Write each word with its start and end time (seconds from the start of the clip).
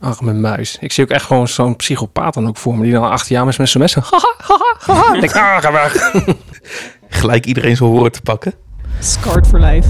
Ach, 0.00 0.20
mijn 0.20 0.40
muis. 0.40 0.76
Ik 0.80 0.92
zie 0.92 1.04
ook 1.04 1.10
echt 1.10 1.24
gewoon 1.24 1.48
zo'n 1.48 1.76
psychopaat 1.76 2.34
dan 2.34 2.48
ook 2.48 2.56
voor 2.56 2.76
me. 2.76 2.82
Die 2.82 2.92
dan 2.92 3.10
achter 3.10 3.32
jou 3.32 3.46
met 3.46 3.54
zijn 3.54 3.68
messen. 3.82 4.02
Haha, 4.10 4.34
haha, 4.38 4.76
haha. 4.78 5.14
Ik 5.14 5.20
denk, 5.20 5.34
ah, 5.34 5.58
ga 5.58 5.72
weg. 5.72 6.12
Gelijk 7.08 7.46
iedereen 7.46 7.76
zijn 7.76 7.90
horen 7.90 8.12
te 8.12 8.22
pakken. 8.22 8.54
Scarred 8.98 9.46
for 9.46 9.60
life. 9.60 9.88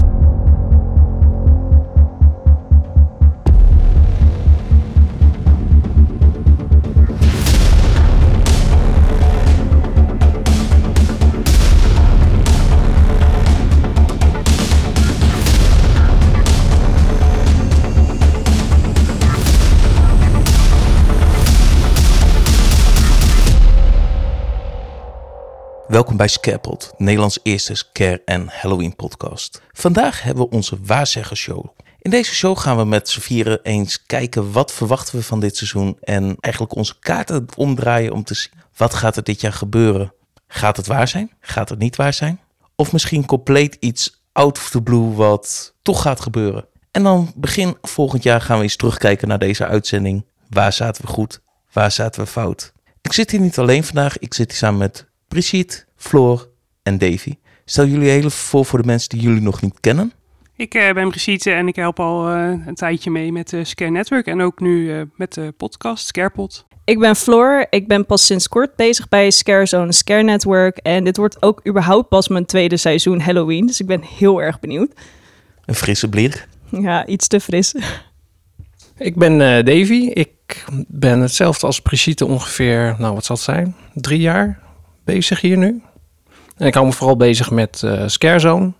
Welkom 25.91 26.17
bij 26.17 26.27
Scarepot, 26.27 26.93
Nederlands 26.97 27.39
eerste 27.43 27.75
scare- 27.75 28.21
en 28.25 28.47
Halloween 28.47 28.95
podcast. 28.95 29.61
Vandaag 29.71 30.23
hebben 30.23 30.43
we 30.43 30.55
onze 30.55 30.77
waarzeggershow. 30.85 31.65
In 31.99 32.11
deze 32.11 32.33
show 32.33 32.57
gaan 32.57 32.77
we 32.77 32.85
met 32.85 33.09
z'n 33.09 33.57
eens 33.63 34.05
kijken 34.05 34.51
wat 34.51 34.71
verwachten 34.71 35.15
we 35.15 35.23
van 35.23 35.39
dit 35.39 35.57
seizoen 35.57 35.97
en 36.01 36.35
eigenlijk 36.39 36.75
onze 36.75 36.99
kaarten 36.99 37.45
omdraaien 37.55 38.13
om 38.13 38.23
te 38.23 38.33
zien 38.33 38.51
wat 38.75 38.93
gaat 38.93 39.17
er 39.17 39.23
dit 39.23 39.41
jaar 39.41 39.53
gebeuren. 39.53 40.13
Gaat 40.47 40.77
het 40.77 40.87
waar 40.87 41.07
zijn? 41.07 41.31
Gaat 41.39 41.69
het 41.69 41.79
niet 41.79 41.95
waar 41.95 42.13
zijn? 42.13 42.39
Of 42.75 42.91
misschien 42.91 43.25
compleet 43.25 43.77
iets 43.79 44.21
out 44.31 44.57
of 44.57 44.69
the 44.69 44.81
blue 44.81 45.13
wat 45.13 45.73
toch 45.81 46.01
gaat 46.01 46.21
gebeuren. 46.21 46.65
En 46.91 47.03
dan 47.03 47.31
begin 47.35 47.77
volgend 47.81 48.23
jaar 48.23 48.41
gaan 48.41 48.57
we 48.57 48.63
eens 48.63 48.75
terugkijken 48.75 49.27
naar 49.27 49.39
deze 49.39 49.65
uitzending. 49.65 50.25
Waar 50.49 50.73
zaten 50.73 51.01
we 51.01 51.07
goed? 51.07 51.41
Waar 51.71 51.91
zaten 51.91 52.21
we 52.21 52.27
fout? 52.27 52.73
Ik 53.01 53.13
zit 53.13 53.31
hier 53.31 53.39
niet 53.39 53.57
alleen 53.57 53.83
vandaag. 53.83 54.17
Ik 54.17 54.33
zit 54.33 54.49
hier 54.49 54.57
samen 54.57 54.79
met 54.79 55.09
Brigitte, 55.31 55.85
Floor 55.95 56.49
en 56.83 56.97
Davy. 56.97 57.35
Stel 57.65 57.85
jullie 57.85 58.09
even 58.09 58.31
voor 58.31 58.65
voor 58.65 58.81
de 58.81 58.85
mensen 58.85 59.09
die 59.09 59.21
jullie 59.21 59.41
nog 59.41 59.61
niet 59.61 59.79
kennen. 59.79 60.11
Ik 60.55 60.73
eh, 60.73 60.93
ben 60.93 61.09
Brigitte 61.09 61.51
en 61.51 61.67
ik 61.67 61.75
help 61.75 61.99
al 61.99 62.29
eh, 62.29 62.53
een 62.65 62.75
tijdje 62.75 63.11
mee 63.11 63.31
met 63.31 63.49
de 63.49 63.63
Scare 63.63 63.91
Network 63.91 64.25
en 64.25 64.41
ook 64.41 64.59
nu 64.59 64.93
eh, 64.93 65.01
met 65.15 65.33
de 65.33 65.53
podcast 65.57 66.07
Scarepot. 66.07 66.65
Ik 66.85 66.99
ben 66.99 67.15
Floor. 67.15 67.67
Ik 67.69 67.87
ben 67.87 68.05
pas 68.05 68.25
sinds 68.25 68.47
kort 68.47 68.75
bezig 68.75 69.09
bij 69.09 69.31
Scare 69.31 69.65
Zone 69.65 69.93
Scare 69.93 70.23
Network. 70.23 70.77
En 70.77 71.03
dit 71.03 71.17
wordt 71.17 71.41
ook 71.41 71.67
überhaupt 71.67 72.09
pas 72.09 72.27
mijn 72.27 72.45
tweede 72.45 72.77
seizoen 72.77 73.19
Halloween. 73.19 73.65
Dus 73.65 73.79
ik 73.79 73.87
ben 73.87 74.01
heel 74.01 74.41
erg 74.41 74.59
benieuwd. 74.59 74.93
Een 75.65 75.75
frisse 75.75 76.09
blik. 76.09 76.47
Ja, 76.69 77.05
iets 77.05 77.27
te 77.27 77.39
fris. 77.39 77.75
Ik 78.97 79.15
ben 79.15 79.41
eh, 79.41 79.65
Davy. 79.65 80.09
Ik 80.13 80.65
ben 80.87 81.19
hetzelfde 81.19 81.65
als 81.65 81.81
Brigitte 81.81 82.25
ongeveer, 82.25 82.95
nou 82.99 83.13
wat 83.13 83.25
zal 83.25 83.35
het 83.35 83.45
zijn, 83.45 83.75
drie 83.93 84.19
jaar 84.19 84.59
bezig 85.03 85.41
hier 85.41 85.57
nu. 85.57 85.81
En 86.57 86.67
ik 86.67 86.73
hou 86.73 86.85
me 86.85 86.91
vooral 86.91 87.17
bezig 87.17 87.51
met 87.51 87.83
eh 87.83 88.03
Scarezone 88.07 88.73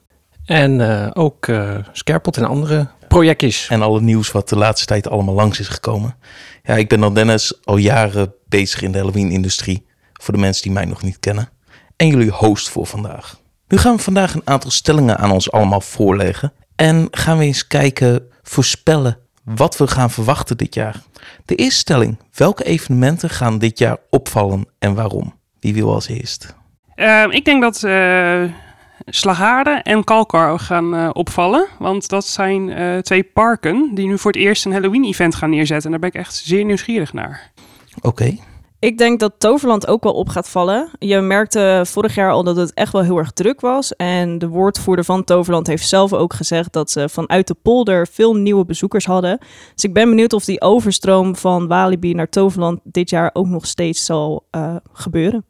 en 0.46 0.82
eh, 0.82 1.10
ook 1.14 1.48
eh 1.48 1.76
Scarepot 1.92 2.38
en 2.38 2.46
andere 2.46 2.88
projectjes. 3.08 3.68
En 3.70 3.82
al 3.82 3.94
het 3.94 4.04
nieuws 4.04 4.32
wat 4.32 4.50
de 4.50 4.58
laatste 4.58 4.86
tijd 4.86 5.10
allemaal 5.10 5.36
langs 5.36 5.60
is 5.60 5.68
gekomen. 5.68 6.16
Ja, 6.64 6.76
ik 6.76 6.90
ben 6.90 7.00
dan 7.00 7.14
Dennis 7.14 7.60
al 7.64 7.78
jaren 7.78 8.34
bezig 8.48 8.82
in 8.82 8.92
de 8.92 8.98
Halloween-industrie. 8.98 9.86
Voor 10.14 10.34
de 10.34 10.40
mensen 10.40 10.64
die 10.64 10.72
mij 10.72 10.86
nog 10.86 11.02
niet 11.02 11.20
kennen. 11.20 11.50
En 11.96 12.08
jullie 12.08 12.32
host 12.32 12.70
voor 12.70 12.86
vandaag. 12.88 13.40
Nu 13.68 13.78
gaan 13.78 13.96
we 13.96 14.02
vandaag 14.02 14.34
een 14.34 14.42
aantal 14.44 14.72
stellingen 14.72 15.18
aan 15.18 15.32
ons 15.32 15.52
allemaal 15.52 15.82
voorleggen. 15.82 16.54
En 16.76 17.08
gaan 17.12 17.38
we 17.38 17.44
eens 17.44 17.68
kijken, 17.68 18.24
voorspellen 18.42 19.18
wat 19.44 19.78
we 19.78 19.88
gaan 19.88 20.12
verwachten 20.12 20.58
dit 20.58 20.74
jaar. 20.74 21.02
De 21.46 21.56
eerste 21.56 21.80
stelling. 21.80 22.20
Welke 22.34 22.64
evenementen 22.64 23.30
gaan 23.30 23.58
dit 23.58 23.80
jaar 23.80 23.98
opvallen 24.10 24.66
en 24.80 24.94
waarom? 24.94 25.40
Wie 25.62 25.74
wil 25.74 25.94
als 25.94 26.08
eerst? 26.08 26.56
Eh, 26.96 27.26
ik 27.30 27.46
denk 27.46 27.62
dat 27.62 27.84
eh 27.84 28.44
Slaghade 29.06 29.70
en 29.70 30.04
Kalkar 30.04 30.60
gaan 30.60 30.96
eh, 30.96 31.10
opvallen, 31.14 31.68
want 31.80 32.10
dat 32.10 32.26
zijn 32.26 32.70
eh, 32.70 32.98
twee 32.98 33.24
parken 33.24 33.92
die 33.94 34.08
nu 34.08 34.18
voor 34.18 34.32
het 34.32 34.42
eerst 34.42 34.66
een 34.66 34.72
Halloween-event 34.72 35.36
gaan 35.36 35.50
neerzetten. 35.50 35.86
En 35.86 35.92
daar 35.92 36.10
ben 36.10 36.20
ik 36.20 36.26
echt 36.26 36.36
zeer 36.36 36.66
nieuwsgierig 36.66 37.14
naar. 37.14 37.52
Oké. 38.02 38.38
Ik 38.80 38.98
denk 38.98 39.20
dat 39.20 39.34
Toverland 39.38 39.88
ook 39.88 40.04
wel 40.04 40.14
op 40.14 40.30
gaat 40.30 40.50
vallen. 40.50 40.90
Je 41.00 41.20
merkte 41.20 41.82
vorig 41.86 42.16
jaar 42.16 42.32
al 42.32 42.44
dat 42.44 42.56
het 42.56 42.74
echt 42.74 42.92
wel 42.92 43.02
heel 43.02 43.18
erg 43.18 43.32
druk 43.32 43.62
was. 43.62 43.96
En 43.96 44.38
de 44.38 44.48
woordvoerder 44.48 45.06
van 45.06 45.24
Toverland 45.24 45.68
heeft 45.68 45.88
zelf 45.88 46.14
ook 46.14 46.34
gezegd 46.34 46.74
dat 46.74 46.92
ze 46.92 47.10
vanuit 47.10 47.48
de 47.48 47.56
polder 47.62 48.08
veel 48.08 48.36
nieuwe 48.36 48.66
bezoekers 48.66 49.06
hadden. 49.06 49.38
Dus 49.74 49.84
ik 49.84 49.94
ben 49.94 50.10
benieuwd 50.10 50.34
of 50.34 50.46
die 50.46 50.62
overstroom 50.62 51.36
van 51.36 51.68
Walibi 51.68 52.14
naar 52.14 52.30
Toverland 52.30 52.80
dit 52.84 53.10
jaar 53.10 53.30
ook 53.34 53.48
nog 53.48 53.66
steeds 53.68 54.06
zal 54.06 54.48
eh, 54.52 54.76
gebeuren. 54.94 55.46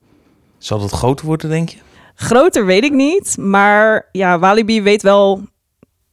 Zal 0.63 0.79
dat 0.79 0.91
groter 0.91 1.25
worden, 1.25 1.49
denk 1.49 1.69
je? 1.69 1.77
Groter 2.15 2.65
weet 2.65 2.83
ik 2.83 2.91
niet, 2.93 3.37
maar 3.37 4.09
ja, 4.11 4.39
Walibi 4.39 4.81
weet 4.81 5.01
wel 5.01 5.41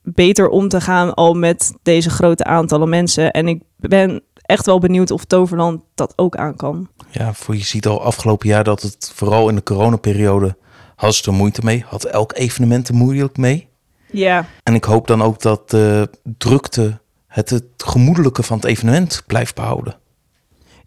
beter 0.02 0.48
om 0.48 0.68
te 0.68 0.80
gaan 0.80 1.14
al 1.14 1.34
met 1.34 1.74
deze 1.82 2.10
grote 2.10 2.44
aantallen 2.44 2.88
mensen. 2.88 3.30
En 3.30 3.48
ik 3.48 3.62
ben 3.76 4.22
echt 4.42 4.66
wel 4.66 4.78
benieuwd 4.78 5.10
of 5.10 5.24
Toverland 5.24 5.82
dat 5.94 6.12
ook 6.16 6.36
aan 6.36 6.56
kan. 6.56 6.88
Ja, 7.10 7.34
voor 7.34 7.56
je 7.56 7.64
ziet 7.64 7.86
al 7.86 8.02
afgelopen 8.02 8.48
jaar 8.48 8.64
dat 8.64 8.82
het 8.82 9.12
vooral 9.14 9.48
in 9.48 9.54
de 9.54 9.62
coronaperiode 9.62 10.56
had 10.96 11.14
ze 11.14 11.30
er 11.30 11.36
moeite 11.36 11.60
mee. 11.64 11.84
Had 11.86 12.04
elk 12.04 12.32
evenement 12.36 12.88
er 12.88 12.94
moeilijk 12.94 13.36
mee. 13.36 13.68
Ja, 14.10 14.46
En 14.62 14.74
ik 14.74 14.84
hoop 14.84 15.06
dan 15.06 15.22
ook 15.22 15.40
dat 15.40 15.70
de 15.70 16.10
drukte 16.38 16.98
het, 17.26 17.50
het 17.50 17.64
gemoedelijke 17.76 18.42
van 18.42 18.56
het 18.56 18.66
evenement 18.66 19.22
blijft 19.26 19.54
behouden. 19.54 19.96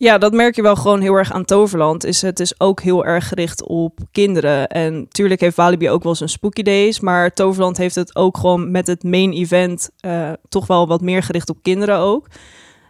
Ja, 0.02 0.18
dat 0.18 0.34
merk 0.34 0.56
je 0.56 0.62
wel 0.62 0.76
gewoon 0.76 1.02
heel 1.02 1.14
erg 1.14 1.32
aan 1.32 1.46
Toverland. 1.46 2.06
Is 2.06 2.22
het 2.22 2.40
is 2.40 2.60
ook 2.60 2.82
heel 2.82 3.06
erg 3.06 3.28
gericht 3.28 3.64
op 3.64 4.00
kinderen. 4.12 4.68
En 4.68 5.08
tuurlijk 5.10 5.42
heeft 5.42 5.56
Walibi 5.56 5.90
ook 5.90 6.04
wel 6.04 6.16
zijn 6.16 6.30
spooky 6.30 6.62
days, 6.64 7.00
maar 7.00 7.34
Toverland 7.34 7.78
heeft 7.78 7.96
het 7.96 8.16
ook 8.16 8.38
gewoon 8.38 8.72
met 8.72 8.88
het 8.88 9.04
main 9.04 9.32
event 9.32 9.90
eh, 10.00 10.32
toch 10.50 10.68
wel 10.68 10.88
wat 10.88 11.02
meer 11.02 11.24
gericht 11.24 11.50
op 11.50 11.58
kinderen 11.62 11.98
ook. 11.98 12.28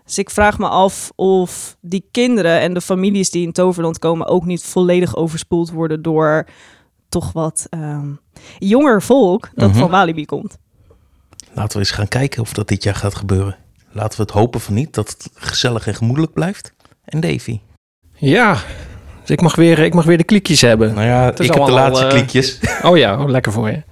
Dus 0.05 0.17
ik 0.17 0.29
vraag 0.29 0.57
me 0.57 0.67
af 0.67 1.11
of 1.15 1.77
die 1.81 2.07
kinderen 2.11 2.59
en 2.59 2.73
de 2.73 2.81
families 2.81 3.29
die 3.29 3.45
in 3.45 3.51
Toverland 3.51 3.99
komen 3.99 4.27
ook 4.27 4.45
niet 4.45 4.63
volledig 4.63 5.15
overspoeld 5.15 5.71
worden 5.71 6.01
door 6.01 6.45
toch 7.09 7.31
wat 7.31 7.67
ehm, 7.69 8.09
jonger 8.57 9.01
volk 9.01 9.49
dat 9.55 9.69
Mhm. 9.69 9.79
van 9.79 9.89
Walibi 9.89 10.25
komt. 10.25 10.57
Laten 11.53 11.73
we 11.73 11.79
eens 11.79 11.91
gaan 11.91 12.07
kijken 12.07 12.41
of 12.41 12.53
dat 12.53 12.67
dit 12.67 12.83
jaar 12.83 12.95
gaat 12.95 13.15
gebeuren. 13.15 13.55
Laten 13.91 14.17
we 14.17 14.23
het 14.23 14.31
hopen 14.31 14.59
van 14.59 14.73
niet, 14.73 14.93
dat 14.93 15.09
het 15.09 15.29
gezellig 15.33 15.87
en 15.87 15.95
gemoedelijk 15.95 16.33
blijft. 16.33 16.73
En 17.11 17.19
Davy? 17.19 17.59
Ja, 18.15 18.57
dus 19.21 19.29
ik 19.29 19.41
mag 19.41 19.55
weer, 19.55 19.79
ik 19.79 19.93
mag 19.93 20.05
weer 20.05 20.17
de 20.17 20.23
klikjes 20.23 20.61
hebben. 20.61 20.93
Nou 20.93 21.07
ja, 21.07 21.27
ik 21.31 21.53
heb 21.53 21.65
de 21.65 21.71
laatste 21.71 22.05
eh, 22.05 22.11
klikjes. 22.11 22.59
Oh 22.83 22.97
ja, 22.97 23.21
oh, 23.21 23.29
lekker 23.29 23.51
voor 23.51 23.69
je. 23.69 23.83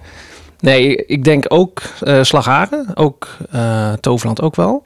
Nee, 0.60 1.06
ik 1.06 1.24
denk 1.24 1.44
ook 1.48 1.82
eh 2.00 2.22
Slagharen, 2.22 2.96
ook 2.96 3.28
eh, 3.50 3.92
Toverland 3.92 4.40
ook 4.40 4.56
wel. 4.56 4.84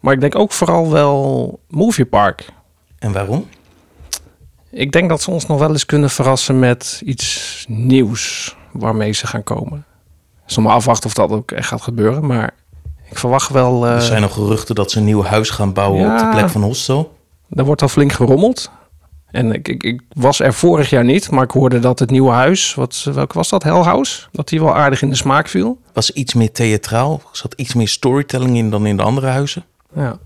Maar 0.00 0.14
ik 0.14 0.20
denk 0.20 0.34
ook 0.34 0.52
vooral 0.52 0.90
wel 0.90 1.60
Movie 1.68 2.04
Park. 2.06 2.46
En 2.98 3.12
waarom? 3.12 3.48
Ik 4.70 4.92
denk 4.92 5.08
dat 5.08 5.22
ze 5.22 5.30
ons 5.30 5.46
nog 5.46 5.58
wel 5.58 5.70
eens 5.70 5.86
kunnen 5.86 6.10
verrassen 6.10 6.58
met 6.58 7.02
iets 7.04 7.64
nieuws 7.68 8.56
waarmee 8.72 9.12
ze 9.12 9.26
gaan 9.26 9.44
komen. 9.44 9.84
Dus 10.46 10.56
nog 10.56 10.64
maar 10.64 10.74
afwachten 10.74 11.06
of 11.06 11.14
dat 11.14 11.30
ook 11.30 11.50
echt 11.50 11.68
gaat 11.68 11.82
gebeuren. 11.82 12.26
Maar 12.26 12.54
ik 13.10 13.18
verwacht 13.18 13.48
wel... 13.50 13.86
er 13.86 14.02
zijn 14.02 14.20
nog 14.20 14.32
geruchten 14.32 14.74
dat 14.74 14.90
ze 14.90 14.98
een 14.98 15.04
nieuw 15.04 15.22
huis 15.22 15.50
gaan 15.50 15.72
bouwen 15.72 16.00
ja. 16.00 16.12
op 16.12 16.18
de 16.18 16.36
plek 16.36 16.48
van 16.48 16.62
Hostel. 16.62 17.12
Er 17.54 17.64
wordt 17.64 17.82
al 17.82 17.88
flink 17.88 18.12
gerommeld. 18.12 18.70
En 19.26 19.52
ik, 19.52 19.68
ik, 19.68 19.82
ik 19.82 20.00
was 20.08 20.40
er 20.40 20.54
vorig 20.54 20.90
jaar 20.90 21.04
niet, 21.04 21.30
maar 21.30 21.44
ik 21.44 21.50
hoorde 21.50 21.78
dat 21.78 21.98
het 21.98 22.10
nieuwe 22.10 22.30
huis... 22.30 22.74
Wat, 22.74 23.08
welke 23.14 23.34
was 23.34 23.48
dat? 23.48 23.62
Hell 23.62 23.82
House? 23.82 24.26
Dat 24.32 24.48
die 24.48 24.60
wel 24.60 24.76
aardig 24.76 25.02
in 25.02 25.08
de 25.08 25.14
smaak 25.14 25.48
viel. 25.48 25.78
Was 25.92 26.10
iets 26.10 26.34
meer 26.34 26.52
theatraal. 26.52 27.12
Er 27.12 27.36
zat 27.36 27.54
iets 27.56 27.74
meer 27.74 27.88
storytelling 27.88 28.56
in 28.56 28.70
dan 28.70 28.86
in 28.86 28.96
de 28.96 29.02
andere 29.02 29.26
huizen. 29.26 29.64
Ja. 29.94 30.18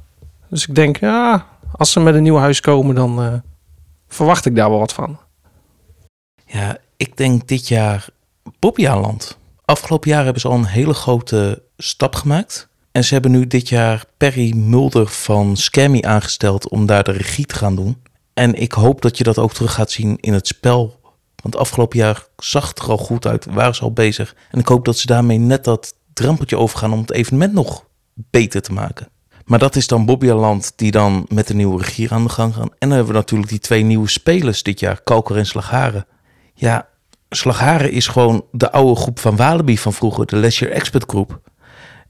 Dus 0.50 0.68
ik 0.68 0.74
denk, 0.74 0.96
ja, 0.96 1.46
als 1.72 1.92
ze 1.92 2.00
met 2.00 2.14
een 2.14 2.22
nieuw 2.22 2.36
huis 2.36 2.60
komen, 2.60 2.94
dan 2.94 3.22
eh, 3.22 3.32
verwacht 4.08 4.46
ik 4.46 4.56
daar 4.56 4.70
wel 4.70 4.78
wat 4.78 4.92
van. 4.92 5.18
Ja, 6.46 6.76
ik 6.96 7.16
denk 7.16 7.48
dit 7.48 7.68
jaar 7.68 8.06
Bobbejaanland. 8.58 9.38
Afgelopen 9.64 10.10
jaar 10.10 10.24
hebben 10.24 10.40
ze 10.40 10.48
al 10.48 10.54
een 10.54 10.64
hele 10.64 10.94
grote 10.94 11.62
stap 11.76 12.14
gemaakt. 12.14 12.68
En 12.96 13.04
ze 13.04 13.12
hebben 13.12 13.30
nu 13.30 13.46
dit 13.46 13.68
jaar 13.68 14.04
Perry 14.16 14.56
Mulder 14.56 15.06
van 15.06 15.56
Scammy 15.56 16.02
aangesteld 16.02 16.68
om 16.68 16.86
daar 16.86 17.04
de 17.04 17.12
regie 17.12 17.46
te 17.46 17.54
gaan 17.54 17.76
doen. 17.76 18.02
En 18.34 18.54
ik 18.54 18.72
hoop 18.72 19.02
dat 19.02 19.18
je 19.18 19.24
dat 19.24 19.38
ook 19.38 19.52
terug 19.52 19.72
gaat 19.72 19.90
zien 19.90 20.18
in 20.20 20.32
het 20.32 20.46
spel. 20.46 21.00
Want 21.42 21.56
afgelopen 21.56 21.98
jaar 21.98 22.26
zag 22.36 22.68
het 22.68 22.78
er 22.78 22.90
al 22.90 22.96
goed 22.96 23.26
uit, 23.26 23.44
waren 23.44 23.74
ze 23.74 23.82
al 23.82 23.92
bezig. 23.92 24.34
En 24.50 24.58
ik 24.58 24.68
hoop 24.68 24.84
dat 24.84 24.98
ze 24.98 25.06
daarmee 25.06 25.38
net 25.38 25.64
dat 25.64 25.94
drempeltje 26.12 26.58
overgaan 26.58 26.92
om 26.92 27.00
het 27.00 27.12
evenement 27.12 27.52
nog 27.52 27.84
beter 28.14 28.62
te 28.62 28.72
maken. 28.72 29.08
Maar 29.44 29.58
dat 29.58 29.76
is 29.76 29.86
dan 29.86 30.06
Bobbejaanland 30.06 30.72
die 30.76 30.90
dan 30.90 31.26
met 31.28 31.46
de 31.46 31.54
nieuwe 31.54 31.82
regie 31.82 32.12
aan 32.12 32.22
de 32.22 32.28
gang 32.28 32.54
gaan. 32.54 32.68
En 32.68 32.88
dan 32.88 32.90
hebben 32.90 33.08
we 33.08 33.18
natuurlijk 33.18 33.50
die 33.50 33.58
twee 33.58 33.82
nieuwe 33.82 34.08
spelers 34.08 34.62
dit 34.62 34.80
jaar, 34.80 35.02
Kalker 35.02 35.36
en 35.36 35.46
Slagharen. 35.46 36.06
Ja, 36.54 36.88
Slagharen 37.28 37.92
is 37.92 38.06
gewoon 38.06 38.44
de 38.52 38.72
oude 38.72 39.00
groep 39.00 39.18
van 39.18 39.36
Walibi 39.36 39.78
van 39.78 39.92
vroeger, 39.92 40.26
de 40.26 40.36
Leisure 40.36 40.70
Expert 40.70 41.04
Groep. 41.06 41.40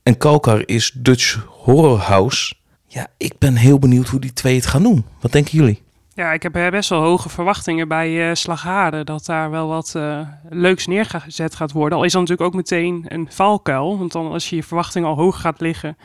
En 0.07 0.17
Kalkar 0.17 0.63
is 0.67 0.91
Dutch 0.95 1.47
Horror 1.49 1.99
House. 1.99 2.55
Ja, 2.87 3.07
ik 3.17 3.39
ben 3.39 3.57
heel 3.57 3.79
benieuwd 3.79 4.09
hoe 4.09 4.21
die 4.21 4.33
twee 4.33 4.55
het 4.55 4.67
gaan 4.67 4.83
doen. 4.83 5.05
Wat 5.21 5.33
denken 5.33 5.59
jullie? 5.59 5.83
Ja, 6.15 6.33
ik 6.33 6.43
heb 6.43 6.57
eh, 6.57 6.69
best 6.69 6.89
wel 6.89 7.03
hoge 7.03 7.29
verwachtingen 7.29 7.89
bij 7.89 8.31
uh. 8.31 9.05
Dat 9.05 9.27
daar 9.27 9.51
wel 9.51 9.69
wat 9.69 9.95
uh, 9.97 10.29
leuks 10.49 10.87
neergezet 10.87 11.55
gaat 11.55 11.73
worden. 11.73 11.99
Al 11.99 12.05
is 12.05 12.13
dan 12.13 12.21
natuurlijk 12.21 12.49
ook 12.49 12.57
meteen 12.57 13.05
een 13.09 13.27
valkuil. 13.31 13.99
Want 13.99 14.13
dan 14.13 14.33
als 14.33 14.51
je 14.51 14.57
je 14.57 14.63
verwachtingen 14.63 15.09
al 15.09 15.17
hoog 15.17 15.41
gaat 15.41 15.61
liggen... 15.61 15.97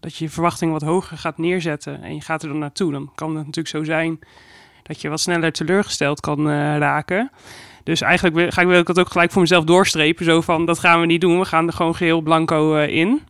Dat 0.00 0.16
je 0.16 0.24
je 0.24 0.30
verwachtingen 0.30 0.72
wat 0.72 0.82
hoger 0.82 1.18
gaat 1.18 1.38
neerzetten 1.38 2.02
en 2.02 2.14
je 2.14 2.20
gaat 2.20 2.42
er 2.42 2.48
dan 2.48 2.58
naartoe. 2.58 2.92
Dan 2.92 3.10
kan 3.14 3.28
het 3.28 3.46
natuurlijk 3.46 3.68
zo 3.68 3.84
zijn 3.84 4.18
dat 4.82 5.00
je 5.00 5.08
wat 5.08 5.20
sneller 5.20 5.52
teleurgesteld 5.52 6.20
kan 6.20 6.48
raken. 6.78 7.30
Dus 7.84 8.00
eigenlijk 8.00 8.34
wil, 8.36 8.50
ga 8.50 8.60
ik, 8.60 8.66
wil 8.66 8.78
ik 8.78 8.86
dat 8.86 8.98
ook 8.98 9.10
gelijk 9.10 9.30
voor 9.30 9.40
mezelf 9.40 9.64
doorstrepen. 9.64 10.24
Zo 10.24 10.40
van, 10.40 10.66
dat 10.66 10.78
gaan 10.78 11.00
we 11.00 11.06
niet 11.06 11.20
doen. 11.20 11.38
We 11.38 11.44
gaan 11.44 11.66
er 11.66 11.72
gewoon 11.72 11.96
geheel 11.96 12.20
blanco 12.20 12.76
in. 12.76 13.22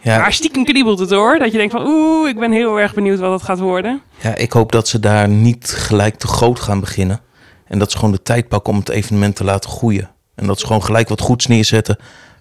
Ja. 0.00 0.18
Maar 0.18 0.32
stiekem 0.32 0.64
kriebelt 0.64 0.98
het 0.98 1.10
hoor. 1.10 1.38
Dat 1.38 1.52
je 1.52 1.58
denkt 1.58 1.72
van 1.72 1.86
oeh, 1.86 2.28
ik 2.28 2.38
ben 2.38 2.52
heel 2.52 2.80
erg 2.80 2.94
benieuwd 2.94 3.18
wat 3.18 3.32
het 3.32 3.42
gaat 3.42 3.58
worden. 3.58 4.02
Ja, 4.20 4.34
ik 4.34 4.52
hoop 4.52 4.72
dat 4.72 4.88
ze 4.88 5.00
daar 5.00 5.28
niet 5.28 5.70
gelijk 5.70 6.14
te 6.14 6.26
groot 6.26 6.60
gaan 6.60 6.80
beginnen. 6.80 7.20
En 7.64 7.78
dat 7.78 7.90
ze 7.90 7.98
gewoon 7.98 8.12
de 8.12 8.22
tijd 8.22 8.48
pakken 8.48 8.72
om 8.72 8.78
het 8.78 8.88
evenement 8.88 9.36
te 9.36 9.44
laten 9.44 9.70
groeien. 9.70 10.10
En 10.34 10.46
dat 10.46 10.60
ze 10.60 10.66
gewoon 10.66 10.82
gelijk 10.82 11.08
wat 11.08 11.20
goeds 11.20 11.46
neerzetten. 11.46 11.96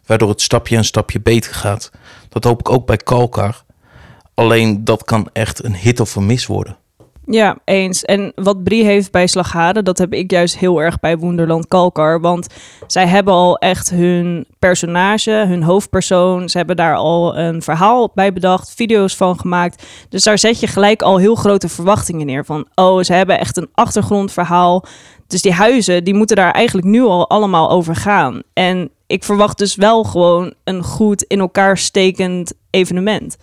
Waardoor 0.05 0.29
het 0.29 0.41
stapje 0.41 0.77
een 0.77 0.85
stapje 0.85 1.21
beter 1.21 1.53
gaat. 1.53 1.91
Dat 2.29 2.43
hoop 2.43 2.59
ik 2.59 2.69
ook 2.69 2.85
bij 2.85 2.97
Kalkar. 2.97 3.63
Alleen 4.33 4.83
dat 4.83 5.03
kan 5.03 5.29
echt 5.33 5.63
een 5.63 5.75
hit 5.75 5.99
of 5.99 6.15
een 6.15 6.25
mis 6.25 6.45
worden. 6.45 6.77
Ja, 7.33 7.57
eens. 7.65 8.03
En 8.03 8.31
wat 8.35 8.63
Brie 8.63 8.83
heeft 8.83 9.11
bij 9.11 9.27
Slaghade, 9.27 9.83
dat 9.83 9.97
heb 9.97 10.13
ik 10.13 10.31
juist 10.31 10.57
heel 10.57 10.81
erg 10.81 10.99
bij 10.99 11.17
Wonderland 11.17 11.67
Kalkar. 11.67 12.21
Want 12.21 12.47
zij 12.87 13.07
hebben 13.07 13.33
al 13.33 13.57
echt 13.57 13.89
hun 13.89 14.45
personage, 14.59 15.31
hun 15.31 15.63
hoofdpersoon. 15.63 16.49
Ze 16.49 16.57
hebben 16.57 16.75
daar 16.75 16.95
al 16.95 17.37
een 17.37 17.61
verhaal 17.61 18.11
bij 18.13 18.33
bedacht, 18.33 18.73
video's 18.75 19.15
van 19.15 19.39
gemaakt. 19.39 19.85
Dus 20.09 20.23
daar 20.23 20.37
zet 20.37 20.59
je 20.59 20.67
gelijk 20.67 21.01
al 21.01 21.17
heel 21.17 21.35
grote 21.35 21.69
verwachtingen 21.69 22.25
neer. 22.25 22.45
Van, 22.45 22.67
oh, 22.75 23.01
ze 23.01 23.13
hebben 23.13 23.39
echt 23.39 23.57
een 23.57 23.69
achtergrondverhaal. 23.73 24.85
Dus 25.27 25.41
die 25.41 25.53
huizen, 25.53 26.03
die 26.03 26.13
moeten 26.13 26.35
daar 26.35 26.51
eigenlijk 26.51 26.87
nu 26.87 27.01
al 27.01 27.29
allemaal 27.29 27.69
over 27.69 27.95
gaan. 27.95 28.41
En 28.53 28.89
ik 29.07 29.23
verwacht 29.23 29.57
dus 29.57 29.75
wel 29.75 30.03
gewoon 30.03 30.53
een 30.63 30.83
goed 30.83 31.23
in 31.23 31.39
elkaar 31.39 31.77
stekend 31.77 32.53
evenement. 32.69 33.37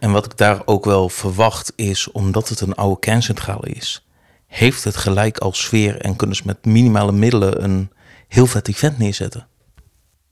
En 0.00 0.12
wat 0.12 0.24
ik 0.24 0.36
daar 0.36 0.62
ook 0.64 0.84
wel 0.84 1.08
verwacht 1.08 1.72
is, 1.76 2.12
omdat 2.12 2.48
het 2.48 2.60
een 2.60 2.74
oude 2.74 3.00
kerncentrale 3.00 3.68
is, 3.68 4.06
heeft 4.46 4.84
het 4.84 4.96
gelijk 4.96 5.38
als 5.38 5.60
sfeer 5.60 6.00
en 6.00 6.16
kunnen 6.16 6.36
ze 6.36 6.42
met 6.46 6.64
minimale 6.64 7.12
middelen 7.12 7.64
een 7.64 7.90
heel 8.28 8.46
vet 8.46 8.68
event 8.68 8.98
neerzetten. 8.98 9.46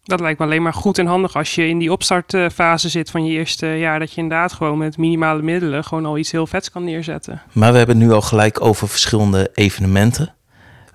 Dat 0.02 0.20
lijkt 0.20 0.38
me 0.38 0.44
alleen 0.44 0.62
maar 0.62 0.74
goed 0.74 0.98
en 0.98 1.06
handig 1.06 1.36
als 1.36 1.54
je 1.54 1.68
in 1.68 1.78
die 1.78 1.92
opstartfase 1.92 2.88
zit 2.88 3.10
van 3.10 3.24
je 3.24 3.32
eerste 3.32 3.66
jaar. 3.66 3.98
Dat 3.98 4.12
je 4.12 4.20
inderdaad 4.20 4.52
gewoon 4.52 4.78
met 4.78 4.96
minimale 4.96 5.42
middelen 5.42 5.84
gewoon 5.84 6.06
al 6.06 6.18
iets 6.18 6.30
heel 6.30 6.46
vets 6.46 6.70
kan 6.70 6.84
neerzetten. 6.84 7.42
Maar 7.52 7.72
we 7.72 7.78
hebben 7.78 7.98
nu 7.98 8.12
al 8.12 8.20
gelijk 8.20 8.60
over 8.60 8.88
verschillende 8.88 9.50
evenementen. 9.54 10.34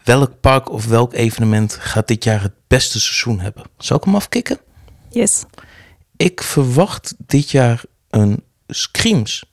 Welk 0.03 0.39
park 0.39 0.71
of 0.71 0.85
welk 0.85 1.13
evenement 1.13 1.73
gaat 1.73 2.07
dit 2.07 2.23
jaar 2.23 2.41
het 2.41 2.53
beste 2.67 2.99
seizoen 2.99 3.39
hebben? 3.39 3.63
Zal 3.77 3.97
ik 3.97 4.03
hem 4.03 4.15
afkicken? 4.15 4.59
Yes. 5.09 5.43
Ik 6.17 6.41
verwacht 6.43 7.13
dit 7.17 7.51
jaar 7.51 7.83
een 8.09 8.43
Screams. 8.73 9.43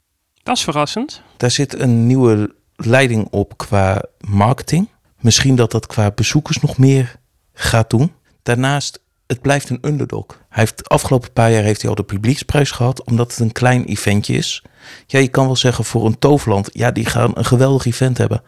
Dat 0.42 0.56
is 0.56 0.62
verrassend. 0.62 1.22
Daar 1.36 1.50
zit 1.50 1.80
een 1.80 2.06
nieuwe 2.06 2.54
leiding 2.76 3.28
op 3.30 3.56
qua 3.56 4.02
marketing. 4.20 4.88
Misschien 5.20 5.56
dat 5.56 5.70
dat 5.70 5.86
qua 5.86 6.10
bezoekers 6.10 6.60
nog 6.60 6.78
meer 6.78 7.16
gaat 7.52 7.90
doen. 7.90 8.12
Daarnaast, 8.42 9.00
het 9.26 9.40
blijft 9.40 9.70
een 9.70 9.78
underdog. 9.80 10.26
Hij 10.28 10.62
heeft 10.62 10.78
de 10.78 10.84
afgelopen 10.84 11.32
paar 11.32 11.52
jaar 11.52 11.62
heeft 11.62 11.80
hij 11.80 11.90
al 11.90 11.96
de 11.96 12.02
publieksprijs 12.02 12.70
gehad, 12.70 13.04
omdat 13.04 13.30
het 13.30 13.40
een 13.40 13.52
klein 13.52 13.84
eventje 13.84 14.34
is. 14.34 14.62
Ja, 15.06 15.18
je 15.18 15.28
kan 15.28 15.46
wel 15.46 15.56
zeggen 15.56 15.84
voor 15.84 16.06
een 16.06 16.18
Toverland, 16.18 16.70
ja, 16.72 16.90
die 16.90 17.06
gaan 17.06 17.30
een 17.34 17.44
geweldig 17.44 17.86
event 17.86 18.18
hebben. 18.18 18.42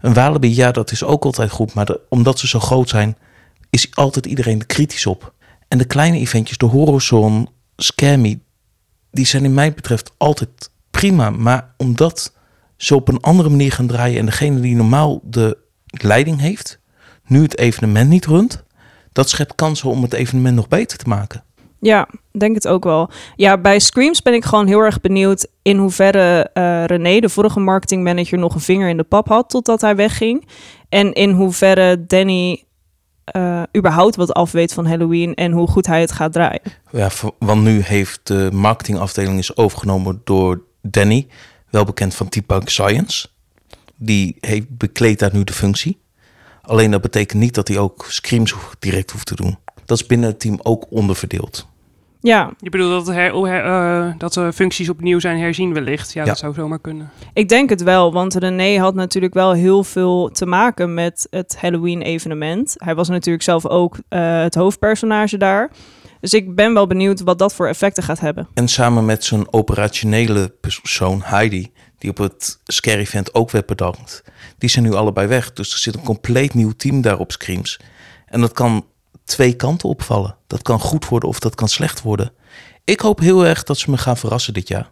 Een 0.00 0.14
Walibi, 0.14 0.54
ja, 0.54 0.70
dat 0.70 0.90
is 0.90 1.04
ook 1.04 1.24
altijd 1.24 1.50
goed, 1.50 1.74
maar 1.74 1.96
omdat 2.08 2.38
ze 2.38 2.46
zo 2.48 2.60
groot 2.60 2.88
zijn, 2.88 3.16
is 3.70 3.94
altijd 3.94 4.26
iedereen 4.26 4.58
er 4.58 4.66
kritisch 4.66 5.06
op. 5.06 5.34
En 5.68 5.78
de 5.78 5.84
kleine 5.84 6.18
eventjes, 6.18 6.58
de 6.58 6.66
Horizon, 6.66 7.48
Scammy, 7.76 8.40
die 9.10 9.26
zijn 9.26 9.44
in 9.44 9.54
mij 9.54 9.72
betreft 9.74 10.12
altijd 10.16 10.70
prima. 10.90 11.30
Maar 11.30 11.74
omdat 11.76 12.32
ze 12.76 12.94
op 12.94 13.08
een 13.08 13.20
andere 13.20 13.48
manier 13.48 13.72
gaan 13.72 13.86
draaien 13.86 14.18
en 14.18 14.26
degene 14.26 14.60
die 14.60 14.76
normaal 14.76 15.20
de 15.22 15.58
leiding 15.86 16.40
heeft, 16.40 16.78
nu 17.26 17.42
het 17.42 17.58
evenement 17.58 18.08
niet 18.08 18.26
runt, 18.26 18.64
dat 19.12 19.28
schept 19.28 19.54
kansen 19.54 19.90
om 19.90 20.02
het 20.02 20.12
evenement 20.12 20.56
nog 20.56 20.68
beter 20.68 20.98
te 20.98 21.08
maken. 21.08 21.44
Ja, 21.80 22.08
denk 22.32 22.54
het 22.54 22.68
ook 22.68 22.84
wel. 22.84 23.10
Ja, 23.36 23.58
bij 23.58 23.78
Screams 23.78 24.22
ben 24.22 24.34
ik 24.34 24.44
gewoon 24.44 24.66
heel 24.66 24.80
erg 24.80 25.00
benieuwd 25.00 25.46
in 25.62 25.76
hoeverre 25.76 26.50
uh, 26.54 26.84
René, 26.84 27.20
de 27.20 27.28
vorige 27.28 27.60
marketingmanager, 27.60 28.38
nog 28.38 28.54
een 28.54 28.60
vinger 28.60 28.88
in 28.88 28.96
de 28.96 29.02
pap 29.02 29.28
had 29.28 29.50
totdat 29.50 29.80
hij 29.80 29.96
wegging. 29.96 30.48
En 30.88 31.12
in 31.12 31.30
hoeverre 31.30 32.06
Danny 32.06 32.64
uh, 33.36 33.62
überhaupt 33.76 34.16
wat 34.16 34.32
afweet 34.32 34.72
van 34.72 34.86
Halloween 34.86 35.34
en 35.34 35.52
hoe 35.52 35.68
goed 35.68 35.86
hij 35.86 36.00
het 36.00 36.12
gaat 36.12 36.32
draaien. 36.32 36.62
Ja, 36.90 37.10
want 37.38 37.62
nu 37.62 37.80
heeft 37.80 38.20
de 38.22 38.48
marketingafdeling 38.52 39.38
is 39.38 39.56
overgenomen 39.56 40.20
door 40.24 40.62
Danny, 40.82 41.26
wel 41.70 41.84
bekend 41.84 42.14
van 42.14 42.28
T-Punk 42.28 42.68
Science. 42.68 43.28
Die 43.96 44.36
heeft, 44.40 44.76
bekleedt 44.76 45.20
daar 45.20 45.32
nu 45.32 45.44
de 45.44 45.52
functie. 45.52 46.00
Alleen 46.62 46.90
dat 46.90 47.00
betekent 47.00 47.40
niet 47.40 47.54
dat 47.54 47.68
hij 47.68 47.78
ook 47.78 48.06
screams 48.08 48.54
direct 48.78 49.10
hoeft 49.10 49.26
te 49.26 49.36
doen. 49.36 49.58
Dat 49.84 50.00
is 50.00 50.06
binnen 50.06 50.28
het 50.28 50.40
team 50.40 50.58
ook 50.62 50.86
onderverdeeld. 50.90 51.68
Ja. 52.20 52.52
Je 52.58 52.70
bedoelt 52.70 53.06
dat, 53.06 53.14
her, 53.14 53.34
uh, 53.34 54.12
dat 54.18 54.32
de 54.32 54.52
functies 54.52 54.88
opnieuw 54.88 55.18
zijn 55.18 55.38
herzien 55.38 55.74
wellicht? 55.74 56.12
Ja, 56.12 56.22
ja, 56.22 56.28
dat 56.28 56.38
zou 56.38 56.54
zomaar 56.54 56.78
kunnen. 56.78 57.10
Ik 57.32 57.48
denk 57.48 57.70
het 57.70 57.82
wel, 57.82 58.12
want 58.12 58.34
René 58.34 58.78
had 58.78 58.94
natuurlijk 58.94 59.34
wel 59.34 59.52
heel 59.52 59.84
veel 59.84 60.28
te 60.28 60.46
maken 60.46 60.94
met 60.94 61.26
het 61.30 61.56
Halloween-evenement. 61.60 62.74
Hij 62.78 62.94
was 62.94 63.08
natuurlijk 63.08 63.44
zelf 63.44 63.66
ook 63.66 63.96
uh, 63.96 64.42
het 64.42 64.54
hoofdpersonage 64.54 65.36
daar. 65.36 65.70
Dus 66.20 66.34
ik 66.34 66.54
ben 66.54 66.74
wel 66.74 66.86
benieuwd 66.86 67.20
wat 67.20 67.38
dat 67.38 67.54
voor 67.54 67.66
effecten 67.66 68.02
gaat 68.02 68.20
hebben. 68.20 68.48
En 68.54 68.68
samen 68.68 69.04
met 69.04 69.24
zijn 69.24 69.52
operationele 69.52 70.54
persoon 70.60 71.20
Heidi, 71.24 71.72
die 71.98 72.10
op 72.10 72.16
het 72.16 72.60
Scary 72.64 73.00
Event 73.00 73.34
ook 73.34 73.50
werd 73.50 73.66
bedankt, 73.66 74.24
die 74.58 74.70
zijn 74.70 74.84
nu 74.84 74.92
allebei 74.92 75.26
weg. 75.26 75.52
Dus 75.52 75.72
er 75.72 75.78
zit 75.78 75.94
een 75.94 76.02
compleet 76.02 76.54
nieuw 76.54 76.72
team 76.76 77.00
daar 77.00 77.18
op 77.18 77.32
Screams. 77.32 77.80
En 78.26 78.40
dat 78.40 78.52
kan 78.52 78.84
twee 79.30 79.54
kanten 79.54 79.88
opvallen. 79.88 80.36
Dat 80.46 80.62
kan 80.62 80.80
goed 80.80 81.08
worden 81.08 81.28
of 81.28 81.38
dat 81.38 81.54
kan 81.54 81.68
slecht 81.68 82.02
worden. 82.02 82.32
Ik 82.84 83.00
hoop 83.00 83.18
heel 83.18 83.46
erg 83.46 83.62
dat 83.62 83.78
ze 83.78 83.90
me 83.90 83.98
gaan 83.98 84.16
verrassen 84.16 84.54
dit 84.54 84.68
jaar. 84.68 84.90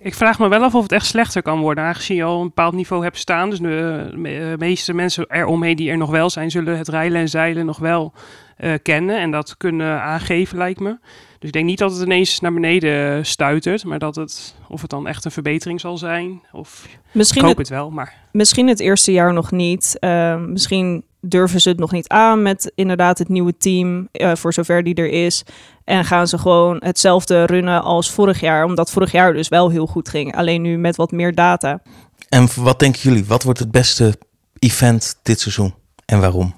Ik 0.00 0.14
vraag 0.14 0.38
me 0.38 0.48
wel 0.48 0.62
af 0.62 0.74
of 0.74 0.82
het 0.82 0.92
echt 0.92 1.06
slechter 1.06 1.42
kan 1.42 1.60
worden, 1.60 1.84
aangezien 1.84 2.16
je 2.16 2.22
al 2.22 2.40
een 2.40 2.46
bepaald 2.46 2.74
niveau 2.74 3.02
hebt 3.02 3.18
staan. 3.18 3.50
Dus 3.50 3.58
de, 3.58 4.10
eh, 4.22 4.58
meeste 4.58 4.92
mensen 4.92 5.26
eromheen 5.28 5.76
die 5.76 5.90
er 5.90 5.96
nog 5.96 6.10
wel 6.10 6.30
zijn, 6.30 6.50
zullen 6.50 6.78
het 6.78 6.88
rijlen 6.88 7.20
en 7.20 7.28
zeilen 7.28 7.66
nog 7.66 7.78
wel 7.78 8.12
uh, 8.58 8.74
kennen 8.82 9.18
en 9.18 9.30
dat 9.30 9.56
kunnen 9.56 10.02
aangeven, 10.02 10.58
lijkt 10.58 10.80
me. 10.80 10.98
Dus 11.38 11.48
ik 11.48 11.52
denk 11.52 11.64
niet 11.64 11.78
dat 11.78 11.92
het 11.92 12.02
ineens 12.02 12.40
naar 12.40 12.52
beneden 12.52 13.26
stuitert, 13.26 13.84
maar 13.84 13.98
dat 13.98 14.16
het, 14.16 14.54
of 14.68 14.80
het 14.80 14.90
dan 14.90 15.06
echt 15.06 15.24
een 15.24 15.30
verbetering 15.30 15.80
zal 15.80 15.98
zijn. 15.98 16.42
Of 16.52 16.86
misschien 17.12 17.40
ik 17.40 17.46
hoop 17.46 17.56
het, 17.56 17.68
het 17.68 17.76
wel, 17.76 17.90
maar... 17.90 18.14
Misschien 18.32 18.68
het 18.68 18.80
eerste 18.80 19.12
jaar 19.12 19.32
nog 19.32 19.50
niet. 19.50 19.96
Uh, 20.00 20.36
misschien 20.36 21.04
durven 21.28 21.60
ze 21.60 21.68
het 21.68 21.78
nog 21.78 21.92
niet 21.92 22.08
aan 22.08 22.42
met 22.42 22.72
inderdaad 22.74 23.18
het 23.18 23.28
nieuwe 23.28 23.56
team, 23.56 24.08
uh, 24.12 24.34
voor 24.34 24.52
zover 24.52 24.82
die 24.82 24.94
er 24.94 25.08
is. 25.08 25.42
En 25.84 26.04
gaan 26.04 26.28
ze 26.28 26.38
gewoon 26.38 26.76
hetzelfde 26.84 27.44
runnen 27.44 27.82
als 27.82 28.10
vorig 28.10 28.40
jaar, 28.40 28.64
omdat 28.64 28.90
vorig 28.90 29.12
jaar 29.12 29.32
dus 29.32 29.48
wel 29.48 29.70
heel 29.70 29.86
goed 29.86 30.08
ging. 30.08 30.36
Alleen 30.36 30.62
nu 30.62 30.78
met 30.78 30.96
wat 30.96 31.10
meer 31.10 31.34
data. 31.34 31.80
En 32.28 32.48
wat 32.56 32.78
denken 32.78 33.00
jullie, 33.00 33.24
wat 33.24 33.42
wordt 33.42 33.58
het 33.58 33.70
beste 33.70 34.14
event 34.58 35.18
dit 35.22 35.40
seizoen 35.40 35.74
en 36.06 36.20
waarom? 36.20 36.54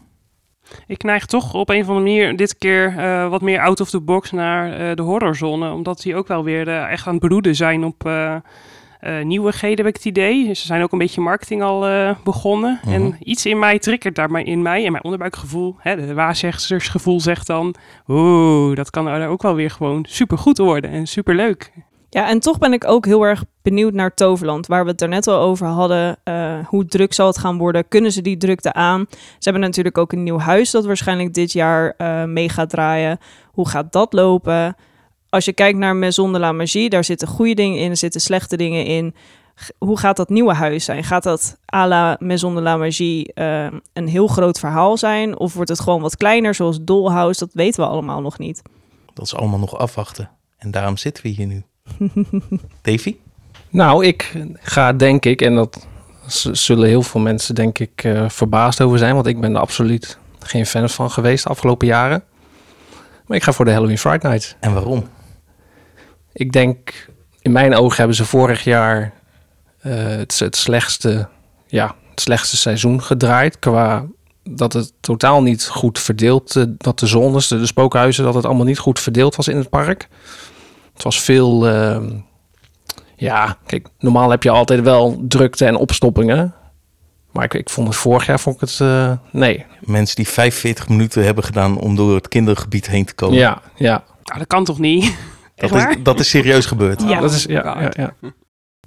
Ik 0.87 1.02
neig 1.02 1.26
toch 1.26 1.54
op 1.54 1.68
een 1.68 1.80
of 1.80 1.88
andere 1.88 2.06
manier 2.06 2.37
dit 2.37 2.58
keer 2.58 2.94
uh, 2.98 3.28
wat 3.28 3.40
meer 3.40 3.60
out 3.60 3.80
of 3.80 3.90
the 3.90 4.00
box 4.00 4.30
naar 4.30 4.80
uh, 4.80 4.94
de 4.94 5.02
horrorzone. 5.02 5.72
Omdat 5.72 6.00
die 6.00 6.16
ook 6.16 6.28
wel 6.28 6.44
weer 6.44 6.68
uh, 6.68 6.90
echt 6.90 7.06
aan 7.06 7.14
het 7.14 7.28
broeden 7.28 7.54
zijn 7.54 7.84
op 7.84 8.10
uh, 9.00 9.24
nieuwigheden, 9.24 9.76
heb 9.76 9.86
ik 9.86 9.96
het 9.96 10.04
idee. 10.04 10.54
Ze 10.54 10.66
zijn 10.66 10.82
ook 10.82 10.92
een 10.92 10.98
beetje 10.98 11.20
marketing 11.20 11.62
al 11.62 11.88
uh, 11.88 12.10
begonnen. 12.24 12.80
En 12.86 13.02
mhm. 13.02 13.16
iets 13.18 13.46
in 13.46 13.58
mij 13.58 13.78
triggert 13.78 14.14
daar 14.14 14.30
maar 14.30 14.42
in 14.42 14.62
mij, 14.62 14.82
in 14.82 14.92
mijn 14.92 15.04
onderbuikgevoel. 15.04 15.76
Hè, 15.78 16.06
de 16.06 16.14
waarzeggersgevoel 16.14 17.20
zegt 17.20 17.46
dan... 17.46 17.74
Oeh, 18.08 18.76
dat 18.76 18.90
kan 18.90 19.06
er 19.06 19.28
ook 19.28 19.42
wel 19.42 19.54
weer 19.54 19.70
gewoon 19.70 20.04
super 20.08 20.38
goed 20.38 20.58
worden 20.58 20.90
en 20.90 21.06
super 21.06 21.34
leuk. 21.34 21.72
Ja, 22.10 22.28
en 22.28 22.40
toch 22.40 22.58
ben 22.58 22.72
ik 22.72 22.84
ook 22.84 23.06
heel 23.06 23.22
erg 23.22 23.44
benieuwd 23.62 23.92
naar 23.92 24.14
Toverland, 24.14 24.66
waar 24.66 24.84
we 24.84 24.90
het 24.90 25.02
er 25.02 25.08
net 25.08 25.26
al 25.26 25.40
over 25.40 25.66
hadden. 25.66 26.16
Uh, 26.24 26.58
hoe 26.66 26.84
druk 26.84 27.12
zal 27.12 27.26
het 27.26 27.38
gaan 27.38 27.58
worden? 27.58 27.88
Kunnen 27.88 28.12
ze 28.12 28.22
die 28.22 28.36
drukte 28.36 28.72
aan? 28.72 29.06
Ze 29.10 29.24
hebben 29.38 29.62
natuurlijk 29.62 29.98
ook 29.98 30.12
een 30.12 30.22
nieuw 30.22 30.38
huis 30.38 30.70
dat 30.70 30.86
waarschijnlijk 30.86 31.34
dit 31.34 31.52
jaar 31.52 31.94
uh, 31.98 32.24
mee 32.24 32.48
gaat 32.48 32.70
draaien. 32.70 33.18
Hoe 33.52 33.68
gaat 33.68 33.92
dat 33.92 34.12
lopen? 34.12 34.76
Als 35.30 35.44
je 35.44 35.52
kijkt 35.52 35.78
naar 35.78 35.97
Maison 35.97 36.32
de 36.32 36.38
la 36.38 36.52
Magie, 36.52 36.88
daar 36.88 37.04
zitten 37.04 37.28
goede 37.28 37.54
dingen 37.54 37.78
in, 37.78 37.90
er 37.90 37.97
zitten 37.97 38.20
slechte 38.20 38.56
dingen 38.56 38.85
in. 38.85 39.14
Hoe 39.78 39.99
gaat 39.99 40.16
dat 40.16 40.28
nieuwe 40.28 40.54
huis 40.54 40.85
zijn? 40.85 41.04
Gaat 41.04 41.23
dat 41.23 41.58
à 41.75 41.87
la 41.87 42.16
Maison 42.20 42.54
de 42.54 42.61
la 42.61 42.76
Magie 42.76 43.32
uh, 43.35 43.66
een 43.92 44.08
heel 44.08 44.26
groot 44.26 44.58
verhaal 44.58 44.97
zijn? 44.97 45.38
Of 45.38 45.54
wordt 45.54 45.70
het 45.70 45.80
gewoon 45.80 46.00
wat 46.00 46.16
kleiner, 46.16 46.54
zoals 46.54 46.78
Dollhouse? 46.80 47.38
Dat 47.38 47.50
weten 47.52 47.82
we 47.82 47.88
allemaal 47.88 48.20
nog 48.20 48.38
niet. 48.38 48.62
Dat 49.14 49.26
is 49.26 49.35
allemaal 49.35 49.58
nog 49.58 49.78
afwachten. 49.78 50.30
En 50.58 50.70
daarom 50.70 50.97
zitten 50.97 51.23
we 51.23 51.28
hier 51.28 51.47
nu. 51.47 51.62
Davy? 52.82 53.16
Nou, 53.70 54.06
ik 54.06 54.32
ga 54.54 54.92
denk 54.92 55.25
ik, 55.25 55.42
en 55.42 55.54
dat 55.54 55.87
zullen 56.52 56.88
heel 56.88 57.02
veel 57.02 57.20
mensen 57.20 57.54
denk 57.54 57.78
ik 57.78 58.04
eh, 58.04 58.28
verbaasd 58.28 58.80
over 58.80 58.99
zijn, 58.99 59.14
want 59.14 59.26
ik 59.26 59.40
ben 59.40 59.54
er 59.54 59.61
absoluut 59.61 60.18
geen 60.38 60.66
fan 60.66 60.90
van 60.90 61.11
geweest 61.11 61.44
de 61.44 61.50
afgelopen 61.50 61.87
jaren. 61.87 62.25
Maar 63.26 63.37
ik 63.37 63.42
ga 63.42 63.52
voor 63.52 63.64
de 63.64 63.70
Halloween 63.70 63.99
Friday 63.99 64.30
Night. 64.30 64.56
En 64.61 64.75
waarom? 64.75 65.08
Ik 66.32 66.52
denk, 66.52 67.08
in 67.40 67.52
mijn 67.52 67.75
ogen 67.75 67.97
hebben 67.97 68.16
ze 68.16 68.25
vorig 68.25 68.64
jaar 68.64 69.12
eh, 69.78 69.92
het, 69.94 70.38
het, 70.38 70.56
slechtste, 70.56 71.28
ja, 71.66 71.94
het 72.11 72.20
slechtste 72.20 72.56
seizoen 72.56 73.02
gedraaid. 73.02 73.58
Qua 73.58 74.06
dat 74.50 74.73
het 74.73 74.92
totaal 75.00 75.42
niet 75.42 75.66
goed 75.66 75.99
verdeeld, 75.99 76.56
eh, 76.56 76.64
dat 76.68 76.99
de 76.99 77.06
zones, 77.06 77.49
de, 77.49 77.58
de 77.58 77.66
spookhuizen, 77.66 78.25
dat 78.25 78.35
het 78.35 78.44
allemaal 78.44 78.64
niet 78.64 78.78
goed 78.78 79.00
verdeeld 79.00 79.37
was 79.37 79.49
in 79.49 79.56
het 79.56 79.68
park. 79.68 80.08
Het 80.94 81.02
was 81.02 81.20
veel, 81.20 81.68
eh, 81.68 82.00
ja, 83.16 83.56
kijk, 83.66 83.88
normaal 83.99 84.30
heb 84.30 84.42
je 84.42 84.50
altijd 84.50 84.80
wel 84.80 85.25
drukte 85.28 85.64
en 85.64 85.76
opstoppingen. 85.76 86.54
Maar 87.32 87.44
ik, 87.44 87.54
ik 87.54 87.70
vond 87.70 87.88
het 87.88 87.97
vorig 87.97 88.26
jaar, 88.26 88.40
vond 88.40 88.54
ik 88.54 88.61
het, 88.61 88.80
eh, 88.80 89.12
nee. 89.32 89.66
Mensen 89.80 90.16
die 90.16 90.28
45 90.28 90.88
minuten 90.88 91.25
hebben 91.25 91.44
gedaan 91.44 91.78
om 91.78 91.97
door 91.97 92.14
het 92.14 92.28
kindergebied 92.28 92.88
heen 92.88 93.04
te 93.04 93.14
komen. 93.14 93.38
Ja, 93.38 93.62
ja. 93.76 94.04
Nou, 94.23 94.38
dat 94.38 94.47
kan 94.47 94.64
toch 94.64 94.78
niet? 94.78 95.16
Dat, 95.58 95.74
is, 95.74 95.86
dat 96.02 96.20
is 96.20 96.28
serieus 96.28 96.66
gebeurd. 96.66 97.02
Ja. 97.02 97.20
dat 97.20 97.30
is, 97.32 97.42
ja, 97.44 97.72
God. 97.72 97.94
ja, 97.96 98.10
ja. 98.20 98.30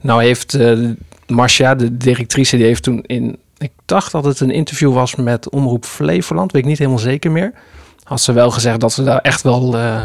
Nou 0.01 0.23
heeft 0.23 0.53
eh 0.53 0.89
Marcia, 1.27 1.75
de 1.75 1.97
directrice, 1.97 2.57
die 2.57 2.65
heeft 2.65 2.83
toen 2.83 3.01
in... 3.05 3.39
Ik 3.57 3.71
dacht 3.85 4.11
dat 4.11 4.23
het 4.25 4.39
een 4.39 4.51
interview 4.51 4.93
was 4.93 5.15
met 5.15 5.49
Omroep 5.49 5.85
Flevoland. 5.85 6.51
Weet 6.51 6.61
ik 6.61 6.67
niet 6.67 6.77
helemaal 6.77 6.99
zeker 6.99 7.31
meer. 7.31 7.53
Had 8.03 8.21
ze 8.21 8.33
wel 8.33 8.51
gezegd 8.51 8.79
dat 8.79 8.93
ze 8.93 9.03
daar 9.03 9.19
echt 9.19 9.41
wel, 9.41 9.77
eh, 9.77 10.03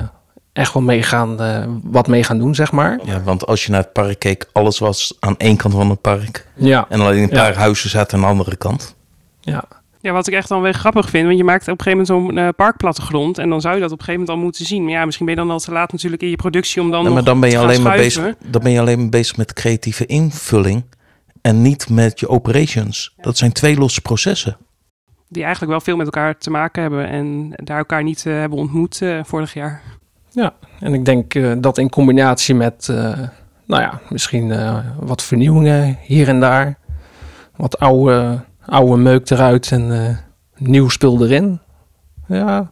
echt 0.52 0.72
wel 0.74 0.82
mee 0.82 1.02
gaan, 1.02 1.40
eh, 1.40 1.64
wat 1.82 2.06
mee 2.06 2.22
gaan 2.24 2.38
doen, 2.38 2.54
zeg 2.54 2.72
maar. 2.72 3.00
Ja, 3.04 3.22
want 3.22 3.46
als 3.46 3.64
je 3.64 3.70
naar 3.70 3.80
het 3.80 3.92
park 3.92 4.18
keek, 4.18 4.48
alles 4.52 4.78
was 4.78 5.16
aan 5.20 5.34
één 5.38 5.56
kant 5.56 5.74
van 5.74 5.90
het 5.90 6.00
park. 6.00 6.46
Ja, 6.54 6.86
En 6.88 7.00
alleen 7.00 7.22
een 7.22 7.28
Ja. 7.28 7.42
paar 7.42 7.54
huizen 7.54 7.90
zaten 7.90 8.16
aan 8.16 8.22
de 8.24 8.28
andere 8.30 8.56
kant. 8.56 8.94
ja. 9.40 9.64
Ja, 10.06 10.12
wat 10.12 10.26
ik 10.26 10.34
echt 10.34 10.48
dan 10.48 10.62
weer 10.62 10.74
grappig 10.74 11.10
vind, 11.10 11.26
want 11.26 11.38
je 11.38 11.44
maakt 11.44 11.68
op 11.68 11.78
een 11.78 11.84
gegeven 11.84 12.06
moment 12.14 12.28
zo'n 12.36 12.38
eh, 12.44 12.48
parkplattegrond 12.56 13.38
en 13.38 13.48
dan 13.48 13.60
zou 13.60 13.74
je 13.74 13.80
dat 13.80 13.92
op 13.92 13.98
een 13.98 14.04
gegeven 14.04 14.20
moment 14.20 14.38
al 14.38 14.44
moeten 14.44 14.64
zien. 14.66 14.82
Maar 14.82 14.92
ja, 14.92 15.04
misschien 15.04 15.26
ben 15.26 15.34
je 15.34 15.40
dan 15.40 15.50
al 15.50 15.58
te 15.58 15.72
laat 15.72 15.92
natuurlijk 15.92 16.22
in 16.22 16.30
je 16.30 16.36
productie 16.36 16.82
om 16.82 16.90
dan 16.90 16.96
Nee, 16.98 17.06
nog 17.06 17.14
maar 17.14 17.24
dan 17.24 17.40
ben 17.40 17.48
je 17.50 17.54
te 17.54 17.60
gaan 17.60 17.70
alleen 17.70 17.82
maar 17.82 17.92
schuiven. 17.92 18.22
bezig. 18.22 18.50
Dan 18.52 18.62
ben 18.62 18.72
je 18.72 18.80
alleen 18.80 18.98
maar 18.98 19.08
bezig 19.08 19.36
met 19.36 19.52
creatieve 19.52 20.06
invulling. 20.06 20.84
En 21.40 21.62
niet 21.62 21.88
met 21.88 22.20
je 22.20 22.28
operations. 22.28 23.14
Dat 23.16 23.36
zijn 23.36 23.52
twee 23.52 23.76
losse 23.76 24.00
processen. 24.00 24.56
Die 25.28 25.42
eigenlijk 25.42 25.72
wel 25.72 25.80
veel 25.80 25.96
met 25.96 26.06
elkaar 26.06 26.38
te 26.38 26.50
maken 26.50 26.82
hebben 26.82 27.08
en 27.08 27.52
daar 27.64 27.78
elkaar 27.78 28.02
niet 28.02 28.26
eh, 28.26 28.32
hebben 28.32 28.58
ontmoet 28.58 29.02
eh, 29.02 29.20
vorig 29.24 29.54
jaar. 29.54 29.82
En 30.80 30.94
ik 30.94 31.04
denk 31.04 31.34
eh, 31.34 31.52
dat 31.58 31.78
in 31.78 31.90
combinatie 31.90 32.54
met, 32.54 32.88
eh, 32.88 32.96
nou 33.66 33.82
ja, 33.82 34.00
misschien 34.08 34.50
eh, 34.50 34.78
wat 35.00 35.22
vernieuwingen 35.22 35.98
hier 36.02 36.28
en 36.28 36.40
daar. 36.40 36.78
Wat 37.56 37.78
oude, 37.78 38.44
oude 38.66 39.02
meuk 39.02 39.30
eruit 39.30 39.72
en 39.72 40.06
eh, 40.06 40.16
nieuw 40.56 40.88
spul 40.88 41.24
erin. 41.24 41.60
Ja, 42.28 42.70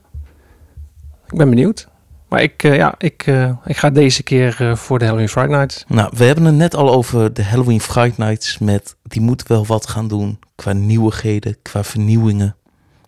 ik 1.26 1.36
ben 1.36 1.50
benieuwd. 1.50 1.88
Maar 2.34 2.42
ik, 2.42 2.62
eh, 2.62 2.76
ja, 2.76 2.94
ik, 2.98 3.26
eh, 3.26 3.50
ik 3.64 3.76
ga 3.76 3.90
deze 3.90 4.22
keer 4.22 4.56
eh, 4.60 4.76
voor 4.76 4.98
de 4.98 5.04
Halloween 5.04 5.28
Friday 5.28 5.58
Night. 5.58 5.84
Nou, 5.88 6.12
we 6.16 6.24
hebben 6.24 6.44
het 6.44 6.54
net 6.54 6.74
al 6.74 6.92
over 6.92 7.34
de 7.34 7.44
Halloween 7.44 7.80
Fright 7.80 8.18
Nights. 8.18 8.58
Met, 8.58 8.96
die 9.02 9.20
moeten 9.20 9.48
wel 9.48 9.66
wat 9.66 9.86
gaan 9.86 10.08
doen 10.08 10.38
qua 10.54 10.72
nieuwigheden, 10.72 11.56
qua 11.62 11.84
vernieuwingen. 11.84 12.56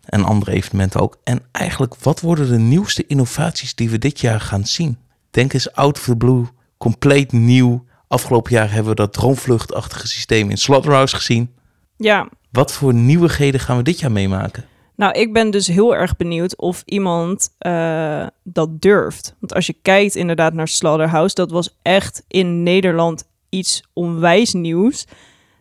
En 0.05 0.25
andere 0.25 0.50
evenementen 0.52 1.00
ook. 1.00 1.19
En 1.25 1.40
eigenlijk, 1.52 1.95
wat 1.95 2.21
worden 2.21 2.49
de 2.49 2.59
nieuwste 2.59 3.07
innovaties 3.07 3.75
die 3.75 3.90
we 3.90 3.99
dit 3.99 4.21
jaar 4.21 4.40
gaan 4.40 4.66
zien? 4.66 4.99
Denk 5.31 5.52
eens 5.52 5.73
out 5.73 5.99
of 5.99 6.05
the 6.05 6.16
blue, 6.16 6.45
compleet 6.78 7.33
nieuw. 7.33 7.85
Afgelopen 8.09 8.52
jaar 8.52 8.73
hebben 8.73 8.90
we 8.90 8.97
dat 8.97 9.12
droomvluchtachtige 9.12 10.09
systeem 10.09 10.50
in 10.50 10.57
Slaughterhouse 10.57 11.16
gezien. 11.16 11.55
Ja, 11.97 12.28
Wat 12.57 12.73
voor 12.73 12.95
nieuwigheden 12.95 13.61
gaan 13.61 13.77
we 13.77 13.83
dit 13.83 14.01
jaar 14.01 14.13
meemaken? 14.13 14.65
nou, 14.95 15.13
ik 15.13 15.33
ben 15.33 15.51
dus 15.51 15.67
heel 15.67 15.97
erg 15.97 16.17
benieuwd 16.17 16.57
of 16.57 16.83
iemand 16.85 17.55
eh, 17.59 18.27
dat 18.43 18.81
durft. 18.81 19.35
Want 19.41 19.55
als 19.55 19.67
je 19.67 19.77
kijkt 19.83 20.15
inderdaad 20.15 20.53
naar 20.53 20.69
Slaughterhouse, 20.69 21.35
dat 21.35 21.51
was 21.51 21.79
echt 21.83 22.25
in 22.29 22.63
Nederland 22.63 23.25
iets 23.49 23.83
onwijs 23.93 24.53
nieuws. 24.53 25.07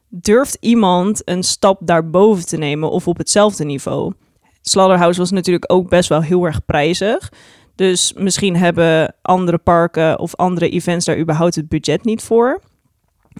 Durft 0.09 0.57
iemand 0.59 1.21
een 1.25 1.43
stap 1.43 1.79
daarboven 1.81 2.45
te 2.45 2.57
nemen 2.57 2.91
of 2.91 3.07
op 3.07 3.17
hetzelfde 3.17 3.65
niveau? 3.65 4.13
Slaughterhouse 4.61 5.19
was 5.19 5.31
natuurlijk 5.31 5.71
ook 5.71 5.89
best 5.89 6.09
wel 6.09 6.21
heel 6.21 6.45
erg 6.45 6.65
prijzig. 6.65 7.31
Dus 7.75 8.13
misschien 8.17 8.55
hebben 8.55 9.15
andere 9.21 9.57
parken 9.57 10.19
of 10.19 10.35
andere 10.35 10.69
events 10.69 11.05
daar 11.05 11.19
überhaupt 11.19 11.55
het 11.55 11.69
budget 11.69 12.03
niet 12.03 12.21
voor. 12.23 12.61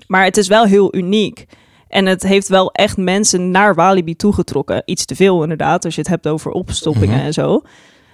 Maar 0.08 0.24
het 0.24 0.38
is 0.38 0.48
wel 0.48 0.66
heel 0.66 0.96
uniek. 0.96 1.46
En 1.88 2.06
het 2.06 2.24
heeft 2.24 2.48
wel 2.48 2.72
echt 2.72 2.98
mensen 2.98 3.51
naar 3.51 3.75
Walibi 3.75 4.15
toegetrokken. 4.15 4.82
Iets 4.86 5.06
te 5.06 5.15
veel 5.15 5.42
inderdaad, 5.42 5.86
als 5.86 5.96
je 5.96 6.01
het 6.01 6.10
hebt 6.10 6.27
over 6.27 6.51
opstoppingen 6.51 7.15
Mhm. 7.18 7.25
en 7.25 7.34
zo. 7.34 7.62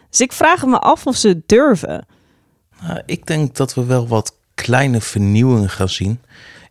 Dus 0.09 0.21
ik 0.21 0.31
vraag 0.31 0.65
me 0.65 0.79
af 0.79 1.07
of 1.07 1.15
ze 1.15 1.41
durven. 1.45 2.05
Nou, 2.81 3.01
ik 3.05 3.25
denk 3.25 3.55
dat 3.55 3.73
we 3.73 3.85
wel 3.85 4.07
wat 4.07 4.35
kleine 4.55 5.01
vernieuwingen 5.01 5.69
gaan 5.69 5.89
zien. 5.89 6.19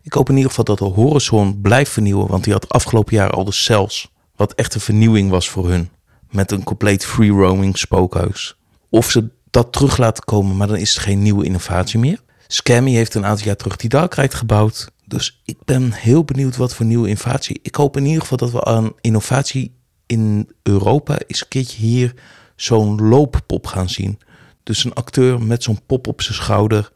Ik 0.01 0.13
hoop 0.13 0.29
in 0.29 0.35
ieder 0.35 0.49
geval 0.49 0.65
dat 0.65 0.77
de 0.77 0.85
Horizon 1.01 1.61
blijft 1.61 1.91
vernieuwen, 1.91 2.27
want 2.27 2.43
die 2.43 2.53
had 2.53 2.69
afgelopen 2.69 3.15
jaar 3.15 3.29
al 3.29 3.43
de 3.43 3.51
Cells, 3.51 4.11
wat 4.35 4.53
echt 4.53 4.75
een 4.75 4.81
vernieuwing 4.81 5.29
was 5.29 5.49
voor 5.49 5.69
hun. 5.69 5.89
Met 6.29 6.51
een 6.51 6.63
compleet 6.63 7.05
free 7.05 7.29
roaming 7.29 7.77
spookhuis. 7.77 8.55
Of 8.89 9.11
ze 9.11 9.29
dat 9.49 9.71
terug 9.73 9.97
laten 9.97 10.23
komen, 10.23 10.57
maar 10.57 10.67
dan 10.67 10.77
is 10.77 10.93
het 10.93 11.03
geen 11.03 11.21
nieuwe 11.21 11.45
innovatie 11.45 11.99
meer. 11.99 12.19
Scammy 12.47 12.91
heeft 12.91 13.13
een 13.15 13.25
aantal 13.25 13.45
jaar 13.45 13.55
terug 13.55 13.75
die 13.75 13.89
Dark 13.89 14.13
Ride 14.13 14.35
gebouwd. 14.35 14.91
Dus 15.11 15.41
ik 15.45 15.57
ben 15.65 15.91
heel 15.91 16.23
benieuwd 16.23 16.57
wat 16.57 16.75
voor 16.75 16.85
nieuwe 16.85 17.07
innovatie. 17.07 17.59
Ik 17.61 17.75
hoop 17.75 17.97
in 17.97 18.05
ieder 18.05 18.21
geval 18.21 18.37
dat 18.37 18.51
we 18.51 18.63
aan 18.63 18.91
innovatie 19.01 19.75
in 20.05 20.49
Europa 20.63 21.19
eens 21.27 21.41
een 21.41 21.47
keertje 21.47 21.77
hier 21.77 22.13
zo'n 22.55 23.01
looppop 23.01 23.67
gaan 23.67 23.89
zien. 23.89 24.19
Dus 24.63 24.83
een 24.83 24.93
acteur 24.93 25.41
met 25.41 25.63
zo'n 25.63 25.85
pop 25.85 26.07
op 26.07 26.21
zijn 26.21 26.35
schouder. 26.35 26.91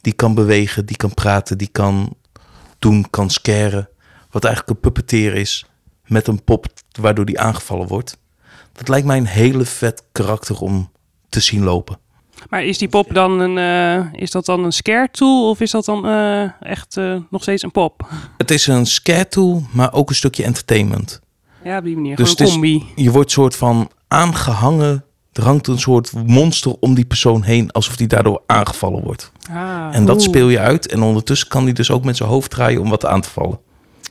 Die 0.00 0.12
kan 0.12 0.34
bewegen, 0.34 0.86
die 0.86 0.96
kan 0.96 1.14
praten, 1.14 1.58
die 1.58 1.68
kan 1.68 2.16
doen, 2.78 3.10
kan 3.10 3.30
scaren. 3.30 3.88
Wat 4.30 4.44
eigenlijk 4.44 4.74
een 4.74 4.80
puppeteer 4.80 5.34
is 5.34 5.66
met 6.06 6.26
een 6.26 6.44
pop 6.44 6.66
waardoor 7.00 7.24
die 7.24 7.40
aangevallen 7.40 7.86
wordt. 7.86 8.18
Dat 8.72 8.88
lijkt 8.88 9.06
mij 9.06 9.16
een 9.16 9.26
hele 9.26 9.64
vet 9.64 10.02
karakter 10.12 10.60
om 10.60 10.90
te 11.28 11.40
zien 11.40 11.62
lopen. 11.62 11.98
Maar 12.48 12.64
is 12.64 12.78
die 12.78 12.88
pop 12.88 13.14
dan 13.14 13.40
een, 13.40 13.58
eh, 13.58 14.20
is 14.20 14.30
dat 14.30 14.44
dan 14.44 14.64
een 14.64 14.72
scare 14.72 15.08
tool 15.10 15.48
of 15.50 15.60
is 15.60 15.70
dat 15.70 15.84
dan 15.84 16.06
eh, 16.06 16.42
echt 16.60 16.96
eh, 16.96 17.16
nog 17.30 17.42
steeds 17.42 17.62
een 17.62 17.70
pop? 17.70 18.06
Het 18.36 18.50
is 18.50 18.66
een 18.66 18.86
scare 18.86 19.28
tool, 19.28 19.62
maar 19.72 19.92
ook 19.92 20.08
een 20.08 20.14
stukje 20.14 20.44
entertainment. 20.44 21.20
Ja, 21.64 21.78
op 21.78 21.84
die 21.84 21.94
manier. 21.94 22.16
Dus 22.16 22.38
een 22.38 22.46
is- 22.46 22.52
combi. 22.52 22.84
Je 22.96 23.10
wordt 23.10 23.30
soort 23.30 23.56
van 23.56 23.90
aangehangen. 24.08 25.04
Er 25.32 25.42
hangt 25.44 25.66
een 25.66 25.78
soort 25.78 26.12
monster 26.26 26.74
om 26.80 26.94
die 26.94 27.04
persoon 27.04 27.42
heen, 27.42 27.70
alsof 27.70 27.96
die 27.96 28.06
daardoor 28.06 28.42
aangevallen 28.46 29.02
wordt. 29.02 29.32
Ah. 29.50 29.88
En 29.92 30.04
dat 30.04 30.16
Oeh. 30.16 30.24
speel 30.28 30.48
je 30.48 30.58
uit. 30.58 30.86
En 30.86 31.02
ondertussen 31.02 31.48
kan 31.48 31.64
hij 31.64 31.72
dus 31.72 31.90
ook 31.90 32.04
met 32.04 32.16
zijn 32.16 32.28
hoofd 32.28 32.50
draaien 32.50 32.80
om 32.80 32.88
wat 32.90 33.06
aan 33.06 33.20
te 33.20 33.30
vallen. 33.30 33.58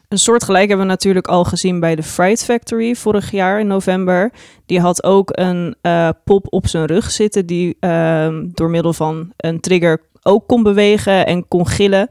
Een 0.10 0.18
soortgelijk 0.20 0.68
hebben 0.68 0.86
we 0.86 0.92
natuurlijk 0.92 1.28
al 1.28 1.44
gezien 1.44 1.80
bij 1.80 1.96
de 1.96 2.04
Fright 2.04 2.44
Factory 2.44 2.96
vorig 2.96 3.32
jaar 3.32 3.60
in 3.60 3.68
november. 3.68 4.32
Die 4.66 4.80
had 4.80 5.04
ook 5.04 5.30
een 5.32 5.76
eh, 5.82 6.10
pop 6.24 6.46
op 6.50 6.68
zijn 6.68 6.86
rug 6.86 7.12
zitten 7.12 7.46
die 7.46 7.78
ehm, 7.80 8.46
door 8.54 8.70
middel 8.70 8.94
van 8.94 9.32
een 9.38 9.60
trigger 9.60 10.02
ook 10.24 10.48
kon 10.48 10.64
bewegen 10.64 11.26
en 11.26 11.48
kon 11.48 11.68
gillen. 11.68 12.10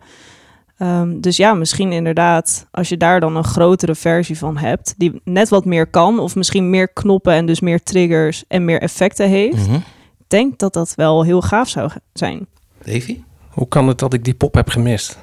Ehm, 0.77 1.21
dus 1.21 1.37
ja, 1.37 1.55
misschien 1.55 1.93
inderdaad, 1.93 2.67
als 2.71 2.89
je 2.89 2.97
daar 2.97 3.21
dan 3.21 3.37
een 3.37 3.45
grotere 3.45 3.95
versie 3.95 4.39
van 4.39 4.57
hebt, 4.57 4.95
die 4.97 5.21
net 5.25 5.49
wat 5.49 5.65
meer 5.65 5.87
kan, 5.87 6.19
of 6.19 6.35
misschien 6.35 6.71
meer 6.71 6.89
knoppen 6.89 7.33
en 7.33 7.47
dus 7.47 7.61
meer 7.61 7.83
triggers 7.83 8.45
en 8.49 8.65
meer 8.65 8.81
effecten 8.81 9.29
heeft, 9.29 9.67
Mhm. 9.67 9.75
ik 9.75 10.25
denk 10.27 10.59
dat 10.59 10.73
dat 10.73 10.93
wel 10.95 11.23
heel 11.25 11.43
gaaf 11.43 11.69
zou 11.69 11.91
zijn. 12.13 12.47
Davy? 12.85 13.23
Hoe 13.49 13.69
kan 13.69 13.89
het 13.89 13.99
dat 13.99 14.13
ik 14.15 14.25
die 14.25 14.35
pop 14.35 14.55
heb 14.55 14.69
gemist? 14.69 15.19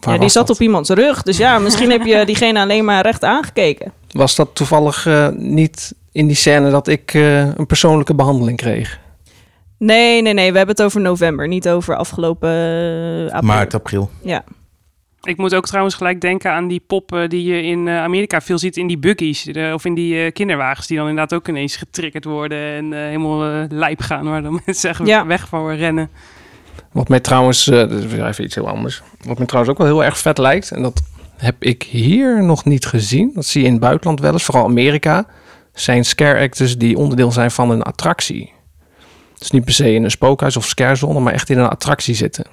Waar 0.00 0.14
ja, 0.14 0.20
die 0.20 0.28
zat 0.28 0.46
dat? 0.46 0.56
op 0.56 0.62
iemands 0.62 0.90
rug, 0.90 1.22
dus 1.22 1.36
ja, 1.36 1.58
misschien 1.58 1.90
heb 1.90 2.04
je 2.04 2.24
diegene 2.26 2.60
alleen 2.60 2.84
maar 2.84 3.02
recht 3.02 3.24
aangekeken. 3.24 3.92
Was 4.12 4.36
dat 4.36 4.50
toevallig 4.54 5.06
eh, 5.06 5.28
niet 5.28 5.94
in 6.12 6.26
die 6.26 6.36
scène 6.36 6.70
dat 6.70 6.88
ik 6.88 7.14
eh, 7.14 7.38
een 7.56 7.66
persoonlijke 7.66 8.14
behandeling 8.14 8.56
kreeg? 8.56 8.98
Nee, 9.78 10.22
nee, 10.22 10.32
nee. 10.34 10.50
We 10.52 10.56
hebben 10.56 10.74
het 10.76 10.84
over 10.84 11.00
november, 11.00 11.48
niet 11.48 11.68
over 11.68 11.96
afgelopen 11.96 12.48
eh, 12.50 13.24
april. 13.34 13.42
Maart, 13.52 13.74
april. 13.74 14.10
Ja. 14.22 14.44
Ik 15.22 15.36
moet 15.36 15.54
ook 15.54 15.66
trouwens 15.66 15.94
gelijk 15.94 16.20
denken 16.20 16.50
aan 16.52 16.68
die 16.68 16.82
pop 16.86 17.12
eh, 17.14 17.28
die 17.28 17.44
je 17.44 17.62
in 17.62 17.88
eh, 17.88 18.02
Amerika 18.02 18.40
veel 18.40 18.58
ziet 18.58 18.76
in 18.76 18.86
die 18.86 18.98
buggies. 18.98 19.42
de- 19.42 19.70
of 19.74 19.84
in 19.84 19.94
die 19.94 20.24
eh, 20.24 20.32
kinderwagens 20.32 20.86
die 20.86 20.96
dan 20.96 21.08
inderdaad 21.08 21.38
ook 21.38 21.48
ineens 21.48 21.76
getriggerd 21.76 22.24
worden 22.24 22.58
en 22.58 22.92
eh, 22.92 22.98
helemaal 22.98 23.44
eh, 23.44 23.64
lijp 23.68 24.00
gaan. 24.00 24.24
Waar 24.28 24.42
dan 24.42 24.60
mensen 24.66 24.90
echt 24.90 25.06
Ja. 25.06 25.26
weg 25.26 25.48
van 25.48 25.70
rennen. 25.70 26.10
Wat 26.92 27.08
mij 27.08 27.20
trouwens, 27.20 27.68
eh, 27.68 27.78
dat 27.78 27.90
is 27.90 28.06
weer 28.06 28.26
even 28.26 28.44
iets 28.44 28.54
heel 28.54 28.68
anders. 28.68 29.02
Wat 29.20 29.38
mij 29.38 29.46
trouwens 29.46 29.74
ook 29.74 29.78
wel 29.78 29.94
heel 29.94 30.04
erg 30.04 30.18
vet 30.18 30.38
lijkt. 30.38 30.70
En 30.70 30.82
dat 30.82 31.02
heb 31.36 31.56
ik 31.58 31.82
hier 31.82 32.44
nog 32.44 32.64
niet 32.64 32.86
gezien. 32.86 33.30
Dat 33.34 33.46
zie 33.46 33.60
je 33.60 33.66
in 33.66 33.72
het 33.72 33.82
buitenland 33.82 34.20
wel 34.20 34.32
eens, 34.32 34.44
vooral 34.44 34.64
Amerika. 34.64 35.26
Zijn 35.72 36.04
scare 36.04 36.40
actors 36.40 36.78
die 36.78 36.96
onderdeel 36.96 37.32
zijn 37.32 37.50
van 37.50 37.70
een 37.70 37.82
attractie. 37.82 38.52
Dus 39.38 39.50
niet 39.50 39.64
per 39.64 39.74
se 39.74 39.94
in 39.94 40.04
een 40.04 40.10
spookhuis 40.10 40.56
of 40.56 40.66
scarezone, 40.66 41.20
maar 41.20 41.32
echt 41.32 41.50
in 41.50 41.58
een 41.58 41.68
attractie 41.68 42.14
zitten. 42.14 42.44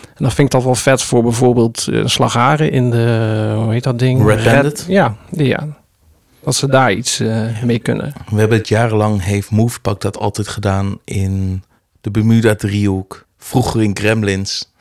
En 0.00 0.24
dan 0.24 0.30
vind 0.32 0.46
ik 0.48 0.50
dat 0.50 0.64
wel 0.64 0.74
vet 0.74 1.02
voor 1.02 1.22
bijvoorbeeld 1.22 1.86
uh, 1.90 2.06
Slagaren 2.06 2.70
in 2.70 2.90
de, 2.90 3.54
hoe 3.56 3.72
heet 3.72 3.84
dat 3.84 3.98
ding? 3.98 4.26
Red 4.26 4.44
Bandit? 4.44 4.84
ja, 4.88 5.16
ja. 5.30 5.66
Dat 6.40 6.54
ze 6.54 6.68
daar 6.68 6.92
iets 6.92 7.20
uh, 7.20 7.62
mee 7.62 7.78
kunnen. 7.78 8.12
We 8.30 8.38
hebben 8.38 8.58
het 8.58 8.68
jarenlang, 8.68 9.22
heeft 9.22 9.50
Movepak 9.50 10.00
dat 10.00 10.18
altijd 10.18 10.48
gedaan 10.48 10.98
in 11.04 11.62
de 12.00 12.10
Bermuda-driehoek. 12.10 13.23
Vroeger 13.46 13.82
in 13.82 13.96
Gremlins. 13.96 14.72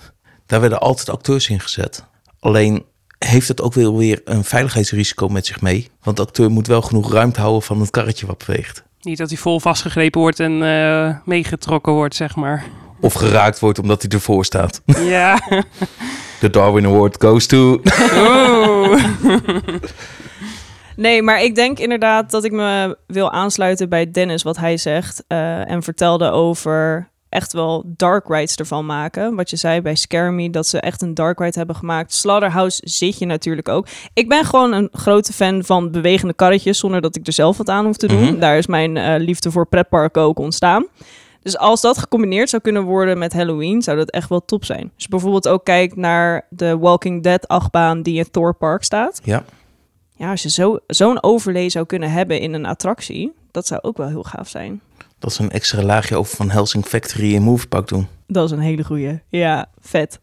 Daar 0.46 0.60
werden 0.60 0.79
altijd 0.79 1.10
acteurs 1.10 1.50
in 1.50 1.60
gezet. 1.60 2.05
Alleen 2.39 2.86
heeft 3.20 3.48
het 3.48 3.62
ook 3.62 3.74
weer, 3.74 3.96
weer 3.96 4.22
een 4.25 4.43
veiligheidsrisico 4.43 5.27
met 5.27 5.46
zich 5.46 5.62
mee. 5.62 5.89
Want 6.03 6.17
de 6.17 6.24
acteur 6.24 6.51
moet 6.51 6.67
wel 6.67 6.82
genoeg 6.82 7.12
ruimte 7.12 7.39
houden 7.39 7.62
van 7.62 7.79
het 7.79 7.89
karretje 7.89 8.25
wat 8.25 8.43
beweegt. 8.46 8.84
Niet 9.01 9.17
dat 9.17 9.29
hij 9.29 9.38
vol 9.38 9.60
vastgegrepen 9.60 10.22
wordt 10.22 10.39
en 10.39 10.62
uh, 10.62 11.15
meegetrokken 11.25 11.93
wordt, 11.93 12.15
zeg 12.15 12.36
maar. 12.36 12.65
Of 13.00 13.13
geraakt 13.13 13.60
wordt 13.60 13.79
omdat 13.79 14.01
hij 14.01 14.12
ervoor 14.12 14.46
staat. 14.46 14.82
Ja. 15.15 15.39
De 16.39 16.50
Darwin 16.50 16.86
Award 16.86 17.24
goes 17.24 17.46
to... 17.46 17.82
Nee, 20.96 21.22
maar 21.22 21.43
ik 21.43 21.55
denk 21.55 21.79
inderdaad 21.79 22.32
dat 22.32 22.43
ik 22.43 22.51
me 22.51 22.98
wil 23.08 23.32
aansluiten 23.32 23.89
bij 23.89 24.12
Dennis, 24.12 24.43
wat 24.43 24.58
hij 24.58 24.77
zegt. 24.77 25.24
Uh, 25.27 25.70
en 25.70 25.84
vertelde 25.84 26.32
over 26.32 27.12
echt 27.33 27.53
wel 27.53 27.83
dark 27.85 28.27
rides 28.27 28.55
ervan 28.55 28.85
maken. 28.85 29.35
Wat 29.35 29.49
je 29.49 29.55
zei 29.55 29.81
bij 29.81 29.95
Scare 29.95 30.31
Me, 30.31 30.49
dat 30.49 30.67
ze 30.67 30.79
echt 30.79 31.01
een 31.01 31.13
dark 31.13 31.39
ride 31.39 31.57
hebben 31.57 31.75
gemaakt. 31.75 32.13
Slaughterhouse 32.13 32.81
zit 32.83 33.17
je 33.17 33.25
natuurlijk 33.25 33.69
ook. 33.69 33.87
Ik 34.13 34.29
ben 34.29 34.45
gewoon 34.45 34.73
een 34.73 34.89
grote 34.91 35.33
fan 35.33 35.63
van 35.63 35.91
bewegende 35.91 36.33
karretjes, 36.33 36.79
zonder 36.79 37.01
dat 37.01 37.15
ik 37.15 37.27
er 37.27 37.33
zelf 37.33 37.57
wat 37.57 37.69
aan 37.69 37.85
hoef 37.85 37.97
te 37.97 38.07
doen. 38.07 38.21
Mm 38.21 38.27
-hmm. 38.27 38.39
Daar 38.39 38.57
is 38.57 38.67
mijn 38.67 38.95
uh, 38.95 39.15
liefde 39.17 39.51
voor 39.51 39.67
pretparken 39.67 40.21
ook 40.21 40.39
ontstaan. 40.39 40.85
Dus 41.41 41.57
als 41.57 41.81
dat 41.81 41.97
gecombineerd 41.97 42.49
zou 42.49 42.61
kunnen 42.61 42.83
worden 42.83 43.17
met 43.17 43.33
Halloween, 43.33 43.81
zou 43.81 43.97
dat 43.97 44.09
echt 44.09 44.29
wel 44.29 44.45
top 44.45 44.65
zijn. 44.65 44.91
Dus 44.95 45.07
bijvoorbeeld 45.07 45.47
ook 45.47 45.63
kijk 45.63 45.95
naar 45.95 46.45
de 46.49 46.77
Walking 46.77 47.23
Dead 47.23 47.47
achtbaan 47.47 48.01
die 48.01 48.17
in 48.17 48.31
Thor 48.31 48.55
Park 48.55 48.83
staat. 48.83 49.21
Ja. 49.23 49.43
Ja, 50.15 50.29
als 50.29 50.43
je 50.43 50.49
zo, 50.49 50.79
zo'n 50.87 51.23
overlay 51.23 51.69
zou 51.69 51.85
kunnen 51.85 52.11
hebben 52.11 52.39
in 52.39 52.53
een 52.53 52.65
attractie, 52.65 53.33
dat 53.51 53.67
zou 53.67 53.81
ook 53.81 53.97
wel 53.97 54.07
heel 54.07 54.23
gaaf 54.23 54.47
zijn. 54.47 54.81
Dat 55.23 55.31
is 55.31 55.39
een 55.39 55.51
extra 55.51 55.81
laagje 55.81 56.15
over 56.15 56.35
van 56.35 56.49
Helsing 56.49 56.85
Factory 56.85 57.33
in 57.33 57.41
Movepak 57.41 57.87
doen. 57.87 58.07
Dat 58.27 58.45
is 58.45 58.51
een 58.51 58.59
hele 58.59 58.83
goeie. 58.83 59.19
Ja, 59.29 59.69
vet. 59.79 60.19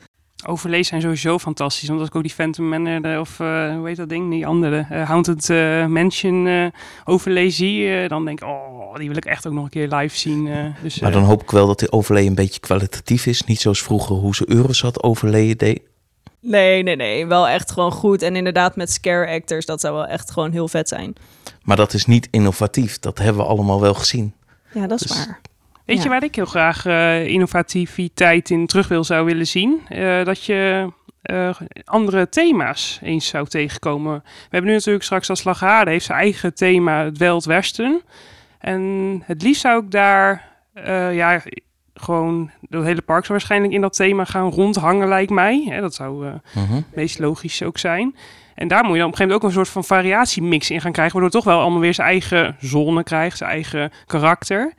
Overlees 0.46 0.88
zijn 0.88 1.00
sowieso 1.00 1.38
fantastisch. 1.38 1.88
Want 1.88 2.00
als 2.00 2.08
ik 2.08 2.14
ook 2.14 2.22
die 2.22 2.32
Phantom 2.32 2.68
Manor 2.68 3.20
of 3.20 3.38
uh, 3.38 3.74
hoe 3.76 3.86
heet 3.86 3.96
dat 3.96 4.08
ding, 4.08 4.30
die 4.30 4.46
andere 4.46 4.86
uh, 4.92 5.08
Haunted 5.08 5.48
uh, 5.48 5.86
Mansion 5.86 6.72
overlay 7.04 7.50
zie, 7.50 8.08
dan 8.08 8.24
denk 8.24 8.40
ik, 8.40 8.48
oh, 8.48 8.94
die 8.94 9.08
wil 9.08 9.16
ik 9.16 9.24
echt 9.24 9.46
ook 9.46 9.52
nog 9.52 9.64
een 9.64 9.70
keer 9.70 9.88
live 9.88 10.16
zien. 10.16 10.74
dus, 10.82 11.00
maar 11.00 11.12
dan 11.12 11.22
hoop 11.22 11.42
ik 11.42 11.50
wel 11.50 11.66
dat 11.66 11.78
die 11.78 11.92
overlay 11.92 12.26
een 12.26 12.34
beetje 12.34 12.60
kwalitatief 12.60 13.26
is. 13.26 13.44
Niet 13.44 13.60
zoals 13.60 13.82
vroeger 13.82 14.16
hoe 14.16 14.34
ze 14.34 14.50
Eurosat 14.50 15.02
overlayen 15.02 15.58
deed. 15.58 15.80
Nee, 16.40 16.82
nee, 16.82 16.96
nee. 16.96 17.26
Wel 17.26 17.48
echt 17.48 17.70
gewoon 17.70 17.92
goed. 17.92 18.22
En 18.22 18.36
inderdaad 18.36 18.76
met 18.76 18.90
scare 18.90 19.32
actors, 19.32 19.66
dat 19.66 19.80
zou 19.80 19.94
wel 19.94 20.06
echt 20.06 20.30
gewoon 20.30 20.52
heel 20.52 20.68
vet 20.68 20.88
zijn. 20.88 21.14
Maar 21.62 21.76
dat 21.76 21.94
is 21.94 22.06
niet 22.06 22.28
innovatief. 22.30 22.98
Dat 22.98 23.18
hebben 23.18 23.42
we 23.42 23.48
allemaal 23.48 23.80
wel 23.80 23.94
gezien. 23.94 24.34
Ja, 24.72 24.86
dat 24.86 25.00
is 25.00 25.06
dus... 25.06 25.26
waar. 25.26 25.40
Weet 25.84 25.98
ja. 25.98 26.02
je 26.02 26.08
waar 26.08 26.24
ik 26.24 26.34
heel 26.34 26.44
graag 26.44 26.86
uh, 26.86 27.26
innovativiteit 27.26 28.50
in 28.50 28.66
terug 28.66 28.88
wil 28.88 29.04
zou 29.04 29.24
willen 29.24 29.46
zien? 29.46 29.80
Uh, 29.88 30.24
dat 30.24 30.44
je 30.44 30.92
uh, 31.22 31.50
andere 31.84 32.28
thema's 32.28 32.98
eens 33.02 33.26
zou 33.26 33.46
tegenkomen. 33.46 34.22
We 34.24 34.48
hebben 34.50 34.70
nu 34.70 34.76
natuurlijk 34.76 35.04
straks 35.04 35.30
als 35.30 35.40
Slaghaarde 35.40 35.90
heeft 35.90 36.04
zijn 36.04 36.18
eigen 36.18 36.54
thema, 36.54 37.04
het 37.04 37.18
Wild 37.18 37.44
Westen. 37.44 38.02
En 38.58 39.22
het 39.24 39.42
liefst 39.42 39.60
zou 39.60 39.84
ik 39.84 39.90
daar, 39.90 40.48
ja, 41.12 41.42
gewoon 41.94 42.50
het 42.70 42.84
hele 42.84 43.02
park 43.02 43.24
zou 43.24 43.38
waarschijnlijk 43.38 43.72
in 43.72 43.80
dat 43.80 43.96
thema 43.96 44.24
gaan 44.24 44.50
rondhangen, 44.50 45.08
lijkt 45.08 45.30
mij. 45.30 45.64
Hè, 45.68 45.80
dat 45.80 45.94
zou 45.94 46.26
uh, 46.26 46.32
-huh. 46.52 46.70
het 46.70 46.94
meest 46.94 47.18
logisch 47.18 47.62
ook 47.62 47.78
zijn. 47.78 48.14
En 48.60 48.68
daar 48.68 48.84
moet 48.84 48.92
je 48.92 48.98
dan 48.98 49.06
op 49.06 49.12
een 49.12 49.18
gegeven 49.18 49.26
moment 49.26 49.42
ook 49.42 49.48
een 49.48 49.54
soort 49.54 49.86
van 49.86 49.96
variatiemix 49.96 50.70
in 50.70 50.80
gaan 50.80 50.92
krijgen, 50.92 51.20
waardoor 51.20 51.30
het 51.32 51.44
toch 51.44 51.54
wel 51.54 51.62
allemaal 51.62 51.80
weer 51.80 51.94
zijn 51.94 52.08
eigen 52.08 52.56
zone 52.58 53.02
krijgt, 53.02 53.36
zijn 53.36 53.50
eigen 53.50 53.92
karakter. 54.06 54.72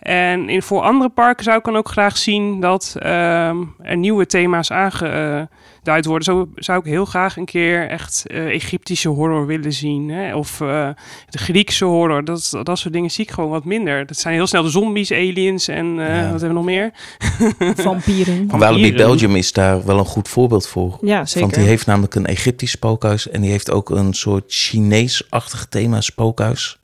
En 0.00 0.48
in, 0.48 0.62
voor 0.62 0.80
andere 0.80 1.10
parken 1.10 1.44
zou 1.44 1.58
ik 1.58 1.64
dan 1.64 1.76
ook 1.76 1.88
graag 1.88 2.16
zien 2.16 2.60
dat 2.60 2.96
uh, 3.02 3.48
er 3.78 3.96
nieuwe 3.96 4.26
thema's 4.26 4.70
aangeduid 4.70 6.04
worden. 6.04 6.24
Zo 6.24 6.48
zou 6.54 6.78
ik 6.78 6.84
heel 6.84 7.04
graag 7.04 7.36
een 7.36 7.44
keer 7.44 7.88
echt 7.88 8.24
uh, 8.26 8.44
Egyptische 8.44 9.08
horror 9.08 9.46
willen 9.46 9.72
zien. 9.72 10.08
Hè? 10.08 10.34
Of 10.34 10.60
uh, 10.60 10.88
de 11.28 11.38
Griekse 11.38 11.84
horror. 11.84 12.24
Dat, 12.24 12.58
dat 12.62 12.78
soort 12.78 12.94
dingen 12.94 13.10
zie 13.10 13.24
ik 13.24 13.30
gewoon 13.30 13.50
wat 13.50 13.64
minder. 13.64 14.06
Dat 14.06 14.16
zijn 14.16 14.34
heel 14.34 14.46
snel 14.46 14.62
de 14.62 14.68
zombies, 14.68 15.12
aliens 15.12 15.68
en 15.68 15.86
uh, 15.86 16.06
ja. 16.06 16.30
wat 16.30 16.40
hebben 16.40 16.48
we 16.48 16.54
nog 16.54 16.64
meer? 16.64 16.90
Vampieren. 17.84 18.58
Walibi 18.58 18.92
Belgium 18.92 19.36
is 19.36 19.52
daar 19.52 19.84
wel 19.84 19.98
een 19.98 20.04
goed 20.04 20.28
voorbeeld 20.28 20.68
voor. 20.68 20.98
Ja, 21.00 21.26
zeker. 21.26 21.40
Want 21.40 21.54
die 21.54 21.68
heeft 21.68 21.86
namelijk 21.86 22.14
een 22.14 22.26
Egyptisch 22.26 22.70
spookhuis. 22.70 23.28
En 23.28 23.40
die 23.40 23.50
heeft 23.50 23.70
ook 23.70 23.90
een 23.90 24.14
soort 24.14 24.44
Chinees-achtig 24.46 25.66
thema 25.66 26.00
spookhuis. 26.00 26.78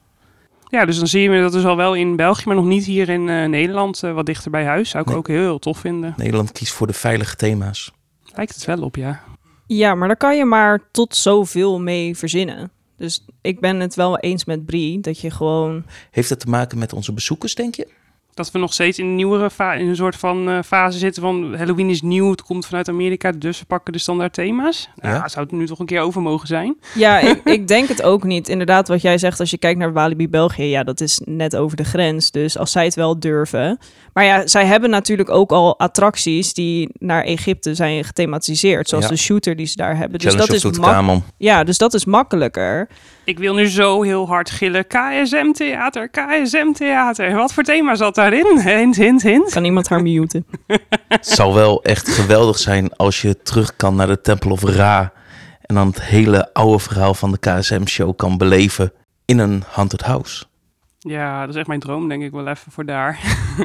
Ja, 0.69 0.85
dus 0.85 0.99
dan 0.99 1.07
zie 1.07 1.31
je 1.31 1.41
dat 1.41 1.53
dus 1.53 1.65
al 1.65 1.77
wel 1.77 1.95
in 1.95 2.17
België, 2.17 2.43
maar 2.47 2.57
nog 2.57 2.65
niet 2.65 2.85
hier 2.85 3.09
in 3.09 3.29
uh, 3.29 3.47
Nederland, 3.47 4.03
uh, 4.03 4.13
wat 4.13 4.27
dichter 4.27 4.51
bij 4.51 4.65
huis. 4.65 4.91
Zou 4.91 5.03
ik 5.03 5.09
nee. 5.09 5.19
ook 5.19 5.29
heel, 5.29 5.41
heel 5.41 5.59
tof 5.59 5.79
vinden. 5.79 6.15
Nederland 6.17 6.53
kiest 6.53 6.73
voor 6.73 6.87
de 6.87 6.93
veilige 6.93 7.37
thema's. 7.37 7.93
Lijkt 8.35 8.55
het 8.55 8.65
wel 8.65 8.83
op, 8.83 8.97
ja. 8.97 9.23
Ja, 9.67 9.95
maar 9.95 10.09
daar 10.09 10.17
kan 10.17 10.37
je 10.37 10.45
maar 10.45 10.81
tot 10.91 11.17
zoveel 11.17 11.81
mee 11.81 12.17
verzinnen. 12.17 12.71
Dus 12.97 13.25
ik 13.41 13.61
ben 13.61 13.81
het 13.81 13.95
wel 13.95 14.19
eens 14.19 14.45
met 14.45 14.67
Brie, 14.67 15.01
dat 15.01 15.21
je 15.21 15.31
gewoon... 15.31 15.85
Heeft 16.11 16.29
dat 16.29 16.41
te 16.41 16.49
maken 16.49 16.79
met 16.79 16.93
onze 16.93 17.13
bezoekers, 17.13 17.55
denk 17.55 17.75
je? 17.75 17.89
Dat 18.37 18.51
we 18.51 18.59
nog 18.59 18.73
steeds 18.73 18.99
in 18.99 19.07
een 19.07 19.15
nieuwere 19.15 19.51
in 19.79 19.89
een 19.89 19.97
soort 19.97 20.17
van 20.17 20.49
uh, 20.49 20.59
fase 20.63 20.99
zitten 20.99 21.23
van 21.23 21.55
Halloween 21.57 21.91
is 21.91 22.03
nieuw, 22.03 22.31
het 22.31 22.43
komt 22.43 22.67
vanuit 22.67 22.89
Amerika, 22.89 23.33
dus 23.33 23.59
we 23.59 23.65
pakken 23.65 23.93
de 23.93 23.99
standaard 23.99 24.33
thema's. 24.33 24.89
Nou, 24.95 25.15
ja. 25.15 25.29
zou 25.29 25.45
het 25.45 25.55
nu 25.55 25.67
toch 25.67 25.79
een 25.79 25.87
keer 25.87 26.01
over 26.01 26.23
mogen 26.23 26.47
zijn? 26.47 26.77
Ja, 26.95 27.19
ik, 27.31 27.41
ik, 27.45 27.69
denk 27.69 27.89
het 27.89 28.03
ook 28.03 28.25
niet. 28.25 28.49
Inderdaad, 28.49 28.89
wat 28.89 29.03
jij 29.03 29.19
zegt, 29.19 29.41
als 29.41 29.51
je 29.51 29.59
kijkt 29.59 29.79
naar 29.79 29.93
Walibi 29.93 30.29
België, 30.29 30.63
ja, 30.63 30.83
dat 30.83 31.01
is 31.01 31.21
net 31.25 31.57
over 31.57 31.77
de 31.77 31.85
grens. 31.85 32.31
Dus 32.31 32.59
als 32.59 32.73
zij 32.73 32.85
het 32.85 32.95
wel 32.95 33.21
durven. 33.21 33.79
Maar 34.13 34.25
ja, 34.25 34.47
zij 34.47 34.67
hebben 34.67 34.91
natuurlijk 34.91 35.31
ook 35.31 35.53
al 35.53 35.79
attracties 35.79 36.55
die 36.55 36.91
naar 36.99 37.25
Egypte 37.25 37.75
zijn 37.75 38.05
gethematiseerd, 38.05 38.89
zoals 38.89 39.05
ja. 39.05 39.11
de 39.11 39.17
shooter 39.17 39.57
die 39.57 39.67
ze 39.67 39.77
daar 39.77 39.97
hebben. 39.97 40.19
Dus 40.19 40.37
dat 40.37 40.53
is 40.53 40.79
mak- 40.79 41.23
ja, 41.39 41.65
dus 41.65 41.79
dat 41.79 41.95
is 41.95 42.05
makkelijker. 42.05 42.89
Ik 43.27 43.39
wil 43.39 43.55
nu 43.55 43.67
zo 43.67 44.03
heel 44.03 44.27
hard 44.27 44.51
gillen. 44.51 44.87
KSM-theater, 44.87 46.09
KSM-theater. 46.09 47.35
Wat 47.35 47.53
voor 47.53 47.63
thema 47.63 47.95
zat 47.95 48.15
daarin? 48.15 48.61
Hint, 48.61 48.97
hint, 48.97 49.23
hint. 49.23 49.51
Kan 49.51 49.65
iemand 49.65 49.89
haar 49.89 50.03
muten? 50.03 50.47
Het 51.09 51.27
zou 51.27 51.55
wel 51.55 51.83
echt 51.83 52.09
geweldig 52.09 52.59
zijn 52.59 52.97
als 52.97 53.23
je 53.23 53.43
terug 53.43 53.77
kan 53.77 53.95
naar 53.95 54.07
de 54.07 54.21
Temple 54.21 54.51
of 54.51 54.63
Ra... 54.63 55.13
en 55.61 55.75
dan 55.75 55.87
het 55.87 56.03
hele 56.03 56.53
oude 56.53 56.79
verhaal 56.79 57.15
van 57.15 57.31
de 57.31 57.39
KSM-show 57.39 58.17
kan 58.17 58.39
beleven 58.39 58.93
in 59.25 59.39
een 59.39 59.63
haunted 59.73 60.03
house. 60.03 60.45
Ja, 60.99 61.41
dat 61.41 61.49
is 61.49 61.57
echt 61.57 61.69
mijn 61.69 61.81
droom, 61.81 62.09
denk 62.09 62.23
ik 62.23 62.33
wel 62.33 62.49
even 62.49 62.73
voor 62.73 62.85
daar. 62.85 63.21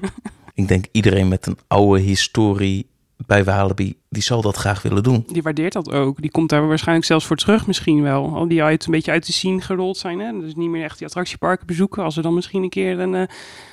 ik 0.53 0.67
denk 0.67 0.85
iedereen 0.91 1.27
met 1.27 1.45
een 1.45 1.57
oude 1.67 2.01
historie 2.01 2.90
bij 3.25 3.43
Walibi, 3.43 3.97
die 4.09 4.23
zal 4.23 4.41
dat 4.41 4.55
graag 4.55 4.81
willen 4.81 5.03
doen. 5.03 5.25
Die 5.27 5.41
waardeert 5.41 5.73
dat 5.73 5.91
ook. 5.91 6.21
Die 6.21 6.31
komt 6.31 6.49
daar 6.49 6.67
waarschijnlijk 6.67 7.07
zelfs 7.07 7.25
voor 7.25 7.35
terug 7.35 7.67
misschien 7.67 8.01
wel. 8.01 8.35
Al 8.35 8.47
die 8.47 8.63
uit 8.63 8.85
een 8.85 8.91
beetje 8.91 9.11
uit 9.11 9.25
de 9.25 9.31
scene 9.31 9.61
gerold 9.61 9.97
zijn. 9.97 10.19
Hè? 10.19 10.39
Dus 10.39 10.55
niet 10.55 10.69
meer 10.69 10.83
echt 10.83 10.97
die 10.97 11.07
attractieparken 11.07 11.67
bezoeken. 11.67 12.03
Als 12.03 12.15
we 12.15 12.21
dan 12.21 12.33
misschien 12.33 12.63
een 12.63 12.69
keer 12.69 12.99
een 12.99 13.13
uh, 13.13 13.23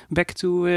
back 0.09 0.31
to 0.31 0.65
uh, 0.65 0.71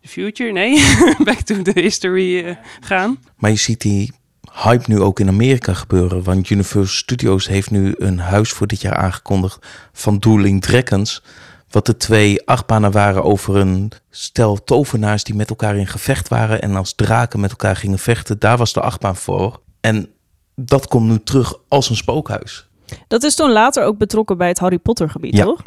the 0.00 0.08
future, 0.08 0.52
nee, 0.52 0.82
back 1.24 1.40
to 1.40 1.62
the 1.62 1.80
history 1.80 2.44
uh, 2.44 2.56
gaan. 2.80 3.18
Maar 3.36 3.50
je 3.50 3.56
ziet 3.56 3.80
die 3.80 4.12
hype 4.52 4.84
nu 4.86 5.00
ook 5.00 5.20
in 5.20 5.28
Amerika 5.28 5.74
gebeuren. 5.74 6.22
Want 6.22 6.50
Universal 6.50 6.96
Studios 6.96 7.48
heeft 7.48 7.70
nu 7.70 7.94
een 7.96 8.18
huis 8.18 8.50
voor 8.50 8.66
dit 8.66 8.80
jaar 8.80 8.96
aangekondigd 8.96 9.66
van 9.92 10.18
Dueling 10.18 10.62
Dragons 10.62 11.22
wat 11.72 11.86
de 11.86 11.96
twee 11.96 12.46
achtbanen 12.46 12.92
waren 12.92 13.24
over 13.24 13.56
een 13.56 13.92
stel 14.10 14.64
tovenaars 14.64 15.24
die 15.24 15.34
met 15.34 15.50
elkaar 15.50 15.76
in 15.76 15.86
gevecht 15.86 16.28
waren 16.28 16.62
en 16.62 16.76
als 16.76 16.94
draken 16.94 17.40
met 17.40 17.50
elkaar 17.50 17.76
gingen 17.76 17.98
vechten. 17.98 18.38
Daar 18.38 18.56
was 18.56 18.72
de 18.72 18.80
achtbaan 18.80 19.16
voor. 19.16 19.60
En 19.80 20.08
dat 20.54 20.88
komt 20.88 21.08
nu 21.08 21.22
terug 21.22 21.54
als 21.68 21.90
een 21.90 21.96
spookhuis. 21.96 22.68
Dat 23.08 23.22
is 23.22 23.34
toen 23.34 23.50
later 23.50 23.84
ook 23.84 23.98
betrokken 23.98 24.36
bij 24.36 24.48
het 24.48 24.58
Harry 24.58 24.78
Potter 24.78 25.10
gebied, 25.10 25.36
ja. 25.36 25.44
toch? 25.44 25.62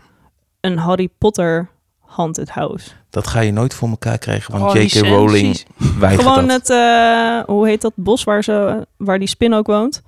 Een 0.60 0.78
Harry 0.78 1.10
Potter 1.18 1.70
haunted 2.00 2.50
house. 2.50 2.90
Dat 3.10 3.28
ga 3.28 3.40
je 3.40 3.52
nooit 3.52 3.74
voor 3.74 3.90
elkaar 3.90 4.18
krijgen, 4.18 4.52
want 4.60 4.76
oh, 4.76 4.82
J.K. 4.82 4.94
Rowling 4.94 5.66
weigert 6.00 6.28
Gewoon 6.28 6.48
dat. 6.48 6.68
het, 6.68 6.70
uh, 6.70 7.56
hoe 7.56 7.68
heet 7.68 7.82
dat 7.82 7.94
bos 7.96 8.24
waar, 8.24 8.44
ze, 8.44 8.88
waar 8.98 9.20
die 9.20 9.28
spin 9.28 9.54
ook 9.54 9.68
woont? 9.68 10.02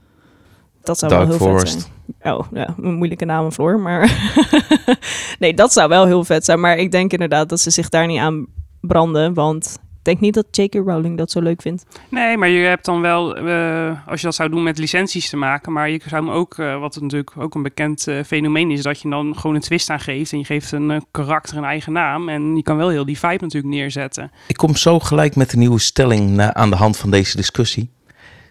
Dat 0.84 1.00
zou 1.00 1.12
Dark 1.12 1.28
wel 1.28 1.38
heel 1.38 1.48
Forest. 1.48 1.74
vet 1.74 1.82
zijn. 1.82 1.94
Oh, 2.22 2.46
ja, 2.54 2.76
een 2.82 2.94
moeilijke 2.94 3.26
naam, 3.26 3.52
Floor. 3.52 3.80
Maar 3.80 4.30
nee, 5.40 5.54
dat 5.54 5.74
zou 5.74 5.90
wel 5.90 6.06
heel 6.06 6.24
vet 6.24 6.46
zijn. 6.46 6.60
Maar 6.60 6.78
ik 6.78 6.92
denk 6.92 7.12
inderdaad 7.12 7.50
dat 7.50 7.60
ze 7.60 7.70
zich 7.70 7.90
daar 7.90 8.08
niet 8.08 8.20
aan 8.20 8.46
branden. 8.82 9.34
Want 9.34 9.80
ik 9.98 10.04
denk 10.04 10.20
niet 10.20 10.34
dat 10.34 10.46
J.K. 10.52 10.74
Rowling 10.74 11.18
dat 11.18 11.32
zo 11.32 11.42
leuk 11.42 11.62
vindt. 11.62 11.86
Nee, 12.10 12.38
maar 12.38 12.50
je 12.50 12.66
hebt 12.66 12.86
dan 12.86 13.02
wel, 13.02 13.48
uh, 13.48 14.08
als 14.08 14.20
je 14.20 14.26
dat 14.26 14.36
zou 14.36 14.50
doen 14.50 14.64
met 14.64 14.78
licenties 14.78 15.30
te 15.30 15.38
maken. 15.38 15.72
Maar 15.72 15.90
je 15.90 16.02
zou 16.06 16.26
hem 16.26 16.34
ook, 16.34 16.58
uh, 16.58 16.80
wat 16.80 17.02
natuurlijk 17.02 17.32
ook 17.38 17.56
een 17.56 17.64
bekend 17.64 18.08
uh, 18.08 18.24
fenomeen 18.24 18.72
is, 18.72 18.82
dat 18.82 19.02
je 19.02 19.10
dan 19.10 19.38
gewoon 19.38 19.56
een 19.56 19.62
twist 19.62 19.90
aan 19.90 20.00
geeft. 20.00 20.32
En 20.32 20.38
je 20.38 20.46
geeft 20.46 20.72
een 20.72 21.06
karakter 21.12 21.58
een 21.58 21.64
eigen 21.64 21.94
naam. 21.94 22.30
En 22.30 22.56
je 22.56 22.64
kan 22.64 22.78
wel 22.78 22.90
heel 22.90 23.06
die 23.06 23.20
vibe 23.20 23.44
natuurlijk 23.44 23.74
neerzetten. 23.74 24.32
Ik 24.48 24.58
kom 24.58 24.76
zo 24.76 25.00
gelijk 25.00 25.36
met 25.36 25.50
de 25.50 25.58
nieuwe 25.58 25.80
stelling 25.80 26.30
na, 26.30 26.54
aan 26.54 26.70
de 26.70 26.76
hand 26.76 26.98
van 26.98 27.12
deze 27.12 27.38
discussie. 27.38 27.90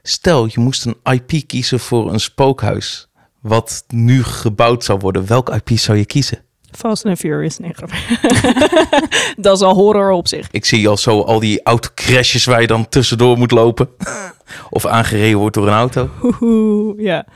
Stel, 0.02 0.46
je 0.46 0.60
moest 0.60 0.86
een 0.86 0.96
IP 1.12 1.46
kiezen 1.46 1.80
voor 1.80 2.12
een 2.12 2.20
spookhuis. 2.20 3.05
Wat 3.46 3.84
nu 3.88 4.22
gebouwd 4.24 4.84
zou 4.84 4.98
worden. 4.98 5.26
Welk 5.26 5.48
IP 5.48 5.78
zou 5.78 5.98
je 5.98 6.04
kiezen? 6.06 6.38
Fast 6.70 7.04
and 7.04 7.18
Furious, 7.18 7.58
nee, 7.58 7.72
dat 9.36 9.56
is 9.56 9.62
al 9.62 9.74
horror 9.74 10.10
op 10.10 10.28
zich. 10.28 10.48
Ik 10.50 10.64
zie 10.64 10.88
al 10.88 10.96
zo 10.96 11.20
al 11.20 11.38
die 11.40 11.62
autocrashes 11.62 12.44
waar 12.44 12.60
je 12.60 12.66
dan 12.66 12.88
tussendoor 12.88 13.38
moet 13.38 13.50
lopen. 13.50 13.88
of 14.70 14.86
aangereden 14.86 15.38
wordt 15.38 15.54
door 15.54 15.66
een 15.66 15.72
auto. 15.74 16.08
Oeh, 16.40 17.00
ja. 17.00 17.26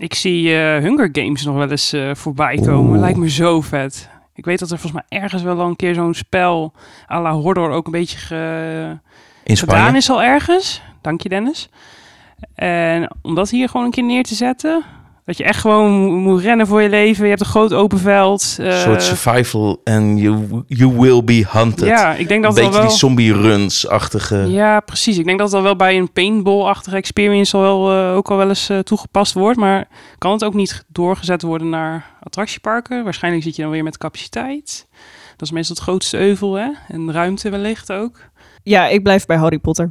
Ik 0.00 0.14
zie 0.14 0.54
eh, 0.56 0.82
Hunger 0.82 1.08
Games 1.12 1.44
nog 1.44 1.54
wel 1.56 1.70
eens 1.70 1.92
eh, 1.92 2.14
voorbij 2.14 2.56
komen. 2.56 2.90
Oeh. 2.90 3.00
Lijkt 3.00 3.18
me 3.18 3.30
zo 3.30 3.60
vet. 3.60 4.08
Ik 4.34 4.44
weet 4.44 4.58
dat 4.58 4.70
er 4.70 4.78
volgens 4.78 5.02
mij 5.08 5.20
ergens 5.20 5.42
wel 5.42 5.60
al 5.60 5.66
een 5.68 5.76
keer 5.76 5.94
zo'n 5.94 6.14
spel 6.14 6.72
à 7.10 7.20
la 7.22 7.32
horror 7.32 7.70
ook 7.70 7.86
een 7.86 7.92
beetje 7.92 8.18
ge- 8.18 8.98
In 9.44 9.56
gedaan 9.56 9.96
is 9.96 10.10
al 10.10 10.22
ergens. 10.22 10.82
Dank 11.02 11.20
je 11.22 11.28
Dennis. 11.28 11.68
En 12.54 13.10
om 13.22 13.34
dat 13.34 13.50
hier 13.50 13.68
gewoon 13.68 13.86
een 13.86 13.92
keer 13.92 14.04
neer 14.04 14.22
te 14.22 14.34
zetten. 14.34 14.84
Dat 15.24 15.36
je 15.36 15.44
echt 15.44 15.60
gewoon 15.60 15.92
mo- 15.92 16.16
moet 16.16 16.40
rennen 16.40 16.66
voor 16.66 16.82
je 16.82 16.88
leven. 16.88 17.22
Je 17.22 17.28
hebt 17.28 17.40
een 17.40 17.46
groot 17.46 17.72
open 17.72 17.98
veld. 17.98 18.56
Een 18.58 18.66
eh, 18.66 18.78
soort 18.78 19.02
survival 19.02 19.80
and 19.84 20.20
you, 20.20 20.62
you 20.66 20.92
will 20.98 21.24
be 21.24 21.44
hunted. 21.48 21.88
Ja, 21.88 22.14
ik 22.14 22.28
denk 22.28 22.44
een 22.44 22.50
dat 22.50 22.58
al 22.58 22.64
beetje 22.64 22.78
wel... 22.78 22.88
die 22.88 22.98
zombie 22.98 23.32
runs-achtige. 23.32 24.36
Ja, 24.36 24.80
precies. 24.80 25.18
Ik 25.18 25.24
denk 25.24 25.38
dat 25.38 25.46
het 25.46 25.56
al 25.56 25.62
wel 25.62 25.76
bij 25.76 25.96
een 25.96 26.12
paintball-achtige 26.12 26.96
experience 26.96 27.56
al 27.56 27.62
wel, 27.62 27.92
eh, 27.92 28.16
ook 28.16 28.30
al 28.30 28.36
wel 28.36 28.48
eens 28.48 28.68
eh, 28.68 28.78
toegepast 28.78 29.32
wordt. 29.32 29.58
Maar 29.58 29.88
kan 30.18 30.32
het 30.32 30.44
ook 30.44 30.54
niet 30.54 30.84
doorgezet 30.88 31.42
worden 31.42 31.68
naar 31.68 32.06
attractieparken? 32.22 33.04
Waarschijnlijk 33.04 33.44
zit 33.44 33.56
je 33.56 33.62
dan 33.62 33.70
weer 33.70 33.82
met 33.82 33.98
capaciteit. 33.98 34.86
Dat 35.36 35.48
is 35.48 35.50
meestal 35.54 35.74
het 35.74 35.84
grootste 35.84 36.18
euvel, 36.18 36.54
hè? 36.54 36.68
En 36.88 37.12
ruimte 37.12 37.50
wellicht 37.50 37.92
ook. 37.92 38.18
Ja, 38.62 38.86
ik 38.88 39.02
blijf 39.02 39.26
bij 39.26 39.36
Harry 39.36 39.58
Potter. 39.58 39.90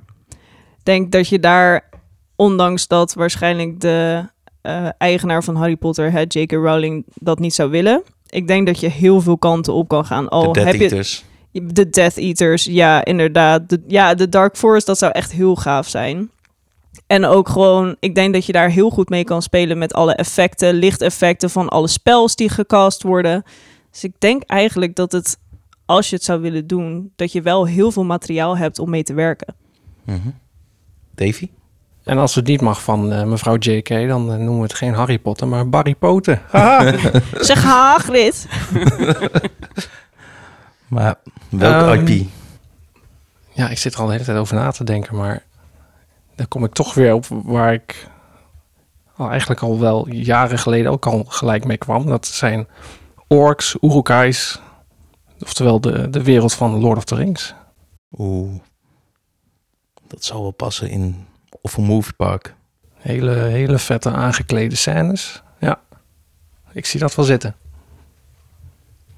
Ik 0.77 0.93
denk 0.93 1.11
dat 1.11 1.29
je 1.29 1.39
daar, 1.39 1.86
ondanks 2.37 2.87
dat 2.87 3.13
waarschijnlijk 3.13 3.79
de 3.79 4.25
eh, 4.61 4.87
eigenaar 4.97 5.43
van 5.43 5.55
Harry 5.55 5.75
Potter, 5.75 6.11
hè, 6.11 6.21
J.K. 6.27 6.51
Rowling, 6.51 7.05
dat 7.13 7.39
niet 7.39 7.53
zou 7.53 7.69
willen. 7.69 8.03
Ik 8.29 8.47
denk 8.47 8.67
dat 8.67 8.79
je 8.79 8.89
heel 8.89 9.21
veel 9.21 9.37
kanten 9.37 9.73
op 9.73 9.87
kan 9.87 10.05
gaan. 10.05 10.23
de 10.23 10.29
Al 10.29 10.53
Death 10.53 10.65
heb 10.65 10.75
je 10.75 10.81
Eaters. 10.81 11.23
de 11.51 11.89
Death 11.89 12.17
Eaters, 12.17 12.63
ja, 12.63 13.05
inderdaad. 13.05 13.69
De, 13.69 13.81
ja, 13.87 14.13
de 14.13 14.29
Dark 14.29 14.57
Forest, 14.57 14.85
dat 14.85 14.97
zou 14.97 15.11
echt 15.11 15.31
heel 15.31 15.55
gaaf 15.55 15.87
zijn. 15.87 16.29
En 17.07 17.25
ook 17.25 17.49
gewoon, 17.49 17.95
ik 17.99 18.15
denk 18.15 18.33
dat 18.33 18.45
je 18.45 18.51
daar 18.51 18.69
heel 18.69 18.89
goed 18.89 19.09
mee 19.09 19.23
kan 19.23 19.41
spelen 19.41 19.77
met 19.77 19.93
alle 19.93 20.13
effecten, 20.13 20.73
lichteffecten 20.73 21.49
van 21.49 21.69
alle 21.69 21.87
spels 21.87 22.35
die 22.35 22.49
gecast 22.49 23.03
worden. 23.03 23.43
Dus 23.91 24.03
ik 24.03 24.13
denk 24.17 24.43
eigenlijk 24.43 24.95
dat 24.95 25.11
het, 25.11 25.37
als 25.85 26.09
je 26.09 26.15
het 26.15 26.23
zou 26.23 26.41
willen 26.41 26.67
doen, 26.67 27.11
dat 27.15 27.31
je 27.31 27.41
wel 27.41 27.65
heel 27.65 27.91
veel 27.91 28.03
materiaal 28.03 28.57
hebt 28.57 28.79
om 28.79 28.89
mee 28.89 29.03
te 29.03 29.13
werken. 29.13 29.55
Mhm. 30.03 30.29
Davy? 31.15 31.49
En 32.07 32.17
als 32.17 32.35
het 32.35 32.47
niet 32.47 32.61
mag 32.61 32.81
van 32.81 33.11
eh, 33.11 33.23
mevrouw 33.23 33.57
J.K., 33.57 33.87
dan 33.89 34.31
eh, 34.31 34.37
noemen 34.37 34.55
we 34.57 34.61
het 34.63 34.73
geen 34.73 34.93
Harry 34.93 35.19
Potter, 35.19 35.47
maar 35.47 35.69
Barry. 35.69 35.95
Haha. 36.51 36.93
Zeg 37.39 37.63
Hagrid. 37.63 38.47
Maar 40.87 41.15
welk 41.49 41.95
Ehm, 41.95 42.07
IP? 42.07 42.27
ja, 43.53 43.69
ik 43.69 43.77
zit 43.77 43.93
er 43.93 43.99
al 43.99 44.05
de 44.05 44.11
hele 44.11 44.23
tijd 44.23 44.37
over 44.37 44.55
na 44.55 44.71
te 44.71 44.83
denken, 44.83 45.15
maar 45.15 45.43
dan 46.35 46.47
kom 46.47 46.63
ik 46.63 46.73
toch 46.73 46.93
weer 46.93 47.13
op 47.13 47.25
waar 47.29 47.73
ik 47.73 48.07
al 49.15 49.29
eigenlijk 49.29 49.61
al 49.61 49.79
wel 49.79 50.09
jaren 50.09 50.57
geleden 50.59 50.91
ook 50.91 51.05
al 51.05 51.23
gelijk 51.27 51.65
mee 51.65 51.77
kwam. 51.77 52.05
Dat 52.05 52.25
zijn 52.27 52.67
orks, 53.27 53.75
urukais, 53.81 54.59
oftewel 55.39 55.81
de, 55.81 56.09
de 56.09 56.23
wereld 56.23 56.53
van 56.53 56.79
Lord 56.79 56.97
of 56.97 57.03
the 57.03 57.15
Rings. 57.15 57.53
Oeh. 58.17 58.59
Dat 60.07 60.23
zou 60.23 60.41
wel 60.41 60.51
passen 60.51 60.89
in 60.89 61.25
of 61.61 61.77
een 61.77 61.83
moviepark. 61.83 62.55
Hele, 62.93 63.31
hele 63.31 63.79
vette 63.79 64.11
aangeklede 64.11 64.75
scènes. 64.75 65.43
Ja, 65.59 65.81
ik 66.71 66.85
zie 66.85 66.99
dat 66.99 67.15
wel 67.15 67.25
zitten. 67.25 67.55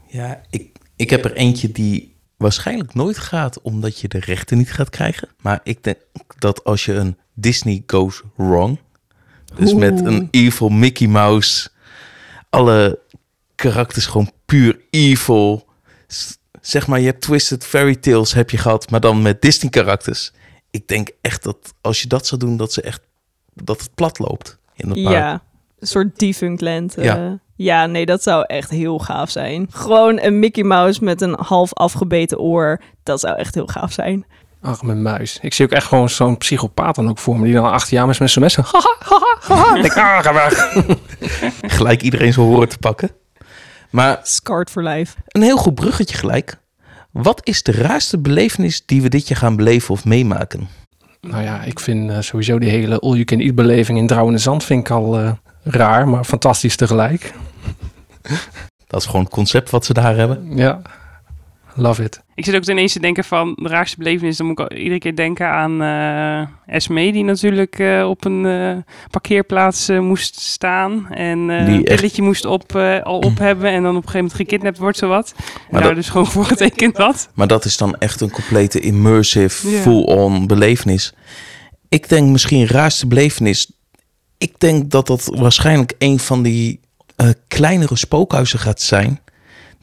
Ja, 0.08 0.42
ik, 0.50 0.72
ik 0.96 1.10
heb 1.10 1.26
er 1.26 1.34
eentje 1.34 1.72
die 1.72 2.15
waarschijnlijk 2.38 2.94
nooit 2.94 3.18
gaat 3.18 3.62
omdat 3.62 4.00
je 4.00 4.08
de 4.08 4.20
rechten 4.20 4.58
niet 4.58 4.72
gaat 4.72 4.89
krijgen. 4.89 5.28
Maar 5.42 5.60
ik 5.63 5.84
denk 5.84 5.98
dat 6.38 6.63
als 6.63 6.86
je 6.86 6.94
een 6.94 7.18
Disney 7.34 7.84
goes 7.88 8.22
wrong, 8.36 8.80
dus 9.56 9.74
met 9.74 10.06
een 10.06 10.28
evil 10.32 10.70
Mickey 10.70 11.08
Mouse, 11.08 11.70
alle 12.50 13.00
karakters 13.56 14.06
gewoon 14.06 14.32
puur 14.46 14.80
evil. 14.89 15.68
Zeg 16.62 16.88
maar, 16.88 17.00
je 17.00 17.06
hebt 17.06 17.22
Twisted 17.22 17.65
Fairy 17.65 17.96
Tales 17.96 18.34
heb 18.34 18.50
je 18.50 18.58
gehad, 18.58 18.89
maar 18.89 19.00
dan 19.00 19.22
met 19.22 19.42
Disney 19.42 19.70
karakters. 19.70 20.32
Ik 20.71 20.88
denk 20.88 21.10
echt 21.21 21.43
dat 21.43 21.73
als 21.82 22.01
je 22.01 22.08
dat 22.08 22.27
zou 22.27 22.41
doen, 22.41 22.58
dat 22.58 22.73
ze 22.73 22.82
echt 22.82 23.01
dat 23.53 23.79
het 23.82 23.95
plat 23.95 24.19
loopt 24.19 24.58
in 24.75 24.89
het 24.89 25.03
park. 25.03 25.15
Ja, 25.15 25.41
een 25.79 25.88
soort 25.88 26.19
defunct 26.19 26.62
land. 26.62 26.97
eh. 26.97 27.05
Ja. 27.05 27.39
ja, 27.55 27.86
nee, 27.86 28.05
dat 28.05 28.23
zou 28.23 28.43
echt 28.47 28.69
heel 28.69 28.99
gaaf 28.99 29.29
zijn. 29.29 29.67
Gewoon 29.71 30.19
een 30.19 30.39
Mickey 30.39 30.63
Mouse 30.63 31.03
met 31.03 31.21
een 31.21 31.36
half 31.39 31.73
afgebeten 31.73 32.39
oor. 32.39 32.82
Dat 33.03 33.19
zou 33.19 33.36
echt 33.38 33.55
heel 33.55 33.67
gaaf 33.67 33.91
zijn. 33.91 34.25
Arme 34.62 34.95
muis. 34.95 35.39
Ik 35.41 35.53
zie 35.53 35.65
ook 35.65 35.71
echt 35.71 35.88
gewoon 35.88 36.10
zo'n 36.10 36.38
psychopaat 36.38 36.95
dan 36.95 37.10
ook 37.10 37.17
voor 37.17 37.39
me, 37.39 37.45
die 37.45 37.53
dan 37.53 37.71
achter 37.71 37.93
je 37.93 37.99
aan 38.03 38.10
is 38.10 38.19
met 38.19 38.29
zijn 38.29 38.43
mes. 38.43 38.55
Haha, 38.55 38.95
haha, 38.99 39.38
haha. 39.39 39.75
Ik 39.75 39.82
denk, 39.82 39.97
ah, 39.97 40.19
ga 40.23 40.34
weg. 40.34 40.73
Gelijk 41.77 42.01
iedereen 42.01 42.34
zijn 42.34 42.45
horen 42.45 42.69
te 42.69 42.77
pakken. 42.77 43.12
Maar 43.89 44.19
Scarred 44.23 44.69
for 44.69 44.84
life. 44.84 45.15
Een 45.27 45.41
heel 45.41 45.58
goed 45.58 45.75
bruggetje 45.75 46.17
gelijk. 46.17 46.58
Wat 47.12 47.41
is 47.43 47.63
de 47.63 47.72
raarste 47.72 48.17
belevenis 48.19 48.86
die 48.86 49.02
we 49.02 49.10
dit 49.10 49.28
jaar 49.28 49.38
gaan 49.38 49.56
beleven 49.56 49.93
of 49.93 50.06
meemaken? 50.06 50.67
Nou 51.22 51.43
ja, 51.43 51.62
ik 51.63 51.80
vind 51.80 52.10
eh, 52.10 52.19
sowieso 52.19 52.60
die 52.60 52.69
hele 52.69 53.00
all-you-can-eat 53.00 53.56
beleving 53.56 53.98
in 53.98 54.08
Drouwende 54.08 54.39
Zand 54.39 54.63
vind 54.63 54.80
ik 54.80 54.89
al 54.89 55.19
eh, 55.19 55.32
raar, 55.63 56.08
maar 56.08 56.24
fantastisch 56.24 56.76
tegelijk. 56.76 57.34
Dat 58.88 59.02
is 59.02 59.06
gewoon 59.06 59.24
het 59.24 59.34
concept 59.34 59.69
wat 59.69 59.86
ze 59.86 59.93
daar 59.93 60.15
hebben. 60.15 60.58
Ja, 60.58 60.82
love 61.75 62.03
it. 62.03 62.21
Ik 62.36 62.45
zit 62.45 62.55
ook 62.55 62.65
ineens 62.65 62.93
te 62.93 62.99
denken 62.99 63.23
van 63.23 63.53
de 63.62 63.69
raarste 63.69 63.97
belevenis. 63.97 64.38
Dan 64.38 64.47
moet 64.47 64.60
ik 64.60 64.69
al 64.71 64.77
iedere 64.77 64.99
keer 64.99 65.15
denken 65.15 65.47
aan 65.47 65.82
eh 65.82 66.75
Esme, 66.75 67.12
die 67.12 67.23
natuurlijk 67.23 67.79
eh, 67.79 68.10
op 68.10 68.25
een 68.25 68.45
eh, 68.45 68.77
parkeerplaats 69.10 69.88
moest 69.89 70.39
staan. 70.39 71.08
En 71.10 71.49
eh 71.49 71.65
Die 71.65 71.75
een 71.75 71.86
echt- 71.86 71.95
pilletje 71.95 72.21
moest 72.21 72.45
op, 72.45 72.75
al 73.03 73.19
op 73.19 73.38
hebben. 73.38 73.71
En 73.71 73.84
dan 73.84 73.95
op 73.95 74.03
een 74.03 74.10
gegeven 74.10 74.19
moment 74.19 74.34
gekidnapt 74.34 74.77
wordt, 74.77 74.97
zowat. 74.97 75.34
En 75.38 75.43
Maar 75.69 75.82
daar 75.82 75.89
dat- 75.89 75.99
dus 75.99 76.10
gewoon 76.10 76.27
voor 76.27 76.45
getekend 76.45 76.97
had. 76.97 77.29
Maar 77.34 77.47
dat 77.47 77.65
is 77.65 77.77
dan 77.77 77.95
echt 77.97 78.21
een 78.21 78.32
complete 78.32 78.79
immersive, 78.79 79.69
Ja. 79.69 79.79
full-on 79.82 80.47
belevenis. 80.47 81.13
Ik 81.89 82.10
denk 82.10 82.29
misschien 82.29 82.67
raarste 82.67 83.08
belevenis. 83.08 83.71
Ik 84.38 84.60
denk 84.60 84.91
dat 84.91 85.08
dat 85.08 85.32
waarschijnlijk 85.36 85.93
een 85.97 86.19
van 86.19 86.43
die 86.43 86.79
eh, 87.15 87.29
kleinere 87.47 87.95
spookhuizen 87.95 88.60
gaat 88.60 88.82
zijn. 88.82 89.19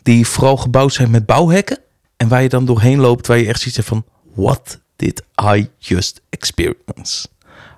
Die 0.06 0.26
vooral 0.26 0.56
gebouwd 0.56 0.92
zijn 0.92 1.10
met 1.10 1.26
bouwhekken. 1.26 1.78
En 2.16 2.28
waar 2.28 2.42
je 2.42 2.48
dan 2.48 2.64
doorheen 2.64 2.98
loopt, 2.98 3.26
waar 3.26 3.38
je 3.38 3.46
echt 3.46 3.74
hebt 3.74 3.88
van... 3.88 4.04
What 4.34 4.80
did 4.96 5.22
I 5.54 5.68
just 5.78 6.20
experience? 6.30 7.28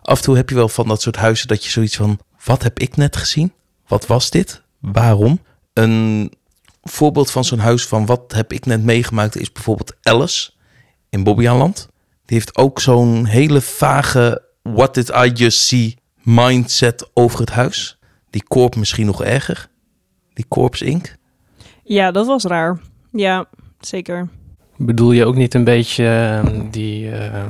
Af 0.03 0.19
en 0.19 0.25
toe 0.25 0.37
heb 0.37 0.49
je 0.49 0.55
wel 0.55 0.69
van 0.69 0.89
dat 0.89 1.03
soort 1.03 1.17
huizen 1.17 1.49
dat 1.49 1.65
je 1.65 1.71
zoiets 1.71 1.97
van... 1.97 2.19
Wat 2.45 2.63
heb 2.63 2.79
ik 2.79 2.97
net 2.97 3.17
gezien? 3.17 3.53
Wat 3.87 4.07
was 4.07 4.31
dit? 4.31 4.63
Waarom? 4.79 5.41
Een 5.73 6.33
voorbeeld 6.83 7.31
van 7.31 7.45
zo'n 7.45 7.59
huis 7.59 7.87
van 7.87 8.07
wat 8.07 8.33
heb 8.33 8.53
ik 8.53 8.67
net 8.67 8.83
meegemaakt 8.83 9.37
is 9.37 9.53
bijvoorbeeld 9.53 9.95
Alice 10.03 10.51
in 11.11 11.23
Bobbejaanland. 11.23 11.89
Die 12.25 12.37
heeft 12.37 12.57
ook 12.57 12.81
zo'n 12.81 13.25
hele 13.25 13.61
vage 13.61 14.43
what 14.63 14.95
did 14.95 15.09
I 15.09 15.31
just 15.35 15.59
see 15.59 15.97
mindset 16.23 17.11
over 17.15 17.41
het 17.41 17.51
huis. 17.51 17.99
Die 18.31 18.43
korp 18.49 18.77
misschien 18.77 19.07
nog 19.07 19.23
erger. 19.23 19.69
Die 20.33 20.45
korps 20.49 20.83
Inc. 20.83 21.17
Ja, 21.89 22.11
dat 22.11 22.27
was 22.27 22.45
raar. 22.45 22.79
Ja, 23.13 23.45
zeker. 23.81 24.29
Bedoel 24.77 25.13
je 25.13 25.25
ook 25.25 25.35
niet 25.35 25.55
een 25.55 25.65
beetje 25.65 26.05
eh, 26.45 26.51
die, 26.71 27.11
eh, 27.11 27.43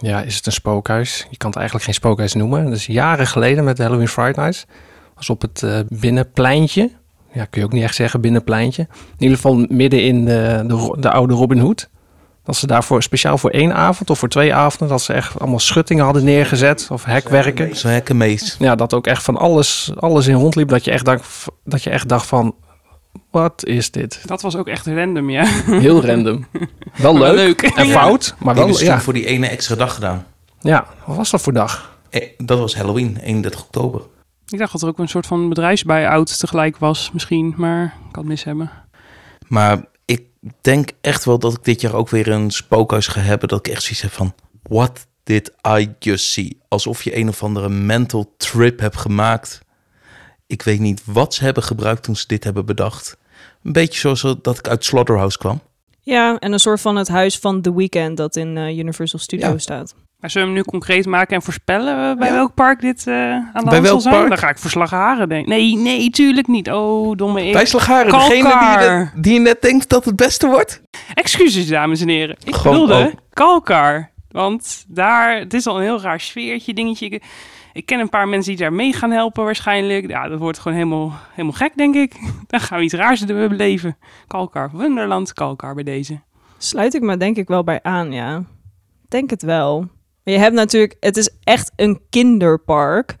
ja, 0.00 0.22
is 0.22 0.36
het 0.36 0.46
een 0.46 0.52
spookhuis? 0.52 1.26
Je 1.30 1.36
kan 1.36 1.48
het 1.48 1.58
eigenlijk 1.58 1.86
geen 1.86 1.94
spookhuis 1.94 2.34
noemen. 2.34 2.70
Dus 2.70 2.86
jaren 2.86 3.26
geleden 3.26 3.64
met 3.64 3.76
de 3.76 3.82
Halloween 3.82 4.08
Friday 4.08 4.44
Nights 4.44 4.66
was 5.14 5.30
op 5.30 5.42
het 5.42 5.62
eh, 5.62 5.78
binnenpleintje. 5.88 6.90
Ja, 7.32 7.44
kun 7.44 7.60
je 7.60 7.66
ook 7.66 7.72
niet 7.72 7.82
echt 7.82 7.94
zeggen 7.94 8.20
binnenpleintje. 8.20 8.82
In 8.92 9.22
ieder 9.22 9.36
geval 9.36 9.66
midden 9.68 10.02
in 10.02 10.24
de, 10.24 10.64
de, 10.66 10.96
de 10.98 11.10
oude 11.10 11.34
Robin 11.34 11.58
Hood. 11.58 11.88
Dat 12.44 12.56
ze 12.56 12.66
daarvoor 12.66 13.02
speciaal 13.02 13.38
voor 13.38 13.50
één 13.50 13.74
avond 13.74 14.10
of 14.10 14.18
voor 14.18 14.28
twee 14.28 14.54
avonden, 14.54 14.88
dat 14.88 15.02
ze 15.02 15.12
echt 15.12 15.38
allemaal 15.38 15.58
schuttingen 15.58 16.04
hadden 16.04 16.24
neergezet 16.24 16.88
of 16.90 17.04
hekwerken. 17.04 17.76
Zo'n 17.76 17.90
hekkenmees. 17.90 18.56
Ja, 18.58 18.74
dat 18.74 18.94
ook 18.94 19.06
echt 19.06 19.22
van 19.22 19.36
alles, 19.36 19.92
alles 19.96 20.26
in 20.26 20.34
rondliep. 20.34 20.68
Dat 20.68 20.84
je 20.84 20.90
echt 20.90 21.04
dacht, 21.04 21.46
dat 21.64 21.82
je 21.82 21.90
echt 21.90 22.08
dacht 22.08 22.26
van, 22.26 22.54
wat 23.30 23.64
is 23.66 23.90
dit? 23.90 24.22
Dat 24.26 24.42
was 24.42 24.56
ook 24.56 24.66
echt 24.68 24.86
random, 24.86 25.30
ja. 25.30 25.44
Heel 25.66 26.04
random. 26.06 26.46
Wel 26.96 27.18
leuk, 27.18 27.62
en 27.62 27.86
Ja. 27.86 27.92
fout, 28.00 28.34
maar 28.38 28.54
wel, 28.54 28.80
ja. 28.82 29.00
voor 29.00 29.12
die 29.12 29.26
ene 29.26 29.46
extra 29.46 29.74
dag 29.74 29.94
gedaan. 29.94 30.26
Ja, 30.60 30.86
wat 31.06 31.16
was 31.16 31.30
dat 31.30 31.40
voor 31.40 31.52
dag? 31.52 31.98
Eh, 32.10 32.28
Dat 32.38 32.58
was 32.58 32.74
Halloween, 32.76 33.16
31 33.16 33.60
oktober. 33.62 34.00
Ik 34.48 34.58
dacht 34.58 34.72
dat 34.72 34.82
er 34.82 34.88
ook 34.88 34.98
een 34.98 35.08
soort 35.08 35.26
van 35.26 35.48
bedrijfsbuyout 35.48 36.38
tegelijk 36.38 36.78
was, 36.78 37.10
misschien. 37.12 37.54
Maar 37.56 37.84
ik 37.84 38.12
kan 38.12 38.22
het 38.22 38.30
mis 38.30 38.44
hebben. 38.44 38.70
Maar 39.48 39.84
ik 40.04 40.22
denk 40.60 40.90
echt 41.00 41.24
wel 41.24 41.38
dat 41.38 41.52
ik 41.52 41.64
dit 41.64 41.80
jaar 41.80 41.94
ook 41.94 42.08
weer 42.08 42.28
een 42.28 42.50
spookhuis 42.50 43.06
ga 43.06 43.20
hebben. 43.20 43.48
Dat 43.48 43.66
ik 43.66 43.72
echt 43.72 43.82
zoiets 43.82 44.02
heb 44.02 44.12
van... 44.12 44.34
What 44.62 45.06
dit 45.24 45.52
I 45.78 45.94
Just 45.98 46.24
See. 46.30 46.58
Alsof 46.68 47.02
je 47.02 47.16
een 47.16 47.28
of 47.28 47.42
andere 47.42 47.68
mental 47.68 48.34
trip 48.36 48.80
hebt 48.80 48.96
gemaakt. 48.96 49.60
Ik 50.46 50.62
weet 50.62 50.80
niet 50.80 51.02
wat 51.04 51.34
ze 51.34 51.44
hebben 51.44 51.62
gebruikt 51.62 52.02
toen 52.02 52.16
ze 52.16 52.26
dit 52.26 52.44
hebben 52.44 52.66
bedacht. 52.66 53.16
Een 53.62 53.72
beetje 53.72 53.98
zoals 54.00 54.36
dat 54.42 54.58
ik 54.58 54.68
uit 54.68 54.84
Slaughterhouse 54.84 55.38
kwam. 55.38 55.60
Ja, 56.02 56.38
en 56.38 56.52
een 56.52 56.58
soort 56.58 56.80
van 56.80 56.96
het 56.96 57.08
huis 57.08 57.38
van 57.38 57.60
The 57.60 57.74
Weeknd 57.74 58.16
dat 58.16 58.36
in 58.36 58.56
eh, 58.56 58.78
Universal 58.78 59.18
Studios 59.18 59.50
Ja. 59.52 59.58
staat. 59.58 59.94
Maar 60.18 60.30
zullen 60.30 60.48
we 60.48 60.54
hem 60.54 60.62
nu 60.64 60.70
concreet 60.70 61.06
maken 61.06 61.34
en 61.36 61.42
voorspellen 61.42 62.10
eh, 62.10 62.18
bij 62.18 62.28
Ja. 62.28 62.34
welk 62.34 62.54
park 62.54 62.80
dit 62.80 63.06
eh, 63.06 63.14
aan 63.14 63.50
de 63.54 63.62
Bij 63.62 63.62
hand 63.62 63.74
zal 63.74 63.82
welk 63.84 64.00
zijn? 64.00 64.14
park? 64.14 64.28
Dan 64.28 64.38
ga 64.38 64.48
ik 64.48 64.58
voor 64.58 64.70
Slagharen 64.70 65.28
denken. 65.28 65.48
Nee, 65.50 65.76
nee, 65.76 66.10
tuurlijk 66.10 66.46
niet. 66.46 66.70
Oh, 66.70 67.16
domme 67.16 67.46
ik. 67.46 67.52
Bij 67.52 67.66
Slagharen, 67.66 68.12
degene 68.12 68.34
die 68.34 68.42
Kalkar. 68.42 69.12
je, 69.14 69.20
die 69.20 69.32
je 69.32 69.40
net 69.40 69.62
denkt 69.62 69.88
dat 69.88 70.04
het 70.04 70.16
beste 70.16 70.46
wordt. 70.46 70.82
Excuses, 71.14 71.66
dames 71.68 72.00
en 72.00 72.08
heren. 72.08 72.36
Ik 72.44 72.54
Gewoon 72.54 72.80
bedoelde 72.80 73.04
ook. 73.06 73.12
Kalkar. 73.32 74.10
Want 74.30 74.84
daar, 74.88 75.38
het 75.38 75.54
is 75.54 75.66
al 75.66 75.76
een 75.76 75.82
heel 75.82 76.00
raar 76.00 76.20
sfeertje, 76.20 76.74
dingetje. 76.74 77.20
Ik, 77.72 77.86
ken 77.86 78.00
een 78.00 78.08
paar 78.08 78.28
mensen 78.28 78.50
die 78.50 78.60
daar 78.60 78.72
mee 78.72 78.92
gaan 78.92 79.10
helpen 79.10 79.44
waarschijnlijk. 79.44 80.08
Ja, 80.08 80.28
dat 80.28 80.38
wordt 80.38 80.58
gewoon 80.58 80.76
helemaal, 80.76 81.12
helemaal 81.30 81.56
gek, 81.56 81.76
denk 81.76 81.94
ik. 81.94 82.14
Dan 82.46 82.60
gaan 82.60 82.78
we 82.78 82.84
iets 82.84 82.94
raars 82.94 83.24
beleven. 83.24 83.96
Kalkar, 84.26 84.70
Wonderland, 84.72 85.32
Kalkar 85.32 85.74
bij 85.74 85.84
deze. 85.84 86.20
Sluit 86.58 86.94
ik 86.94 87.02
me 87.02 87.16
denk 87.16 87.36
ik 87.36 87.48
wel 87.48 87.64
bij 87.64 87.82
aan, 87.82 88.12
ja. 88.12 88.44
Denk 89.08 89.30
het 89.30 89.42
wel. 89.42 89.78
Maar 90.24 90.34
je 90.34 90.40
hebt 90.40 90.54
natuurlijk, 90.54 90.96
het 91.00 91.16
is 91.16 91.30
echt 91.44 91.72
een 91.76 92.00
kinderpark. 92.10 93.16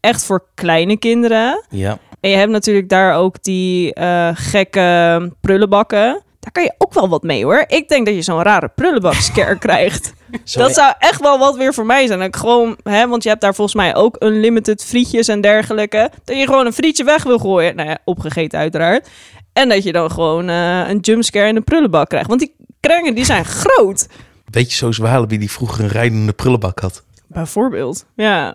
Echt 0.00 0.24
voor 0.24 0.48
kleine 0.54 0.96
kinderen. 0.96 1.64
Ja. 1.68 1.98
En 2.20 2.30
je 2.30 2.36
hebt 2.36 2.52
natuurlijk 2.52 2.88
daar 2.88 3.14
ook 3.14 3.42
die 3.42 3.94
eh, 3.94 4.30
gekke 4.34 5.32
prullenbakken. 5.40 6.22
Daar 6.52 6.64
kan 6.64 6.74
je 6.74 6.84
ook 6.86 6.94
wel 6.94 7.08
wat 7.08 7.22
mee 7.22 7.44
hoor. 7.44 7.64
Ik 7.66 7.88
denk 7.88 8.06
dat 8.06 8.14
je 8.14 8.22
zo'n 8.22 8.42
rare 8.42 8.68
prullenbakscare 8.74 9.58
krijgt. 9.66 10.12
Zo- 10.44 10.58
Dat 10.60 10.74
zou 10.74 10.92
echt 10.98 11.20
wel 11.20 11.38
wat 11.38 11.56
weer 11.56 11.74
voor 11.74 11.86
mij 11.86 12.06
zijn. 12.06 12.18
Dat 12.18 12.28
ik 12.28 12.36
gewoon, 12.36 12.76
hè, 12.82 13.08
want 13.08 13.22
je 13.22 13.28
hebt 13.28 13.40
daar 13.40 13.54
volgens 13.54 13.76
mij 13.76 13.94
ook 13.94 14.16
unlimited 14.22 14.84
frietjes 14.84 15.28
en 15.28 15.40
dergelijke. 15.40 16.10
Dat 16.24 16.36
je 16.36 16.46
gewoon 16.46 16.66
een 16.66 16.72
frietje 16.72 17.04
weg 17.04 17.22
wil 17.22 17.38
gooien. 17.38 17.76
Nou 17.76 17.88
ja, 17.88 17.98
opgegeten 18.04 18.58
uiteraard. 18.58 19.08
En 19.52 19.68
dat 19.68 19.82
je 19.82 19.92
dan 19.92 20.10
gewoon 20.10 20.48
eh, 20.48 20.88
een 20.88 20.98
jumpscare 20.98 21.48
in 21.48 21.56
een 21.56 21.64
prullenbak 21.64 22.08
krijgt. 22.08 22.28
Want 22.28 22.40
die 22.40 22.54
krengen 22.80 23.14
die 23.14 23.24
zijn 23.24 23.44
groot. 23.44 24.06
Beetje 24.50 24.76
zoals 24.76 24.96
Walibi 24.98 25.38
die 25.38 25.50
vroeger 25.50 25.84
een 25.84 25.88
rijdende 25.90 26.32
prullenbak 26.32 26.78
had. 26.80 27.04
Bijvoorbeeld. 27.26 28.04
Ja. 28.16 28.54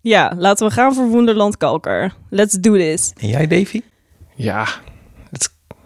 Ja, 0.00 0.32
laten 0.38 0.66
we 0.66 0.72
gaan 0.72 0.94
voor 0.94 1.08
Wonderland 1.08 1.56
Kalker. 1.56 2.12
Let's 2.30 2.54
do 2.54 2.72
this. 2.76 3.12
En 3.20 3.28
jij, 3.28 3.46
Davy? 3.46 3.80
Ja, 4.34 4.66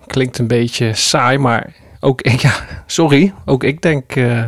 klinkt 0.07 0.38
een 0.38 0.47
beetje 0.47 0.95
saai, 0.95 1.38
maar 1.38 1.75
ook 2.01 2.23
ik, 2.23 2.40
ja, 2.49 2.53
sorry, 2.87 3.35
ook 3.45 3.64
ik 3.64 3.83
denk 3.83 4.16
eh, 4.16 4.45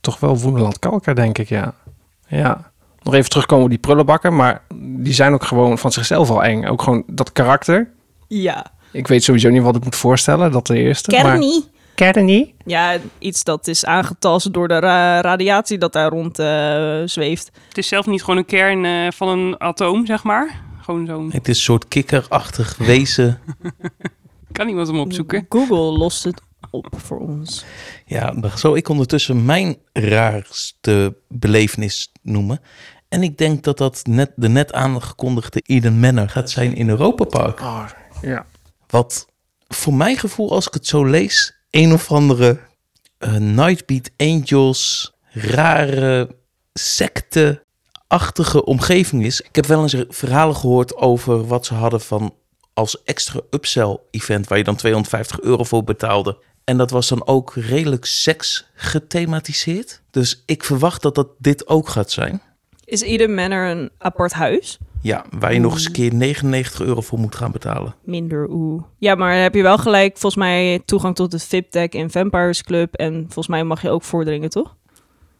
toch 0.00 0.20
wel 0.20 0.38
Woenderland 0.38 0.78
Kalker, 0.78 1.14
denk 1.14 1.38
ik, 1.38 1.48
ja. 1.48 1.74
Ja, 2.28 2.70
nog 3.02 3.14
even 3.14 3.30
terugkomen 3.30 3.64
op 3.64 3.70
die 3.70 3.78
prullenbakken, 3.78 4.36
maar 4.36 4.62
die 4.74 5.12
zijn 5.12 5.32
ook 5.32 5.44
gewoon 5.44 5.78
van 5.78 5.92
zichzelf 5.92 6.30
al 6.30 6.44
eng. 6.44 6.64
Ook 6.64 6.82
gewoon 6.82 7.02
dat 7.06 7.32
karakter. 7.32 7.88
Ja. 8.28 8.66
Ik 8.92 9.06
weet 9.06 9.24
sowieso 9.24 9.48
niet 9.48 9.62
wat 9.62 9.76
ik 9.76 9.84
moet 9.84 9.96
voorstellen, 9.96 10.52
dat 10.52 10.66
de 10.66 10.78
eerste. 10.78 11.10
Kernie. 11.10 11.64
Kernie? 11.94 12.54
Ja, 12.64 12.96
iets 13.18 13.44
dat 13.44 13.66
is 13.66 13.84
aangetast 13.84 14.52
door 14.52 14.68
de 14.68 14.78
ra- 14.78 15.20
radiatie 15.20 15.78
dat 15.78 15.92
daar 15.92 16.10
rond 16.10 16.38
eh, 16.38 17.00
zweeft. 17.04 17.50
Het 17.68 17.78
is 17.78 17.88
zelf 17.88 18.06
niet 18.06 18.20
gewoon 18.20 18.36
een 18.36 18.44
kern 18.44 18.84
eh, 18.84 19.10
van 19.10 19.28
een 19.28 19.60
atoom, 19.60 20.06
zeg 20.06 20.22
maar. 20.22 20.60
Gewoon 20.80 21.06
zo'n... 21.06 21.30
Het 21.32 21.48
is 21.48 21.56
een 21.56 21.62
soort 21.62 21.88
kikkerachtig 21.88 22.76
wezen. 22.78 23.38
Kan 24.52 24.68
iemand 24.68 24.86
hem 24.86 24.98
opzoeken? 24.98 25.46
Google 25.48 25.98
lost 25.98 26.24
het 26.24 26.42
op 26.70 26.88
voor 26.96 27.18
ons. 27.18 27.64
Ja, 28.06 28.34
zal 28.54 28.76
ik 28.76 28.88
ondertussen 28.88 29.44
mijn 29.44 29.76
raarste 29.92 31.16
belevenis 31.28 32.12
noemen. 32.22 32.60
En 33.08 33.22
ik 33.22 33.38
denk 33.38 33.64
dat 33.64 33.78
dat 33.78 34.02
net, 34.06 34.32
de 34.36 34.48
net 34.48 34.72
aangekondigde 34.72 35.60
Eden 35.60 36.00
Manor 36.00 36.28
gaat 36.28 36.50
zijn 36.50 36.74
in 36.74 36.88
Europa 36.88 37.24
Park. 37.24 37.60
Oh, 37.60 37.86
ja. 38.22 38.46
Wat 38.86 39.26
voor 39.68 39.94
mijn 39.94 40.16
gevoel, 40.16 40.50
als 40.50 40.66
ik 40.66 40.74
het 40.74 40.86
zo 40.86 41.04
lees, 41.04 41.54
een 41.70 41.92
of 41.92 42.12
andere 42.12 42.60
eh, 43.18 43.34
Nightbeat 43.34 44.10
Angels, 44.16 45.12
rare 45.32 46.36
secte-achtige 46.72 48.64
omgeving 48.64 49.24
is. 49.24 49.40
Ik 49.40 49.56
heb 49.56 49.66
wel 49.66 49.82
eens 49.82 49.96
verhalen 50.08 50.56
gehoord 50.56 50.96
over 50.96 51.46
wat 51.46 51.66
ze 51.66 51.74
hadden 51.74 52.00
van 52.00 52.34
als 52.80 53.02
extra 53.04 53.40
upsell 53.50 53.98
event 54.10 54.48
waar 54.48 54.58
je 54.58 54.64
dan 54.64 54.76
250 54.76 55.40
euro 55.40 55.64
voor 55.64 55.84
betaalde. 55.84 56.38
En 56.64 56.76
dat 56.76 56.90
was 56.90 57.08
dan 57.08 57.26
ook 57.26 57.54
redelijk 57.54 58.04
seks 58.04 58.66
gethematiseerd. 58.74 60.02
Dus 60.10 60.42
ik 60.46 60.64
verwacht 60.64 61.02
dat 61.02 61.14
dat 61.14 61.28
dit 61.38 61.68
ook 61.68 61.88
gaat 61.88 62.10
zijn. 62.10 62.42
Is 62.84 63.00
Eden 63.00 63.34
Manor 63.34 63.68
een 63.68 63.90
apart 63.98 64.32
huis? 64.32 64.78
Ja, 65.02 65.24
waar 65.38 65.52
je 65.52 65.60
nog 65.60 65.72
eens 65.72 65.84
een 65.84 65.92
keer 65.92 66.14
99 66.14 66.80
euro 66.80 67.00
voor 67.00 67.18
moet 67.18 67.34
gaan 67.34 67.52
betalen. 67.52 67.94
Minder 68.04 68.46
oeh. 68.50 68.82
Ja, 68.98 69.14
maar 69.14 69.42
heb 69.42 69.54
je 69.54 69.62
wel 69.62 69.78
gelijk 69.78 70.10
volgens 70.18 70.42
mij 70.42 70.82
toegang 70.84 71.14
tot 71.14 71.32
het 71.32 71.44
VIP-deck 71.44 71.94
in 71.94 72.10
Vampires 72.10 72.62
Club. 72.62 72.94
En 72.94 73.14
volgens 73.22 73.48
mij 73.48 73.64
mag 73.64 73.82
je 73.82 73.90
ook 73.90 74.02
vorderingen, 74.02 74.50
toch? 74.50 74.76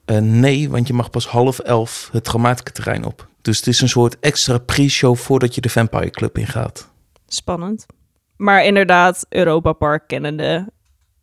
Eh, 0.05 0.19
nee, 0.19 0.71
want 0.71 0.87
je 0.87 0.93
mag 0.93 1.11
pas 1.11 1.27
half 1.27 1.59
elf 1.59 2.09
het 2.13 2.25
dramatische 2.25 2.73
terrein 2.73 3.05
op. 3.05 3.29
Dus 3.43 3.57
het 3.57 3.67
is 3.67 3.81
een 3.81 3.89
soort 3.89 4.19
extra 4.21 4.59
pre-show 4.59 5.17
voordat 5.17 5.55
je 5.55 5.61
de 5.61 5.69
Vampire 5.69 6.11
Club 6.11 6.39
ingaat. 6.39 6.91
Spannend. 7.33 7.87
Maar 8.37 8.65
inderdaad, 8.65 9.27
Europa 9.29 9.73
Park 9.73 10.07
kennende. 10.07 10.73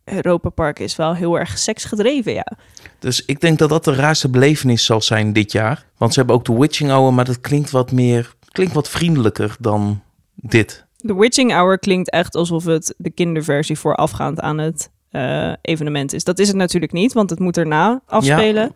Europa 0.04 0.48
Park 0.48 0.78
is 0.78 0.96
wel 0.96 1.14
heel 1.14 1.38
erg 1.38 1.58
seksgedreven, 1.58 2.32
ja. 2.32 2.56
Dus 2.98 3.24
ik 3.24 3.40
denk 3.40 3.58
dat 3.58 3.68
dat 3.68 3.84
de 3.84 3.94
raarste 3.94 4.28
belevenis 4.28 4.84
zal 4.84 5.00
zijn 5.00 5.32
dit 5.32 5.52
jaar. 5.52 5.86
Want 5.96 6.12
ze 6.12 6.18
hebben 6.18 6.36
ook 6.36 6.44
de 6.44 6.58
Witching 6.58 6.90
Hour, 6.90 7.14
maar 7.14 7.24
dat 7.24 7.40
klinkt 7.40 7.70
wat 7.70 7.92
meer, 7.92 8.34
klinkt 8.52 8.74
wat 8.74 8.88
vriendelijker 8.88 9.56
dan 9.60 10.02
dit. 10.34 10.86
De 10.96 11.14
Witching 11.14 11.52
Hour 11.52 11.78
klinkt 11.78 12.10
echt 12.10 12.34
alsof 12.34 12.64
het 12.64 12.94
de 12.98 13.10
kinderversie 13.10 13.78
voorafgaand 13.78 14.40
aan 14.40 14.58
het 14.58 14.90
eh, 15.10 15.52
evenement 15.62 16.12
is. 16.12 16.24
Dat 16.24 16.38
is 16.38 16.48
het 16.48 16.56
natuurlijk 16.56 16.92
niet, 16.92 17.12
want 17.12 17.30
het 17.30 17.38
moet 17.38 17.56
erna 17.56 18.02
afspelen. 18.06 18.72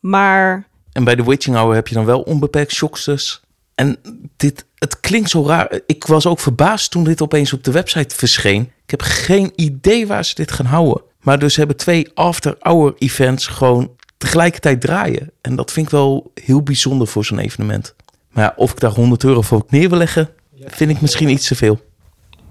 Maar 0.00 0.66
En 0.92 1.04
bij 1.04 1.14
de 1.14 1.24
Witching 1.24 1.56
Hour 1.56 1.74
heb 1.74 1.88
je 1.88 1.94
dan 1.94 2.04
wel 2.04 2.20
onbeperkt 2.20 2.72
shocksters. 2.72 3.40
En 3.74 3.98
dit, 4.36 4.66
het 4.78 5.00
klinkt 5.00 5.30
zo 5.30 5.46
raar. 5.46 5.80
Ik 5.86 6.06
was 6.06 6.26
ook 6.26 6.40
verbaasd 6.40 6.90
toen 6.90 7.04
dit 7.04 7.22
opeens 7.22 7.52
op 7.52 7.64
de 7.64 7.70
website 7.70 8.14
verscheen. 8.14 8.62
Ik 8.62 8.90
heb 8.90 9.02
geen 9.02 9.52
idee 9.56 10.06
waar 10.06 10.24
ze 10.24 10.34
dit 10.34 10.52
gaan 10.52 10.66
houden. 10.66 11.02
Maar 11.20 11.38
dus 11.38 11.56
hebben 11.56 11.76
twee 11.76 12.10
after-hour 12.14 12.94
events 12.98 13.46
gewoon 13.46 13.90
tegelijkertijd 14.16 14.80
draaien. 14.80 15.30
En 15.40 15.56
dat 15.56 15.72
vind 15.72 15.86
ik 15.86 15.92
wel 15.92 16.30
heel 16.34 16.62
bijzonder 16.62 17.06
voor 17.06 17.24
zo'n 17.24 17.38
evenement. 17.38 17.94
Maar 18.30 18.44
ja, 18.44 18.52
of 18.56 18.70
ik 18.70 18.80
daar 18.80 18.90
100 18.90 19.24
euro 19.24 19.42
voor 19.42 19.64
neer 19.68 19.88
wil 19.88 19.98
leggen, 19.98 20.28
vind 20.66 20.90
ik 20.90 21.00
misschien 21.00 21.28
iets 21.28 21.48
te 21.48 21.54
veel. 21.54 21.80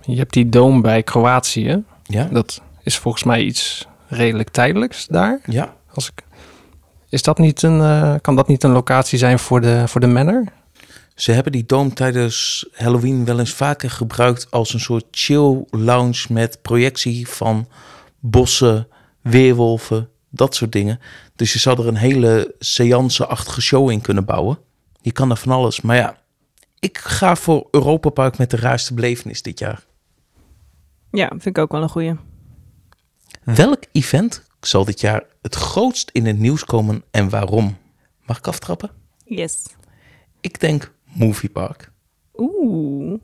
Je 0.01 0.17
hebt 0.17 0.33
die 0.33 0.49
dome 0.49 0.81
bij 0.81 1.03
Kroatië. 1.03 1.83
Ja? 2.03 2.27
Dat 2.31 2.61
is 2.83 2.97
volgens 2.97 3.23
mij 3.23 3.41
iets 3.43 3.87
redelijk 4.07 4.49
tijdelijks 4.49 5.07
daar. 5.07 5.39
Ja. 5.45 5.73
Als 5.93 6.07
ik... 6.07 6.23
Is 7.09 7.21
dat 7.21 7.37
niet 7.37 7.61
een, 7.61 7.81
eh, 7.81 8.15
kan 8.21 8.35
dat 8.35 8.47
niet 8.47 8.63
een 8.63 8.71
locatie 8.71 9.17
zijn 9.17 9.39
voor 9.39 9.61
de, 9.61 9.87
voor 9.87 10.01
de 10.01 10.07
manor? 10.07 10.43
Ze 11.17 11.31
hebben 11.31 11.51
die 11.51 11.65
dome 11.65 11.93
tijdens 11.93 12.67
Halloween 12.71 13.25
wel 13.25 13.39
eens 13.39 13.53
vaker 13.53 13.89
gebruikt 13.89 14.51
als 14.51 14.73
een 14.73 14.79
soort 14.79 15.05
chill 15.11 15.65
lounge 15.69 16.25
met 16.29 16.61
projectie 16.61 17.27
van 17.27 17.67
bossen, 18.19 18.87
weerwolven, 19.21 20.09
dat 20.29 20.55
soort 20.55 20.71
dingen. 20.71 20.99
Dus 21.35 21.53
je 21.53 21.59
zou 21.59 21.79
er 21.79 21.87
een 21.87 21.95
hele 21.95 22.55
seance-achtige 22.59 23.61
show 23.61 23.91
in 23.91 24.01
kunnen 24.01 24.25
bouwen. 24.25 24.59
Je 25.01 25.11
kan 25.11 25.29
er 25.29 25.37
van 25.37 25.51
alles. 25.51 25.81
Maar 25.81 25.95
ja, 25.95 26.17
ik 26.79 26.97
ga 26.97 27.35
voor 27.35 27.67
Europa 27.71 28.09
Park 28.09 28.37
met 28.37 28.49
de 28.49 28.57
raarste 28.57 28.93
belevenis 28.93 29.41
dit 29.41 29.59
jaar. 29.59 29.85
ja, 31.11 31.27
vind 31.27 31.45
ik 31.45 31.57
ook 31.57 31.71
wel 31.71 31.81
een 31.81 31.89
goeie. 31.89 32.15
Welk 33.43 33.83
event 33.91 34.43
zal 34.59 34.85
dit 34.85 35.01
jaar 35.01 35.23
het 35.41 35.55
grootst 35.55 36.09
in 36.09 36.25
het 36.25 36.39
nieuws 36.39 36.65
komen 36.65 37.03
en 37.11 37.29
waarom? 37.29 37.77
Mag 38.25 38.37
ik 38.37 38.47
aftrappen? 38.47 38.91
Yes. 39.25 39.63
Ik 40.41 40.59
denk 40.59 40.95
Movie 41.13 41.49
Park. 41.49 41.91
Oeh. 42.35 43.19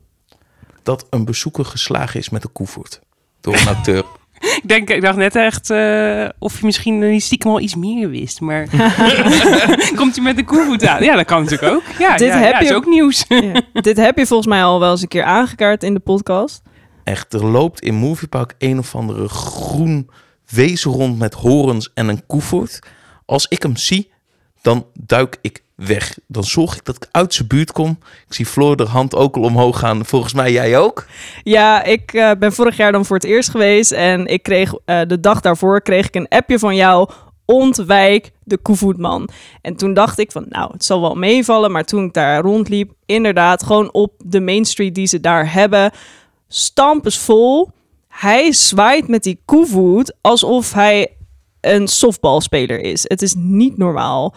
Dat 0.83 1.07
een 1.09 1.25
bezoeker 1.25 1.65
geslagen 1.65 2.19
is 2.19 2.29
met 2.29 2.43
een 2.43 2.51
koevoet. 2.51 3.01
Door 3.41 3.53
een 3.55 3.67
acteur. 3.67 4.03
Ik, 4.43 4.61
denk, 4.65 4.89
ik 4.89 5.01
dacht 5.01 5.17
net 5.17 5.35
echt 5.35 5.69
eh, 5.69 6.29
of 6.39 6.59
je 6.59 6.65
misschien 6.65 6.99
niet 6.99 7.23
stiekem 7.23 7.51
al 7.51 7.59
iets 7.59 7.75
meer 7.75 8.09
wist. 8.09 8.41
Maar 8.41 8.67
komt 9.95 10.15
hij 10.15 10.23
met 10.23 10.35
de 10.35 10.43
koevoet 10.45 10.85
aan? 10.85 11.03
Ja, 11.03 11.15
dat 11.15 11.25
kan 11.25 11.43
natuurlijk 11.43 11.71
ook. 11.73 11.83
Ja, 11.99 12.17
Dit 12.17 12.27
ja, 12.27 12.37
heb 12.37 12.51
ja, 12.53 12.59
je- 12.59 12.65
is 12.65 12.73
ook 12.73 12.85
nieuws. 12.85 13.25
Ja. 13.27 13.61
Dit 13.73 13.97
heb 13.97 14.17
je 14.17 14.25
volgens 14.25 14.49
mij 14.49 14.63
al 14.63 14.79
wel 14.79 14.91
eens 14.91 15.01
een 15.01 15.07
keer 15.07 15.23
aangekaart 15.23 15.83
in 15.83 15.93
de 15.93 15.99
podcast. 15.99 16.61
Echt, 17.03 17.33
er 17.33 17.45
loopt 17.45 17.81
in 17.81 17.93
Moviepark 17.95 18.55
een 18.57 18.79
of 18.79 18.95
andere 18.95 19.27
groen 19.29 20.09
wezen 20.49 20.91
rond 20.91 21.19
met 21.19 21.33
horens 21.33 21.91
en 21.93 22.07
een 22.07 22.25
koevoet. 22.25 22.79
Als 23.25 23.45
ik 23.47 23.63
hem 23.63 23.75
zie, 23.75 24.11
dan 24.61 24.85
duik 24.93 25.37
ik 25.41 25.62
weg. 25.75 26.17
Dan 26.27 26.43
zorg 26.43 26.75
ik 26.75 26.85
dat 26.85 26.95
ik 26.95 27.07
uit 27.11 27.33
zijn 27.33 27.47
buurt 27.47 27.71
kom. 27.71 27.99
Ik 28.27 28.33
zie 28.33 28.45
Floor 28.45 28.75
de 28.75 28.85
hand 28.85 29.15
ook 29.15 29.35
al 29.35 29.41
omhoog 29.41 29.79
gaan. 29.79 30.05
Volgens 30.05 30.33
mij 30.33 30.51
jij 30.51 30.77
ook. 30.77 31.05
Ja, 31.43 31.83
ik 31.83 32.13
eh, 32.13 32.31
ben 32.39 32.53
vorig 32.53 32.77
jaar 32.77 32.91
dan 32.91 33.05
voor 33.05 33.15
het 33.15 33.25
eerst 33.25 33.49
geweest. 33.49 33.91
En 33.91 34.25
ik 34.25 34.43
kreeg 34.43 34.73
eh, 34.85 35.01
de 35.07 35.19
dag 35.19 35.41
daarvoor 35.41 35.81
kreeg 35.81 36.07
ik 36.07 36.15
een 36.15 36.27
appje 36.27 36.59
van 36.59 36.75
jou 36.75 37.09
ontwijk 37.45 38.31
de 38.43 38.57
koevoetman. 38.57 39.29
En 39.61 39.75
toen 39.75 39.93
dacht 39.93 40.19
ik 40.19 40.31
van, 40.31 40.45
nou, 40.49 40.71
het 40.71 40.85
zal 40.85 41.01
wel 41.01 41.15
meevallen. 41.15 41.71
Maar 41.71 41.83
toen 41.83 42.05
ik 42.05 42.13
daar 42.13 42.41
rondliep, 42.41 42.91
inderdaad, 43.05 43.63
gewoon 43.63 43.93
op 43.93 44.13
de 44.25 44.41
Main 44.41 44.65
Street 44.65 44.95
die 44.95 45.07
ze 45.07 45.19
daar 45.19 45.53
hebben, 45.53 45.91
stampensvol. 46.47 47.71
Hij 48.07 48.51
zwaait 48.51 49.07
met 49.07 49.23
die 49.23 49.41
koevoet 49.45 50.15
alsof 50.21 50.73
hij 50.73 51.17
een 51.61 51.87
softbalspeler 51.87 52.79
is. 52.79 53.05
Het 53.07 53.21
is 53.21 53.33
niet 53.37 53.77
normaal. 53.77 54.35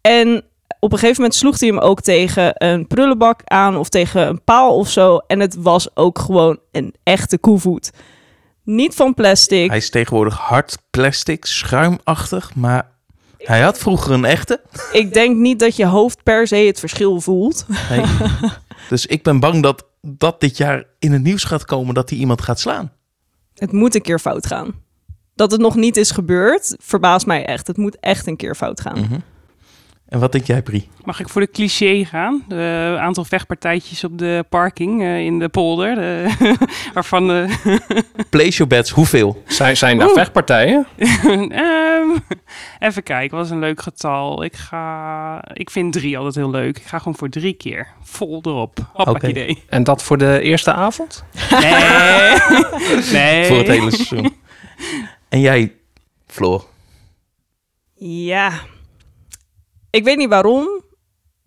En 0.00 0.44
op 0.80 0.92
een 0.92 0.98
gegeven 0.98 1.20
moment 1.20 1.38
sloeg 1.38 1.60
hij 1.60 1.68
hem 1.68 1.78
ook 1.78 2.00
tegen 2.00 2.52
een 2.54 2.86
prullenbak 2.86 3.40
aan 3.44 3.76
of 3.76 3.88
tegen 3.88 4.28
een 4.28 4.44
paal 4.44 4.76
of 4.76 4.90
zo. 4.90 5.16
En 5.16 5.40
het 5.40 5.54
was 5.54 5.96
ook 5.96 6.18
gewoon 6.18 6.58
een 6.72 6.94
echte 7.02 7.38
koevoet. 7.38 7.90
Niet 8.64 8.94
van 8.94 9.14
plastic. 9.14 9.68
Hij 9.68 9.76
is 9.76 9.90
tegenwoordig 9.90 10.36
hard 10.36 10.78
plastic, 10.90 11.44
schuimachtig, 11.44 12.54
maar 12.54 12.90
hij 13.38 13.60
had 13.60 13.78
vroeger 13.78 14.12
een 14.12 14.24
echte. 14.24 14.60
Ik 14.92 15.12
denk 15.14 15.36
niet 15.36 15.58
dat 15.58 15.76
je 15.76 15.86
hoofd 15.86 16.22
per 16.22 16.46
se 16.46 16.56
het 16.56 16.78
verschil 16.78 17.20
voelt. 17.20 17.66
Nee. 17.90 18.04
dus 18.88 19.06
ik 19.06 19.22
ben 19.22 19.40
bang 19.40 19.62
dat 19.62 19.86
dat 20.00 20.40
dit 20.40 20.56
jaar 20.56 20.84
in 20.98 21.12
het 21.12 21.22
nieuws 21.22 21.44
gaat 21.44 21.64
komen 21.64 21.94
dat 21.94 22.10
hij 22.10 22.18
iemand 22.18 22.42
gaat 22.42 22.60
slaan. 22.60 22.92
Het 23.54 23.72
moet 23.72 23.94
een 23.94 24.02
keer 24.02 24.18
fout 24.18 24.46
gaan. 24.46 24.74
Dat 25.34 25.50
het 25.50 25.60
nog 25.60 25.74
niet 25.74 25.96
is 25.96 26.10
gebeurd, 26.10 26.76
verbaast 26.78 27.26
mij 27.26 27.46
echt. 27.46 27.66
Het 27.66 27.76
moet 27.76 28.00
echt 28.00 28.26
een 28.26 28.36
keer 28.36 28.54
fout 28.54 28.80
gaan. 28.80 29.00
Mhm. 29.00 29.18
En 30.08 30.18
wat 30.20 30.32
denk 30.32 30.44
jij, 30.46 30.62
Brie? 30.62 30.88
Mag 31.04 31.20
ik 31.20 31.28
voor 31.28 31.40
de 31.40 31.50
cliché 31.50 32.04
gaan? 32.04 32.44
De 32.48 32.96
aantal 33.00 33.24
vechtpartijtjes 33.24 34.04
op 34.04 34.18
de 34.18 34.44
parking 34.48 35.02
eh, 35.02 35.18
in 35.24 35.38
de 35.38 35.48
polder. 35.48 35.94
de- 35.94 36.54
waarvan 36.94 37.26
de... 37.26 37.46
Place 38.30 38.50
your 38.50 38.66
bets, 38.66 38.90
hoeveel? 38.90 39.42
Zijn, 39.46 39.76
zijn 39.76 39.98
daar 39.98 40.06
Oeh. 40.06 40.16
vechtpartijen? 40.16 40.86
Ehm, 41.50 42.08
even 42.78 43.02
kijken, 43.02 43.36
wat 43.36 43.46
is 43.46 43.50
een 43.52 43.58
leuk 43.58 43.82
getal? 43.82 44.42
Ik 44.44 44.56
ga... 44.56 45.44
Ik 45.52 45.70
vind 45.70 45.92
drie 45.92 46.16
altijd 46.16 46.34
heel 46.34 46.50
leuk. 46.50 46.76
Ik 46.78 46.84
ga 46.86 46.98
gewoon 46.98 47.16
voor 47.16 47.28
drie 47.28 47.52
keer. 47.54 47.86
Vol 48.02 48.38
erop. 48.42 48.78
Hoppa 48.92 49.10
Oké. 49.10 49.26
idee. 49.28 49.62
En 49.68 49.84
dat 49.84 50.02
voor 50.02 50.18
de 50.18 50.40
eerste 50.40 50.72
avond? 50.72 51.24
Nee. 51.50 51.72
nee. 53.12 53.44
Voor 53.44 53.56
het 53.58 53.66
hele 53.68 53.90
seizoen. 53.90 54.36
En 55.28 55.40
jij, 55.40 55.72
Floor? 56.26 56.64
Ja. 57.94 58.50
Ik 59.90 60.04
weet 60.04 60.16
niet 60.16 60.28
waarom. 60.28 60.68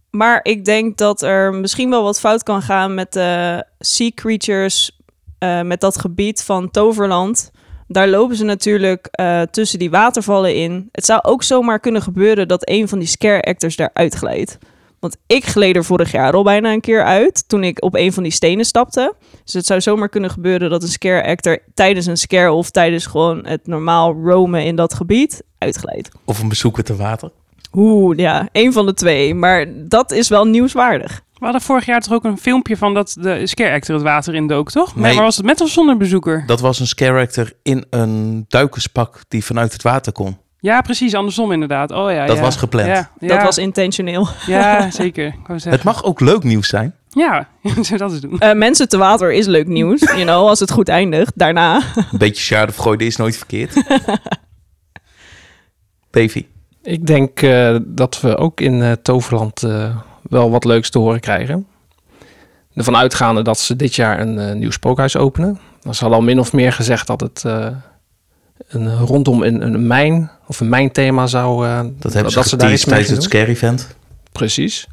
Maar 0.10 0.40
ik 0.44 0.66
denk 0.66 0.98
dat 0.98 1.22
er 1.22 1.54
misschien 1.54 1.90
wel 1.90 2.04
wat 2.04 2.20
fout 2.20 2.44
kan 2.44 2.62
gaan 2.62 2.94
met 2.94 3.14
de 3.14 3.66
sea 3.80 4.10
creatures. 4.16 5.00
eh, 5.40 5.62
met 5.62 5.80
dat 5.80 6.00
gebied 6.00 6.44
van 6.44 6.72
Toverland. 6.72 7.52
Daar 7.88 8.08
lopen 8.08 8.36
ze 8.36 8.44
natuurlijk 8.44 9.08
eh, 9.12 9.42
tussen 9.42 9.80
die 9.80 9.90
watervallen 9.90 10.56
in. 10.56 10.90
Het 10.92 11.06
zou 11.06 11.20
ook 11.24 11.44
zomaar 11.44 11.80
kunnen 11.80 12.02
gebeuren 12.02 12.48
dat 12.48 12.70
een 12.70 12.88
van 12.88 13.00
die 13.00 13.08
scare 13.08 13.42
actors 13.42 13.76
daaruit 13.76 14.16
glijdt. 14.16 14.58
Want 15.00 15.18
ik 15.28 15.46
gleed 15.46 15.76
er 15.76 15.84
vorig 15.84 16.12
jaar 16.12 16.34
al 16.34 16.44
bijna 16.44 16.72
een 16.72 16.82
keer 16.82 17.04
uit. 17.04 17.44
Toen 17.50 17.64
ik 17.64 17.84
op 17.84 17.96
een 17.96 18.14
van 18.14 18.24
die 18.24 18.32
stenen 18.32 18.66
stapte. 18.66 19.14
Dus 19.44 19.54
het 19.54 19.66
zou 19.66 19.82
zomaar 19.82 20.10
kunnen 20.10 20.30
gebeuren 20.30 20.70
dat 20.70 20.84
een 20.84 20.90
scare 20.90 21.28
actor 21.28 21.60
tijdens 21.74 22.06
een 22.06 22.18
scare 22.18 22.52
of 22.52 22.70
tijdens 22.70 23.06
gewoon 23.06 23.46
het 23.46 23.68
normaal 23.68 24.14
roamen 24.14 24.64
in 24.64 24.76
dat 24.76 24.94
gebied 24.94 25.44
uitglijdt. 25.58 26.10
Of 26.26 26.42
een 26.42 26.50
bezoeker 26.50 26.84
te 26.84 26.96
water? 26.96 27.32
Oeh, 27.74 28.18
ja, 28.18 28.48
één 28.52 28.74
van 28.74 28.86
de 28.86 28.94
twee. 28.94 29.36
Maar 29.36 29.66
dat 29.76 30.12
is 30.12 30.30
wel 30.30 30.46
nieuwswaardig. 30.46 31.22
We 31.34 31.48
hadden 31.48 31.62
vorig 31.62 31.86
jaar 31.86 32.02
toch 32.02 32.14
ook 32.14 32.24
een 32.24 32.38
filmpje 32.38 32.78
van 32.78 32.94
dat 32.94 33.16
de 33.20 33.48
scare 33.48 33.74
actor 33.74 33.96
het 33.96 34.04
water 34.04 34.36
indook, 34.36 34.72
toch? 34.72 34.96
Nee. 34.96 35.04
Nee. 35.04 35.14
Maar 35.14 35.24
was 35.24 35.38
het 35.38 35.46
met 35.46 35.62
of 35.62 35.70
zonder 35.70 35.98
bezoeker? 35.98 36.44
Dat 36.46 36.60
was 36.60 36.80
een 36.80 36.88
scare 36.88 37.20
actor 37.20 37.52
in 37.64 37.86
een 37.90 38.46
duikerspak 38.48 39.20
die 39.28 39.46
vanuit 39.46 39.74
het 39.74 39.82
water 39.82 40.12
kon. 40.12 40.38
Ja, 40.60 40.82
precies. 40.82 41.14
Andersom 41.14 41.52
inderdaad. 41.52 41.92
Oh 41.92 42.12
ja. 42.12 42.26
Dat 42.26 42.36
ja. 42.36 42.42
was 42.42 42.56
gepland. 42.56 42.88
Ja, 42.88 43.12
ja. 43.20 43.28
Dat 43.28 43.44
was 43.44 43.58
intentioneel. 43.58 44.28
Ja, 44.46 44.90
zeker. 45.02 45.36
Het 45.48 45.84
mag 45.84 46.04
ook 46.04 46.20
leuk 46.20 46.44
nieuws 46.44 46.68
zijn. 46.68 46.96
Ja, 47.10 47.48
dat 47.98 48.12
eens 48.12 48.20
doen? 48.20 48.40
Eh, 48.40 48.54
mensen 48.54 48.90
te 48.90 48.98
water 48.98 49.32
is 49.32 49.46
leuk 49.46 49.68
nieuws, 49.68 50.00
you 50.00 50.22
know, 50.22 50.48
als 50.48 50.60
het 50.60 50.72
goed 50.72 50.90
eindigt. 50.90 51.32
Daarna. 51.36 51.82
Een 51.96 52.18
beetje 52.18 52.44
shard 52.44 52.70
of 52.70 52.76
gooien 52.76 53.00
is 53.00 53.16
nooit 53.16 53.38
verkeerd. 53.38 53.84
Davy. 56.12 56.46
Ik 56.84 57.08
denk 57.08 57.42
eh, 57.42 57.78
dat 57.86 58.22
we 58.22 58.38
ook 58.38 58.62
in 58.62 58.82
eh, 58.82 58.92
Toverland 58.92 59.64
eh, 59.64 59.96
wel 60.22 60.52
wat 60.52 60.64
leuks 60.66 60.90
te 60.90 61.00
horen 61.00 61.20
krijgen. 61.20 61.68
Ervan 62.74 62.96
uitgaande 62.96 63.42
dat 63.42 63.60
ze 63.60 63.76
dit 63.76 63.96
jaar 63.96 64.20
een 64.20 64.60
nieuw 64.60 64.72
spookhuis 64.72 65.18
openen. 65.18 65.60
Dan 65.82 65.92
is 65.92 66.04
al 66.04 66.22
min 66.22 66.40
of 66.40 66.54
meer 66.54 66.74
gezegd 66.74 67.08
dat 67.08 67.22
het 67.22 67.46
eh, 67.46 67.68
een, 68.68 68.98
rondom 68.98 69.44
een, 69.44 69.62
een 69.62 69.88
mijn 69.88 70.32
of 70.48 70.60
een 70.60 70.70
mijnthema 70.70 71.28
zou... 71.28 71.66
eh, 71.68 71.80
Dat 72.00 72.14
hebben 72.14 72.32
ze, 72.32 72.38
dat 72.38 72.48
ze 72.48 72.56
daar 72.56 72.72
iets 72.72 72.84
tijdens 72.84 73.10
het 73.26 73.34
event. 73.34 73.96
Precies. 74.32 74.88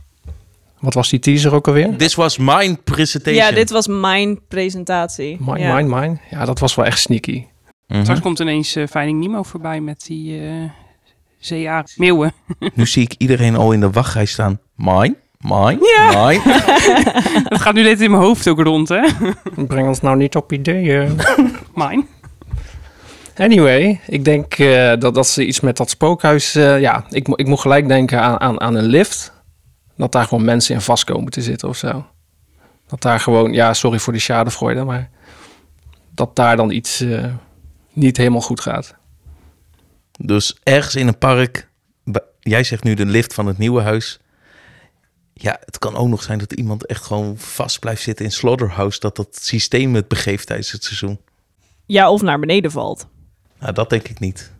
Wat 0.81 0.95
was 0.95 1.09
die 1.11 1.19
teaser 1.19 1.55
ook 1.55 1.67
alweer? 1.67 1.97
This 1.97 2.15
was 2.15 2.39
my 2.39 2.77
presentation. 2.85 3.45
Ja, 3.45 3.53
dit 3.53 3.71
was 3.71 3.87
mijn 3.87 4.41
presentatie. 4.49 5.37
Mine, 5.41 5.59
ja. 5.59 5.75
mine, 5.75 6.01
mine. 6.01 6.19
Ja, 6.31 6.45
dat 6.45 6.59
was 6.59 6.75
wel 6.75 6.85
echt 6.85 6.99
sneaky. 6.99 7.45
Mhm. 7.87 8.03
Straks 8.03 8.21
komt 8.21 8.39
ineens 8.41 8.77
Finding 8.91 9.21
Nemo 9.21 9.43
voorbij 9.43 9.81
met 9.81 10.05
die 10.07 10.41
eh 10.41 10.71
CA 11.41 11.85
meeuwen. 11.97 12.33
Nu 12.75 12.87
zie 12.87 13.03
ik 13.03 13.15
iedereen 13.19 13.57
al 13.57 13.73
in 13.73 13.81
de 13.81 13.91
wachtrij 13.91 14.25
staan. 14.25 14.61
Mine, 14.77 15.17
mine, 15.41 15.79
Ja. 15.97 16.27
mine. 16.27 16.43
Dat 17.49 17.61
gaat 17.61 17.75
nu 17.75 17.83
dit 17.83 18.01
in 18.01 18.11
mijn 18.11 18.23
hoofd 18.23 18.49
ook 18.49 18.61
rond, 18.61 18.89
hè? 18.89 19.01
Breng 19.67 19.89
ons 19.89 20.01
nou 20.01 20.17
niet 20.17 20.37
op 20.37 20.53
ideeën. 20.53 21.17
Mine. 21.75 22.05
Anyway, 23.37 24.01
ik 24.07 24.25
denk 24.25 24.55
eh, 24.55 24.93
dat, 24.99 25.15
dat 25.15 25.27
ze 25.27 25.47
iets 25.47 25.61
met 25.61 25.77
dat 25.77 25.91
spookhuis... 25.91 26.55
eh, 26.55 26.81
ja, 26.81 27.05
ik, 27.11 27.29
mo- 27.29 27.35
ik 27.37 27.47
moet 27.47 27.61
gelijk 27.61 27.89
denken 27.89 28.21
aan, 28.21 28.41
aan, 28.41 28.61
aan 28.61 28.75
een 28.75 28.85
lift. 28.85 29.33
Dat 29.97 30.13
daar 30.13 30.25
gewoon 30.25 30.45
mensen 30.45 30.75
in 30.75 30.81
vast 30.81 31.05
komen 31.05 31.31
te 31.33 31.43
zitten 31.43 31.69
of 31.69 31.77
zo. 31.77 32.07
Dat 32.87 33.03
daar 33.03 33.21
gewoon... 33.21 33.53
Ja, 33.53 33.75
sorry 33.75 33.99
voor 33.99 34.13
de 34.13 34.19
schadefreude, 34.19 34.85
maar... 34.85 35.11
Dat 36.15 36.37
daar 36.37 36.57
dan 36.57 36.71
iets 36.71 37.01
eh, 37.01 37.25
niet 37.93 38.17
helemaal 38.17 38.41
goed 38.41 38.61
gaat. 38.61 38.95
Dus 40.19 40.57
ergens 40.63 40.95
in 40.95 41.07
een 41.07 41.19
park. 41.19 41.69
Jij 42.41 42.65
zegt 42.65 42.85
nu 42.85 42.95
de 42.95 43.07
lift 43.07 43.35
van 43.35 43.47
het 43.47 43.59
nieuwe 43.59 43.81
huis. 43.81 44.21
Ja, 45.33 45.57
het 45.65 45.79
kan 45.79 45.97
ook 45.97 46.09
nog 46.09 46.23
zijn 46.23 46.39
dat 46.39 46.53
iemand 46.53 46.87
echt 46.87 47.05
gewoon 47.05 47.39
vast 47.39 47.79
blijft 47.79 48.03
zitten 48.03 48.25
in 48.25 48.33
Slaughterhouse. 48.33 49.01
Dat 49.01 49.17
dat 49.17 49.39
systeem 49.41 49.95
het 49.95 50.09
begeeft 50.09 50.47
tijdens 50.47 50.73
het 50.73 50.85
seizoen. 50.85 51.19
Ja, 51.87 52.11
of 52.11 52.23
naar 52.23 52.39
beneden 52.39 52.71
valt. 52.71 53.07
Nou, 53.61 53.73
dat 53.73 53.91
denk 53.91 54.09
ik 54.09 54.19
niet. 54.21 54.53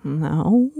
Nou, 0.00 0.70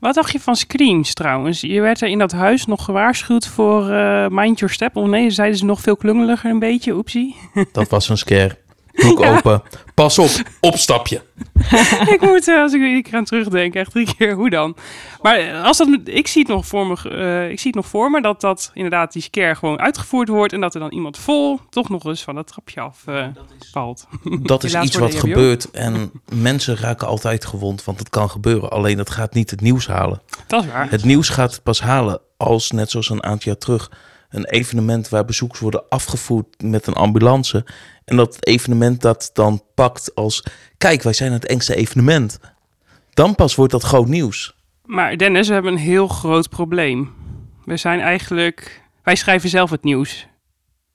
Wat 0.00 0.14
dacht 0.14 0.32
je 0.32 0.40
van 0.40 0.56
Screams 0.56 1.14
trouwens? 1.14 1.60
Je 1.60 1.80
werd 1.80 2.00
er 2.00 2.08
in 2.08 2.18
dat 2.18 2.32
huis 2.32 2.66
nog 2.66 2.84
gewaarschuwd 2.84 3.46
voor 3.46 3.90
eh, 3.90 4.26
Mind 4.28 4.58
Your 4.58 4.74
Step. 4.74 4.96
Of 4.96 5.06
nee, 5.06 5.30
zeiden 5.30 5.58
ze 5.58 5.64
nog 5.64 5.80
veel 5.80 5.96
klungeliger 5.96 6.50
een 6.50 6.58
beetje. 6.58 6.94
Oepsie. 6.94 7.36
Dat 7.72 7.88
was 7.88 8.08
een 8.08 8.18
scare. 8.18 8.58
Doek 8.92 9.20
open. 9.20 9.62
Pas 9.94 10.18
op, 10.18 10.30
opstapje. 10.60 11.22
ik 12.14 12.18
moet, 12.20 12.48
eh, 12.48 12.60
als 12.60 12.72
ik 12.72 12.80
er 12.80 12.86
iedere 12.86 13.02
keer 13.02 13.14
aan 13.14 13.24
terugdenk, 13.24 13.74
echt 13.74 13.90
drie 13.90 14.14
keer, 14.14 14.34
hoe 14.34 14.50
dan? 14.50 14.76
Maar 15.22 15.38
eh, 15.38 15.64
als 15.64 15.78
dat, 15.78 15.88
ik 16.04 16.26
zie 16.26 16.42
het 16.42 16.50
nog 16.50 16.66
voor 16.66 16.86
me, 16.86 17.10
eh, 17.10 17.50
ik 17.50 17.58
zie 17.60 17.66
het 17.66 17.80
nog 17.80 17.86
voor 17.86 18.10
me 18.10 18.22
dat 18.22 18.40
dat 18.40 18.70
inderdaad 18.74 19.12
die 19.12 19.22
scare 19.22 19.54
gewoon 19.54 19.80
uitgevoerd 19.80 20.28
wordt 20.28 20.52
en 20.52 20.60
dat 20.60 20.74
er 20.74 20.80
dan 20.80 20.92
iemand 20.92 21.18
vol 21.18 21.60
toch 21.70 21.88
nog 21.88 22.04
eens 22.04 22.22
van 22.22 22.34
dat 22.34 22.46
trapje 22.46 22.80
af 22.80 23.02
eh, 23.06 23.26
valt. 23.70 24.06
Dat 24.42 24.64
is 24.64 24.74
iets 24.84 24.96
wat 24.96 25.14
gebeurt. 25.14 25.70
En 25.70 26.10
mensen 26.34 26.76
raken 26.76 27.06
altijd 27.06 27.44
gewond, 27.44 27.84
want 27.84 27.98
het 27.98 28.10
kan 28.10 28.30
gebeuren. 28.30 28.70
Alleen 28.70 28.98
het 28.98 29.10
gaat 29.10 29.34
niet 29.34 29.50
het 29.50 29.60
nieuws 29.60 29.86
halen. 29.86 30.22
Dat 30.46 30.64
is 30.64 30.70
waar. 30.70 30.90
Het 30.90 31.04
nieuws 31.04 31.28
gaat 31.28 31.52
het 31.52 31.62
pas 31.62 31.80
halen 31.80 32.20
als, 32.36 32.70
net 32.70 32.90
zoals 32.90 33.10
een 33.10 33.24
aantal 33.24 33.50
jaar 33.50 33.58
terug, 33.58 33.90
een 34.30 34.44
evenement 34.44 35.08
waar 35.08 35.24
bezoekers 35.24 35.60
worden 35.60 35.88
afgevoerd 35.88 36.62
met 36.62 36.86
een 36.86 36.94
ambulance. 36.94 37.64
En 38.10 38.16
dat 38.16 38.34
het 38.34 38.46
evenement 38.46 39.00
dat 39.00 39.30
dan 39.32 39.62
pakt 39.74 40.14
als, 40.14 40.44
kijk, 40.78 41.02
wij 41.02 41.12
zijn 41.12 41.32
het 41.32 41.46
engste 41.46 41.74
evenement. 41.74 42.38
Dan 43.14 43.34
pas 43.34 43.54
wordt 43.54 43.72
dat 43.72 43.82
groot 43.82 44.08
nieuws. 44.08 44.54
Maar 44.84 45.16
Dennis, 45.16 45.48
we 45.48 45.54
hebben 45.54 45.72
een 45.72 45.78
heel 45.78 46.08
groot 46.08 46.48
probleem. 46.48 47.12
We 47.64 47.76
zijn 47.76 48.00
eigenlijk, 48.00 48.82
wij 49.02 49.16
schrijven 49.16 49.48
zelf 49.48 49.70
het 49.70 49.84
nieuws. 49.84 50.26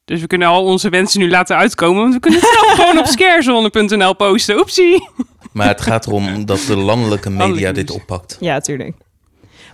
Dus 0.06 0.22
we 0.22 0.28
kunnen 0.28 0.48
al 0.48 0.66
onze 0.66 0.90
wensen 0.90 1.20
nu 1.20 1.30
laten 1.30 1.58
uitkomen, 1.58 2.02
want 2.02 2.14
we 2.14 2.20
kunnen 2.20 2.40
het 2.40 2.50
zelf 2.50 2.74
gewoon 2.80 2.98
op 2.98 3.06
scarezone.nl 3.06 4.16
posten. 4.16 4.58
Oepsie. 4.58 5.10
Maar 5.52 5.68
het 5.68 5.82
gaat 5.82 6.08
erom 6.08 6.46
dat 6.46 6.60
de 6.68 6.76
landelijke 6.76 7.30
media 7.30 7.72
dit 7.72 7.92
oppakt. 7.92 8.38
ja, 8.40 8.60
tuurlijk. 8.60 8.96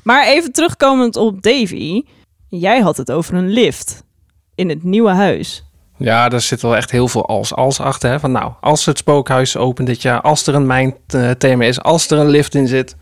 Maar 0.03 0.27
even 0.27 0.51
terugkomend 0.51 1.15
op 1.15 1.41
Davy. 1.41 2.03
Jij 2.47 2.79
had 2.79 2.97
het 2.97 3.11
over 3.11 3.33
een 3.33 3.49
lift 3.49 4.03
in 4.55 4.69
het 4.69 4.83
nieuwe 4.83 5.11
huis. 5.11 5.63
Ja, 6.01 6.29
daar 6.29 6.41
zit 6.41 6.61
wel 6.61 6.75
echt 6.75 6.91
heel 6.91 7.07
veel 7.07 7.25
als-als 7.25 7.79
achter. 7.79 8.09
Hè? 8.09 8.19
Van 8.19 8.31
nou, 8.31 8.51
als 8.61 8.85
het 8.85 8.97
spookhuis 8.97 9.57
opent 9.57 9.87
dit 9.87 10.01
jaar... 10.01 10.21
als 10.21 10.47
er 10.47 10.55
een 10.55 10.65
mijnthema 10.65 11.63
is, 11.63 11.81
als 11.81 12.09
er 12.09 12.17
een 12.17 12.29
lift 12.29 12.55
in 12.55 12.67
zit... 12.67 12.95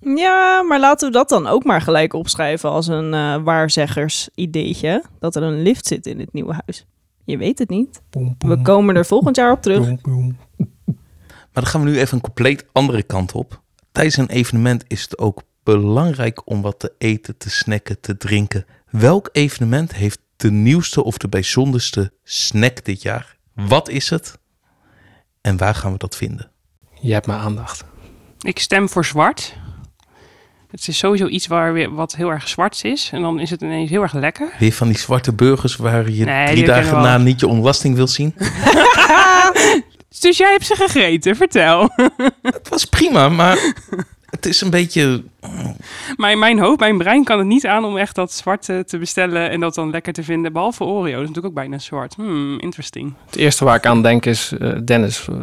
Ja, 0.00 0.62
maar 0.62 0.80
laten 0.80 1.08
we 1.08 1.14
dat 1.14 1.28
dan 1.28 1.46
ook 1.46 1.64
maar 1.64 1.80
gelijk 1.80 2.12
opschrijven 2.12 2.70
als 2.70 2.86
een 2.86 3.14
eh 3.14 3.36
waarzeggersideetje. 3.44 5.04
Dat 5.18 5.36
er 5.36 5.42
een 5.42 5.62
lift 5.62 5.86
zit 5.86 6.06
in 6.06 6.20
het 6.20 6.32
nieuwe 6.32 6.52
huis. 6.52 6.86
Je 7.24 7.36
weet 7.36 7.58
het 7.58 7.68
niet. 7.68 8.00
We 8.38 8.62
komen 8.62 8.96
er 8.96 9.06
volgend 9.06 9.36
jaar 9.36 9.52
op 9.52 9.62
terug. 9.62 9.86
Maar 11.52 11.66
dan 11.66 11.72
gaan 11.72 11.84
we 11.84 11.90
nu 11.90 11.98
even 11.98 12.16
een 12.16 12.22
compleet 12.22 12.64
andere 12.72 13.02
kant 13.02 13.32
op. 13.32 13.62
tijdens 13.92 14.16
een 14.16 14.28
evenement 14.28 14.84
is 14.86 15.02
het 15.02 15.18
ook 15.18 15.42
belangrijk 15.62 16.42
om 16.44 16.62
wat 16.62 16.78
te 16.78 16.92
eten, 16.98 17.36
te 17.36 17.50
snacken, 17.50 18.00
te 18.00 18.16
drinken. 18.16 18.66
Welk 18.90 19.28
evenement 19.32 19.94
heeft 19.94 20.20
de 20.38 20.50
nieuwste 20.50 21.04
of 21.04 21.18
de 21.18 21.28
bijzonderste 21.28 22.12
snack 22.24 22.84
dit 22.84 23.02
jaar? 23.02 23.36
Wat 23.54 23.88
is 23.88 24.10
het? 24.10 24.38
En 25.40 25.56
waar 25.56 25.74
gaan 25.74 25.92
we 25.92 25.98
dat 25.98 26.16
vinden? 26.16 26.50
Je 27.00 27.12
hebt 27.12 27.26
mijn 27.26 27.40
aandacht. 27.40 27.84
Ik 28.40 28.58
stem 28.58 28.88
voor 28.88 29.04
zwart. 29.04 29.56
Het 30.70 30.88
is 30.88 30.98
sowieso 30.98 31.26
iets 31.26 31.46
waar 31.46 31.72
weer 31.72 31.94
wat 31.94 32.16
heel 32.16 32.30
erg 32.30 32.48
zwart 32.48 32.84
is. 32.84 33.10
En 33.12 33.22
dan 33.22 33.40
is 33.40 33.50
het 33.50 33.62
ineens 33.62 33.90
heel 33.90 34.02
erg 34.02 34.12
lekker. 34.12 34.52
Weer 34.58 34.72
van 34.72 34.88
die 34.88 34.98
zwarte 34.98 35.32
burgers 35.32 35.76
waar 35.76 36.10
je 36.10 36.24
Nee, 36.24 36.46
drie 36.46 36.64
dagen 36.64 37.02
na 37.02 37.18
niet 37.18 37.40
je 37.40 37.46
ontlasting 37.46 37.94
wil 37.94 38.08
zien. 38.08 38.34
Dus 40.20 40.36
jij 40.36 40.50
hebt 40.50 40.66
ze 40.66 40.74
gegeten, 40.74 41.36
vertel. 41.36 41.90
Het 42.42 42.68
was 42.68 42.84
prima, 42.84 43.28
maar 43.28 43.58
het 44.38 44.46
is 44.46 44.60
een 44.60 44.70
beetje... 44.70 45.24
mijn, 46.16 46.38
mijn 46.38 46.58
hoofd, 46.58 46.80
mijn 46.80 46.98
brein 46.98 47.24
kan 47.24 47.38
het 47.38 47.46
niet 47.46 47.66
aan 47.66 47.84
om 47.84 47.96
echt 47.96 48.14
dat 48.14 48.32
zwarte 48.32 48.84
te 48.86 48.98
bestellen 48.98 49.50
en 49.50 49.60
dat 49.60 49.74
dan 49.74 49.90
lekker 49.90 50.12
te 50.12 50.22
vinden. 50.22 50.52
Behalve 50.52 50.84
Oreo, 50.84 51.12
dat 51.12 51.12
is 51.12 51.18
natuurlijk 51.18 51.46
ook 51.46 51.54
bijna 51.54 51.78
zwart. 51.78 52.14
Hmm, 52.14 52.60
interesting. 52.60 53.14
Het 53.26 53.36
eerste 53.36 53.64
waar 53.64 53.76
ik 53.76 53.86
aan 53.86 54.02
denk 54.02 54.26
is, 54.26 54.52
eh, 54.58 54.76
Dennis, 54.84 55.26
eh, 55.28 55.34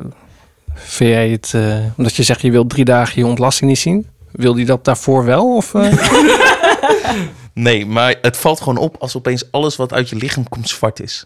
vind 0.73 1.09
jij 1.09 1.29
het, 1.29 1.51
eh, 1.55 1.77
omdat 1.97 2.15
je 2.15 2.23
zegt 2.23 2.41
je 2.41 2.51
wilt 2.51 2.69
drie 2.69 2.85
dagen 2.85 3.21
je 3.21 3.27
ontlasting 3.27 3.69
niet 3.69 3.79
zien, 3.79 4.07
wil 4.31 4.53
die 4.53 4.65
dat 4.65 4.85
daarvoor 4.85 5.25
wel? 5.25 5.55
Of, 5.55 5.73
eh? 5.73 5.93
Nee, 7.53 7.85
maar 7.85 8.15
het 8.21 8.37
valt 8.37 8.59
gewoon 8.59 8.77
op 8.77 8.95
als 8.99 9.15
opeens 9.15 9.51
alles 9.51 9.75
wat 9.75 9.93
uit 9.93 10.09
je 10.09 10.15
lichaam 10.15 10.49
komt 10.49 10.69
zwart 10.69 10.99
is. 10.99 11.25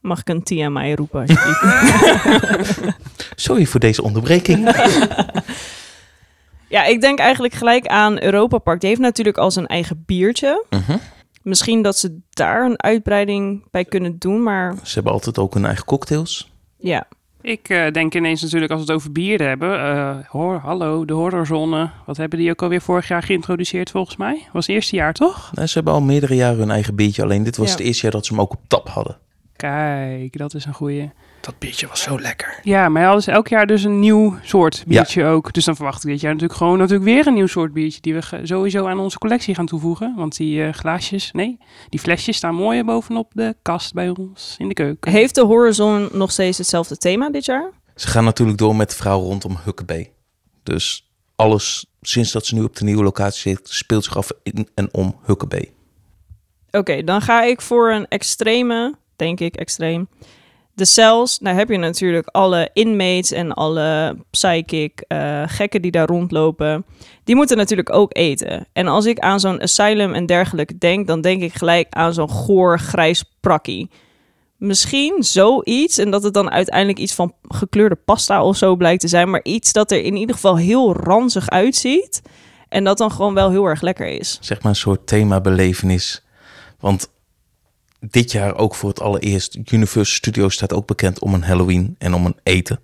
Mag 0.00 0.20
ik 0.20 0.28
een 0.28 0.42
TMI 0.42 0.94
roepen 0.94 1.20
alsjeblieft? 1.20 1.62
Sorry 3.36 3.66
voor 3.66 3.80
deze 3.80 4.02
onderbreking. 4.02 4.68
ja, 6.68 6.84
ik 6.84 7.00
denk 7.00 7.18
eigenlijk 7.18 7.54
gelijk 7.54 7.86
aan 7.86 8.22
Europa 8.22 8.58
Park. 8.58 8.80
Die 8.80 8.88
heeft 8.88 9.00
natuurlijk 9.00 9.38
al 9.38 9.50
zijn 9.50 9.66
eigen 9.66 10.02
biertje. 10.06 10.64
Mhm. 10.70 10.96
Misschien 11.42 11.82
dat 11.82 11.96
ze 11.98 12.18
daar 12.30 12.64
een 12.64 12.82
uitbreiding 12.82 13.64
bij 13.70 13.84
kunnen 13.84 14.18
doen, 14.18 14.42
maar 14.42 14.74
Ze 14.82 14.94
hebben 14.94 15.12
altijd 15.12 15.38
ook 15.38 15.54
hun 15.54 15.64
eigen 15.64 15.84
cocktails. 15.84 16.50
ja. 16.78 17.06
Ik 17.42 17.68
eh, 17.68 17.90
denk 17.92 18.14
ineens 18.14 18.42
natuurlijk 18.42 18.70
als 18.72 18.80
we 18.80 18.86
het 18.86 18.96
over 18.96 19.12
bier 19.12 19.42
hebben. 19.42 19.80
eh, 19.80 20.16
hoor, 20.26 20.56
hallo, 20.56 21.04
de 21.04 21.12
horrorzone. 21.12 21.90
Wat 22.06 22.16
hebben 22.16 22.38
die 22.38 22.50
ook 22.50 22.62
alweer 22.62 22.80
vorig 22.80 23.08
jaar 23.08 23.22
geïntroduceerd 23.22 23.90
volgens 23.90 24.16
mij? 24.16 24.46
Was 24.52 24.66
het 24.66 24.74
eerste 24.74 24.96
jaar 24.96 25.12
toch? 25.12 25.50
Nou, 25.54 25.66
ze 25.66 25.74
hebben 25.74 25.92
al 25.92 26.00
meerdere 26.00 26.34
jaren 26.34 26.58
hun 26.58 26.70
eigen 26.70 26.94
biertje. 26.94 27.22
Alleen 27.22 27.42
dit 27.42 27.56
was 27.56 27.66
Ja. 27.66 27.72
het 27.76 27.82
eerste 27.82 28.02
jaar 28.02 28.12
dat 28.12 28.26
ze 28.26 28.32
hem 28.32 28.42
ook 28.42 28.52
op 28.52 28.60
tap 28.66 28.88
hadden. 28.88 29.18
Kijk, 29.56 30.38
dat 30.38 30.54
is 30.54 30.64
een 30.64 30.74
goeie. 30.74 31.10
Dat 31.40 31.58
biertje 31.58 31.86
was 31.86 32.02
zo 32.02 32.20
lekker. 32.20 32.60
Ja, 32.62 32.88
maar 32.88 33.04
hadden 33.04 33.22
ze 33.22 33.30
elk 33.30 33.48
jaar 33.48 33.66
dus 33.66 33.84
een 33.84 33.98
nieuw 33.98 34.38
soort 34.42 34.84
biertje 34.86 35.24
ook. 35.24 35.52
Dus 35.52 35.64
dan 35.64 35.76
verwacht 35.76 36.04
ik 36.04 36.10
dit 36.10 36.20
jaar 36.20 36.32
natuurlijk 36.32 36.58
gewoon 36.58 36.78
natuurlijk 36.78 37.04
weer 37.04 37.26
een 37.26 37.34
nieuw 37.34 37.46
soort 37.46 37.72
biertje. 37.72 38.00
Die 38.00 38.14
we 38.14 38.40
sowieso 38.42 38.86
aan 38.86 38.98
onze 38.98 39.18
collectie 39.18 39.54
gaan 39.54 39.66
toevoegen. 39.66 40.14
Want 40.16 40.36
die 40.36 40.64
eh, 40.64 40.72
glaasjes, 40.72 41.30
nee, 41.32 41.58
die 41.88 42.00
flesjes 42.00 42.36
staan 42.36 42.54
mooi 42.54 42.84
bovenop 42.84 43.30
de 43.34 43.56
kast 43.62 43.94
bij 43.94 44.08
ons 44.08 44.54
in 44.58 44.68
de 44.68 44.74
keuken. 44.74 45.12
Heeft 45.12 45.34
de 45.34 45.44
Horizon 45.44 46.08
nog 46.12 46.30
steeds 46.30 46.58
hetzelfde 46.58 46.96
thema 46.96 47.30
dit 47.30 47.44
jaar? 47.44 47.70
Ze 47.94 48.08
gaan 48.08 48.24
natuurlijk 48.24 48.58
door 48.58 48.76
met 48.76 48.88
het 48.88 48.96
verhaal 48.96 49.22
rondom 49.22 49.58
Huckabee. 49.64 50.12
Dus 50.62 51.10
alles 51.36 51.86
sinds 52.00 52.32
dat 52.32 52.46
ze 52.46 52.54
nu 52.54 52.62
op 52.62 52.76
de 52.76 52.84
nieuwe 52.84 53.02
locatie 53.02 53.40
zit, 53.40 53.68
speelt 53.68 54.04
zich 54.04 54.16
af 54.16 54.30
in 54.42 54.68
en 54.74 54.94
om 54.94 55.16
Huckabee. 55.26 55.72
Oké, 56.70 57.04
dan 57.04 57.20
ga 57.20 57.42
ik 57.42 57.60
voor 57.60 57.90
een 57.90 58.08
extreme, 58.08 58.94
denk 59.16 59.40
ik 59.40 59.56
extreem. 59.56 60.08
De 60.78 60.84
cells, 60.84 61.38
daar 61.38 61.54
heb 61.54 61.68
je 61.68 61.76
natuurlijk 61.76 62.26
alle 62.26 62.70
inmates 62.72 63.32
en 63.32 63.52
alle 63.52 64.16
psychic 64.30 65.00
eh, 65.00 65.42
gekken 65.46 65.82
die 65.82 65.90
daar 65.90 66.06
rondlopen. 66.06 66.84
Die 67.24 67.36
moeten 67.36 67.56
natuurlijk 67.56 67.92
ook 67.92 68.16
eten. 68.16 68.66
En 68.72 68.86
als 68.86 69.06
ik 69.06 69.18
aan 69.18 69.40
zo'n 69.40 69.62
asylum 69.62 70.14
en 70.14 70.26
dergelijke 70.26 70.78
denk, 70.78 71.06
dan 71.06 71.20
denk 71.20 71.42
ik 71.42 71.54
gelijk 71.54 71.86
aan 71.90 72.14
zo'n 72.14 72.30
goor 72.30 72.78
grijs 72.78 73.24
prakkie. 73.40 73.90
Misschien 74.56 75.22
zoiets 75.22 75.98
en 75.98 76.10
dat 76.10 76.22
het 76.22 76.34
dan 76.34 76.50
uiteindelijk 76.50 76.98
iets 76.98 77.14
van 77.14 77.32
gekleurde 77.48 77.98
pasta 78.04 78.44
of 78.44 78.56
zo 78.56 78.76
blijkt 78.76 79.00
te 79.00 79.08
zijn. 79.08 79.30
Maar 79.30 79.44
iets 79.44 79.72
dat 79.72 79.90
er 79.90 80.02
in 80.02 80.16
ieder 80.16 80.34
geval 80.34 80.56
heel 80.56 80.92
ranzig 80.92 81.50
uitziet. 81.50 82.22
En 82.68 82.84
dat 82.84 82.98
dan 82.98 83.10
gewoon 83.10 83.34
wel 83.34 83.50
heel 83.50 83.64
erg 83.64 83.80
lekker 83.80 84.06
is. 84.06 84.38
Zeg 84.40 84.62
maar 84.62 84.70
een 84.70 84.78
soort 84.78 85.06
themabelevenis. 85.06 86.24
Want 86.80 87.10
dit 88.00 88.32
jaar 88.32 88.54
ook 88.54 88.74
voor 88.74 88.88
het 88.88 89.00
allereerst, 89.00 89.58
Universal 89.70 90.04
Studios 90.04 90.54
staat 90.54 90.72
ook 90.72 90.86
bekend 90.86 91.20
om 91.20 91.34
een 91.34 91.44
Halloween 91.44 91.94
en 91.98 92.14
om 92.14 92.26
een 92.26 92.36
eten. 92.42 92.80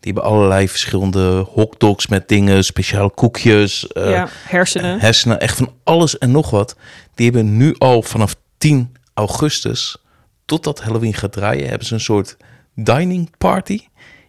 Die 0.00 0.12
hebben 0.12 0.30
allerlei 0.30 0.68
verschillende 0.68 1.46
hotdogs 1.52 2.06
met 2.06 2.28
dingen, 2.28 2.64
speciale 2.64 3.10
koekjes, 3.10 3.86
eh, 3.86 4.10
ja, 4.10 4.28
hersenen. 4.30 5.00
hersenen, 5.00 5.40
echt 5.40 5.56
van 5.56 5.72
alles 5.84 6.18
en 6.18 6.30
nog 6.30 6.50
wat. 6.50 6.76
Die 7.14 7.24
hebben 7.24 7.56
nu 7.56 7.74
al 7.78 8.02
vanaf 8.02 8.34
10 8.58 8.92
augustus, 9.14 9.96
totdat 10.44 10.80
Halloween 10.80 11.14
gaat 11.14 11.32
draaien, 11.32 11.68
hebben 11.68 11.86
ze 11.86 11.94
een 11.94 12.00
soort 12.00 12.36
dining 12.74 13.30
party 13.38 13.80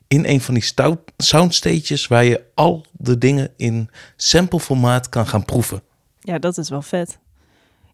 in 0.07 0.25
een 0.25 0.41
van 0.41 0.53
die 0.53 0.63
soundstages 1.17 2.07
waar 2.07 2.23
je 2.23 2.43
al 2.53 2.85
de 2.91 3.17
dingen 3.17 3.53
in 3.57 3.89
sampleformaat 4.15 5.09
kan 5.09 5.27
gaan 5.27 5.45
proeven. 5.45 5.81
Ja, 6.19 6.39
dat 6.39 6.57
is 6.57 6.69
wel 6.69 6.81
vet. 6.81 7.19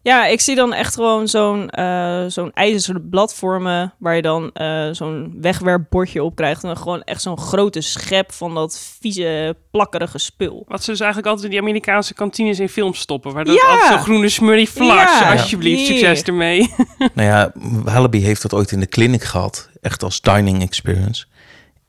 Ja, 0.08 0.26
ik 0.26 0.40
zie 0.40 0.54
dan 0.54 0.72
echt 0.72 0.94
gewoon 0.94 1.28
zo'n 1.28 1.70
eh, 1.70 2.24
zo'n 2.28 2.52
ijzeren 2.54 3.08
blad 3.08 3.34
vormen... 3.34 3.94
waar 3.98 4.16
je 4.16 4.22
dan 4.22 4.50
eh, 4.52 4.88
zo'n 4.92 5.34
wegwerpbordje 5.40 6.22
op 6.22 6.36
krijgt... 6.36 6.62
en 6.62 6.68
dan 6.68 6.76
gewoon 6.76 7.02
echt 7.02 7.22
zo'n 7.22 7.38
grote 7.38 7.80
schep 7.80 8.32
van 8.32 8.54
dat 8.54 8.96
vieze, 9.00 9.56
plakkerige 9.70 10.18
spul. 10.18 10.64
Wat 10.68 10.84
ze 10.84 10.90
dus 10.90 11.00
eigenlijk 11.00 11.28
altijd 11.28 11.46
in 11.46 11.52
die 11.52 11.60
Amerikaanse 11.60 12.14
kantines 12.14 12.58
in 12.58 12.68
films 12.68 12.98
stoppen. 12.98 13.32
Waar 13.32 13.44
dat 13.44 13.54
Ja! 13.54 13.68
altijd 13.68 13.88
zo'n 13.88 13.98
groene 13.98 14.28
smurrie. 14.28 14.68
Ja. 14.74 15.32
Alsjeblieft, 15.32 15.86
succes 15.86 16.22
ermee. 16.22 16.70
Nou 17.14 17.28
ja, 17.28 17.52
Walibi 17.84 18.24
heeft 18.24 18.42
dat 18.42 18.54
ooit 18.54 18.70
in 18.70 18.80
de 18.80 18.88
clinic 18.88 19.22
gehad, 19.22 19.70
echt 19.80 20.02
als 20.02 20.20
dining 20.20 20.62
experience. 20.62 21.26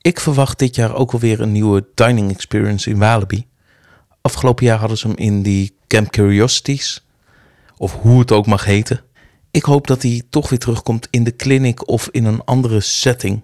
Ik 0.02 0.20
verwacht 0.20 0.60
dit 0.60 0.76
jaar 0.76 0.96
ook 0.96 1.12
alweer 1.12 1.42
een 1.42 1.52
nieuwe 1.52 1.86
dining 1.94 2.32
experience 2.32 2.90
in 2.90 2.98
Walibi. 2.98 3.48
Afgelopen 4.22 4.66
jaar 4.66 4.80
hadden 4.80 4.98
ze 4.98 5.08
hem 5.08 5.18
in 5.18 5.42
die 5.42 5.78
Camp 5.88 6.12
Curiosities, 6.12 7.04
of 7.80 7.94
hoe 8.02 8.20
het 8.20 8.32
ook 8.32 8.46
mag 8.46 8.66
heten. 8.66 9.02
Ik 9.52 9.64
hoop 9.64 9.88
dat 9.88 10.02
hij 10.02 10.22
toch 10.30 10.50
weer 10.50 10.60
terugkomt 10.60 11.08
in 11.10 11.24
de 11.24 11.36
clinic 11.36 11.88
of 11.88 12.08
in 12.12 12.26
een 12.26 12.44
andere 12.44 12.80
setting. 12.80 13.42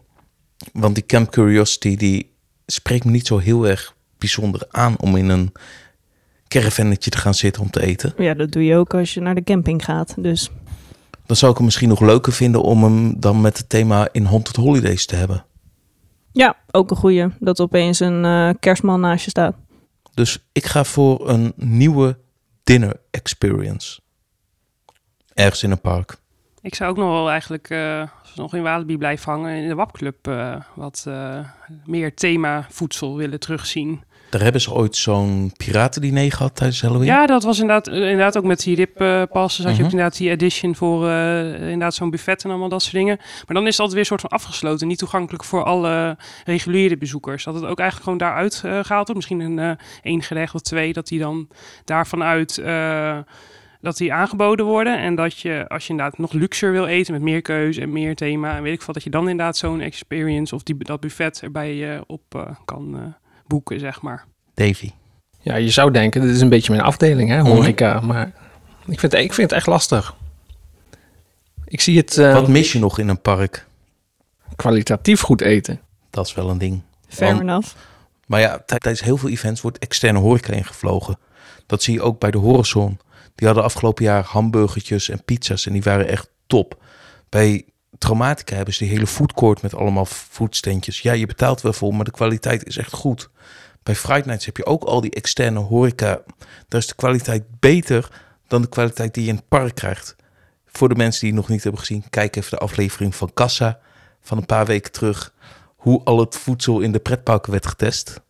Want 0.73 0.95
die 0.95 1.05
Camp 1.05 1.31
Curiosity, 1.31 1.95
die 1.95 2.35
spreekt 2.65 3.05
me 3.05 3.11
niet 3.11 3.27
zo 3.27 3.37
heel 3.37 3.67
erg 3.67 3.95
bijzonder 4.17 4.67
aan 4.69 4.99
om 4.99 5.15
in 5.15 5.29
een 5.29 5.51
caravannetje 6.47 7.09
te 7.09 7.17
gaan 7.17 7.33
zitten 7.33 7.61
om 7.61 7.69
te 7.69 7.81
eten. 7.81 8.13
Ja, 8.17 8.33
dat 8.33 8.51
doe 8.51 8.63
je 8.65 8.75
ook 8.75 8.93
als 8.93 9.13
je 9.13 9.21
naar 9.21 9.35
de 9.35 9.43
camping 9.43 9.85
gaat. 9.85 10.13
Dus 10.17 10.49
Dan 11.25 11.35
zou 11.35 11.51
ik 11.51 11.57
hem 11.57 11.65
misschien 11.65 11.89
nog 11.89 11.99
leuker 11.99 12.33
vinden 12.33 12.61
om 12.61 12.83
hem 12.83 13.19
dan 13.19 13.41
met 13.41 13.57
het 13.57 13.69
thema 13.69 14.09
in 14.11 14.25
Haunted 14.25 14.55
Holidays 14.55 15.05
te 15.05 15.15
hebben. 15.15 15.45
ja, 16.31 16.57
ook 16.71 16.91
een 16.91 16.97
goeie. 16.97 17.27
Dat 17.39 17.59
opeens 17.59 17.99
een 17.99 18.25
eh, 18.25 18.49
kerstman 18.59 18.99
naast 18.99 19.23
je 19.23 19.29
staat. 19.29 19.55
Dus 20.13 20.45
ik 20.51 20.65
ga 20.65 20.83
voor 20.83 21.29
een 21.29 21.53
nieuwe 21.55 22.17
dinner 22.63 22.99
experience. 23.11 23.99
Ergens 25.35 25.63
in 25.63 25.71
een 25.71 25.81
park. 25.81 26.15
Ik 26.61 26.75
zou 26.75 26.89
ook 26.89 26.97
nog 26.97 27.09
wel 27.09 27.29
eigenlijk, 27.29 27.69
eh, 27.69 27.99
als 27.99 28.33
we 28.35 28.41
nog 28.41 28.53
in 28.53 28.61
Walibi 28.63 28.97
blijven 28.97 29.31
hangen, 29.31 29.55
in 29.55 29.67
de 29.67 29.75
WAP-club 29.75 30.27
eh, 30.27 30.55
wat 30.75 31.05
eh, 31.07 31.39
meer 31.85 32.13
thema 32.13 32.65
voedsel 32.69 33.15
willen 33.17 33.39
terugzien. 33.39 34.03
Daar 34.29 34.41
hebben 34.41 34.61
ze 34.61 34.73
ooit 34.73 34.95
zo'n 34.95 35.51
piratendiner 35.57 36.31
gehad 36.31 36.55
tijdens 36.55 36.81
Halloween. 36.81 37.05
Ja, 37.07 37.25
dat 37.25 37.43
was 37.43 37.59
inderdaad, 37.59 37.87
inderdaad 37.87 38.37
ook 38.37 38.43
met 38.43 38.59
die 38.63 38.75
ribpassen. 38.75 39.63
had 39.63 39.71
je 39.75 39.77
Mhm. 39.77 39.85
ook 39.85 39.91
inderdaad 39.91 40.17
die 40.17 40.29
edition 40.29 40.75
voor 40.75 41.09
inderdaad 41.09 41.93
zo'n 41.93 42.09
buffet 42.09 42.43
en 42.43 42.49
allemaal 42.49 42.69
dat 42.69 42.81
soort 42.81 42.93
dingen. 42.95 43.17
Maar 43.17 43.55
dan 43.55 43.67
is 43.67 43.77
het 43.77 43.79
altijd 43.79 43.91
weer 43.91 43.99
een 43.99 44.05
soort 44.05 44.21
van 44.21 44.29
afgesloten. 44.29 44.87
Niet 44.87 44.97
toegankelijk 44.97 45.43
voor 45.43 45.63
alle 45.63 46.17
reguliere 46.45 46.97
bezoekers. 46.97 47.43
Dat 47.43 47.53
het 47.53 47.63
ook 47.63 47.79
eigenlijk 47.79 48.03
gewoon 48.03 48.17
daaruit 48.29 48.53
eh, 48.55 48.71
gehaald 48.71 49.07
wordt. 49.07 49.13
Misschien 49.13 49.39
een 49.39 49.77
één 50.03 50.21
gerecht 50.21 50.53
of 50.55 50.61
twee, 50.61 50.93
dat 50.93 51.07
die 51.07 51.19
dan 51.19 51.47
daarvan 51.85 52.23
uit... 52.23 52.61
dat 53.85 53.97
die 53.97 54.13
aangeboden 54.13 54.65
worden. 54.65 54.99
En 54.99 55.15
dat 55.15 55.39
je, 55.39 55.65
als 55.67 55.83
je 55.83 55.89
inderdaad 55.89 56.17
nog 56.17 56.31
luxer 56.31 56.71
wil 56.71 56.85
eten 56.85 57.13
met 57.13 57.21
meer 57.21 57.41
keuze 57.41 57.81
en 57.81 57.91
meer 57.91 58.15
thema. 58.15 58.55
En 58.55 58.63
weet 58.63 58.73
ik 58.73 58.81
veel, 58.81 58.93
dat 58.93 59.03
je 59.03 59.09
dan 59.09 59.29
inderdaad 59.29 59.57
zo'n 59.57 59.81
experience 59.81 60.55
of 60.55 60.63
die, 60.63 60.75
dat 60.77 60.99
buffet 60.99 61.39
erbij 61.41 61.93
eh, 61.95 62.01
op 62.07 62.21
eh, 62.29 62.41
kan 62.65 62.95
eh, 62.99 63.01
boeken, 63.47 63.79
zeg 63.79 64.01
maar. 64.01 64.25
Davy. 64.53 64.91
Ja, 65.41 65.55
je 65.55 65.69
zou 65.69 65.91
denken, 65.91 66.21
dit 66.21 66.29
is 66.29 66.41
een 66.41 66.49
beetje 66.49 66.71
mijn 66.71 66.83
afdeling, 66.83 67.29
hè, 67.29 67.39
horeca. 67.41 67.99
Maar 67.99 68.31
ik 68.87 68.99
vind, 68.99 69.13
ik 69.13 69.33
vind 69.33 69.49
het 69.49 69.59
echt 69.59 69.67
lastig. 69.67 70.15
Ik 71.65 71.81
zie 71.81 71.97
het 71.97 72.17
eh, 72.17 72.33
Wat 72.33 72.47
mis 72.47 72.71
je 72.71 72.79
nog 72.79 72.99
in 72.99 73.07
een 73.07 73.21
park? 73.21 73.65
kwalitatief 74.55 75.21
goed 75.21 75.41
eten. 75.41 75.79
Dat 76.09 76.25
is 76.25 76.33
wel 76.33 76.49
een 76.49 76.57
ding. 76.57 76.81
Fair 77.07 77.29
Want- 77.31 77.41
enough. 77.41 77.75
Maar 78.27 78.39
ja, 78.39 78.49
tij- 78.65 78.77
tijdens 78.79 79.03
heel 79.03 79.17
veel 79.17 79.29
events 79.29 79.61
wordt 79.61 79.77
externe 79.77 80.19
horeca 80.19 80.53
ingevlogen. 80.53 81.17
Dat 81.65 81.83
zie 81.83 81.93
je 81.93 82.01
ook 82.01 82.19
bij 82.19 82.31
de 82.31 82.37
Horizon. 82.37 82.99
Die 83.35 83.47
hadden 83.47 83.63
afgelopen 83.65 84.03
jaar 84.03 84.23
hamburgertjes 84.23 85.09
en 85.09 85.23
pizza's 85.23 85.65
en 85.65 85.73
die 85.73 85.83
waren 85.83 86.07
echt 86.07 86.29
top. 86.47 86.83
Bij 87.29 87.65
Traumatica 87.97 88.55
hebben 88.55 88.73
ze 88.73 88.83
die 88.83 88.93
hele 88.93 89.07
foodcourt 89.07 89.61
met 89.61 89.75
allemaal 89.75 90.05
foodstandjes. 90.05 91.01
Ja, 91.01 91.13
je 91.13 91.25
betaalt 91.25 91.61
wel 91.61 91.73
voor, 91.73 91.95
maar 91.95 92.05
de 92.05 92.11
kwaliteit 92.11 92.65
is 92.65 92.77
echt 92.77 92.93
goed. 92.93 93.29
Bij 93.83 93.95
Friday 93.95 94.25
Nights 94.25 94.45
heb 94.45 94.57
je 94.57 94.65
ook 94.65 94.83
al 94.83 95.01
die 95.01 95.11
externe 95.11 95.59
horeca. 95.59 96.21
Daar 96.67 96.81
is 96.81 96.87
de 96.87 96.95
kwaliteit 96.95 97.43
beter 97.59 98.09
dan 98.47 98.61
de 98.61 98.69
kwaliteit 98.69 99.13
die 99.13 99.23
je 99.23 99.29
in 99.29 99.35
het 99.35 99.47
park 99.47 99.75
krijgt. 99.75 100.15
Voor 100.65 100.89
de 100.89 100.95
mensen 100.95 101.19
die 101.19 101.29
het 101.29 101.39
nog 101.39 101.49
niet 101.49 101.63
hebben 101.63 101.81
gezien, 101.81 102.03
kijk 102.09 102.35
even 102.35 102.49
de 102.49 102.57
aflevering 102.57 103.15
van 103.15 103.33
Kassa 103.33 103.79
van 104.21 104.37
een 104.37 104.45
paar 104.45 104.65
weken 104.65 104.91
terug. 104.91 105.33
Hoe 105.75 106.03
al 106.03 106.19
het 106.19 106.35
voedsel 106.35 106.79
in 106.79 106.91
de 106.91 106.99
pretparken 106.99 107.51
werd 107.51 107.67
getest. 107.67 108.21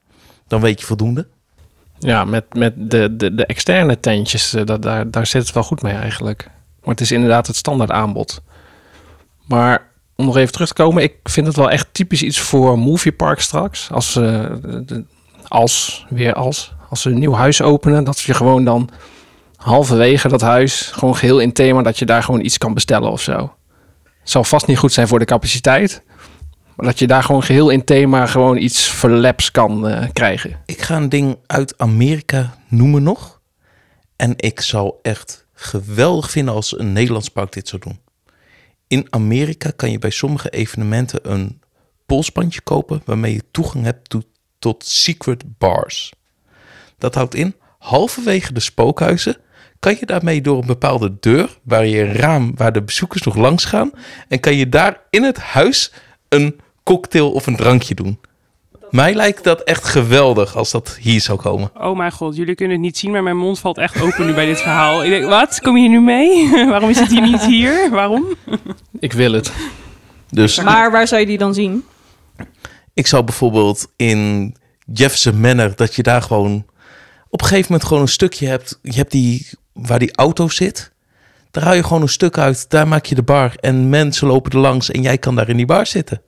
Dan 0.47 0.61
weet 0.61 0.79
je 0.79 0.85
voldoende. 0.85 1.27
Ja, 2.05 2.23
met, 2.25 2.53
met 2.53 2.73
de, 2.77 3.15
de, 3.15 3.35
de 3.35 3.45
externe 3.45 3.99
tentjes, 3.99 4.53
eh, 4.53 4.65
dat, 4.65 4.81
daar, 4.81 5.11
daar 5.11 5.25
zit 5.25 5.41
het 5.41 5.53
wel 5.53 5.63
goed 5.63 5.81
mee 5.81 5.93
eigenlijk. 5.93 6.47
Maar 6.81 6.89
het 6.89 7.01
is 7.01 7.11
inderdaad 7.11 7.47
het 7.47 7.55
standaard 7.55 7.91
aanbod. 7.91 8.41
Maar 9.47 9.87
om 10.15 10.25
nog 10.25 10.37
even 10.37 10.51
terug 10.53 10.67
te 10.67 10.73
komen, 10.73 11.03
ik 11.03 11.15
vind 11.23 11.47
het 11.47 11.55
wel 11.55 11.69
echt 11.71 11.87
typisch 11.91 12.23
iets 12.23 12.39
voor 12.39 12.79
Moviepark 12.79 13.39
straks. 13.39 13.91
Als 13.91 14.11
ze, 14.11 14.57
de- 14.85 15.05
als, 15.47 16.05
weer 16.09 16.33
als, 16.33 16.73
als 16.89 17.01
ze 17.01 17.09
een 17.09 17.19
nieuw 17.19 17.33
huis 17.33 17.61
openen, 17.61 18.03
dat 18.03 18.19
je 18.19 18.33
gewoon 18.33 18.63
dan 18.65 18.89
halverwege 19.55 20.27
dat 20.27 20.41
huis, 20.41 20.81
gewoon 20.93 21.15
geheel 21.15 21.39
in 21.39 21.53
thema, 21.53 21.81
dat 21.81 21.99
je 21.99 22.05
daar 22.05 22.23
gewoon 22.23 22.43
iets 22.45 22.57
kan 22.57 22.73
bestellen 22.73 23.11
of 23.11 23.21
zo. 23.21 23.53
Het 24.19 24.29
zal 24.33 24.43
vast 24.43 24.67
niet 24.67 24.77
goed 24.77 24.93
zijn 24.93 25.07
voor 25.07 25.19
de 25.19 25.25
capaciteit, 25.25 26.03
dat 26.75 26.99
je 26.99 27.07
daar 27.07 27.23
gewoon 27.23 27.43
geheel 27.43 27.69
in 27.69 27.83
thema 27.83 28.25
gewoon 28.25 28.57
iets 28.57 28.87
verlaps 28.87 29.51
kan 29.51 29.87
eh, 29.87 30.09
krijgen. 30.13 30.59
Ik 30.65 30.81
ga 30.81 30.95
een 30.95 31.09
ding 31.09 31.37
uit 31.45 31.77
Amerika 31.77 32.57
noemen 32.67 33.03
nog. 33.03 33.39
En 34.15 34.33
ik 34.37 34.61
zou 34.61 34.93
echt 35.01 35.45
geweldig 35.53 36.31
vinden 36.31 36.53
als 36.53 36.79
een 36.79 36.93
Nederlands 36.93 37.29
park 37.29 37.51
dit 37.51 37.67
zou 37.67 37.81
doen. 37.81 37.99
In 38.87 39.07
Amerika 39.09 39.71
kan 39.75 39.91
je 39.91 39.99
bij 39.99 40.09
sommige 40.09 40.49
evenementen 40.49 41.31
een 41.31 41.61
polsbandje 42.05 42.61
kopen 42.61 43.01
waarmee 43.05 43.33
je 43.33 43.43
toegang 43.51 43.83
hebt 43.83 44.09
to- 44.09 44.21
tot 44.59 44.85
secret 44.85 45.57
bars. 45.57 46.13
Dat 46.97 47.15
houdt 47.15 47.35
in, 47.35 47.55
halverwege 47.77 48.53
de 48.53 48.59
spookhuizen 48.59 49.37
kan 49.79 49.95
je 49.99 50.05
daarmee 50.05 50.41
door 50.41 50.57
een 50.59 50.67
bepaalde 50.67 51.17
deur, 51.19 51.57
waar 51.63 51.85
je 51.85 52.03
raam 52.03 52.55
waar 52.55 52.71
de 52.71 52.83
bezoekers 52.83 53.21
nog 53.21 53.35
langs 53.35 53.65
gaan, 53.65 53.91
en 54.27 54.39
kan 54.39 54.55
je 54.55 54.69
daar 54.69 55.01
in 55.09 55.23
het 55.23 55.37
huis 55.37 55.91
een 56.29 56.59
cocktail 56.85 57.31
of 57.31 57.47
een 57.47 57.55
drankje 57.55 57.95
doen. 57.95 58.19
Mij 58.89 59.13
lijkt 59.13 59.43
dat 59.43 59.61
echt 59.61 59.83
geweldig 59.83 60.55
als 60.55 60.71
dat 60.71 60.97
hier 61.01 61.21
zou 61.21 61.39
komen. 61.39 61.71
Oh 61.77 61.97
mijn 61.97 62.11
god, 62.11 62.35
jullie 62.35 62.55
kunnen 62.55 62.75
het 62.75 62.85
niet 62.85 62.97
zien, 62.97 63.11
maar 63.11 63.23
mijn 63.23 63.37
mond 63.37 63.59
valt 63.59 63.77
echt 63.77 64.01
open 64.01 64.25
nu 64.25 64.33
bij 64.33 64.45
dit 64.45 64.61
verhaal. 64.61 65.03
Ik 65.03 65.09
denk, 65.09 65.25
wat? 65.25 65.61
Kom 65.61 65.75
je 65.75 65.81
hier 65.81 65.89
nu 65.89 66.01
mee? 66.01 66.49
Waarom 66.69 66.89
is 66.89 66.99
het 66.99 67.09
hier 67.09 67.21
niet 67.21 67.45
hier? 67.45 67.89
Waarom? 67.89 68.25
Ik 68.99 69.13
wil 69.13 69.31
het. 69.31 69.51
Dus 70.29 70.61
Maar 70.61 70.91
waar 70.91 71.07
zou 71.07 71.21
je 71.21 71.27
die 71.27 71.37
dan 71.37 71.53
zien? 71.53 71.83
ik 72.93 73.07
zou 73.07 73.23
bijvoorbeeld 73.23 73.87
in 73.95 74.55
Jefferson 74.93 75.39
Manor, 75.39 75.75
dat 75.75 75.95
je 75.95 76.03
daar 76.03 76.21
gewoon 76.21 76.65
op 77.29 77.41
een 77.41 77.47
gegeven 77.47 77.71
moment 77.71 77.87
gewoon 77.87 78.03
een 78.03 78.09
stukje 78.09 78.47
hebt. 78.47 78.79
Je 78.81 78.95
hebt 78.95 79.11
die, 79.11 79.47
waar 79.73 79.99
die 79.99 80.15
auto 80.15 80.49
zit. 80.49 80.91
Daar 81.51 81.63
haal 81.63 81.73
je 81.73 81.83
gewoon 81.83 82.01
een 82.01 82.09
stuk 82.09 82.37
uit. 82.37 82.69
Daar 82.69 82.87
maak 82.87 83.05
je 83.05 83.15
de 83.15 83.23
bar. 83.23 83.55
En 83.59 83.89
mensen 83.89 84.27
lopen 84.27 84.51
er 84.51 84.57
langs 84.57 84.91
en 84.91 85.01
jij 85.01 85.17
kan 85.17 85.35
daar 85.35 85.49
in 85.49 85.57
die 85.57 85.65
bar 85.65 85.85
zitten. 85.85 86.21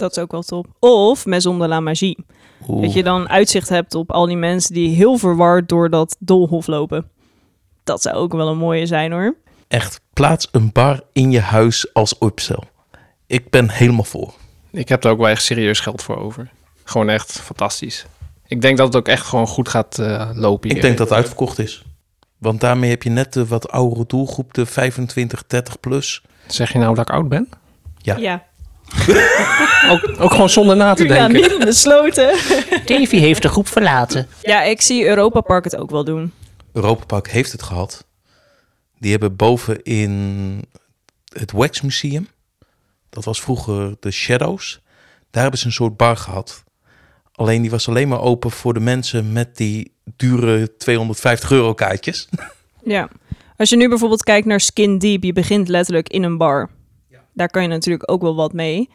Dat 0.00 0.10
is 0.10 0.18
ook 0.18 0.30
wel 0.30 0.42
top. 0.42 0.66
Of 0.78 1.26
Maison 1.26 1.58
de 1.58 1.68
la 1.68 1.80
Magie. 1.80 2.24
Oeh. 2.68 2.82
Dat 2.82 2.92
je 2.92 3.02
dan 3.02 3.28
uitzicht 3.28 3.68
hebt 3.68 3.94
op 3.94 4.12
al 4.12 4.26
die 4.26 4.36
mensen 4.36 4.74
die 4.74 4.94
heel 4.94 5.16
verward 5.16 5.68
door 5.68 5.90
dat 5.90 6.16
doolhof 6.18 6.66
lopen. 6.66 7.10
Dat 7.84 8.02
zou 8.02 8.16
ook 8.16 8.32
wel 8.32 8.48
een 8.48 8.58
mooie 8.58 8.86
zijn 8.86 9.12
hoor. 9.12 9.36
Echt, 9.68 10.00
plaats 10.12 10.48
een 10.52 10.72
bar 10.72 11.00
in 11.12 11.30
je 11.30 11.40
huis 11.40 11.94
als 11.94 12.14
upsell. 12.20 12.62
Ik 13.26 13.50
ben 13.50 13.70
helemaal 13.70 14.04
voor. 14.04 14.34
Ik 14.70 14.88
heb 14.88 15.04
er 15.04 15.10
ook 15.10 15.18
wel 15.18 15.28
echt 15.28 15.42
serieus 15.42 15.80
geld 15.80 16.02
voor 16.02 16.16
over. 16.16 16.50
Gewoon 16.84 17.08
echt 17.08 17.40
fantastisch. 17.40 18.06
Ik 18.46 18.60
denk 18.60 18.76
dat 18.76 18.86
het 18.86 18.96
ook 18.96 19.08
echt 19.08 19.26
gewoon 19.26 19.46
goed 19.46 19.68
gaat 19.68 19.98
eh, 19.98 20.30
lopen 20.34 20.68
hier. 20.68 20.76
Ik 20.76 20.82
denk 20.82 20.98
dat 20.98 21.08
het 21.08 21.16
uitverkocht 21.16 21.58
is. 21.58 21.84
Want 22.38 22.60
daarmee 22.60 22.90
heb 22.90 23.02
je 23.02 23.10
net 23.10 23.32
de 23.32 23.46
wat 23.46 23.70
oudere 23.70 24.04
doelgroep, 24.06 24.54
de 24.54 24.66
25, 24.66 25.46
30 25.46 25.80
plus. 25.80 26.22
Zeg 26.46 26.72
je 26.72 26.78
nou 26.78 26.94
dat 26.94 27.08
ik 27.08 27.14
oud 27.14 27.28
ben? 27.28 27.48
Ja. 27.96 28.16
Ja, 28.16 28.44
Ook, 29.90 30.10
ook 30.18 30.30
gewoon 30.30 30.50
zonder 30.50 30.76
na 30.76 30.94
te 30.94 31.08
ja 31.08 31.28
denken. 31.28 31.50
niet 31.50 31.64
besloten. 31.64 32.28
Davy 32.84 33.16
heeft 33.16 33.42
de 33.42 33.48
groep 33.48 33.68
verlaten. 33.68 34.28
Ja, 34.42 34.62
ik 34.62 34.80
zie 34.80 35.06
Europa 35.06 35.40
Park 35.40 35.64
het 35.64 35.76
ook 35.76 35.90
wel 35.90 36.04
doen. 36.04 36.32
Europa 36.72 37.04
Park 37.04 37.30
heeft 37.30 37.52
het 37.52 37.62
gehad. 37.62 38.06
Die 38.98 39.10
hebben 39.10 39.36
boven 39.36 39.82
in 39.82 40.64
het 41.34 41.52
Wax 41.52 41.80
Museum, 41.80 42.28
dat 43.10 43.24
was 43.24 43.40
vroeger 43.40 43.96
de 44.00 44.10
Shadows, 44.10 44.80
daar 45.30 45.42
hebben 45.42 45.60
ze 45.60 45.66
een 45.66 45.72
soort 45.72 45.96
bar 45.96 46.16
gehad. 46.16 46.64
Alleen 47.32 47.62
die 47.62 47.70
was 47.70 47.88
alleen 47.88 48.08
maar 48.08 48.20
open 48.20 48.50
voor 48.50 48.74
de 48.74 48.80
mensen 48.80 49.32
met 49.32 49.56
die 49.56 49.92
dure 50.16 50.76
250 50.76 51.50
euro 51.50 51.74
kaartjes. 51.74 52.28
Ja. 52.84 53.08
Als 53.56 53.68
je 53.68 53.76
nu 53.76 53.88
bijvoorbeeld 53.88 54.22
kijkt 54.22 54.46
naar 54.46 54.60
Skin 54.60 54.98
Deep, 54.98 55.22
je 55.22 55.32
begint 55.32 55.68
letterlijk 55.68 56.08
in 56.08 56.22
een 56.22 56.36
bar. 56.36 56.70
Daar 57.40 57.50
kan 57.50 57.62
je 57.62 57.68
natuurlijk 57.68 58.10
ook 58.10 58.22
wel 58.22 58.34
wat 58.34 58.52
mee. 58.52 58.90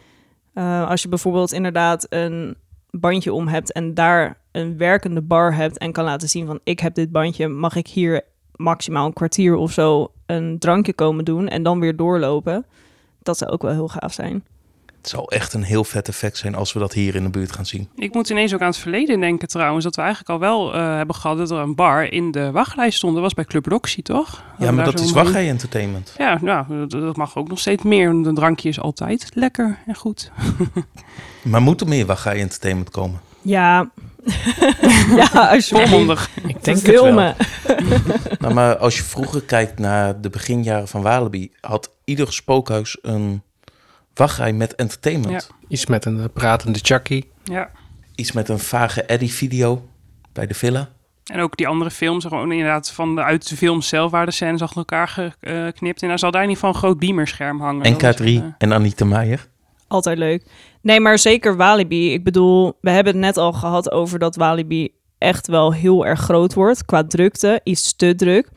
Eh, 0.54 0.89
als 0.89 1.02
je 1.02 1.10
bijvoorbeeld 1.10 1.52
inderdaad 1.52 2.06
een 2.10 2.58
bandje 2.91 3.34
om 3.34 3.48
hebt 3.48 3.72
en 3.72 3.93
daar 3.93 4.38
een 4.52 4.78
werkende 4.78 5.22
bar 5.22 5.56
hebt 5.56 5.78
en 5.78 5.91
kan 5.91 6.04
laten 6.04 6.30
zien 6.30 6.46
van 6.46 6.60
ik 6.64 6.80
heb 6.80 6.96
dit 6.96 7.12
bandje, 7.12 7.48
mag 7.48 7.76
ik 7.76 7.88
hier 7.88 8.22
maximaal 8.56 9.06
een 9.06 9.14
kwartier 9.14 9.56
of 9.56 9.72
zo 9.72 10.12
een 10.26 10.60
drankje 10.60 10.93
komen 10.93 11.26
doen 11.26 11.48
en 11.48 11.64
dan 11.64 11.80
weer 11.80 11.96
doorlopen. 11.96 12.66
Dat 13.22 13.38
zou 13.38 13.52
ook 13.52 13.62
wel 13.62 13.72
heel 13.72 13.88
gaaf 13.88 14.14
zijn. 14.14 14.43
Het 15.06 15.14
zou 15.14 15.26
echt 15.30 15.53
een 15.53 15.64
heel 15.64 15.84
vet 15.84 16.08
effect 16.08 16.38
zijn 16.38 16.56
als 16.56 16.74
we 16.74 16.80
dat 16.80 16.93
hier 16.93 17.16
in 17.16 17.24
de 17.24 17.30
buurt 17.30 17.51
gaan 17.51 17.66
zien. 17.66 17.89
Ik 17.95 18.14
moet 18.14 18.30
ineens 18.30 18.53
ook 18.53 18.62
aan 18.62 18.68
het 18.68 18.78
verleden 18.78 19.20
denken 19.20 19.47
trouwens, 19.47 19.84
dat 19.84 19.95
we 19.95 20.01
eigenlijk 20.01 20.30
al 20.30 20.39
wel 20.39 20.74
eh, 20.74 20.95
hebben 20.95 21.16
gehad 21.16 21.38
dat 21.38 21.51
er 21.51 21.58
een 21.58 21.76
bar 21.76 22.12
in 22.12 22.32
de 22.32 22.51
wachtlijst 22.51 22.97
stond. 22.97 23.14
Dat 23.14 23.22
was 23.22 23.34
bij 23.34 23.45
Club 23.45 23.66
Roxy, 23.66 24.01
toch? 24.01 24.43
Ja, 24.58 24.72
maar 24.72 24.86
dat 24.86 24.99
is 24.99 25.12
Wachtrij 25.12 25.47
Entertainment. 25.49 26.14
Ja, 26.18 26.38
nou, 26.41 26.66
dat, 26.88 26.91
dat 26.91 27.16
mag 27.16 27.36
ook 27.38 27.47
nog 27.47 27.60
steeds 27.60 27.84
meer. 27.84 28.10
Een 28.10 28.36
drankje 28.36 28.70
is 28.70 28.80
altijd 28.80 29.30
lekker 29.34 29.80
en 29.86 29.95
goed. 29.95 30.32
Maar 31.43 31.62
moet 31.62 31.82
er 31.82 31.88
meer 31.88 32.06
Wachtrij 32.06 32.39
Entertainment 32.39 32.89
komen? 32.89 33.20
Ja, 33.41 33.89
ja 35.16 35.28
alsjeblieft. 35.51 36.30
Ik 36.36 36.64
denk 36.64 36.64
het 36.64 36.80
Verveel 36.80 37.03
wel. 37.03 37.14
me. 37.14 37.34
Nou, 38.39 38.53
maar 38.53 38.78
als 38.78 38.97
je 38.97 39.03
vroeger 39.03 39.41
kijkt 39.41 39.80
naar 39.80 40.22
de 40.22 40.30
beginjaren 40.30 40.88
van 40.88 41.01
Walibi, 41.01 41.51
had 41.62 41.89
ieder 42.03 42.34
spookhuis 42.34 42.97
een 43.01 43.41
wachtrij 44.16 44.53
met 44.53 44.76
entertainment. 44.76 45.49
Iets 45.68 45.86
met 45.86 46.05
een 46.05 46.20
eh, 46.20 46.26
pratende 46.34 46.80
Chucky. 46.82 47.24
Ja. 47.43 47.70
Iets 48.16 48.32
met 48.32 48.49
een 48.49 48.59
vage 48.59 49.03
Eddie-video 49.03 49.89
bij 50.34 50.47
de 50.47 50.53
villa. 50.53 50.89
En 51.26 51.39
ook 51.39 51.57
die 51.57 51.68
andere 51.68 51.91
films, 51.91 52.26
gewoon 52.26 52.51
inderdaad 52.51 52.91
van 52.91 53.16
de, 53.16 53.24
uit 53.24 53.49
de 53.49 53.57
film 53.57 53.82
zelf 53.82 54.11
waar 54.11 54.26
de 54.26 54.32
scènes 54.32 54.61
achter 54.61 54.78
elkaar 54.78 55.07
geknipt. 55.07 56.01
En 56.01 56.07
dan 56.07 56.20
zal 56.20 56.32
daar 56.32 56.43
in 56.43 56.49
ieder 56.49 56.63
geval 56.63 56.76
een 56.76 56.88
groot 56.88 56.99
beamerscherm 56.99 57.61
hangen. 57.61 57.97
Dat 57.97 58.20
is, 58.20 58.32
NK3 58.32 58.43
eh, 58.43 58.43
en 58.57 58.74
Anita 58.74 59.05
Meijer. 59.05 59.47
Altijd 59.88 60.18
leuk. 60.18 60.45
Nee, 60.82 60.99
maar 60.99 61.20
zeker 61.20 61.55
Walibi. 61.55 62.13
Ik 62.13 62.24
bedoel, 62.24 62.78
we 62.82 62.89
hebben 62.89 63.13
het 63.13 63.22
net 63.22 63.38
al 63.38 63.53
gehad 63.53 63.91
over 63.91 64.20
dat 64.20 64.36
Walibi 64.36 64.89
echt 65.18 65.47
wel 65.47 65.74
heel 65.74 66.05
erg 66.05 66.20
groot 66.20 66.53
wordt 66.53 66.86
qua 66.86 67.03
drukte, 67.03 67.61
iets 67.63 67.95
te 67.95 68.16
druk. 68.16 68.49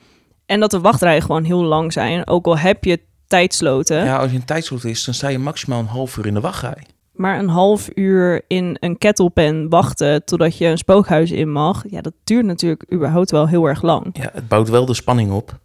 En 0.46 0.61
dat 0.61 0.70
de 0.70 0.80
wachtrijen 0.80 1.22
gewoon 1.22 1.44
heel 1.44 1.62
lang 1.62 1.92
zijn, 1.92 2.26
ook 2.26 2.46
al 2.46 2.59
heb 2.59 2.84
je 2.84 3.00
tijdsloten. 3.29 4.05
Ja, 4.05 4.16
als 4.16 4.31
je 4.31 4.37
een 4.37 4.45
tijdslot 4.45 4.85
is, 4.85 5.05
dan 5.05 5.14
sta 5.14 5.29
je 5.29 5.39
maximaal 5.39 5.79
een 5.79 5.87
half 5.87 6.16
uur 6.16 6.26
in 6.26 6.35
de 6.35 6.41
wachtrij. 6.41 6.83
Maar 7.12 7.39
een 7.39 7.49
half 7.49 7.89
uur 7.95 8.43
in 8.47 8.76
een 8.81 8.99
kettlepen 8.99 9.68
wachten 9.68 10.24
totdat 10.24 10.59
je 10.59 10.66
een 10.66 10.79
spookhuis 10.79 11.31
in 11.31 11.53
mag, 11.53 11.85
ja, 11.91 12.01
dat 12.01 12.12
duurt 12.24 12.45
natuurlijk 12.45 12.93
überhaupt 12.93 13.31
wel 13.31 13.49
heel 13.49 13.66
erg 13.66 13.83
lang. 13.83 14.07
Ja, 14.12 14.31
het 14.33 14.49
bouwt 14.49 14.68
wel 14.68 14.87
de 14.87 14.95
spanning 14.95 15.33
op. 15.33 15.59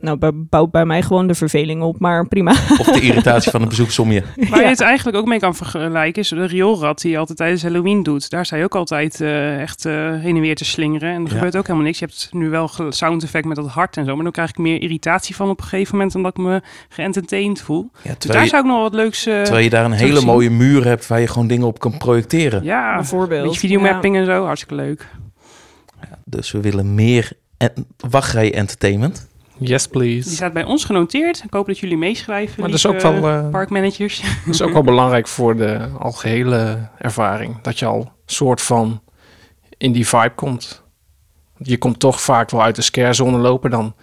Nou, 0.00 0.32
bouwt 0.34 0.70
bij 0.70 0.84
mij 0.84 1.02
gewoon 1.02 1.26
de 1.26 1.34
verveling 1.34 1.82
op, 1.82 1.98
maar 1.98 2.28
prima. 2.28 2.50
Of 2.50 2.86
de 2.86 3.00
irritatie 3.10 3.50
van 3.50 3.60
de 3.60 3.66
bezoeksom 3.66 4.10
je. 4.12 4.22
Waar 4.50 4.60
je 4.60 4.66
het 4.66 4.80
eigenlijk 4.80 5.16
ook 5.16 5.26
mee 5.26 5.38
kan 5.38 5.54
vergelijken 5.54 6.22
is 6.22 6.28
de 6.28 6.46
rioolrat 6.46 7.00
die 7.00 7.10
je 7.10 7.18
altijd 7.18 7.38
tijdens 7.38 7.62
Halloween 7.62 8.02
doet. 8.02 8.30
Daar 8.30 8.46
sta 8.46 8.56
je 8.56 8.64
ook 8.64 8.74
altijd 8.74 9.20
eh, 9.20 9.60
echt 9.60 9.84
eh, 9.84 9.92
heen 9.94 10.34
en 10.36 10.40
weer 10.40 10.54
te 10.54 10.64
slingeren. 10.64 11.12
En 11.12 11.22
er 11.24 11.28
Ja. 11.28 11.34
gebeurt 11.34 11.56
ook 11.56 11.62
helemaal 11.66 11.86
niks. 11.86 11.98
Je 11.98 12.04
hebt 12.04 12.28
nu 12.32 12.48
wel 12.48 12.70
sound 12.88 13.22
effect 13.22 13.44
met 13.44 13.56
dat 13.56 13.66
hart 13.68 13.96
en 13.96 14.04
zo. 14.04 14.14
Maar 14.14 14.22
dan 14.22 14.32
krijg 14.32 14.48
ik 14.50 14.58
meer 14.58 14.82
irritatie 14.82 15.34
van 15.36 15.48
op 15.48 15.58
een 15.60 15.66
gegeven 15.66 15.94
moment 15.94 16.12
dan 16.12 16.22
dat 16.22 16.36
ik 16.38 16.42
me 16.44 16.62
geëntertained 16.88 17.60
voel. 17.62 17.90
Ja, 17.92 18.00
Dus 18.02 18.18
terwijl, 18.18 18.32
daar 18.32 18.42
je, 18.42 18.48
zou 18.48 18.62
ik 18.62 18.68
nog 18.70 18.80
wat 18.80 18.94
leuks... 18.94 19.26
eh, 19.26 19.42
terwijl 19.42 19.64
je 19.64 19.70
daar 19.70 19.84
een 19.84 19.92
hele 19.92 20.20
mooie 20.20 20.50
muur 20.50 20.84
hebt 20.84 21.06
waar 21.06 21.20
je 21.20 21.26
gewoon 21.26 21.46
dingen 21.46 21.66
op 21.66 21.78
kan 21.78 21.98
projecteren. 21.98 22.62
ja, 22.64 22.94
Bijvoorbeeld, 22.94 23.40
Een 23.42 23.46
beetje 23.46 23.60
videomapping 23.68 24.16
en 24.16 24.24
zo. 24.24 24.44
Hartstikke 24.44 24.74
leuk. 24.74 25.06
Dus 26.24 26.50
we 26.52 26.60
willen 26.60 26.94
meer 26.94 27.32
en, 27.56 27.72
wachtrij 28.10 28.54
entertainment. 28.54 29.27
Yes, 29.58 29.82
Die 29.82 29.90
please. 29.92 30.30
staat 30.30 30.52
bij 30.52 30.64
ons 30.64 30.84
genoteerd. 30.84 31.42
Ik 31.44 31.52
hoop 31.52 31.66
dat 31.66 31.78
jullie 31.78 31.96
meeschrijven. 31.96 32.60
Maar 32.60 32.68
dat 32.68 32.78
is 32.78 32.86
ook 32.86 33.00
wel, 33.00 33.28
eh, 33.28 33.48
Parkmanagers. 33.50 34.20
Dat 34.46 34.54
is 34.54 34.62
ook 34.62 34.72
wel 34.72 34.82
belangrijk 34.82 35.28
voor 35.28 35.56
de 35.56 35.88
algehele 35.98 36.88
ervaring. 36.98 37.60
Dat 37.60 37.78
je 37.78 37.86
al 37.86 38.12
soort 38.26 38.62
van 38.62 39.02
in 39.76 39.92
die 39.92 40.08
vibe 40.08 40.32
komt. 40.34 40.82
Je 41.56 41.78
komt 41.78 41.98
toch 42.00 42.20
vaak 42.20 42.50
wel 42.50 42.62
uit 42.62 42.76
de 42.76 42.82
scarezone 42.82 43.38
lopen. 43.38 43.70
Dan 43.70 43.94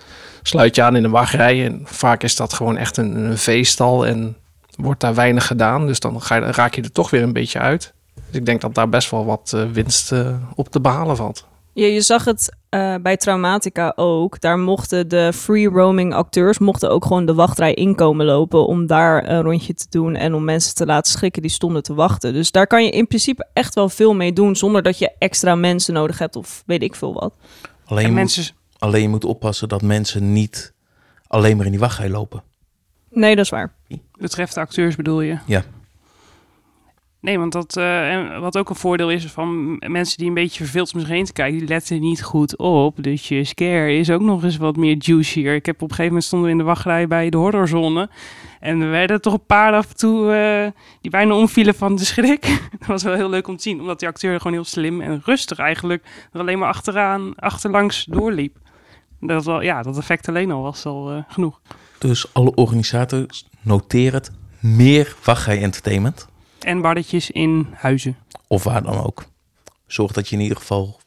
sluit 0.42 0.76
je 0.76 0.82
aan 0.84 0.96
in 0.96 1.02
de 1.04 1.10
wachtrij. 1.10 1.66
En 1.66 1.82
vaak 1.84 2.24
is 2.24 2.36
dat 2.36 2.54
gewoon 2.54 2.78
echt 2.78 2.98
een, 2.98 3.16
een 3.16 3.38
veestal. 3.38 4.06
En 4.06 4.38
wordt 4.76 5.02
daar 5.02 5.16
weinig 5.16 5.48
gedaan. 5.48 5.88
Dus 5.88 6.00
dan 6.00 6.22
ga 6.22 6.36
je, 6.36 6.42
raak 6.52 6.76
je 6.76 6.82
er 6.82 6.92
toch 6.92 7.10
weer 7.10 7.24
een 7.24 7.34
beetje 7.34 7.60
uit. 7.60 7.94
Dus 8.16 8.40
ik 8.40 8.46
denk 8.46 8.62
dat 8.62 8.76
daar 8.76 8.90
best 8.90 9.12
wel 9.12 9.26
wat 9.26 9.52
eh, 9.56 9.64
winst 9.72 10.12
eh, 10.12 10.36
op 10.56 10.70
te 10.70 10.82
behalen 10.82 11.16
valt. 11.16 11.48
Ja, 11.76 11.86
je 11.86 12.02
zag 12.02 12.26
het 12.26 12.58
eh, 12.70 12.96
bij 13.02 13.18
Traumatica 13.18 13.94
ook. 13.96 14.40
Daar 14.40 14.60
mochten 14.60 15.08
de 15.08 15.34
free 15.34 15.70
roaming 15.70 16.14
acteurs 16.14 16.58
mochten 16.58 16.90
ook 16.90 17.06
gewoon 17.06 17.26
de 17.26 17.34
wachtrij 17.34 17.74
inkomen 17.74 18.26
lopen 18.26 18.68
om 18.68 18.88
daar 18.88 19.30
een 19.30 19.42
rondje 19.42 19.74
te 19.74 19.86
doen 19.90 20.16
en 20.16 20.34
om 20.34 20.44
mensen 20.44 20.76
te 20.76 20.86
laten 20.86 21.12
schrikken 21.12 21.42
die 21.42 21.52
stonden 21.52 21.84
te 21.84 21.94
wachten. 21.94 22.34
Dus 22.34 22.52
daar 22.52 22.68
kan 22.68 22.84
je 22.84 22.90
in 22.90 23.08
principe 23.08 23.48
echt 23.54 23.76
wel 23.76 23.90
veel 23.90 24.14
mee 24.14 24.34
doen 24.34 24.56
zonder 24.56 24.84
dat 24.84 24.98
je 24.98 25.12
extra 25.20 25.56
mensen 25.56 25.94
nodig 25.94 26.20
hebt 26.20 26.36
of 26.36 26.64
weet 26.66 26.84
ik 26.84 26.96
veel 26.96 27.14
wat. 27.14 27.34
Alleen, 27.86 28.14
mensen, 28.14 28.42
moet, 28.42 28.82
alleen 28.82 29.02
je 29.02 29.10
moet 29.10 29.26
oppassen 29.26 29.70
dat 29.70 29.82
mensen 29.82 30.34
niet 30.34 30.74
alleen 31.28 31.58
maar 31.58 31.66
in 31.66 31.72
die 31.72 31.80
wachtrij 31.80 32.10
lopen. 32.10 32.44
Nee, 33.10 33.36
dat 33.36 33.46
is 33.46 33.52
waar. 33.52 33.74
betreft 34.20 34.54
de 34.54 34.60
acteurs 34.60 34.96
bedoel 34.96 35.22
je? 35.22 35.38
Ja. 35.46 35.64
Nee, 37.26 37.40
want 37.40 37.52
dat, 37.52 37.78
eh, 37.78 38.40
wat 38.40 38.58
ook 38.58 38.70
een 38.70 38.76
voordeel 38.76 39.10
is 39.10 39.26
van 39.26 39.76
mensen 39.88 40.18
die 40.18 40.28
een 40.28 40.34
beetje 40.34 40.64
verveeld 40.64 40.94
om 40.94 41.00
zich 41.00 41.10
heen 41.10 41.26
te 41.26 41.34
kijken, 41.34 41.60
die 41.60 41.68
letten 41.68 42.00
niet 42.00 42.24
goed 42.24 42.58
op. 42.58 43.04
Dus 43.04 43.28
je 43.28 43.44
scare 43.44 43.98
is 43.98 44.10
ook 44.10 44.22
nog 44.22 44.44
eens 44.44 44.58
wat 44.58 44.76
meer 44.76 44.96
juicier. 45.00 45.56
Ik 45.56 45.66
heb 45.66 45.76
op 45.76 45.82
een 45.82 45.88
gegeven 45.88 46.06
moment 46.06 46.24
stonden 46.24 46.48
we 46.48 46.54
in 46.54 46.60
de 46.60 46.64
wachtrij 46.68 47.08
bij 47.08 47.30
de 47.30 47.38
horrorzone. 47.38 48.10
En 48.60 48.82
er 48.82 48.90
werden 48.90 49.22
toch 49.22 49.34
een 49.34 49.46
paar 49.46 49.74
af 49.74 49.90
en 49.90 49.96
toe 49.96 50.32
eh, 50.34 50.72
die 51.02 51.12
bijna 51.12 51.34
omvielen 51.34 51.76
van 51.76 51.96
de 51.96 52.06
schrik. 52.06 52.42
dat 52.80 52.88
was 52.88 53.04
wel 53.04 53.14
heel 53.14 53.30
leuk 53.30 53.48
om 53.48 53.56
te 53.56 53.62
zien, 53.62 53.80
omdat 53.80 54.00
die 54.00 54.08
acteur 54.08 54.38
gewoon 54.38 54.54
heel 54.54 54.64
slim 54.64 55.02
en 55.02 55.22
rustig 55.26 55.58
eigenlijk 55.60 56.04
er 56.32 56.40
alleen 56.40 56.60
maar 56.60 56.70
achteraan, 56.70 57.36
achterlangs 57.36 58.06
doorliep. 58.10 58.58
Dat, 59.20 59.46
wel, 59.46 59.62
ja, 59.62 59.82
dat 59.82 59.98
effect 59.98 60.28
alleen 60.28 60.52
al 60.52 60.62
was 60.62 60.86
al 60.86 61.12
eh, 61.12 61.24
genoeg. 61.28 61.62
Dus 61.98 62.34
alle 62.34 62.56
organisators, 62.56 63.48
noteer 63.62 64.14
het. 64.14 64.32
Meer 64.60 65.16
wachtrij 65.24 65.62
entertainment. 65.62 66.28
En 66.66 66.82
barretjes 66.82 67.32
in 67.32 67.68
huizen. 67.74 68.18
Of 68.48 68.64
waar 68.64 68.84
dan 68.84 69.04
ook. 69.04 69.26
Zorg 69.88 70.12
dat 70.12 70.30
je 70.30 70.36
in 70.36 70.42
ieder 70.42 70.58
geval 70.58 71.00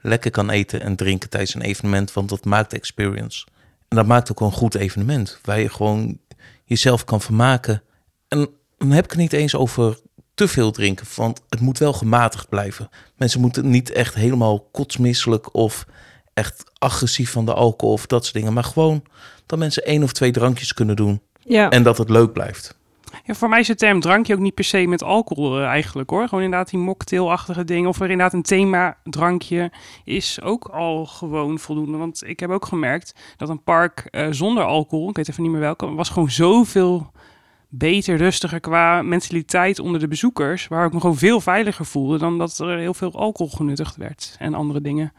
lekker 0.00 0.30
kan 0.30 0.50
eten 0.50 0.80
en 0.80 0.96
drinken 0.96 1.30
tijdens 1.30 1.54
een 1.54 1.62
evenement. 1.62 2.12
Want 2.12 2.28
dat 2.28 2.44
maakt 2.44 2.70
de 2.70 2.76
experience. 2.76 3.46
En 3.88 3.96
dat 3.96 4.06
maakt 4.06 4.30
ook 4.30 4.40
een 4.40 4.52
goed 4.52 4.74
evenement. 4.74 5.38
Waar 5.42 5.60
je 5.60 5.68
gewoon 5.68 6.18
jezelf 6.64 7.04
kan 7.04 7.20
vermaken. 7.20 7.82
En 8.28 8.48
dan 8.78 8.90
heb 8.90 9.04
ik 9.04 9.10
het 9.10 9.20
niet 9.20 9.32
eens 9.32 9.54
over 9.54 9.98
te 10.34 10.48
veel 10.48 10.70
drinken. 10.70 11.06
Want 11.16 11.42
het 11.48 11.60
moet 11.60 11.78
wel 11.78 11.92
gematigd 11.92 12.48
blijven. 12.48 12.88
Mensen 13.16 13.40
moeten 13.40 13.70
niet 13.70 13.90
echt 13.90 14.14
helemaal 14.14 14.60
kotsmisselijk 14.72 15.54
of 15.54 15.86
echt 16.34 16.64
agressief 16.78 17.30
van 17.30 17.44
de 17.44 17.54
alcohol 17.54 17.94
of 17.94 18.06
dat 18.06 18.22
soort 18.22 18.36
dingen. 18.36 18.52
Maar 18.52 18.64
gewoon 18.64 19.02
dat 19.46 19.58
mensen 19.58 19.84
één 19.84 20.02
of 20.02 20.12
twee 20.12 20.32
drankjes 20.32 20.74
kunnen 20.74 20.96
doen. 20.96 21.20
Ja. 21.38 21.70
En 21.70 21.82
dat 21.82 21.98
het 21.98 22.10
leuk 22.10 22.32
blijft. 22.32 22.76
Ja, 23.24 23.34
voor 23.34 23.48
mij 23.48 23.60
is 23.60 23.66
de 23.66 23.74
term 23.74 24.00
drankje 24.00 24.34
ook 24.34 24.40
niet 24.40 24.54
per 24.54 24.64
se 24.64 24.86
met 24.86 25.02
alcohol 25.02 25.58
eh, 25.58 25.64
eigenlijk 25.64 26.10
hoor. 26.10 26.28
Gewoon 26.28 26.44
inderdaad 26.44 26.70
die 26.70 26.78
mocktailachtige 26.78 27.64
dingen. 27.64 27.88
Of 27.88 27.96
er 27.96 28.10
inderdaad 28.10 28.32
een 28.32 28.42
thema 28.42 28.96
drankje 29.04 29.70
is 30.04 30.40
ook 30.42 30.64
al 30.64 31.06
gewoon 31.06 31.58
voldoende. 31.58 31.96
Want 31.96 32.22
ik 32.26 32.40
heb 32.40 32.50
ook 32.50 32.66
gemerkt 32.66 33.14
dat 33.36 33.48
een 33.48 33.62
park 33.62 34.08
eh, 34.10 34.26
zonder 34.30 34.64
alcohol, 34.64 35.08
ik 35.08 35.16
weet 35.16 35.28
even 35.28 35.42
niet 35.42 35.52
meer 35.52 35.60
welke, 35.60 35.94
was 35.94 36.08
gewoon 36.08 36.30
zoveel 36.30 37.10
beter, 37.68 38.16
rustiger 38.16 38.60
qua 38.60 39.02
mentaliteit 39.02 39.78
onder 39.78 40.00
de 40.00 40.08
bezoekers. 40.08 40.68
Waar 40.68 40.86
ik 40.86 40.92
me 40.92 41.00
gewoon 41.00 41.16
veel 41.16 41.40
veiliger 41.40 41.84
voelde 41.84 42.18
dan 42.18 42.38
dat 42.38 42.58
er 42.58 42.78
heel 42.78 42.94
veel 42.94 43.12
alcohol 43.12 43.56
genuttigd 43.56 43.96
werd 43.96 44.36
en 44.38 44.54
andere 44.54 44.80
dingen. 44.80 45.12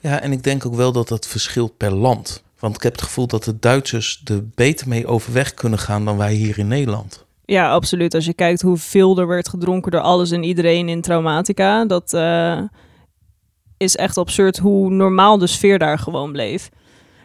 Ja, 0.00 0.20
en 0.20 0.32
ik 0.32 0.42
denk 0.42 0.66
ook 0.66 0.74
wel 0.74 0.92
dat 0.92 1.08
dat 1.08 1.26
verschilt 1.26 1.76
per 1.76 1.92
land. 1.92 2.44
Want 2.58 2.76
ik 2.76 2.82
heb 2.82 2.92
het 2.92 3.02
gevoel 3.02 3.26
dat 3.26 3.44
de 3.44 3.58
Duitsers 3.58 4.22
er 4.24 4.48
beter 4.48 4.88
mee 4.88 5.06
overweg 5.06 5.54
kunnen 5.54 5.78
gaan 5.78 6.04
dan 6.04 6.16
wij 6.16 6.34
hier 6.34 6.58
in 6.58 6.68
Nederland. 6.68 7.24
Ja, 7.44 7.70
absoluut. 7.70 8.14
Als 8.14 8.24
je 8.24 8.34
kijkt 8.34 8.62
hoeveel 8.62 9.18
er 9.18 9.26
werd 9.26 9.48
gedronken 9.48 9.90
door 9.90 10.00
alles 10.00 10.30
en 10.30 10.42
iedereen 10.42 10.88
in 10.88 11.00
Traumatica, 11.00 11.84
dat 11.84 12.12
eh, 12.12 12.60
is 13.76 13.96
echt 13.96 14.16
absurd 14.16 14.58
hoe 14.58 14.90
normaal 14.90 15.38
de 15.38 15.46
sfeer 15.46 15.78
daar 15.78 15.98
gewoon 15.98 16.32
bleef. 16.32 16.70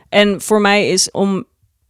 En 0.10 0.42
voor 0.42 0.62
mij 0.62 0.90
is 0.90 1.12
om 1.12 1.46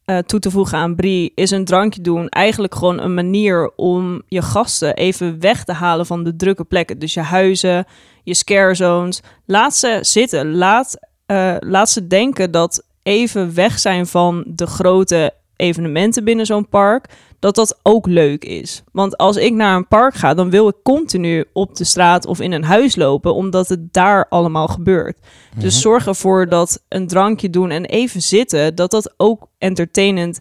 eh, 0.06 0.18
toe 0.18 0.40
te 0.40 0.52
voegen 0.52 0.78
aan 0.78 0.96
Brie, 0.96 1.32
is 1.36 1.52
een 1.52 1.66
drankje 1.66 2.02
doen 2.02 2.30
eigenlijk 2.30 2.76
gewoon 2.76 3.00
een 3.00 3.14
manier 3.14 3.72
om 3.76 4.22
je 4.28 4.42
gasten 4.42 4.96
even 4.96 5.40
weg 5.40 5.64
te 5.64 5.74
halen 5.74 6.06
van 6.06 6.24
de 6.24 6.36
drukke 6.36 6.64
plekken. 6.64 7.00
Dus 7.00 7.14
je 7.14 7.22
huizen, 7.22 7.86
je 8.24 8.34
scare 8.34 8.76
zones. 8.76 9.22
Laat 9.46 9.76
ze 9.76 9.98
zitten. 10.02 10.56
Laat, 10.56 11.00
eh, 11.26 11.56
laat 11.60 11.90
ze 11.90 12.08
denken 12.08 12.52
dat 12.52 12.84
even 13.04 13.54
weg 13.54 13.80
zijn 13.80 14.08
van 14.08 14.44
de 14.48 14.68
grote 14.68 15.34
evenementen 15.56 16.24
binnen 16.24 16.46
zo'n 16.46 16.70
park 16.70 17.10
dat 17.40 17.56
dat 17.56 17.80
ook 17.84 18.08
leuk 18.08 18.44
is. 18.44 18.84
Want 18.92 19.18
als 19.18 19.38
ik 19.38 19.54
naar 19.54 19.76
een 19.76 19.88
park 19.88 20.16
ga, 20.16 20.34
dan 20.34 20.50
wil 20.50 20.68
ik 20.68 20.76
continu 20.84 21.46
op 21.54 21.76
de 21.76 21.84
straat 21.84 22.26
of 22.26 22.40
in 22.40 22.52
een 22.52 22.64
huis 22.64 22.96
lopen, 22.96 23.34
omdat 23.36 23.68
het 23.68 23.94
daar 23.94 24.26
allemaal 24.30 24.68
gebeurt. 24.68 25.18
Dus 25.56 25.82
zorg 25.82 26.08
ervoor 26.08 26.50
dat 26.50 26.84
een 26.88 27.08
drankje 27.08 27.50
doen 27.50 27.70
en 27.70 27.86
even 27.86 28.22
zitten, 28.22 28.76
dat 28.76 28.92
dat 28.92 29.14
ook 29.18 29.48
entertainend 29.58 30.40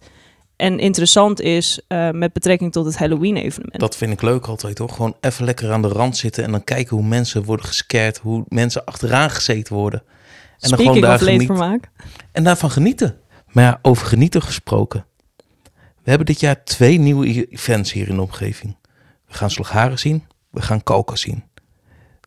en 0.57 0.79
interessant 0.79 1.41
is 1.41 1.81
eh, 1.89 2.11
met 2.11 2.33
betrekking 2.33 2.73
tot 2.73 2.85
het 2.85 2.99
Halloween-evenement. 2.99 3.81
Dat 3.81 3.97
vind 3.97 4.13
ik 4.13 4.23
leuk 4.23 4.47
altijd 4.47 4.79
hoor. 4.79 4.89
Gewoon 4.89 5.17
even 5.21 5.45
lekker 5.45 5.73
aan 5.73 5.83
de 5.83 5.89
rand 5.89 6.17
zitten 6.17 6.45
en 6.45 6.51
dan 6.51 6.65
kijken 6.65 6.97
hoe 6.97 7.07
mensen 7.07 7.45
worden 7.45 7.67
gescared, 7.67 8.19
hoe 8.19 8.45
mensen 8.49 8.85
achteraan 8.85 9.31
gezeten 9.31 9.75
worden. 9.75 10.03
En 10.61 10.69
dan 10.69 10.79
Speaking 10.79 10.95
gewoon 10.95 11.19
daar 11.19 11.19
genieten. 11.19 11.55
leedvermaak. 11.55 11.91
En 12.33 12.45
daarvan 12.45 12.71
genieten. 12.71 13.19
Maar 13.53 13.65
ja, 13.65 13.79
over 13.83 14.07
genieten 14.07 14.43
gesproken. 14.43 15.05
We 15.77 16.09
hebben 16.17 16.27
dit 16.27 16.41
jaar 16.41 16.65
twee 16.65 16.99
nieuwe 16.99 17.27
e- 17.29 17.47
events 17.51 17.93
hier 17.93 18.09
in 18.09 18.15
de 18.15 18.23
omgeving. 18.23 18.77
We 19.27 19.35
gaan 19.35 19.51
Slagharen 19.51 19.99
zien, 19.99 20.25
we 20.51 20.63
gaan 20.63 20.83
Kalka 20.83 21.17
zien. 21.17 21.45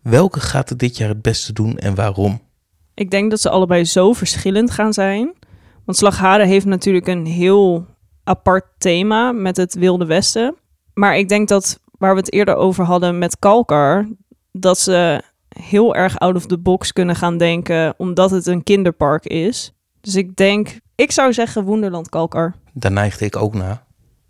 Welke 0.02 0.40
gaat 0.40 0.70
er 0.70 0.78
dit 0.78 0.98
jaar 0.98 1.10
het 1.10 1.22
beste 1.22 1.54
doen 1.54 1.78
en 1.78 1.96
waarom? 1.96 2.42
Ik 2.94 3.12
denk 3.12 3.30
dat 3.30 3.40
ze 3.42 3.50
allebei 3.50 3.86
zo 3.86 4.14
verschillend 4.14 4.72
gaan 4.72 4.94
zijn. 4.94 5.34
Want 5.86 5.98
Slagharen 5.98 6.48
heeft 6.48 6.66
natuurlijk 6.66 7.08
een 7.08 7.26
heel 7.26 7.86
apart 8.24 8.66
thema 8.78 9.32
met 9.32 9.58
het 9.58 9.74
Wilde 9.74 10.06
Westen. 10.06 10.56
Maar 10.94 11.18
ik 11.18 11.30
denk 11.30 11.48
dat 11.48 11.80
waar 11.98 12.14
we 12.14 12.20
het 12.20 12.34
eerder 12.34 12.56
over 12.56 12.86
hadden 12.86 13.18
met 13.18 13.40
Kalkar, 13.40 14.08
dat 14.52 14.80
ze 14.80 15.22
heel 15.60 15.96
erg 15.96 16.20
out 16.20 16.36
of 16.36 16.46
the 16.46 16.58
box 16.58 16.94
kunnen 16.94 17.16
gaan 17.16 17.38
denken, 17.38 17.94
omdat 17.98 18.32
het 18.32 18.46
een 18.46 18.64
kinderpark 18.64 19.26
is. 19.26 19.72
Dus 20.02 20.16
ik 20.16 20.36
denk, 20.36 20.80
ik 20.96 21.12
zou 21.12 21.34
zeggen 21.34 21.64
Wonderland 21.64 22.10
Kalkar. 22.10 22.54
Daar 22.74 22.92
neigde 22.92 23.26
ik 23.26 23.36
ook 23.36 23.54
naar. 23.54 23.84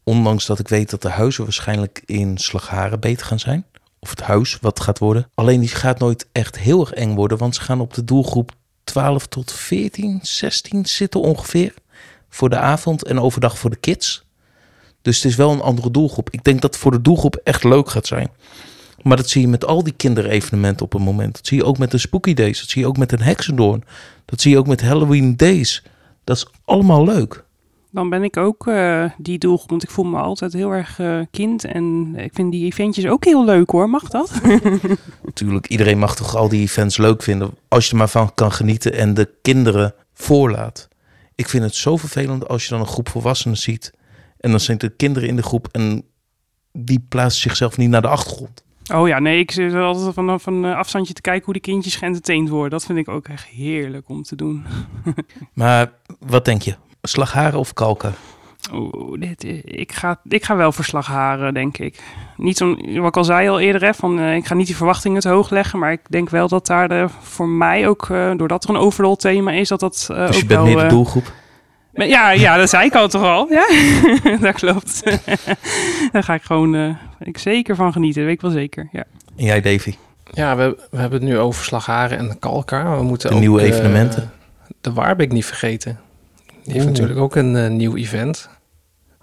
Ondanks 0.03 0.45
dat 0.45 0.59
ik 0.59 0.67
weet 0.67 0.89
dat 0.89 1.01
de 1.01 1.09
huizen 1.09 1.43
waarschijnlijk 1.43 2.01
in 2.05 2.37
Slagharen 2.37 2.99
beter 2.99 3.25
gaan 3.25 3.39
zijn. 3.39 3.65
Of 3.99 4.09
het 4.09 4.21
huis 4.21 4.57
wat 4.61 4.79
gaat 4.79 4.99
worden. 4.99 5.29
Alleen 5.33 5.59
die 5.59 5.69
gaat 5.69 5.99
nooit 5.99 6.27
echt 6.31 6.59
heel 6.59 6.79
erg 6.79 6.93
eng 6.93 7.15
worden. 7.15 7.37
Want 7.37 7.55
ze 7.55 7.61
gaan 7.61 7.79
op 7.79 7.93
de 7.93 8.03
doelgroep 8.03 8.51
12 8.83 9.27
tot 9.27 9.51
14, 9.51 10.19
16 10.21 10.85
zitten 10.85 11.21
ongeveer. 11.21 11.73
Voor 12.29 12.49
de 12.49 12.57
avond 12.57 13.03
en 13.03 13.19
overdag 13.19 13.57
voor 13.57 13.69
de 13.69 13.75
kids. 13.75 14.25
Dus 15.01 15.15
het 15.15 15.25
is 15.25 15.35
wel 15.35 15.51
een 15.51 15.61
andere 15.61 15.91
doelgroep. 15.91 16.29
Ik 16.29 16.43
denk 16.43 16.61
dat 16.61 16.73
het 16.73 16.81
voor 16.81 16.91
de 16.91 17.01
doelgroep 17.01 17.35
echt 17.43 17.63
leuk 17.63 17.89
gaat 17.89 18.07
zijn. 18.07 18.29
Maar 19.03 19.17
dat 19.17 19.29
zie 19.29 19.41
je 19.41 19.47
met 19.47 19.65
al 19.65 19.83
die 19.83 19.93
kinderevenementen 19.93 20.85
op 20.85 20.93
een 20.93 21.01
moment. 21.01 21.35
Dat 21.35 21.47
zie 21.47 21.57
je 21.57 21.65
ook 21.65 21.77
met 21.77 21.91
de 21.91 21.97
Spooky 21.97 22.33
Days. 22.33 22.59
Dat 22.59 22.69
zie 22.69 22.81
je 22.81 22.87
ook 22.87 22.97
met 22.97 23.11
een 23.11 23.21
Hexendoorn. 23.21 23.83
Dat 24.25 24.41
zie 24.41 24.51
je 24.51 24.57
ook 24.57 24.67
met 24.67 24.81
Halloween 24.81 25.37
Days. 25.37 25.83
Dat 26.23 26.35
is 26.35 26.47
allemaal 26.65 27.03
leuk. 27.05 27.43
Dan 27.91 28.09
ben 28.09 28.23
ik 28.23 28.37
ook 28.37 28.67
eh, 28.67 29.05
die 29.17 29.37
doelgroep, 29.37 29.69
want 29.69 29.83
ik 29.83 29.89
voel 29.89 30.05
me 30.05 30.17
altijd 30.17 30.53
heel 30.53 30.71
erg 30.71 30.99
eh, 30.99 31.19
kind. 31.31 31.63
En 31.63 32.13
ik 32.15 32.33
vind 32.33 32.51
die 32.51 32.65
eventjes 32.65 33.07
ook 33.07 33.23
heel 33.23 33.45
leuk 33.45 33.69
hoor, 33.69 33.89
mag 33.89 34.09
dat? 34.09 34.41
Natuurlijk, 35.23 35.67
iedereen 35.67 35.97
mag 35.97 36.15
toch 36.15 36.35
al 36.35 36.49
die 36.49 36.61
events 36.61 36.97
leuk 36.97 37.23
vinden. 37.23 37.51
Als 37.67 37.85
je 37.85 37.91
er 37.91 37.97
maar 37.97 38.09
van 38.09 38.33
kan 38.33 38.51
genieten 38.51 38.93
en 38.93 39.13
de 39.13 39.29
kinderen 39.41 39.93
voorlaat. 40.13 40.87
Ik 41.35 41.49
vind 41.49 41.63
het 41.63 41.75
zo 41.75 41.97
vervelend 41.97 42.47
als 42.47 42.63
je 42.63 42.69
dan 42.69 42.79
een 42.79 42.87
groep 42.87 43.09
volwassenen 43.09 43.57
ziet. 43.57 43.93
En 44.39 44.51
dan 44.51 44.59
zitten 44.59 44.95
kinderen 44.95 45.29
in 45.29 45.35
de 45.35 45.43
groep 45.43 45.67
en 45.71 46.03
die 46.71 47.05
plaatsen 47.09 47.41
zichzelf 47.41 47.77
niet 47.77 47.89
naar 47.89 48.01
de 48.01 48.07
achtergrond. 48.07 48.63
Oh 48.93 49.07
ja, 49.07 49.19
nee, 49.19 49.39
ik 49.39 49.51
zit 49.51 49.73
altijd 49.73 50.13
van, 50.13 50.39
van 50.39 50.53
een 50.63 50.75
afstandje 50.75 51.13
te 51.13 51.21
kijken 51.21 51.43
hoe 51.45 51.53
die 51.53 51.61
kindjes 51.61 51.95
geëntertained 51.95 52.49
worden. 52.49 52.69
Dat 52.71 52.85
vind 52.85 52.97
ik 52.99 53.09
ook 53.09 53.27
echt 53.27 53.45
heerlijk 53.45 54.09
om 54.09 54.23
te 54.23 54.35
doen. 54.35 54.63
Maar 55.53 55.91
wat 56.19 56.45
denk 56.45 56.61
je? 56.61 56.75
Slagharen 57.01 57.59
of 57.59 57.73
kalken? 57.73 58.13
Oeh, 58.73 59.19
dit, 59.19 59.43
is- 59.43 59.61
ik, 59.63 59.91
ga, 59.91 60.19
ik 60.29 60.43
ga 60.45 60.55
wel 60.55 60.71
voor 60.71 60.83
Slagharen, 60.85 61.53
denk 61.53 61.77
ik. 61.77 62.03
Niet 62.37 62.57
zo, 62.57 62.75
wat 62.75 63.07
ik 63.07 63.17
al 63.17 63.23
zei 63.23 63.49
al 63.49 63.59
eerder, 63.59 63.81
hè, 63.83 63.93
van, 63.93 64.19
eh, 64.19 64.35
ik 64.35 64.45
ga 64.45 64.53
niet 64.53 64.67
die 64.67 64.75
verwachtingen 64.75 65.21
te 65.21 65.29
hoog 65.29 65.49
leggen. 65.49 65.79
Maar 65.79 65.91
ik 65.91 66.01
denk 66.09 66.29
wel 66.29 66.47
dat 66.47 66.65
daar 66.67 66.87
de, 66.87 67.05
voor 67.21 67.47
mij 67.47 67.87
ook, 67.87 68.09
eh, 68.09 68.31
doordat 68.35 68.63
er 68.63 68.69
een 68.69 68.75
overall 68.75 69.15
thema 69.15 69.51
is, 69.51 69.67
dat 69.67 69.79
dat 69.79 70.07
eh, 70.11 70.17
Dus 70.17 70.27
ook 70.35 70.41
je 70.41 70.45
bent 70.45 70.59
wel... 70.59 70.63
meer 70.63 70.75
de 70.77 70.83
eh, 70.83 70.89
doelgroep. 70.89 71.31
Maar 71.93 72.07
Ja, 72.07 72.31
ja, 72.31 72.57
dat 72.57 72.69
zei 72.69 72.85
ik 72.85 72.95
al 72.95 73.07
toch 73.07 73.23
al. 73.23 73.47
Ja, 73.49 73.65
dat 74.47 74.55
klopt. 74.55 75.03
Daar 76.11 76.23
ga 76.23 76.33
ik 76.33 76.43
gewoon 76.43 76.75
eh, 76.75 76.95
ik 77.19 77.37
zeker 77.37 77.75
van 77.75 77.91
genieten, 77.91 78.15
dat 78.21 78.25
weet 78.25 78.35
ik 78.35 78.41
wel 78.41 78.51
zeker. 78.51 78.89
Ja. 78.91 79.03
En 79.35 79.45
jij, 79.45 79.61
Davy? 79.61 79.95
Ja, 80.31 80.55
we, 80.55 80.77
we 80.91 80.97
hebben 80.97 81.19
het 81.19 81.29
nu 81.29 81.37
over 81.37 81.63
Slagharen 81.65 82.17
en 82.17 82.39
Kalkar. 82.39 82.97
We 82.97 83.03
moeten 83.03 83.29
De 83.29 83.35
ook, 83.35 83.41
nieuwe 83.41 83.61
eh, 83.61 83.67
evenementen. 83.67 84.31
de 84.81 84.93
Waarbeek 84.93 85.31
niet 85.31 85.45
vergeten. 85.45 85.99
Die 86.45 86.73
heeft 86.73 86.77
Oeh. 86.85 86.91
natuurlijk 86.93 87.19
ook 87.19 87.35
een 87.35 87.55
eh, 87.55 87.69
nieuw 87.69 87.95
event. 87.95 88.49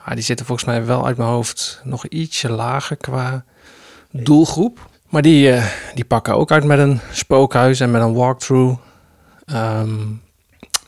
Ah, 0.04 0.14
die 0.14 0.22
zitten 0.24 0.46
volgens 0.46 0.66
mij 0.68 0.84
wel 0.84 1.06
uit 1.06 1.16
mijn 1.16 1.28
hoofd 1.28 1.80
nog 1.84 2.06
ietsje 2.06 2.50
lager 2.52 2.96
qua 2.96 3.44
doelgroep. 4.10 4.88
Maar 5.08 5.22
die, 5.22 5.54
die 5.94 6.04
pakken 6.04 6.34
ook 6.36 6.50
uit 6.50 6.64
met 6.64 6.78
een 6.78 7.00
spookhuis 7.12 7.80
en 7.80 7.90
met 7.90 8.02
een 8.02 8.14
walkthrough. 8.14 8.80
Ehm, 9.44 9.96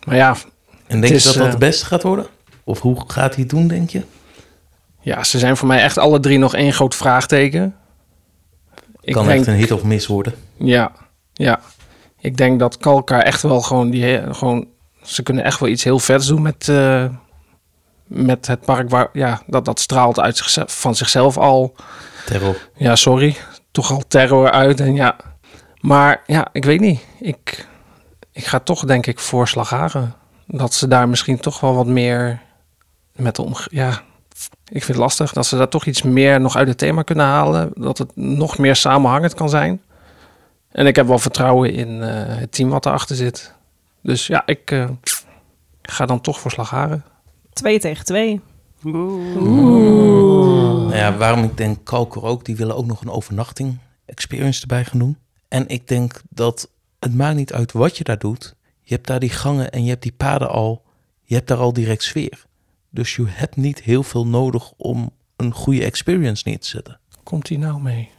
maar 0.07 0.17
ja, 0.17 0.37
En 0.93 1.01
denk 1.01 1.13
je 1.13 1.19
is, 1.19 1.25
dat 1.25 1.35
dat 1.35 1.47
eh, 1.47 1.53
de 1.53 1.59
beste 1.59 1.85
gaat 1.85 2.03
worden? 2.03 2.27
Of 2.65 2.81
hoe 2.81 3.03
gaat 3.07 3.35
hij 3.35 3.43
het 3.43 3.51
doen, 3.51 3.69
denk 3.69 3.91
je? 3.91 4.03
ja, 5.03 5.25
ze 5.25 5.39
zijn 5.39 5.57
voor 5.57 5.69
mij 5.69 5.83
echt 5.83 5.99
alle 5.99 6.21
drie 6.21 6.39
nog 6.39 6.55
één 6.55 6.73
groot 6.73 6.95
vraagteken. 6.95 7.77
Ik 9.01 9.13
kan 9.13 9.27
denk, 9.27 9.39
echt 9.39 9.49
een 9.49 9.55
hit 9.55 9.71
of 9.71 9.83
miss 9.83 10.07
worden. 10.07 10.35
Ja, 10.57 10.93
ja. 11.33 11.61
Ik 12.21 12.37
denk 12.37 12.59
dat 12.59 12.77
Kalkar 12.77 13.23
echt 13.23 13.43
wel 13.43 13.61
gewoon 13.61 13.91
die 13.91 14.35
gewoon 14.35 14.67
ze 15.03 15.23
kunnen 15.23 15.45
echt 15.45 15.61
wel 15.61 15.69
iets 15.69 15.85
heel 15.85 15.99
vets 15.99 16.27
doen 16.27 16.43
met 16.43 16.69
eh, 16.69 17.05
met 18.07 18.47
het 18.47 18.61
park 18.61 18.91
waar 18.91 19.09
ja 19.13 19.43
dat 19.47 19.65
dat 19.65 19.81
straalt 19.81 20.21
uit 20.21 20.37
zichzelf, 20.37 20.81
van 20.81 20.95
zichzelf 20.95 21.39
al 21.39 21.75
Terror. 22.27 22.57
ja 22.77 22.97
sorry 22.97 23.37
toch 23.71 23.91
al 23.91 24.03
terror 24.09 24.51
uit 24.51 24.81
en 24.81 24.95
ja 24.95 25.17
maar 25.81 26.23
ja 26.27 26.49
ik 26.53 26.65
weet 26.65 26.81
niet 26.81 27.01
ik 27.21 27.67
ik 28.33 28.45
ga 28.45 28.59
toch 28.59 28.85
denk 28.85 29.07
ik 29.07 29.19
voor 29.19 29.49
Slagharen 29.49 30.15
dat 30.47 30.75
ze 30.75 30.89
daar 30.89 31.09
misschien 31.09 31.41
toch 31.41 31.61
wel 31.61 31.75
wat 31.75 31.87
meer 31.87 32.43
met 33.13 33.37
de 33.37 33.43
omge 33.43 33.67
ja 33.71 34.03
ik 34.65 34.85
vind 34.85 34.87
het 34.87 34.97
lastig 34.97 35.33
dat 35.33 35.47
ze 35.47 35.57
daar 35.57 35.69
toch 35.69 35.85
iets 35.85 36.03
meer 36.03 36.41
nog 36.41 36.57
uit 36.57 36.69
het 36.69 36.79
thema 36.79 37.03
kunnen 37.03 37.27
halen 37.27 37.71
dat 37.75 37.99
het 37.99 38.17
nog 38.17 38.59
meer 38.59 38.77
samenhangend 38.77 39.35
kan 39.35 39.49
zijn 39.49 39.81
en 40.73 40.87
ik 40.87 40.97
heb 40.97 41.07
wel 41.07 41.19
vertrouwen 41.19 41.73
in 41.73 42.03
eh, 42.03 42.37
het 42.37 42.53
team 42.53 42.69
wat 42.69 42.87
erachter 42.87 43.17
zit. 43.17 43.55
Dus 44.03 44.27
ja, 44.27 44.43
ik 44.47 44.71
eh, 44.71 44.89
ga 45.83 46.07
dan 46.07 46.21
toch 46.21 46.41
voor 46.41 46.51
Slagharen. 46.51 47.05
Twee 47.53 47.81
tegen 47.81 48.05
twee. 48.05 48.41
Oeh. 48.85 49.35
Nou 50.83 50.97
ja, 50.97 51.17
waarom 51.17 51.45
ik 51.45 51.57
denk 51.57 51.79
Kalker 51.85 52.23
ook, 52.23 52.45
die 52.45 52.57
willen 52.57 52.77
ook 52.77 52.87
nog 52.87 53.01
een 53.01 53.11
overnachting 53.11 53.79
experience 54.05 54.61
erbij 54.61 54.85
gaan 54.85 54.99
doen. 54.99 55.19
En 55.49 55.69
ik 55.69 55.89
denk 55.89 56.21
dat 56.29 56.69
het 56.99 57.15
maakt 57.15 57.37
niet 57.37 57.53
uit 57.53 57.73
wat 57.73 57.97
je 57.97 58.05
daar 58.05 58.19
doet. 58.19 58.55
Je 58.93 58.99
hebt 58.99 59.11
daar 59.11 59.21
die 59.21 59.31
gangen 59.31 59.71
en 59.71 59.83
je 59.85 59.91
hebt 59.91 60.03
die 60.03 60.13
paden 60.17 60.49
al. 60.51 60.83
Je 61.23 61.35
hebt 61.35 61.49
daar 61.49 61.59
al 61.59 61.73
direct 61.73 62.03
sfeer. 62.03 62.45
Dus 62.91 63.17
je 63.17 63.25
hebt 63.27 63.57
niet 63.57 63.83
heel 63.83 64.03
veel 64.03 64.27
nodig 64.27 64.73
om 64.77 65.11
een 65.37 65.53
goede 65.53 65.85
experience 65.85 66.43
neer 66.47 66.59
te 66.59 66.69
zetten. 66.69 66.99
Komt 67.23 67.49
hij 67.49 67.59
nou 67.59 67.81
mee? 67.81 68.11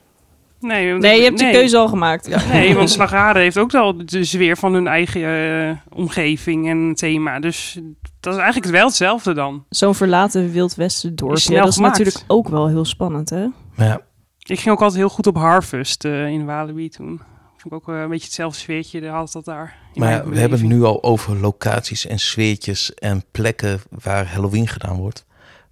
Nee, 0.60 0.90
want- 0.90 1.02
Nee, 1.02 1.18
je 1.18 1.24
hebt 1.24 1.40
je 1.40 1.46
nee. 1.46 1.54
keuze 1.54 1.78
al 1.78 1.88
gemaakt. 1.88 2.48
Nee, 2.52 2.76
want 2.76 2.90
Slagharen 2.90 3.42
heeft 3.42 3.58
ook 3.58 3.72
wel 3.72 4.06
de 4.06 4.24
sfeer 4.24 4.58
van 4.58 4.74
hun 4.74 4.88
eigen 4.88 5.24
eh, 5.70 5.78
omgeving 5.98 6.70
en 6.70 6.94
thema. 6.96 7.40
Dus 7.40 7.80
dat 8.20 8.34
is 8.34 8.40
eigenlijk 8.40 8.72
wel 8.72 8.86
hetzelfde 8.86 9.34
dan. 9.34 9.66
Zo'n 9.70 9.96
verlaten 9.96 10.52
Wild 10.52 10.76
Westen 10.76 11.16
dorpje. 11.16 11.56
Dat 11.56 11.68
is 11.68 11.76
gemaakt. 11.76 11.98
natuurlijk 11.98 12.24
ook 12.28 12.48
wel 12.48 12.68
heel 12.68 12.86
spannend, 12.86 13.30
hè? 13.30 13.46
Ja, 13.78 14.02
Ik 14.40 14.60
ging 14.60 14.76
ook 14.76 14.82
altijd 14.82 15.00
heel 15.00 15.10
goed 15.10 15.28
op 15.28 15.36
Harvest 15.36 16.06
eh, 16.06 16.28
in 16.28 16.46
Walibi 16.46 16.90
toen. 16.90 17.22
Vond 17.58 17.74
ik 17.74 17.90
ook 17.90 17.96
eh, 17.96 18.02
een 18.02 18.10
beetje 18.10 18.26
hetzelfde 18.26 18.60
sfeertje, 18.60 19.02
daar 19.02 19.14
had 19.16 19.32
dat 19.32 19.46
daar. 19.46 19.82
Maar 19.96 20.30
we 20.30 20.40
hebben 20.40 20.60
het 20.60 20.68
nu 20.68 20.84
al 20.84 21.04
over 21.04 21.36
locaties 21.36 22.06
en 22.08 22.20
sfeertjes 22.20 22.94
en 22.94 23.24
plekken 23.32 23.82
waar 23.90 24.28
Halloween 24.28 24.68
gedaan 24.68 24.98
wordt. 24.98 25.26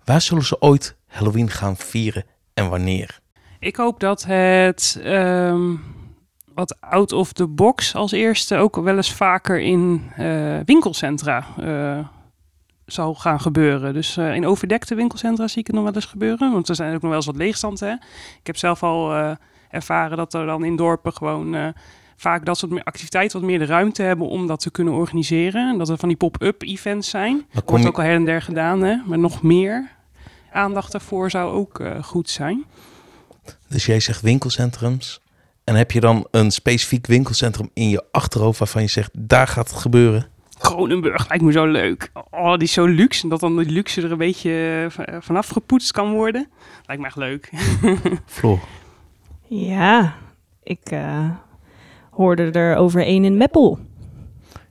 Waar 0.03 0.21
zullen 0.21 0.45
ze 0.45 0.61
ooit 0.61 0.95
Halloween 1.07 1.49
gaan 1.49 1.77
vieren 1.77 2.25
en 2.53 2.69
wanneer? 2.69 3.19
Ik 3.59 3.75
hoop 3.75 3.99
dat 3.99 4.23
het 4.23 4.99
ehm, 5.03 5.75
wat 6.53 6.77
out 6.79 7.11
of 7.11 7.33
the 7.33 7.47
box 7.47 7.95
als 7.95 8.11
eerste 8.11 8.55
ook 8.55 8.75
wel 8.75 8.95
eens 8.95 9.13
vaker 9.13 9.59
in 9.59 10.11
eh, 10.15 10.59
winkelcentra 10.65 11.45
eh, 11.59 11.99
zal 12.85 13.15
gaan 13.15 13.39
gebeuren. 13.39 13.93
Dus 13.93 14.17
eh, 14.17 14.33
in 14.35 14.45
overdekte 14.45 14.95
winkelcentra 14.95 15.47
zie 15.47 15.59
ik 15.59 15.67
het 15.67 15.75
nog 15.75 15.85
wel 15.85 15.93
eens 15.93 16.05
gebeuren. 16.05 16.51
Want 16.51 16.69
er 16.69 16.75
zijn 16.75 16.95
ook 16.95 17.01
nog 17.01 17.09
wel 17.09 17.15
eens 17.15 17.25
wat 17.25 17.35
leegstand. 17.35 17.79
Hè? 17.79 17.91
Ik 18.39 18.47
heb 18.47 18.57
zelf 18.57 18.83
al 18.83 19.35
ervaren 19.69 20.17
dat 20.17 20.33
er 20.33 20.45
dan 20.45 20.63
in 20.63 20.75
dorpen 20.75 21.13
gewoon 21.13 21.73
vaak 22.21 22.45
dat 22.45 22.57
soort 22.57 22.71
meer 22.71 22.83
activiteiten 22.83 23.39
wat 23.39 23.49
meer 23.49 23.59
de 23.59 23.65
ruimte 23.65 24.01
hebben 24.01 24.27
om 24.27 24.47
dat 24.47 24.59
te 24.59 24.71
kunnen 24.71 24.93
organiseren. 24.93 25.69
En 25.69 25.77
dat 25.77 25.89
er 25.89 25.97
van 25.97 26.07
die 26.07 26.17
pop-up 26.17 26.61
events 26.61 27.09
zijn. 27.09 27.45
Wordt 27.65 27.83
je, 27.83 27.89
ook 27.89 27.97
al 27.97 28.03
her 28.03 28.15
en 28.15 28.25
der 28.25 28.41
gedaan, 28.41 28.81
hè? 28.81 28.95
maar 29.05 29.19
nog 29.19 29.41
meer 29.43 29.89
aandacht 30.51 30.91
daarvoor 30.91 31.29
zou 31.29 31.53
ook 31.53 31.79
eh, 31.79 32.03
goed 32.03 32.29
zijn. 32.29 32.65
dus 33.67 33.85
jij 33.85 33.99
zegt 33.99 34.21
winkelcentrums. 34.21 35.21
En 35.63 35.75
heb 35.75 35.91
je 35.91 35.99
dan 35.99 36.27
een 36.31 36.51
specifiek 36.51 37.07
winkelcentrum 37.07 37.69
in 37.73 37.89
je 37.89 38.03
achterhoofd 38.11 38.59
waarvan 38.59 38.81
je 38.81 38.87
zegt, 38.87 39.09
daar 39.13 39.47
gaat 39.47 39.69
het 39.69 39.79
gebeuren? 39.79 40.25
Kronenburg 40.59 41.29
lijkt 41.29 41.43
me 41.43 41.51
zo 41.51 41.65
leuk. 41.65 42.11
Oh, 42.31 42.53
die 42.53 42.63
is 42.63 42.73
zo 42.73 42.85
luxe. 42.85 43.23
En 43.23 43.29
dat 43.29 43.39
dan 43.39 43.57
die 43.57 43.69
luxe 43.71 44.01
er 44.01 44.11
een 44.11 44.17
beetje 44.17 44.81
eh, 44.85 44.91
van- 44.91 45.23
vanaf 45.23 45.47
gepoetst 45.47 45.91
kan 45.91 46.11
worden. 46.11 46.47
Lijkt 46.85 47.01
me 47.01 47.07
echt 47.07 47.17
leuk. 47.17 47.49
Floor. 48.25 48.59
Ja, 49.47 50.15
ik 50.63 50.79
eh, 50.83 51.29
hoorde 52.21 52.51
er 52.51 52.75
over 52.75 53.05
één 53.05 53.23
in 53.23 53.37
Meppel. 53.37 53.79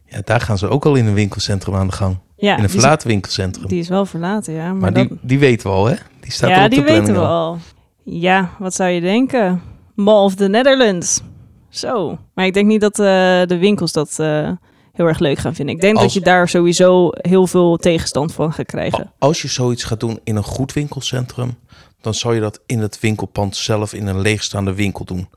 Ja, 0.07 0.20
daar 0.24 0.40
gaan 0.40 0.59
ze 0.59 0.68
ook 0.68 0.86
al 0.86 0.94
in 0.94 1.07
een 1.07 1.14
winkelcentrum 1.14 1.74
aan 1.74 1.86
de 1.86 1.92
gang. 1.92 2.18
Ja, 2.36 2.53
in 2.53 2.59
een 2.59 2.64
is- 2.64 2.70
verlaten 2.70 3.09
winkelcentrum. 3.09 3.68
Die 3.68 3.78
is 3.80 3.88
wel 3.88 4.07
verlaten, 4.07 4.53
ja. 4.55 4.64
Maar, 4.72 4.80
maar 4.80 4.92
dat, 4.92 5.09
die, 5.09 5.18
die 5.22 5.38
weten 5.38 5.66
we 5.70 5.72
al, 5.76 5.86
hè? 5.86 5.94
Die 6.20 6.32
staat 6.32 6.51
ja, 6.51 6.64
op 6.64 6.70
die 6.70 6.82
weten 6.82 7.14
we 7.14 7.20
al. 7.20 7.26
al. 7.26 7.59
Ja, 8.05 8.51
wat 8.59 8.74
zou 8.74 8.90
je 8.90 9.01
denken? 9.01 9.62
Mall 9.94 10.24
of 10.24 10.34
the 10.34 10.48
Netherlands. 10.48 11.20
Zo. 11.68 12.18
Maar 12.34 12.46
ik 12.46 12.55
denk 12.55 12.66
niet 12.66 12.80
dat 12.80 12.98
eh, 12.98 13.07
de 13.46 13.57
winkels 13.61 13.92
dat 13.92 14.18
eh, 14.18 14.51
heel 14.92 15.07
erg 15.07 15.18
leuk 15.18 15.38
gaan 15.38 15.55
vinden. 15.55 15.74
Ik 15.74 15.80
denk 15.80 15.94
Als- 15.94 16.05
dat 16.05 16.12
je 16.12 16.20
daar 16.20 16.48
sowieso 16.48 17.09
heel 17.12 17.46
veel 17.46 17.76
tegenstand 17.76 18.32
van 18.32 18.53
gaat 18.53 18.66
krijgen. 18.66 19.12
Als 19.18 19.42
je 19.42 19.48
zoiets 19.48 19.84
gaat 19.84 20.01
doen 20.01 20.20
in 20.24 20.36
een 20.36 20.42
goed 20.44 20.72
winkelcentrum, 20.72 21.55
dan 22.01 22.14
zou 22.14 22.34
je 22.34 22.40
dat 22.40 22.61
in 22.66 22.78
het 22.78 23.01
winkelpand 23.01 23.57
zelf 23.57 23.92
in 23.94 24.07
een 24.07 24.20
leegstaande 24.20 24.74
winkel 24.74 25.05
doen. 25.05 25.28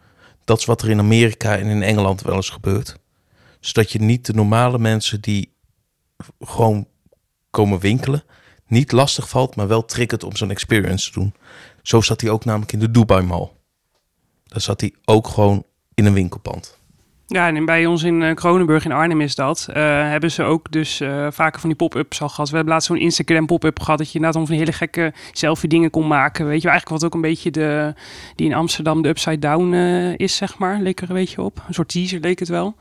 Dat 0.45 0.59
is 0.59 0.65
wat 0.65 0.81
er 0.81 0.89
in 0.89 0.99
Amerika 0.99 1.57
en 1.57 1.67
in 1.67 1.83
Engeland 1.83 2.21
wel 2.21 2.35
eens 2.35 2.49
gebeurt. 2.49 2.97
Zodat 3.59 3.91
je 3.91 3.99
niet 3.99 4.25
de 4.25 4.33
normale 4.33 4.79
mensen 4.79 5.21
die 5.21 5.53
gewoon 6.39 6.87
komen 7.49 7.79
winkelen, 7.79 8.23
niet 8.67 8.91
lastig 8.91 9.29
valt, 9.29 9.55
maar 9.55 9.67
wel 9.67 9.85
triggert 9.85 10.23
om 10.23 10.35
zo'n 10.35 10.51
experience 10.51 11.11
te 11.11 11.19
doen. 11.19 11.33
Zo 11.81 12.01
zat 12.01 12.21
hij 12.21 12.29
ook 12.29 12.45
namelijk 12.45 12.71
in 12.71 12.79
de 12.79 12.91
Dubai 12.91 13.21
Mall. 13.21 13.51
Daar 14.43 14.61
zat 14.61 14.81
hij 14.81 14.93
ook 15.05 15.27
gewoon 15.27 15.65
in 15.93 16.05
een 16.05 16.13
winkelpand. 16.13 16.77
Ja, 17.27 17.47
en 17.47 17.65
bij 17.65 17.85
ons 17.85 18.03
in 18.03 18.21
eh, 18.21 18.35
Kronenburg 18.35 18.85
in 18.85 18.91
Arnhem 18.91 19.21
is 19.21 19.35
dat. 19.35 19.67
eh, 19.69 19.83
hebben 20.09 20.31
ze 20.31 20.43
ook 20.43 20.71
dus 20.71 20.99
eh, 20.99 21.27
vaker 21.29 21.59
van 21.59 21.69
die 21.69 21.77
pop-ups 21.77 22.21
al 22.21 22.29
gehad. 22.29 22.49
We 22.49 22.55
hebben 22.55 22.73
laatst 22.73 22.87
zo'n 22.87 22.97
Instagram 22.97 23.45
pop-up 23.45 23.79
gehad. 23.79 23.97
Dat 23.97 24.07
je 24.07 24.13
inderdaad 24.13 24.41
om 24.41 24.47
van 24.47 24.55
hele 24.55 24.71
gekke 24.71 25.13
selfie 25.31 25.69
dingen 25.69 25.89
kon 25.89 26.07
maken. 26.07 26.45
Weet 26.47 26.61
je, 26.61 26.67
eigenlijk 26.69 27.01
wat 27.01 27.09
ook 27.09 27.15
een 27.15 27.29
beetje 27.29 27.51
de... 27.51 27.93
Die 28.35 28.47
in 28.47 28.53
Amsterdam 28.53 29.01
de 29.01 29.09
Upside 29.09 29.39
Down 29.39 29.73
is, 30.17 30.35
zeg 30.35 30.57
maar. 30.57 30.79
Leek 30.79 31.01
er 31.01 31.09
een 31.09 31.15
beetje 31.15 31.41
op. 31.41 31.63
Een 31.67 31.73
soort 31.73 31.89
teaser 31.89 32.19
leek 32.19 32.39
het 32.39 32.49
wel. 32.49 32.75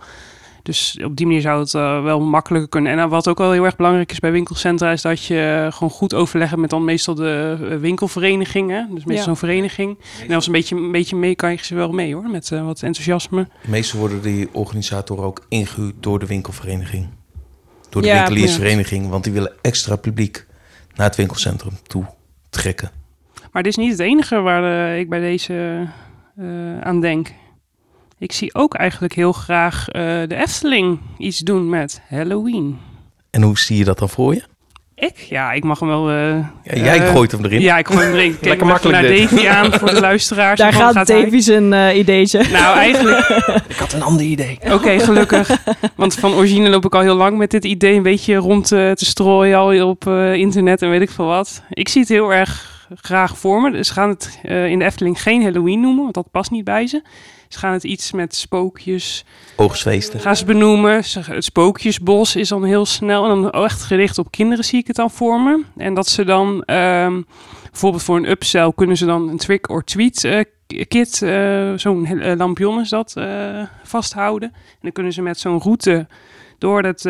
Dus 0.62 0.98
op 1.04 1.16
die 1.16 1.26
manier 1.26 1.40
zou 1.40 1.60
het 1.60 1.74
eh, 1.74 2.02
wel 2.02 2.20
makkelijker 2.20 2.68
kunnen. 2.68 2.92
En 2.92 2.98
eh, 2.98 3.08
wat 3.08 3.28
ook 3.28 3.38
wel 3.38 3.52
heel 3.52 3.64
erg 3.64 3.76
belangrijk 3.76 4.10
is 4.12 4.18
bij 4.18 4.32
winkelcentra... 4.32 4.90
is 4.92 5.02
dat 5.02 5.24
je 5.24 5.68
gewoon 5.72 5.90
goed 5.90 6.14
overleg 6.14 6.48
hebt 6.48 6.60
met 6.60 6.70
dan 6.70 6.84
meestal 6.84 7.14
de 7.14 7.56
eh, 7.70 7.76
winkelverenigingen. 7.76 8.86
Dus 8.90 9.04
meestal 9.04 9.14
Ja. 9.14 9.22
zo'n 9.22 9.36
vereniging. 9.36 9.98
En 10.28 10.34
als 10.34 10.46
een 10.46 10.52
beetje, 10.52 10.76
een 10.76 10.92
beetje 10.92 11.16
mee 11.16 11.34
kan 11.34 11.50
je 11.50 11.58
ze 11.62 11.74
wel 11.74 11.92
mee 11.92 12.14
hoor. 12.14 12.30
Met 12.30 12.50
eh, 12.52 12.64
wat 12.64 12.82
enthousiasme. 12.82 13.48
Meestal 13.66 13.98
worden 14.00 14.22
die 14.22 14.48
organisatoren 14.52 15.24
ook 15.24 15.46
ingehuurd 15.48 15.94
door 16.00 16.18
de 16.18 16.26
winkelvereniging. 16.26 17.08
Door 17.88 18.02
de 18.02 18.08
Ja, 18.08 18.14
winkeliersvereniging, 18.16 19.08
want 19.08 19.24
die 19.24 19.32
willen 19.32 19.52
extra 19.62 19.96
publiek 19.96 20.46
naar 20.94 21.06
het 21.06 21.16
winkelcentrum 21.16 21.72
toe 21.86 22.04
trekken. 22.50 22.90
Maar 23.52 23.62
dit 23.62 23.72
is 23.76 23.84
niet 23.84 23.90
het 23.90 24.00
enige 24.00 24.40
waar 24.40 24.92
eh, 24.92 24.98
ik 24.98 25.08
bij 25.08 25.20
deze 25.20 25.88
eh, 26.36 26.80
aan 26.80 27.00
denk. 27.00 27.32
Ik 28.22 28.32
zie 28.32 28.54
ook 28.54 28.74
eigenlijk 28.74 29.14
heel 29.14 29.32
graag 29.32 29.88
eh, 29.88 30.02
de 30.02 30.34
Efteling 30.36 30.98
iets 31.18 31.38
doen 31.38 31.68
met 31.68 32.02
Halloween. 32.08 32.78
En 33.30 33.42
hoe 33.42 33.58
zie 33.58 33.76
je 33.76 33.84
dat 33.84 33.98
dan 33.98 34.08
voor 34.08 34.34
je? 34.34 34.42
Ik? 34.94 35.16
Ja, 35.18 35.52
ik 35.52 35.64
mag 35.64 35.78
hem 35.80 35.88
wel... 35.88 36.10
eh, 36.10 36.36
Ja, 36.64 36.74
jij 36.84 37.00
eh, 37.06 37.10
gooit 37.12 37.32
hem 37.32 37.44
erin. 37.44 37.60
Ja, 37.60 37.78
ik 37.78 37.86
gooi 37.86 38.04
hem 38.04 38.14
erin. 38.14 38.30
Kijk 38.32 38.44
Lekker 38.44 38.66
makkelijk 38.66 39.00
naar 39.00 39.10
dit. 39.10 39.30
Davy 39.30 39.48
aan 39.48 39.72
voor 39.72 39.90
de 39.90 40.00
luisteraars. 40.00 40.58
Daar 40.58 40.72
gaat 40.72 40.94
hij? 40.94 41.04
Davy 41.04 41.38
zijn 41.40 41.72
eh, 41.72 41.98
ideetje. 41.98 42.42
Nou, 42.52 42.76
eigenlijk... 42.76 43.28
Ik 43.68 43.76
had 43.76 43.92
een 43.92 44.02
ander 44.02 44.24
idee. 44.26 44.58
Oké, 44.72 44.98
gelukkig. 44.98 45.50
Want 45.96 46.14
van 46.14 46.32
origine 46.34 46.68
loop 46.68 46.84
ik 46.84 46.94
al 46.94 47.00
heel 47.00 47.14
lang 47.16 47.38
met 47.38 47.50
dit 47.50 47.64
idee 47.64 47.94
een 47.96 48.02
beetje 48.02 48.34
rond 48.34 48.72
eh, 48.72 48.90
te 48.90 49.04
strooien 49.04 49.58
al 49.58 49.88
op 49.88 50.06
eh, 50.06 50.34
internet 50.34 50.82
en 50.82 50.90
weet 50.90 51.02
ik 51.02 51.10
veel 51.10 51.26
wat. 51.26 51.62
Ik 51.70 51.88
zie 51.88 52.00
het 52.00 52.10
heel 52.10 52.32
erg 52.32 52.70
graag 53.00 53.38
voor 53.38 53.60
me. 53.70 53.84
Ze 53.84 53.92
gaan 53.92 54.08
het 54.08 54.38
eh, 54.42 54.66
in 54.66 54.78
de 54.78 54.84
Efteling 54.84 55.22
geen 55.22 55.42
Halloween 55.42 55.80
noemen, 55.80 56.02
want 56.02 56.14
dat 56.14 56.30
past 56.30 56.50
niet 56.50 56.64
bij 56.64 56.86
ze. 56.86 57.02
Ze 57.52 57.58
gaan 57.58 57.72
het 57.72 57.84
iets 57.84 58.12
met 58.12 58.34
spookjes 58.34 59.24
Oogstfeesten. 59.56 60.20
gaan 60.20 60.36
ze 60.36 60.44
benoemen. 60.44 61.04
Ze- 61.04 61.20
Het 61.20 61.44
spookjesbos 61.44 62.36
is 62.36 62.48
dan 62.48 62.64
heel 62.64 62.86
snel 62.86 63.24
en 63.30 63.42
dan 63.42 63.50
echt 63.50 63.82
gericht 63.82 64.18
op 64.18 64.30
kinderen 64.30 64.64
zie 64.64 64.78
ik 64.78 64.86
het 64.86 64.96
dan 64.96 65.10
voor 65.10 65.40
me. 65.40 65.64
En 65.76 65.94
dat 65.94 66.08
ze 66.08 66.24
dan 66.24 66.62
ehm, 66.64 67.22
bijvoorbeeld 67.70 68.02
voor 68.02 68.16
een 68.16 68.30
upsell 68.30 68.72
kunnen 68.74 68.96
ze 68.96 69.06
dan 69.06 69.28
een 69.28 69.36
trick 69.36 69.68
or 69.70 69.84
treat 69.84 70.24
eh, 70.24 70.40
kit, 70.88 71.22
eh, 71.22 71.72
zo'n 71.76 72.06
eh, 72.06 72.36
lampion 72.36 72.80
is 72.80 72.88
dat, 72.88 73.14
vasthouden. 73.84 74.48
En 74.54 74.78
dan 74.80 74.92
kunnen 74.92 75.12
ze 75.12 75.22
met 75.22 75.38
zo'n 75.38 75.60
route 75.60 76.06
door 76.58 76.82
het 76.82 77.00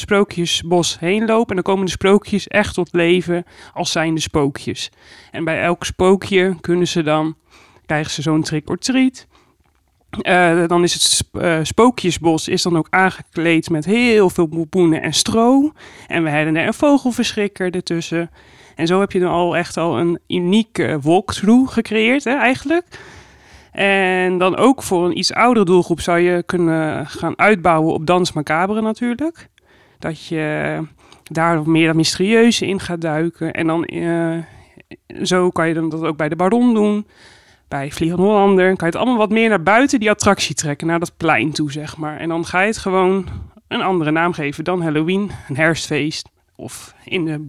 sprookjesbos 0.00 0.98
heen 0.98 1.24
lopen. 1.26 1.48
En 1.48 1.54
dan 1.54 1.64
komen 1.64 1.84
de 1.84 1.90
sprookjes 1.90 2.48
echt 2.48 2.74
tot 2.74 2.88
leven 2.92 3.44
als 3.74 3.92
zijnde 3.92 4.20
spookjes. 4.20 4.90
En 5.30 5.44
bij 5.44 5.62
elk 5.62 5.84
spookje 5.84 6.56
kunnen 6.60 6.88
ze 6.88 7.02
dan, 7.02 7.36
krijgen 7.86 8.10
ze 8.12 8.22
zo'n 8.22 8.42
trick 8.42 8.70
or 8.70 8.78
treat. 8.78 9.26
Eh, 10.10 10.66
dan 10.66 10.82
is 10.82 10.92
het 10.92 11.30
eh, 11.32 11.58
Spookjesbos 11.62 12.48
is 12.48 12.62
dan 12.62 12.76
ook 12.76 12.86
aangekleed 12.90 13.70
met 13.70 13.84
heel 13.84 14.30
veel 14.30 14.66
boenen 14.70 15.02
en 15.02 15.12
stro. 15.12 15.72
En 16.06 16.22
we 16.22 16.30
hebben 16.30 16.56
er 16.56 16.66
een 16.66 16.74
vogelverschrikker 16.74 17.74
ertussen. 17.74 18.30
En 18.74 18.86
zo 18.86 19.00
heb 19.00 19.12
je 19.12 19.18
dan 19.18 19.30
al 19.30 19.56
echt 19.56 19.76
al 19.76 19.98
een 19.98 20.18
unieke 20.28 20.98
walkthrough 21.02 21.72
gecreëerd, 21.72 22.24
hè, 22.24 22.34
eigenlijk. 22.34 22.84
En 23.72 24.38
dan 24.38 24.56
ook 24.56 24.82
voor 24.82 25.04
een 25.04 25.18
iets 25.18 25.32
oudere 25.32 25.64
doelgroep 25.64 26.00
zou 26.00 26.18
je 26.18 26.42
kunnen 26.42 27.06
gaan 27.06 27.38
uitbouwen 27.38 27.94
op 27.94 28.06
Dans 28.06 28.32
Macabre 28.32 28.80
natuurlijk. 28.80 29.48
Dat 29.98 30.26
je 30.26 30.78
daar 31.22 31.68
meer 31.68 31.86
dat 31.86 31.96
mysterieuze 31.96 32.66
in 32.66 32.80
gaat 32.80 33.00
duiken. 33.00 33.52
En 33.52 33.66
dan 33.66 33.84
eh, 33.84 34.38
zo 35.22 35.50
kan 35.50 35.68
je 35.68 35.74
dan 35.74 35.88
dat 35.88 36.02
ook 36.02 36.16
bij 36.16 36.28
de 36.28 36.36
Baron 36.36 36.74
doen. 36.74 37.06
Bij 37.68 37.90
Vliegende 37.90 38.22
Hollander 38.22 38.66
kan 38.66 38.76
je 38.76 38.84
het 38.84 38.96
allemaal 38.96 39.16
wat 39.16 39.30
meer 39.30 39.48
naar 39.48 39.62
buiten 39.62 40.00
die 40.00 40.10
attractie 40.10 40.54
trekken. 40.54 40.86
Naar 40.86 40.98
dat 40.98 41.12
plein 41.16 41.52
toe, 41.52 41.72
zeg 41.72 41.96
maar. 41.96 42.18
En 42.18 42.28
dan 42.28 42.46
ga 42.46 42.60
je 42.60 42.66
het 42.66 42.78
gewoon 42.78 43.26
een 43.68 43.82
andere 43.82 44.10
naam 44.10 44.32
geven 44.32 44.64
dan 44.64 44.82
Halloween. 44.82 45.30
Een 45.48 45.56
herfstfeest. 45.56 46.28
Of 46.56 46.94
in 47.04 47.24
de 47.24 47.48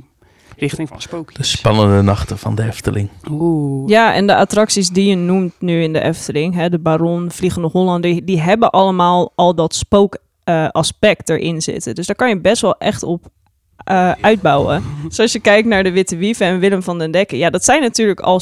richting 0.57 0.88
van 0.88 0.97
De 0.97 1.03
spookjes. 1.03 1.51
spannende 1.51 2.01
nachten 2.01 2.38
van 2.38 2.55
de 2.55 2.63
Efteling. 2.63 3.09
Oeh. 3.30 3.89
Ja, 3.89 4.13
en 4.13 4.28
de 4.28 4.36
attracties 4.36 4.89
die 4.89 5.09
je 5.09 5.15
noemt 5.15 5.53
nu 5.59 5.84
in 5.84 5.93
de 5.93 6.01
Efteling, 6.01 6.53
hè, 6.53 6.70
de 6.70 6.80
Baron, 6.80 7.32
Vliegende 7.32 7.68
Hollander, 7.68 8.26
die, 8.26 8.41
hebben 8.41 8.70
allemaal 8.70 9.32
al 9.36 9.55
dat 9.55 9.76
spookaspect 9.76 11.30
erin 11.30 11.61
zitten. 11.61 11.95
Dus 11.95 12.07
daar 12.07 12.15
kan 12.15 12.30
je 12.30 12.39
best 12.39 12.61
wel 12.61 12.78
echt 12.78 13.03
op 13.03 13.26
eh, 13.78 14.11
uitbouwen. 14.22 14.84
Zoals 15.09 15.32
je 15.32 15.39
kijkt 15.39 15.68
naar 15.68 15.84
de 15.84 15.91
Witte 15.91 16.18
Wieven 16.18 16.47
en 16.47 16.59
Willem 16.59 16.84
van 16.84 16.99
den 16.99 17.11
Dekken. 17.11 17.38
Ja, 17.38 17.49
dat 17.49 17.63
zijn 17.63 17.82
natuurlijk 17.82 18.20
al 18.20 18.39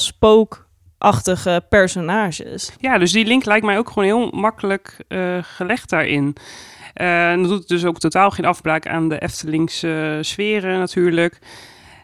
spookachtige 0.96 1.64
personages. 1.70 2.72
Ja, 2.80 2.98
dus 2.98 3.12
die 3.12 3.26
link 3.26 3.46
lijkt 3.46 3.66
mij 3.66 3.78
ook 3.78 3.88
gewoon 3.88 4.04
heel 4.04 4.30
makkelijk 4.32 4.98
eh, 5.08 5.38
gelegd 5.42 5.90
daarin. 5.90 6.36
Eh, 6.94 7.32
en 7.32 7.42
dat 7.42 7.50
doet 7.50 7.68
dus 7.68 7.86
ook 7.86 8.00
totaal 8.00 8.32
geen 8.32 8.46
afbraak 8.46 8.88
aan 8.88 9.10
de 9.10 9.20
Eftelingse 9.20 10.20
sferen 10.22 10.80
natuurlijk. 10.80 11.40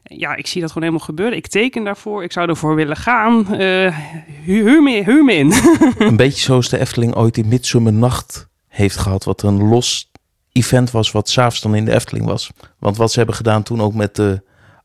Ja, 0.04 0.36
ik 0.36 0.48
zie 0.48 0.62
dat 0.62 0.72
gewoon 0.72 0.88
helemaal 0.88 1.08
gebeuren. 1.08 1.38
Ik 1.38 1.48
teken 1.48 1.84
daarvoor. 1.84 2.24
Ik 2.24 2.32
zou 2.32 2.50
ervoor 2.50 2.76
willen 2.76 2.96
gaan. 2.96 3.54
Eh 3.54 3.98
huur, 4.44 4.64
huur 4.64 4.84
me, 4.84 5.04
huur 5.04 5.24
me 5.24 5.34
in. 5.34 5.54
Een 6.08 6.16
beetje 6.16 6.42
zoals 6.42 6.70
de 6.70 6.80
Efteling 6.80 7.16
ooit 7.16 7.36
die 7.36 7.46
Midsummernacht 7.46 8.48
heeft 8.68 8.98
gehad. 8.98 9.24
Wat 9.24 9.44
een 9.44 9.68
los 9.68 10.12
event 10.52 10.92
was 10.92 11.12
wat 11.12 11.30
s'avonds 11.30 11.62
dan 11.62 11.76
in 11.76 11.86
de 11.86 11.94
Efteling 11.94 12.26
was. 12.26 12.52
Want 12.80 12.98
wat 12.98 13.12
ze 13.12 13.18
hebben 13.18 13.36
gedaan 13.36 13.64
toen 13.64 13.82
ook 13.82 13.94
met 13.94 14.16
de 14.16 14.42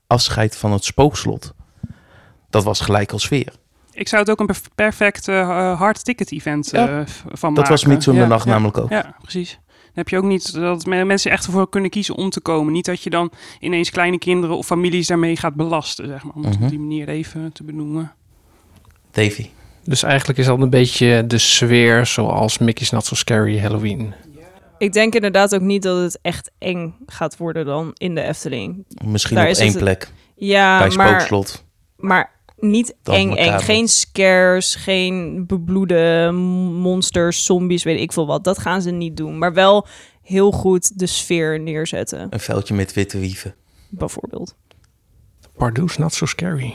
afscheid 0.06 0.56
van 0.56 0.72
het 0.72 0.84
spookslot. 0.84 1.54
Dat 2.50 2.64
was 2.64 2.80
gelijk 2.80 3.12
als 3.12 3.22
sfeer. 3.22 3.52
Ik 3.96 4.08
zou 4.08 4.22
het 4.22 4.30
ook 4.30 4.40
een 4.40 4.46
perf- 4.46 4.68
perfect 4.74 5.28
eh, 5.28 5.78
hard 5.78 6.04
ticket 6.04 6.32
event 6.32 6.70
Ja, 6.70 6.88
eh, 6.88 7.06
van 7.06 7.26
Dat 7.26 7.40
maken. 7.54 7.70
was 7.70 7.84
Midsummernacht 7.84 8.44
Ja, 8.44 8.50
ja. 8.50 8.56
namelijk 8.56 8.78
ook. 8.78 8.90
Ja, 8.90 9.16
precies. 9.22 9.58
Dan 9.66 10.04
heb 10.04 10.08
je 10.08 10.16
ook 10.16 10.24
niet 10.24 10.52
dat 10.54 10.86
me- 10.86 11.04
mensen 11.04 11.30
echt 11.30 11.46
ervoor 11.46 11.68
kunnen 11.68 11.90
kiezen 11.90 12.14
om 12.16 12.30
te 12.30 12.40
komen. 12.40 12.72
Niet 12.72 12.84
dat 12.84 13.02
je 13.02 13.10
dan 13.10 13.30
ineens 13.60 13.90
kleine 13.90 14.18
kinderen 14.18 14.56
of 14.56 14.66
families 14.66 15.06
daarmee 15.06 15.36
gaat 15.36 15.54
belasten, 15.54 16.06
zeg 16.06 16.24
maar. 16.24 16.34
Om 16.34 16.44
het 16.44 16.54
Mhm. 16.54 16.62
op 16.64 16.70
die 16.70 16.78
manier 16.78 17.08
even 17.08 17.52
te 17.52 17.64
benoemen. 17.64 18.12
Davy. 19.10 19.50
Dus 19.84 20.02
eigenlijk 20.02 20.38
is 20.38 20.46
dat 20.46 20.60
een 20.60 20.70
beetje 20.70 21.24
de 21.26 21.38
sfeer 21.38 22.06
zoals 22.06 22.58
Mickey's 22.58 22.90
Not 22.90 23.04
So 23.04 23.14
Scary 23.14 23.60
Halloween. 23.60 24.14
Ik 24.78 24.92
denk 24.92 25.14
inderdaad 25.14 25.54
ook 25.54 25.60
niet 25.60 25.82
dat 25.82 26.02
het 26.02 26.18
echt 26.22 26.50
eng 26.58 26.94
gaat 27.06 27.36
worden 27.36 27.64
dan 27.66 27.90
in 27.94 28.14
de 28.14 28.20
Efteling. 28.22 28.84
Misschien 29.04 29.36
Daar 29.36 29.44
op 29.44 29.50
is 29.50 29.58
één 29.58 29.68
het- 29.68 29.78
plek. 29.78 30.10
Ja, 30.34 30.78
bij 30.78 30.96
maar, 30.96 31.08
Spookslot. 31.08 31.64
maar 31.96 32.30
niet 32.56 32.94
eng 33.02 33.30
eng. 33.32 33.58
Geen 33.58 33.88
scares, 33.88 34.74
geen 34.74 35.46
bebloede 35.46 36.30
monsters, 36.80 37.44
zombies, 37.44 37.82
weet 37.84 38.00
ik 38.00 38.12
veel 38.12 38.26
wat. 38.26 38.44
Dat 38.44 38.58
gaan 38.58 38.82
ze 38.82 38.90
niet 38.90 39.16
doen. 39.16 39.38
Maar 39.38 39.52
wel 39.52 39.86
heel 40.22 40.52
goed 40.52 40.98
de 40.98 41.06
sfeer 41.06 41.60
neerzetten, 41.60 42.26
Een 42.30 42.40
veldje 42.40 42.74
met 42.74 42.92
witte 42.92 43.18
wieven. 43.18 43.54
bijvoorbeeld. 43.88 44.56
Pardoes 45.56 45.96
Not 45.98 46.14
So 46.14 46.26
Scary. 46.26 46.74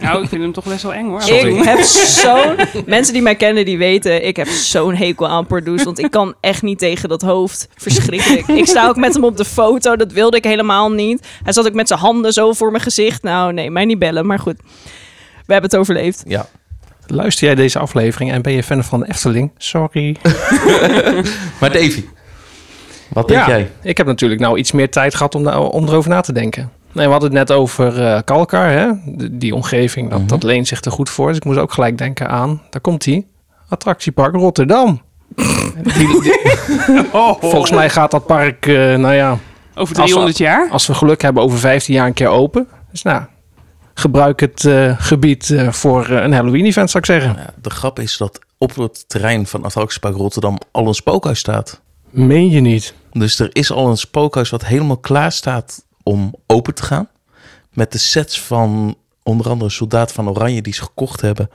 Nou, 0.00 0.22
ik 0.22 0.28
vind 0.28 0.42
hem 0.42 0.52
toch 0.52 0.64
best 0.64 0.82
wel 0.82 0.94
eng 0.94 1.08
hoor. 1.08 1.22
Ik 1.28 1.64
heb 1.64 1.78
zo'n... 1.80 2.56
Mensen 2.86 3.12
die 3.12 3.22
mij 3.22 3.34
kennen, 3.34 3.64
die 3.64 3.78
weten... 3.78 4.26
Ik 4.26 4.36
heb 4.36 4.46
zo'n 4.48 4.94
hekel 4.94 5.28
aan 5.28 5.46
Pardoes. 5.46 5.82
Want 5.82 5.98
ik 5.98 6.10
kan 6.10 6.34
echt 6.40 6.62
niet 6.62 6.78
tegen 6.78 7.08
dat 7.08 7.22
hoofd. 7.22 7.68
Verschrikkelijk. 7.74 8.46
Ik 8.46 8.66
sta 8.66 8.88
ook 8.88 8.96
met 8.96 9.14
hem 9.14 9.24
op 9.24 9.36
de 9.36 9.44
foto. 9.44 9.96
Dat 9.96 10.12
wilde 10.12 10.36
ik 10.36 10.44
helemaal 10.44 10.90
niet. 10.92 11.26
Hij 11.42 11.52
zat 11.52 11.66
ook 11.66 11.74
met 11.74 11.88
zijn 11.88 12.00
handen 12.00 12.32
zo 12.32 12.52
voor 12.52 12.70
mijn 12.70 12.82
gezicht. 12.82 13.22
Nou, 13.22 13.52
nee, 13.52 13.70
mij 13.70 13.84
niet 13.84 13.98
bellen. 13.98 14.26
Maar 14.26 14.38
goed. 14.38 14.56
We 15.46 15.52
hebben 15.52 15.70
het 15.70 15.78
overleefd. 15.80 16.22
Ja. 16.26 16.46
Luister 17.06 17.46
jij 17.46 17.54
deze 17.54 17.78
aflevering 17.78 18.32
en 18.32 18.42
ben 18.42 18.52
je 18.52 18.62
fan 18.62 18.84
van 18.84 19.00
de 19.00 19.08
Efteling? 19.08 19.50
Sorry. 19.58 20.16
Maar 21.60 21.72
Davy, 21.72 22.04
wat 23.08 23.28
denk 23.28 23.40
Ja. 23.40 23.48
jij? 23.48 23.70
Ik 23.82 23.96
heb 23.96 24.06
natuurlijk 24.06 24.40
nou 24.40 24.58
iets 24.58 24.72
meer 24.72 24.90
tijd 24.90 25.14
gehad 25.14 25.34
om, 25.34 25.46
om 25.48 25.88
erover 25.88 26.10
na 26.10 26.20
te 26.20 26.32
denken. 26.32 26.70
Nee, 26.96 27.04
we 27.06 27.12
hadden 27.12 27.30
het 27.36 27.48
net 27.48 27.56
over 27.58 28.02
eh 28.06 28.20
Kalkar, 28.24 28.70
hè? 28.70 28.86
De- 29.06 29.36
die 29.36 29.54
omgeving, 29.54 30.10
dat, 30.10 30.18
Mhm. 30.18 30.28
dat 30.28 30.42
leent 30.42 30.66
zich 30.68 30.80
er 30.84 30.90
goed 30.92 31.10
voor. 31.10 31.26
Dus 31.28 31.36
ik 31.36 31.44
moest 31.44 31.58
ook 31.58 31.72
gelijk 31.72 31.98
denken 31.98 32.28
aan, 32.28 32.62
daar 32.70 32.80
komt 32.80 33.04
hij, 33.04 33.26
attractiepark 33.68 34.34
Rotterdam. 34.34 35.00
Die- 35.96 36.20
die- 36.22 36.38
volgens 37.40 37.70
mij 37.70 37.90
gaat 37.90 38.10
dat 38.10 38.26
park, 38.26 38.66
eh, 38.66 38.74
nou 38.74 39.14
ja, 39.14 39.38
Over 39.74 39.94
300 39.94 40.38
jaar? 40.38 40.68
als 40.70 40.86
we 40.86 40.94
geluk 40.94 41.22
hebben, 41.22 41.42
over 41.42 41.58
15 41.58 41.94
jaar 41.94 42.06
een 42.06 42.12
keer 42.12 42.28
open. 42.28 42.68
Dus 42.90 43.02
nou, 43.02 43.22
gebruik 43.94 44.40
het 44.40 44.64
eh, 44.64 44.94
gebied 44.98 45.50
eh, 45.50 45.72
voor 45.72 46.08
een 46.08 46.32
Halloween-event, 46.32 46.90
zou 46.90 47.04
ik 47.04 47.10
zeggen. 47.10 47.34
Ja, 47.42 47.50
de 47.62 47.70
grap 47.70 47.98
is 47.98 48.16
dat 48.16 48.38
op 48.58 48.74
het 48.76 49.08
terrein 49.08 49.46
van 49.46 49.64
Attractiepark 49.64 50.14
Rotterdam 50.16 50.58
al 50.70 50.86
een 50.86 50.94
spookhuis 50.94 51.38
staat. 51.38 51.80
Meen 52.10 52.50
je 52.50 52.60
niet? 52.60 52.94
Dus 53.12 53.38
er 53.38 53.48
is 53.52 53.72
al 53.72 53.88
een 53.88 53.96
spookhuis 53.96 54.50
wat 54.50 54.64
helemaal 54.64 54.96
klaar 54.96 55.32
staat 55.32 55.84
om 56.08 56.34
open 56.46 56.74
te 56.74 56.82
gaan. 56.82 57.08
Met 57.72 57.92
de 57.92 57.98
sets 57.98 58.40
van 58.40 58.96
onder 59.22 59.48
andere 59.50 59.70
Soldaat 59.70 60.12
van 60.12 60.28
Oranje 60.28 60.62
die 60.62 60.74
ze 60.74 60.82
gekocht 60.82 61.20
hebben. 61.20 61.50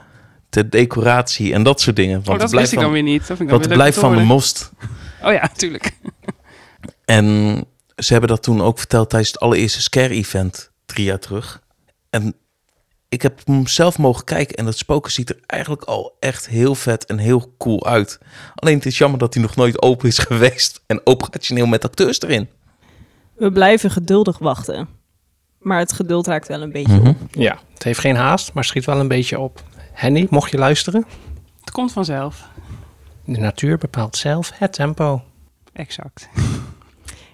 Ter 0.48 0.70
decoratie 0.70 1.52
en 1.52 1.62
dat 1.62 1.80
soort 1.80 1.96
dingen. 1.96 2.14
Want 2.24 2.28
oh, 2.28 2.38
dat 2.38 2.50
wist 2.50 2.72
ik 2.72 2.78
dan 2.78 2.92
weer 2.92 3.02
niet. 3.02 3.26
Dat 3.26 3.36
vind 3.36 3.50
ik 3.50 3.68
blijft 3.68 3.98
van 3.98 4.16
de 4.16 4.22
most. 4.22 4.70
Oh 5.24 5.32
ja, 5.32 5.50
tuurlijk. 5.56 5.92
En 7.04 7.56
ze 7.96 8.12
hebben 8.12 8.30
dat 8.30 8.42
toen 8.42 8.62
ook 8.62 8.78
verteld 8.78 9.10
tijdens 9.10 9.32
het 9.32 9.40
allereerste 9.40 9.82
Scare-event 9.82 10.70
drie 10.86 11.04
jaar 11.04 11.18
terug. 11.18 11.62
En 12.10 12.34
ik 13.08 13.22
heb 13.22 13.40
hem 13.44 13.66
zelf 13.66 13.98
mogen 13.98 14.24
kijken 14.24 14.56
en 14.56 14.64
dat 14.64 14.78
spoken 14.78 15.12
ziet 15.12 15.30
er 15.30 15.38
eigenlijk 15.46 15.82
al 15.82 16.16
echt 16.20 16.48
heel 16.48 16.74
vet 16.74 17.04
en 17.04 17.18
heel 17.18 17.54
cool 17.58 17.86
uit. 17.86 18.18
Alleen 18.54 18.76
het 18.76 18.86
is 18.86 18.98
jammer 18.98 19.18
dat 19.18 19.34
hij 19.34 19.42
nog 19.42 19.56
nooit 19.56 19.82
open 19.82 20.08
is 20.08 20.18
geweest 20.28 20.82
en 20.86 21.00
operationeel 21.04 21.66
met 21.66 21.84
acteurs 21.84 22.20
erin. 22.20 22.48
We 23.34 23.52
blijven 23.52 23.90
geduldig 23.90 24.38
wachten. 24.38 24.88
Maar 25.58 25.78
het 25.78 25.92
geduld 25.92 26.26
raakt 26.26 26.48
wel 26.48 26.62
een 26.62 26.72
beetje 26.72 26.98
Mhm. 26.98 27.08
op. 27.08 27.16
Ja, 27.30 27.58
het 27.74 27.82
heeft 27.82 27.98
geen 28.00 28.16
haast, 28.16 28.52
maar 28.52 28.64
schiet 28.64 28.84
wel 28.84 29.00
een 29.00 29.08
beetje 29.08 29.38
op. 29.40 29.62
Henny, 29.92 30.26
mocht 30.30 30.50
je 30.50 30.58
luisteren? 30.58 31.04
Het 31.60 31.70
komt 31.70 31.92
vanzelf. 31.92 32.48
De 33.24 33.38
natuur 33.38 33.78
bepaalt 33.78 34.16
zelf 34.16 34.50
het 34.54 34.72
tempo. 34.72 35.22
Exact. 35.72 36.28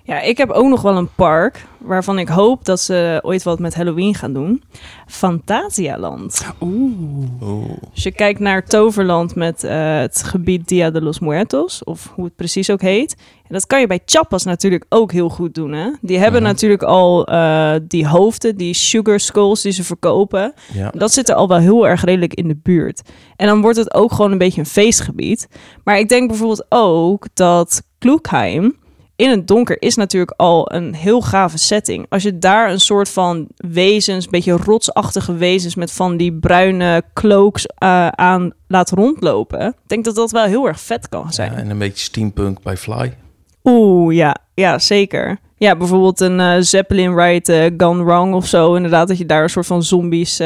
Ja, 0.08 0.20
ik 0.20 0.36
heb 0.36 0.50
ook 0.50 0.68
nog 0.68 0.82
wel 0.82 0.96
een 0.96 1.14
park 1.14 1.66
waarvan 1.78 2.18
ik 2.18 2.28
hoop 2.28 2.64
dat 2.64 2.80
ze 2.80 3.18
ooit 3.22 3.42
wat 3.42 3.58
met 3.58 3.74
Halloween 3.74 4.14
gaan 4.14 4.32
doen. 4.32 4.62
Fantasialand. 5.06 6.46
Oeh. 6.60 7.70
Als 7.94 8.02
je 8.02 8.12
kijkt 8.12 8.40
naar 8.40 8.64
Toverland 8.64 9.34
met 9.34 9.64
eh, 9.64 9.98
het 9.98 10.22
gebied 10.22 10.68
Dia 10.68 10.90
de 10.90 11.02
los 11.02 11.18
Muertos, 11.18 11.84
of 11.84 12.12
hoe 12.14 12.24
het 12.24 12.36
precies 12.36 12.70
ook 12.70 12.80
heet. 12.80 13.16
En 13.18 13.54
dat 13.54 13.66
kan 13.66 13.80
je 13.80 13.86
bij 13.86 14.00
Chapas 14.04 14.44
natuurlijk 14.44 14.84
ook 14.88 15.12
heel 15.12 15.28
goed 15.28 15.54
doen. 15.54 15.72
Hè? 15.72 15.90
Die 16.00 16.18
hebben 16.18 16.42
natuurlijk 16.42 16.82
al 16.82 17.26
eh, 17.26 17.74
die 17.82 18.06
hoofden, 18.06 18.56
die 18.56 18.74
sugar 18.74 19.20
skulls 19.20 19.62
die 19.62 19.72
ze 19.72 19.84
verkopen. 19.84 20.52
Ja. 20.72 20.90
Dat 20.90 21.12
zit 21.12 21.28
er 21.28 21.34
al 21.34 21.48
wel 21.48 21.58
heel 21.58 21.88
erg 21.88 22.04
redelijk 22.04 22.34
in 22.34 22.48
de 22.48 22.58
buurt. 22.62 23.02
En 23.36 23.46
dan 23.46 23.60
wordt 23.60 23.78
het 23.78 23.94
ook 23.94 24.12
gewoon 24.12 24.32
een 24.32 24.38
beetje 24.38 24.60
een 24.60 24.66
feestgebied. 24.66 25.48
Maar 25.84 25.98
ik 25.98 26.08
denk 26.08 26.28
bijvoorbeeld 26.28 26.66
ook 26.68 27.26
dat 27.34 27.82
Kloekheim 27.98 28.76
in 29.18 29.30
het 29.30 29.46
donker 29.46 29.82
is 29.82 29.94
natuurlijk 29.94 30.32
al 30.36 30.72
een 30.72 30.94
heel 30.94 31.20
gave 31.20 31.58
setting. 31.58 32.06
Als 32.08 32.22
je 32.22 32.38
daar 32.38 32.70
een 32.70 32.80
soort 32.80 33.08
van 33.08 33.48
wezens, 33.56 34.24
een 34.24 34.30
beetje 34.30 34.52
rotsachtige 34.52 35.34
wezens 35.34 35.74
met 35.74 35.92
van 35.92 36.16
die 36.16 36.32
bruine 36.32 37.02
cloaks 37.14 37.66
eh, 37.66 38.08
aan 38.08 38.52
laat 38.68 38.90
rondlopen. 38.90 39.66
Ik 39.66 39.74
denk 39.86 40.04
dat 40.04 40.14
dat 40.14 40.30
wel 40.30 40.44
heel 40.44 40.66
erg 40.66 40.80
vet 40.80 41.08
kan 41.08 41.32
zijn. 41.32 41.52
Ja, 41.52 41.58
en 41.58 41.70
een 41.70 41.78
beetje 41.78 42.04
steampunk 42.04 42.62
bij 42.62 42.76
Fly. 42.76 43.16
Oeh, 43.64 44.14
ja, 44.14 44.36
ja, 44.54 44.78
zeker. 44.78 45.38
Ja, 45.56 45.76
bijvoorbeeld 45.76 46.20
een 46.20 46.40
eh, 46.40 46.56
Zeppelin 46.60 47.18
ride 47.18 47.52
eh, 47.52 47.72
Gone 47.76 48.04
Wrong 48.04 48.34
of 48.34 48.46
zo. 48.46 48.74
Inderdaad, 48.74 49.08
dat 49.08 49.18
je 49.18 49.26
daar 49.26 49.42
een 49.42 49.48
soort 49.48 49.66
van 49.66 49.82
zombies, 49.82 50.36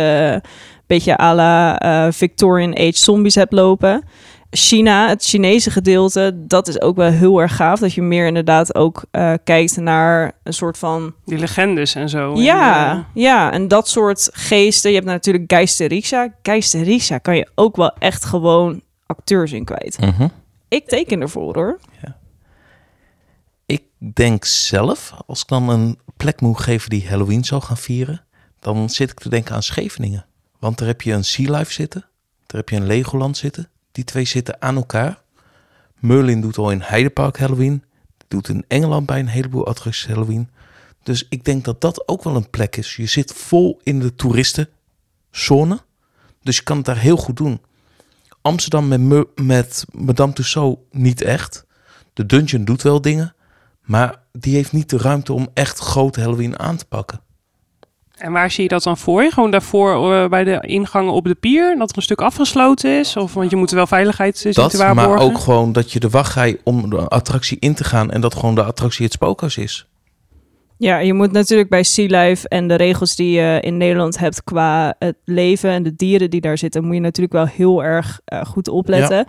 beetje 0.87 1.21
à 1.21 1.35
la 1.35 2.13
Victorian 2.13 2.77
Age 2.77 2.99
zombies 2.99 3.35
hebt 3.35 3.53
lopen. 3.53 4.05
China, 4.55 5.09
het 5.09 5.25
Chinese 5.25 5.71
gedeelte, 5.71 6.33
dat 6.35 6.69
is 6.69 6.81
ook 6.81 6.97
wel 6.97 7.11
heel 7.11 7.41
erg 7.41 7.57
gaaf. 7.57 7.79
Dat 7.79 7.93
je 7.93 8.03
meer 8.03 8.27
inderdaad 8.27 8.75
ook 8.75 9.05
eh, 9.11 9.33
kijkt 9.45 9.77
naar 9.77 10.33
een 10.43 10.53
soort 10.53 10.79
van... 10.79 11.15
Die 11.25 11.39
legendes 11.39 11.95
en 11.95 12.09
zo. 12.09 12.33
En, 12.35 12.43
Ja, 12.43 12.93
eh, 12.93 13.23
ja, 13.23 13.53
en 13.53 13.69
dat 13.69 13.89
soort 13.89 14.29
geesten. 14.33 14.91
Je 14.91 14.97
hebt 14.97 15.09
natuurlijk 15.09 15.45
Geisterisha. 15.53 16.35
Geisterisha 16.43 17.19
kan 17.19 17.37
je 17.37 17.49
ook 17.55 17.77
wel 17.77 17.93
echt 17.99 18.25
gewoon 18.25 18.83
acteurs 19.07 19.53
in 19.53 19.65
kwijt. 19.65 19.99
Mhm. 20.01 20.29
Ik 20.69 20.89
teken 20.89 21.21
ervoor 21.21 21.55
hoor. 21.55 21.79
Ik 23.67 23.83
denk 24.15 24.45
zelf, 24.45 25.15
als 25.27 25.41
ik 25.41 25.49
dan 25.49 25.69
een 25.69 25.99
plek 26.17 26.41
moet 26.41 26.61
geven 26.61 26.91
die 26.91 27.09
Halloween 27.09 27.45
zou 27.45 27.63
gaan 27.63 27.77
vieren, 27.77 28.25
dan 28.61 28.91
zit 28.91 29.11
ik 29.11 29.21
te 29.21 29.29
denken 29.29 29.55
aan 29.55 29.63
Scheveningen. 29.63 30.27
Want 30.59 30.79
daar 30.79 30.89
heb 30.89 31.03
je 31.03 31.13
een 31.13 31.25
Sea 31.25 31.59
Life 31.59 31.73
zitten, 31.73 32.01
daar 32.47 32.61
heb 32.61 32.69
je 32.69 32.77
een 32.77 32.87
Legoland 32.87 33.37
zitten. 33.37 33.69
Die 33.93 34.05
twee 34.05 34.25
zitten 34.25 34.63
aan 34.63 34.77
elkaar. 34.77 35.21
Merlin 35.99 36.41
doet 36.41 36.59
al 36.59 36.71
in 36.71 36.81
Heidepark 36.81 37.39
Halloween, 37.39 37.85
doet 38.29 38.49
in 38.49 38.65
Engeland 38.69 39.07
bij 39.07 39.19
een 39.19 39.27
heleboel 39.29 39.67
attracties 39.67 40.07
Halloween. 40.07 40.51
Dus 41.03 41.27
ik 41.29 41.45
denk 41.45 41.65
dat 41.65 41.81
dat 41.81 42.09
ook 42.09 42.25
wel 42.25 42.37
een 42.37 42.51
plek 42.51 42.77
is. 42.77 42.97
Je 42.97 43.07
zit 43.07 43.33
vol 43.33 43.81
in 43.83 44.01
de 44.01 44.15
toeristenzone, 44.15 45.81
dus 46.43 46.57
je 46.57 46.63
kan 46.63 46.77
het 46.77 46.87
daar 46.87 46.99
heel 46.99 47.17
goed 47.17 47.37
doen. 47.37 47.61
Amsterdam 48.43 48.89
met, 48.89 49.01
Me- 49.01 49.29
met 49.35 49.85
Madame 49.93 50.33
Tussauds 50.33 50.81
niet 50.91 51.21
echt. 51.21 51.65
De 52.13 52.27
Dungeon 52.27 52.65
doet 52.65 52.83
wel 52.83 53.01
dingen, 53.01 53.35
maar 53.83 54.23
die 54.33 54.55
heeft 54.55 54.73
niet 54.73 54.91
de 54.91 54.99
ruimte 54.99 55.33
om 55.33 55.49
echt 55.55 55.79
groot 55.79 56.17
Halloween 56.17 56.59
aan 56.59 56.77
te 56.77 56.85
pakken. 56.85 57.21
En 58.23 58.33
waar 58.33 58.51
zie 58.51 58.63
je 58.63 58.69
dat 58.69 58.83
dan 58.83 58.99
voor? 58.99 59.23
Gewoon 59.23 59.51
daarvoor 59.51 60.15
eh, 60.15 60.29
bij 60.29 60.45
de 60.45 60.59
ingangen 60.67 61.13
op 61.13 61.25
de 61.25 61.35
pier? 61.35 61.77
Dat 61.79 61.91
er 61.91 61.97
een 61.97 62.03
stuk 62.03 62.21
afgesloten 62.21 62.99
is? 62.99 63.17
Of, 63.17 63.35
want 63.35 63.51
je 63.51 63.57
moet 63.57 63.71
er 63.71 63.77
wel 63.77 63.87
veiligheid 63.87 64.39
zien 64.39 64.53
Dat, 64.53 64.71
te 64.71 64.93
maar 64.95 65.19
ook 65.19 65.39
gewoon 65.39 65.73
dat 65.73 65.93
je 65.93 66.01
de 66.01 66.09
wachtrij 66.09 66.59
om 66.65 66.91
de 66.91 67.09
attractie 67.09 67.57
in 67.61 67.75
te 67.75 67.85
gaan 67.85 68.11
en 68.11 68.21
dat 68.21 68.35
gewoon 68.35 68.55
de 68.55 68.65
attractie 68.65 69.05
het 69.05 69.13
spookhuis 69.15 69.57
is. 69.57 69.87
Ja, 70.83 70.99
je 70.99 71.15
moet 71.15 71.33
natuurlijk 71.33 71.69
bij 71.69 71.83
Sea 71.83 72.23
Life 72.23 72.49
en 72.49 72.69
de 72.69 72.75
regels 72.75 73.17
die 73.17 73.31
je 73.41 73.59
in 73.61 73.77
Nederland 73.77 74.19
hebt 74.19 74.45
qua 74.45 74.95
het 74.99 75.17
leven 75.25 75.71
en 75.71 75.83
de 75.83 75.95
dieren 75.97 76.31
die 76.31 76.41
daar 76.41 76.59
zitten, 76.59 76.85
moet 76.85 76.95
je 76.95 77.01
natuurlijk 77.01 77.33
wel 77.35 77.47
heel 77.47 77.85
erg 77.85 78.21
eh, 78.25 78.45
goed 78.45 78.69
opletten. 78.69 79.25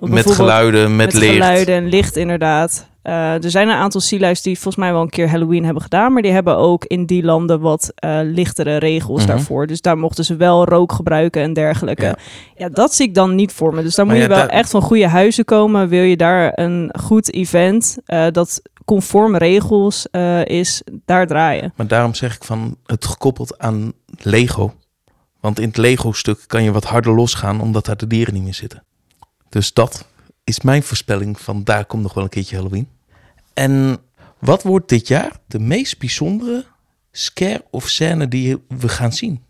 Met 0.00 0.30
geluiden, 0.30 0.96
met, 0.96 1.06
met 1.06 1.22
licht. 1.22 1.32
geluiden 1.32 1.74
en 1.74 1.88
licht 1.88 2.16
inderdaad. 2.16 2.88
Eh, 3.02 3.44
er 3.44 3.50
zijn 3.50 3.68
een 3.68 3.74
aantal 3.74 4.00
Sea 4.00 4.18
Lifes 4.18 4.42
die 4.42 4.54
volgens 4.54 4.76
mij 4.76 4.92
wel 4.92 5.02
een 5.02 5.08
keer 5.10 5.30
Halloween 5.30 5.64
hebben 5.64 5.82
gedaan, 5.82 6.12
maar 6.12 6.22
die 6.22 6.32
hebben 6.32 6.56
ook 6.56 6.84
in 6.84 7.06
die 7.06 7.22
landen 7.24 7.60
wat 7.60 7.92
eh, 7.94 8.18
lichtere 8.22 8.76
regels 8.76 9.20
Mhm. 9.20 9.28
daarvoor. 9.30 9.66
Dus 9.66 9.80
daar 9.80 9.98
mochten 9.98 10.24
ze 10.24 10.36
wel 10.36 10.64
rook 10.64 10.92
gebruiken 10.92 11.42
en 11.42 11.52
dergelijke. 11.52 12.04
Ja. 12.04 12.16
Ja, 12.56 12.68
dat 12.68 12.94
zie 12.94 13.06
ik 13.06 13.14
dan 13.14 13.34
niet 13.34 13.52
voor 13.52 13.74
me. 13.74 13.82
Dus 13.82 13.94
dan 13.94 14.06
Maar 14.06 14.14
moet 14.16 14.24
je 14.24 14.30
wel 14.30 14.46
echt 14.46 14.70
van 14.70 14.82
goede 14.82 15.08
huizen 15.08 15.44
komen. 15.44 15.88
Wil 15.88 16.02
je 16.02 16.16
daar 16.16 16.52
een 16.54 16.94
goed 17.00 17.32
event 17.32 17.98
dat 18.32 18.62
conform 18.88 19.36
regels 19.36 20.10
eh, 20.10 20.44
is, 20.44 20.82
daar 21.04 21.26
draaien. 21.26 21.72
Maar 21.76 21.86
daarom 21.86 22.14
zeg 22.14 22.34
ik 22.34 22.44
van 22.44 22.76
het 22.86 23.04
gekoppeld 23.06 23.58
aan 23.58 23.92
Lego. 24.18 24.74
Want 25.40 25.60
in 25.60 25.68
het 25.68 25.76
Lego-stuk 25.76 26.44
kan 26.46 26.62
je 26.62 26.72
wat 26.72 26.84
harder 26.84 27.14
losgaan 27.14 27.60
omdat 27.60 27.84
daar 27.84 27.96
de 27.96 28.06
dieren 28.06 28.34
niet 28.34 28.42
meer 28.42 28.54
zitten. 28.54 28.84
Dus 29.48 29.72
dat 29.72 30.06
is 30.44 30.60
mijn 30.60 30.82
voorspelling 30.82 31.40
van 31.40 31.64
daar 31.64 31.84
komt 31.84 32.02
nog 32.02 32.14
wel 32.14 32.24
een 32.24 32.30
keertje 32.30 32.56
Halloween. 32.56 32.88
En 33.54 33.98
wat 34.38 34.62
wordt 34.62 34.88
dit 34.88 35.08
jaar 35.08 35.32
de 35.46 35.58
meest 35.58 35.98
bijzondere 35.98 36.64
scare 37.12 37.64
of 37.70 37.88
scène 37.88 38.28
die 38.28 38.56
we 38.68 38.88
gaan 38.88 39.12
zien? 39.12 39.42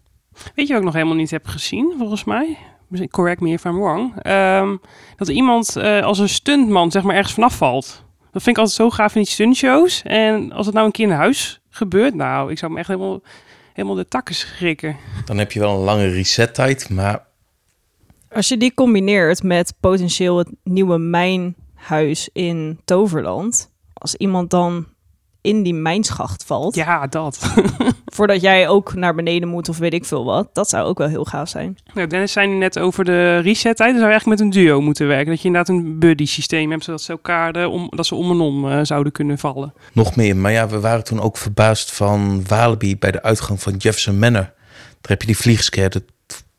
Weet 0.55 0.67
je 0.67 0.73
wat 0.73 0.79
ik 0.79 0.85
nog 0.85 0.95
helemaal 0.95 1.15
niet 1.17 1.31
heb 1.31 1.47
gezien, 1.47 1.95
volgens 1.99 2.25
mij? 2.25 2.59
Misschien- 2.89 3.11
Correct 3.11 3.41
me 3.41 3.51
if 3.51 3.65
I'm 3.65 3.79
wrong. 3.81 4.23
Ehm, 4.23 4.77
dat 5.17 5.29
iemand 5.29 5.77
eh, 5.77 6.03
als 6.03 6.19
een 6.19 6.29
stuntman 6.29 6.91
zeg 6.91 7.03
maar 7.03 7.15
ergens 7.17 7.35
vanaf 7.35 7.57
valt. 7.57 8.07
Dat 8.33 8.43
vind 8.43 8.57
ik 8.57 8.63
altijd 8.63 8.77
zo 8.77 8.91
gaaf 8.91 9.15
in 9.15 9.23
die 9.23 9.31
stuntshows. 9.31 10.03
En 10.03 10.53
als 10.53 10.67
het 10.67 10.75
nou 10.75 10.87
een 10.87 10.93
keer 10.93 11.07
in 11.07 11.13
huis 11.13 11.61
gebeurt, 11.69 12.15
nou, 12.15 12.51
ik 12.51 12.59
zou 12.59 12.73
me 12.73 12.79
echt 12.79 12.89
helemaal, 12.89 13.21
helemaal 13.73 13.97
de 13.97 14.09
takken 14.09 14.35
schrikken. 14.35 14.97
Dan 15.25 15.39
heb 15.39 15.53
je 15.53 15.61
wel 15.61 15.75
een 15.75 15.85
lange 15.85 16.09
reset-tijd, 16.09 16.89
maar 16.89 17.27
Als 18.31 18.49
je 18.49 18.57
die 18.57 18.75
combineert 18.75 19.43
met 19.43 19.75
potentieel 19.81 20.39
het 20.39 20.49
nieuwe 20.65 20.99
mijnhuis 20.99 22.29
in 22.33 22.81
Toverland. 22.85 23.71
Als 23.93 24.15
iemand 24.15 24.51
dan 24.51 24.87
in 25.41 25.63
die 25.63 25.75
mijnschacht 25.75 26.45
valt, 26.45 26.75
Ja, 26.75 27.07
dat. 27.07 27.39
voordat 28.15 28.41
jij 28.41 28.69
ook 28.69 28.95
naar 28.95 29.15
beneden 29.15 29.49
moet 29.49 29.69
of 29.69 29.79
weet 29.79 29.95
ik 29.95 30.05
veel 30.05 30.25
wat. 30.25 30.49
Dat 30.53 30.69
zou 30.69 30.87
ook 30.87 30.99
wel 30.99 31.09
heel 31.09 31.25
gaaf 31.25 31.49
zijn. 31.49 31.79
nou, 31.95 32.07
Dennis 32.07 32.33
zei 32.33 32.47
nu 32.47 32.55
net 32.55 32.79
over 32.79 33.05
de 33.05 33.39
reset-tijd. 33.39 33.91
Dan 33.91 33.99
zou 33.99 34.05
je 34.05 34.11
eigenlijk 34.11 34.41
met 34.41 34.41
een 34.41 34.63
duo 34.63 34.81
moeten 34.81 35.07
werken. 35.07 35.29
Dat 35.29 35.41
je 35.41 35.47
inderdaad 35.47 35.77
een 35.77 35.99
buddy-systeem 35.99 36.71
hebt, 36.71 36.85
zodat 36.85 37.03
ze 37.03 37.13
elkaar 37.13 37.53
de, 37.53 37.69
om, 37.69 37.91
dat 37.91 38.07
ze 38.07 38.15
om 38.15 38.31
en 38.31 38.41
om 38.41 38.71
eh, 38.71 38.81
zouden 38.83 39.13
kunnen 39.13 39.39
vallen. 39.39 39.75
nog 39.93 40.17
meer. 40.17 40.37
Maar 40.37 40.53
ja, 40.53 40.69
we 40.69 40.81
waren 40.81 41.05
toen 41.05 41.21
ook 41.21 41.37
verbaasd 41.37 41.93
van 41.93 42.45
Walibi 42.49 42.97
bij 42.97 43.11
de 43.11 43.23
uitgang 43.23 43.63
van 43.63 43.77
Jefferson 43.77 44.19
Manor. 44.19 44.53
Daar 45.01 45.11
heb 45.11 45.21
je 45.21 45.27
die 45.27 45.37
vliegscare, 45.37 45.89
de, 45.89 46.05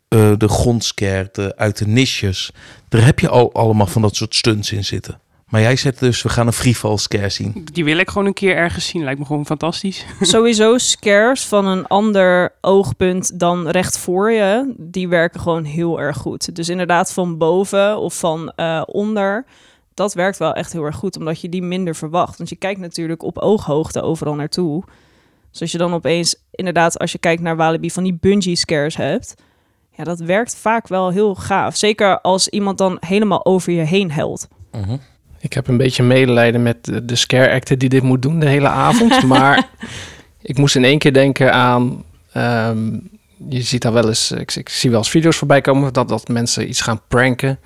eh, 0.08 0.32
de 0.38 0.48
grondscare, 0.48 1.30
de 1.32 1.54
uit 1.58 1.78
de 1.78 1.88
niches. 1.88 2.52
Daar 2.90 3.06
heb 3.06 3.20
je 3.20 3.30
al 3.30 3.54
allemaal 3.54 3.88
van 3.88 4.02
dat 4.02 4.16
soort 4.16 4.36
stunts 4.36 4.72
in 4.72 4.86
zitten. 4.86 5.20
Maar 5.50 5.62
jij 5.62 5.76
zegt 5.76 6.00
dus, 6.00 6.22
we 6.22 6.30
gaan 6.30 6.48
een 6.48 6.54
freefall 6.54 6.98
scare 6.98 7.30
zien. 7.30 7.68
Die 7.72 7.84
wil 7.84 7.98
ik 7.98 8.10
gewoon 8.10 8.28
een 8.28 8.34
keer 8.34 8.56
ergens 8.56 8.88
zien. 8.88 9.04
Lijkt 9.04 9.20
me 9.20 9.26
gewoon 9.26 9.46
fantastisch. 9.46 10.06
Sowieso 10.22 10.78
scares 10.78 11.46
van 11.46 11.66
een 11.66 11.88
ander 11.88 12.54
oogpunt 12.62 13.40
dan 13.40 13.68
recht 13.68 13.98
voor 13.98 14.32
je, 14.32 14.74
die 14.78 15.08
werken 15.08 15.40
gewoon 15.40 15.64
heel 15.64 16.02
erg 16.02 16.18
goed. 16.18 16.56
Dus 16.56 16.70
inderdaad 16.70 17.14
van 17.14 17.38
boven 17.38 17.98
of 17.98 18.20
van 18.20 18.52
eh, 18.56 18.82
onder, 18.86 19.46
dat 19.94 20.14
werkt 20.14 20.38
wel 20.38 20.54
echt 20.54 20.74
heel 20.74 20.84
erg 20.84 20.96
goed, 20.96 21.18
omdat 21.18 21.42
je 21.42 21.50
die 21.50 21.62
minder 21.62 21.96
verwacht. 21.96 22.38
Want 22.38 22.50
je 22.50 22.56
kijkt 22.56 22.80
natuurlijk 22.80 23.24
op 23.24 23.38
ooghoogte 23.38 24.02
overal 24.02 24.36
naartoe. 24.36 24.84
Dus 25.52 25.62
als 25.62 25.72
je 25.72 25.78
dan 25.78 25.94
opeens, 25.94 26.36
inderdaad, 26.52 27.00
als 27.00 27.12
je 27.12 27.18
kijkt 27.18 27.42
naar 27.42 27.56
Walibi, 27.56 27.92
van 27.92 28.04
die 28.04 28.18
bungee 28.20 28.56
scares 28.56 28.96
hebt, 28.96 29.36
ja, 29.92 30.04
dat 30.04 30.20
werkt 30.20 30.56
vaak 30.56 30.88
wel 30.88 31.10
heel 31.10 31.36
gaaf. 31.36 31.76
Zeker 31.76 32.22
als 32.22 32.48
iemand 32.48 32.78
dan 32.78 32.98
helemaal 33.00 33.46
over 33.46 33.72
je 33.72 33.82
heen 33.82 34.12
helt. 34.12 34.48
Ik 35.40 35.54
heb 35.54 35.68
een 35.68 35.78
beetje 35.78 36.04
medelijden 36.04 36.64
met 36.64 36.86
de, 36.86 37.06
de 37.06 37.16
scare 37.16 37.52
actor 37.52 37.78
die 37.78 37.90
dit 37.90 38.04
moet 38.04 38.22
doen 38.22 38.40
de 38.40 38.48
hele 38.48 38.68
avond. 38.68 39.24
maar 39.34 39.70
ik 40.42 40.58
moest 40.58 40.76
in 40.76 40.84
één 40.84 41.00
keer 41.00 41.14
denken 41.14 41.54
aan... 41.54 42.04
ehm, 42.32 42.94
je 43.50 43.62
ziet 43.62 43.82
daar 43.82 43.94
wel 43.94 44.08
eens... 44.08 44.32
Ik, 44.32 44.56
ik 44.56 44.70
zie 44.70 44.90
wel 44.90 45.00
eens 45.00 45.10
video's 45.10 45.38
voorbij 45.38 45.62
komen 45.62 45.94
dat, 45.94 46.10
dat 46.10 46.28
mensen 46.28 46.70
iets 46.70 46.82
gaan 46.82 47.02
pranken. 47.08 47.60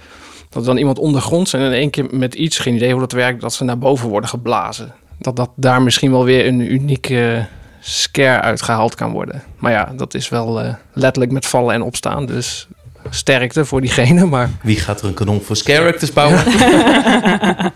Dat 0.50 0.66
dan 0.66 0.78
iemand 0.78 1.00
ondergronds 1.00 1.54
en 1.54 1.62
in 1.62 1.72
één 1.72 1.90
keer 1.90 2.06
met 2.12 2.36
iets, 2.36 2.60
geen 2.60 2.76
idee 2.76 2.92
hoe 2.92 3.00
dat 3.00 3.12
werkt... 3.12 3.42
dat 3.42 3.54
ze 3.54 3.64
naar 3.64 3.78
boven 3.78 4.10
worden 4.10 4.30
geblazen. 4.30 4.94
Dat, 5.20 5.36
dat 5.36 5.50
daar 5.56 5.82
misschien 5.82 6.12
wel 6.12 6.24
weer 6.24 6.48
een 6.48 6.74
unieke 6.74 7.48
scare 7.80 8.42
uitgehaald 8.42 8.96
kan 8.96 9.12
worden. 9.12 9.44
Maar 9.58 9.72
ja, 9.72 9.94
dat 9.96 10.14
is 10.14 10.30
wel 10.30 10.62
eh, 10.62 10.74
letterlijk 10.94 11.32
met 11.32 11.46
vallen 11.46 11.74
en 11.74 11.82
opstaan. 11.82 12.26
Dus 12.26 12.68
sterkte 13.10 13.66
voor 13.66 13.82
diegene, 13.82 14.26
maar... 14.26 14.50
Wie 14.62 14.80
gaat 14.80 15.02
er 15.02 15.08
een 15.08 15.14
kanon 15.14 15.42
voor 15.42 15.56
scare 15.56 15.88
actors 15.88 16.14
bouwen? 16.14 16.44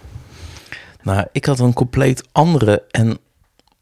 nou, 1.03 1.28
ik 1.32 1.45
had 1.45 1.59
een 1.59 1.73
compleet 1.73 2.23
andere 2.32 2.84
en 2.91 3.17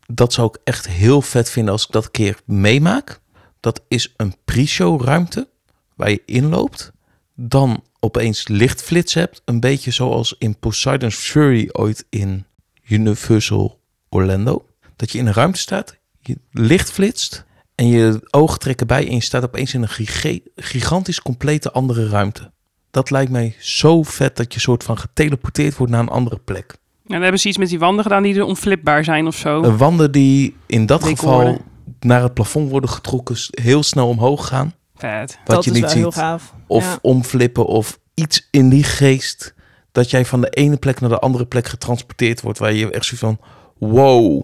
dat 0.08 0.34
zou 0.34 0.48
ik 0.48 0.60
echt 0.64 0.88
heel 0.88 1.22
vet 1.22 1.50
vinden 1.50 1.74
als 1.74 1.86
ik 1.86 1.91
dat 1.91 2.06
een 2.06 2.12
keer 2.12 2.39
meemaak. 2.46 3.20
Dat 3.60 3.82
is 3.88 4.14
een 4.18 4.36
pre-show 4.46 5.04
ruimte 5.04 5.48
waar 5.96 6.10
je 6.10 6.22
inloopt, 6.26 6.91
dan 7.36 7.84
opeens 8.00 8.48
lichtflits 8.48 9.14
hebt, 9.14 9.41
een 9.46 9.60
beetje 9.60 9.91
zoals 9.91 10.36
in 10.38 10.60
Poseidon's 10.60 11.16
Fury 11.16 11.70
ooit 11.72 12.06
in 12.10 12.46
Universal 12.88 13.80
Orlando. 14.10 14.66
Dat 14.96 15.12
je 15.12 15.18
in 15.18 15.28
een 15.28 15.34
ruimte 15.34 15.60
staat, 15.60 15.98
je 16.20 16.38
licht 16.52 16.91
flitst 16.91 17.46
en 17.76 17.88
je 17.88 18.28
ogen 18.30 18.60
trekken 18.60 18.88
bij 18.88 19.08
en 19.08 19.14
je 19.16 19.22
staat 19.22 19.44
opeens 19.44 19.74
in 19.74 19.82
een 19.82 20.42
gigantisch 20.56 21.22
complete 21.22 21.72
andere 21.72 22.10
ruimte. 22.10 22.52
Dat 22.92 23.10
lijkt 23.10 23.32
mij 23.32 23.56
zo 23.60 24.04
vet 24.04 24.38
dat 24.38 24.54
je 24.54 24.60
soort 24.60 24.84
van 24.84 24.98
geteleporteerd 24.98 25.78
wordt 25.78 25.92
naar 25.92 26.02
een 26.02 26.10
andere 26.10 26.40
plek. 26.46 26.72
En 26.72 27.12
dan 27.12 27.22
hebben 27.22 27.40
ze 27.40 27.48
iets 27.48 27.58
met 27.58 27.70
die 27.70 27.80
wanden 27.80 28.04
gedaan 28.04 28.24
die 28.24 28.36
er 28.36 28.44
onflipbaar 28.44 29.04
zijn 29.04 29.28
of 29.28 29.36
zo. 29.36 29.64
Een 29.64 29.78
wanden 29.78 30.12
die 30.12 30.56
in 30.66 30.86
dat 30.86 31.02
Decoren. 31.04 31.18
geval 31.48 31.62
naar 32.00 32.24
het 32.24 32.34
plafond 32.34 32.70
worden 32.70 32.90
getrokken, 32.90 33.36
heel 33.52 33.84
snel 33.84 34.08
omhoog 34.08 34.48
gaan. 34.48 34.74
Vet. 34.96 35.38
Wat 35.46 35.56
dat 35.56 35.64
je 35.64 35.70
is 35.72 35.76
niet 35.76 35.86
wel 35.86 35.94
heel 35.96 36.12
ziet. 36.12 36.22
gaaf. 36.22 36.54
Of 36.68 36.84
Ja. 36.84 36.98
omflippen 37.02 37.66
of 37.66 38.00
iets 38.14 38.48
in 38.52 38.70
die 38.70 38.84
geest. 38.84 39.54
Dat 39.92 40.10
jij 40.10 40.26
van 40.26 40.42
de 40.42 40.50
ene 40.50 40.78
plek 40.78 41.00
naar 41.00 41.10
de 41.10 41.20
andere 41.20 41.46
plek 41.46 41.68
getransporteerd 41.68 42.42
wordt. 42.42 42.60
Waar 42.60 42.74
je 42.74 42.92
echt 42.92 43.06
zo 43.06 43.16
van, 43.16 43.40
wow. 43.78 44.44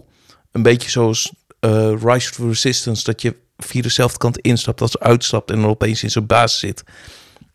Een 0.52 0.62
beetje 0.62 0.90
zoals 0.90 1.32
eh, 1.62 1.92
Rise 2.02 2.32
to 2.32 2.48
Resistance. 2.48 3.04
Dat 3.04 3.22
je 3.22 3.36
via 3.56 3.82
dezelfde 3.82 4.18
kant 4.18 4.38
instapt 4.38 4.80
als 4.80 4.98
uitstapt. 4.98 5.50
En 5.50 5.60
dan 5.60 5.70
opeens 5.70 6.02
in 6.02 6.10
zijn 6.10 6.26
baas 6.26 6.58
zit. 6.58 6.84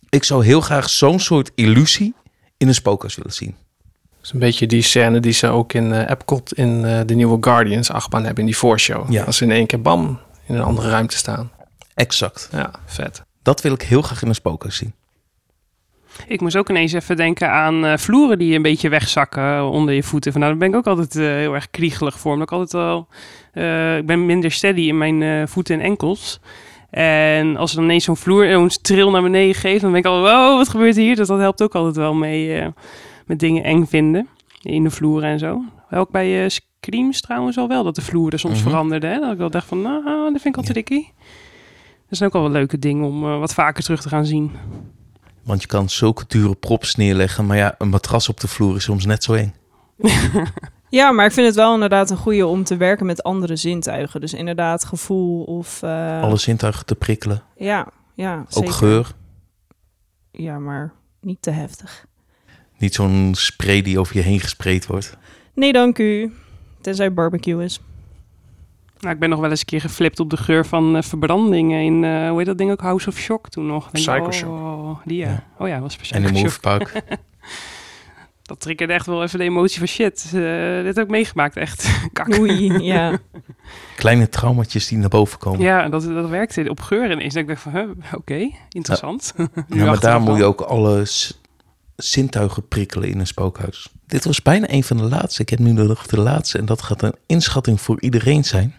Ik 0.10 0.24
zou 0.24 0.46
heel 0.46 0.62
graag 0.62 0.90
zo'n 0.90 1.20
soort 1.20 1.52
illusie 1.56 2.14
in 2.58 2.68
een 2.68 2.74
spookhuis 2.74 3.16
willen 3.16 3.34
zien. 3.34 3.56
Dat 3.92 4.26
is 4.26 4.32
een 4.32 4.40
beetje 4.40 4.68
die 4.68 4.82
scène 4.82 5.20
die 5.20 5.32
ze 5.32 5.48
ook 5.48 5.74
in 5.74 5.94
eh, 5.94 6.10
Epcot 6.10 6.54
in 6.54 6.86
eh, 6.86 7.00
de 7.06 7.16
nieuwe 7.16 7.38
Guardians 7.42 7.92
achtbaan 7.92 8.24
hebben 8.24 8.40
in 8.40 8.50
die 8.50 8.58
voorshow. 8.58 9.12
Ja. 9.12 9.24
Als 9.24 9.38
ze 9.38 9.44
in 9.44 9.52
één 9.52 9.68
keer 9.68 9.82
bam 9.82 10.20
in 10.46 10.56
een 10.56 10.64
andere 10.64 10.90
ruimte 10.90 11.18
staan. 11.18 11.52
Exact. 11.94 12.50
Ja, 12.52 12.72
vet. 12.86 13.24
Dat 13.42 13.62
wil 13.62 13.74
ik 13.74 13.82
heel 13.82 14.02
graag 14.02 14.22
in 14.22 14.28
een 14.28 14.36
spookhuis 14.36 14.76
zien. 14.76 14.94
Ik 16.28 16.42
moest 16.42 16.58
ook 16.58 16.70
ineens 16.70 16.94
even 16.94 17.16
denken 17.16 17.52
aan 17.52 17.86
eh, 17.86 17.98
vloeren 17.98 18.40
die 18.40 18.56
een 18.56 18.62
beetje 18.62 18.90
wegzakken 18.90 19.64
onder 19.70 19.94
je 19.94 20.04
voeten. 20.04 20.32
Van, 20.32 20.42
nou, 20.42 20.52
daar 20.54 20.62
ben 20.62 20.70
ik 20.70 20.76
ook 20.88 20.88
altijd 20.98 21.16
eh, 21.16 21.24
heel 21.36 21.54
erg 21.54 21.70
kriegelig 21.70 22.20
voor. 22.20 22.32
Omdat 22.34 22.52
ik 22.52 22.58
altijd 22.58 22.84
al... 22.84 23.08
eh, 23.54 23.98
ik 23.98 24.06
ben 24.06 24.26
minder 24.26 24.52
steady 24.52 24.82
in 24.82 24.98
mijn 24.98 25.22
eh, 25.22 25.48
voeten 25.48 25.76
en 25.76 25.82
enkels. 25.86 26.40
En 26.90 27.58
als 27.58 27.70
er 27.70 27.76
dan 27.76 27.86
ineens 27.86 28.04
zo'n 28.04 28.18
vloer 28.18 28.50
zo'n 28.52 28.70
tril 28.82 29.12
naar 29.12 29.22
beneden 29.22 29.56
geeft, 29.56 29.82
dan 29.82 29.92
denk 29.92 30.06
ik 30.06 30.12
al, 30.12 30.22
wow, 30.22 30.58
wat 30.58 30.70
gebeurt 30.70 30.96
hier? 30.96 31.16
Dus 31.16 31.28
dat 31.28 31.40
helpt 31.40 31.62
ook 31.64 31.76
altijd 31.76 31.96
wel 31.96 32.14
mee 32.14 32.54
eh, 32.60 32.68
met 33.26 33.40
dingen 33.40 33.64
eng 33.64 33.86
vinden 33.86 34.28
in 34.62 34.84
de 34.84 34.90
vloeren 34.90 35.30
en 35.30 35.40
zo. 35.40 35.62
Ook 35.92 36.10
bij 36.12 36.44
eh 36.44 36.50
Screams 36.50 37.22
trouwens 37.22 37.58
al 37.58 37.68
wel, 37.68 37.84
dat 37.84 37.96
de 37.96 38.02
vloeren 38.02 38.40
soms 38.40 38.60
Mhm. 38.60 38.70
veranderden. 38.70 39.12
Hè? 39.12 39.20
Dat 39.20 39.32
ik 39.32 39.38
wel 39.38 39.50
dacht 39.50 39.68
van, 39.68 39.82
nou, 39.82 40.04
dat 40.32 40.42
vind 40.42 40.56
ik 40.56 40.58
al 40.58 40.64
Ja. 40.68 40.74
dikkie. 40.74 41.14
Dat 42.10 42.18
zijn 42.18 42.30
ook 42.30 42.36
wel 42.36 42.46
een 42.46 42.52
leuke 42.52 42.80
dingen 42.80 43.06
om 43.06 43.24
eh, 43.24 43.40
wat 43.40 43.54
vaker 43.54 43.84
terug 43.84 44.02
te 44.02 44.10
gaan 44.10 44.26
zien. 44.26 44.52
Want 45.48 45.62
je 45.62 45.68
kan 45.68 45.90
zulke 45.90 46.24
dure 46.28 46.56
props 46.56 46.96
neerleggen, 46.96 47.46
maar 47.46 47.58
ja, 47.58 47.76
een 47.78 47.90
matras 47.90 48.30
op 48.30 48.40
de 48.40 48.48
vloer 48.48 48.76
is 48.76 48.84
soms 48.84 49.06
net 49.06 49.24
zo 49.24 49.34
eng. 49.34 49.54
Ja, 50.90 51.12
maar 51.12 51.26
ik 51.26 51.32
vind 51.32 51.48
het 51.48 51.56
wel 51.56 51.74
inderdaad 51.74 52.10
een 52.10 52.18
goede 52.18 52.46
om 52.48 52.64
te 52.64 52.78
werken 52.78 53.06
met 53.06 53.24
andere 53.24 53.56
zintuigen. 53.56 54.22
Dus 54.22 54.34
inderdaad 54.34 54.86
gevoel 54.86 55.44
of... 55.44 55.84
eh, 55.84 56.22
Alle 56.22 56.38
zintuigen 56.38 56.86
te 56.86 56.96
prikkelen, 56.96 57.44
Ja, 57.58 57.88
ja. 58.16 58.46
ook 58.54 58.70
geur. 58.70 59.12
Ja, 60.32 60.60
maar 60.60 60.94
niet 61.22 61.42
te 61.42 61.50
heftig. 61.52 62.06
Niet 62.78 62.94
zo'n 62.96 63.32
spray 63.36 63.82
die 63.82 64.00
over 64.00 64.16
je 64.16 64.22
heen 64.22 64.40
gespreid 64.40 64.86
wordt. 64.88 65.18
Nee, 65.54 65.74
dank 65.74 65.98
u. 65.98 66.34
Tenzij 66.82 67.14
barbecue 67.14 67.64
is. 67.64 67.80
Nou, 69.00 69.14
ik 69.14 69.20
ben 69.20 69.30
nog 69.30 69.40
wel 69.40 69.50
eens 69.50 69.60
een 69.60 69.66
keer 69.66 69.82
geflipt 69.82 70.20
op 70.20 70.30
de 70.30 70.38
geur 70.38 70.66
van 70.66 70.96
eh, 70.96 71.02
verbrandingen 71.02 71.82
in, 71.82 72.04
eh, 72.04 72.30
hoe 72.30 72.38
heet 72.38 72.46
dat 72.46 72.58
ding 72.58 72.72
ook, 72.72 72.82
House 72.82 73.10
of 73.10 73.18
Shock 73.18 73.50
toen 73.50 73.66
nog. 73.66 73.90
Denk 73.92 74.08
ik, 74.08 74.14
Psychoshock. 74.14 74.50
Oh, 74.50 75.00
die 75.06 75.18
ja. 75.18 75.30
Ja. 75.30 75.44
Oh 75.58 75.68
ja, 75.68 75.80
dat 75.80 75.98
was 75.98 76.12
En 76.12 76.24
in 76.24 76.32
Psychoshock. 76.32 76.44
Movepark. 76.44 77.02
Dat 78.48 78.60
triggerde 78.60 78.94
echt 78.94 79.06
wel 79.06 79.24
even 79.24 79.40
de 79.40 79.46
emotie 79.46 79.78
van 79.78 79.88
shit. 79.88 80.24
eh, 80.26 80.84
dit 80.84 80.96
heb 80.96 81.06
ik 81.06 81.08
meegemaakt, 81.08 81.56
echt. 81.58 81.90
Kak. 82.14 82.40
Oei, 82.40 82.84
ja. 82.84 83.18
Kleine 83.96 84.30
traumatjes 84.30 84.88
die 84.88 84.98
naar 84.98 85.10
boven 85.10 85.40
komen. 85.40 85.60
Ja, 85.60 85.90
dat, 85.90 86.04
dat 86.04 86.30
werkte 86.30 86.70
op 86.70 86.80
geur 86.80 87.12
ineens. 87.12 87.34
Dat 87.34 87.44
ik 87.44 87.50
dacht 87.50 87.62
van, 87.62 87.72
huh, 87.72 87.90
oké, 88.14 88.50
interessant. 88.70 89.34
Ja, 89.68 89.86
maar 89.86 90.00
daar 90.00 90.22
moet 90.22 90.38
je 90.38 90.44
ook 90.44 90.62
alle 90.62 91.06
zintuigen 91.96 92.68
prikkelen 92.68 93.10
in 93.10 93.20
een 93.20 93.28
spookhuis. 93.28 93.90
Dit 94.06 94.26
was 94.26 94.42
bijna 94.42 94.72
een 94.72 94.84
van 94.84 94.98
de 94.98 95.04
laatste. 95.04 95.42
Ik 95.42 95.50
heb 95.50 95.60
nu 95.60 95.74
de 95.74 96.20
laatste 96.20 96.58
en 96.58 96.66
dat 96.66 96.82
gaat 96.82 97.02
een 97.02 97.16
inschatting 97.26 97.82
voor 97.82 98.02
iedereen 98.02 98.44
zijn. 98.44 98.76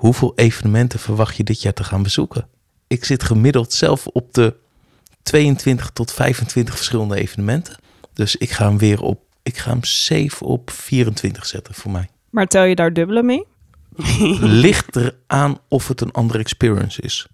Hoeveel 0.00 0.32
evenementen 0.36 0.98
verwacht 0.98 1.36
je 1.36 1.44
dit 1.44 1.62
jaar 1.62 1.72
te 1.72 1.84
gaan 1.84 2.02
bezoeken? 2.02 2.48
Ik 2.86 3.04
zit 3.04 3.22
gemiddeld 3.22 3.72
zelf 3.72 4.06
op 4.06 4.34
de 4.34 4.56
22 5.22 5.90
tot 5.90 6.12
25 6.12 6.74
verschillende 6.74 7.16
evenementen. 7.16 7.76
Dus 8.12 8.36
ik 8.36 8.50
ga 8.50 8.68
hem 8.68 8.78
weer 8.78 9.02
op, 9.02 9.20
ik 9.42 9.56
ga 9.56 9.70
hem 9.70 9.84
safe 9.84 10.44
op 10.44 10.70
24 10.70 11.46
zetten 11.46 11.74
voor 11.74 11.90
mij. 11.90 12.08
Maar 12.30 12.46
tel 12.46 12.64
je 12.64 12.74
daar 12.74 12.92
dubbele 12.92 13.22
mee? 13.22 13.46
Ligt 14.64 14.96
eraan 14.96 15.58
of 15.68 15.88
het 15.88 16.00
een 16.00 16.12
andere 16.12 16.38
experience 16.38 17.02
is. 17.02 17.26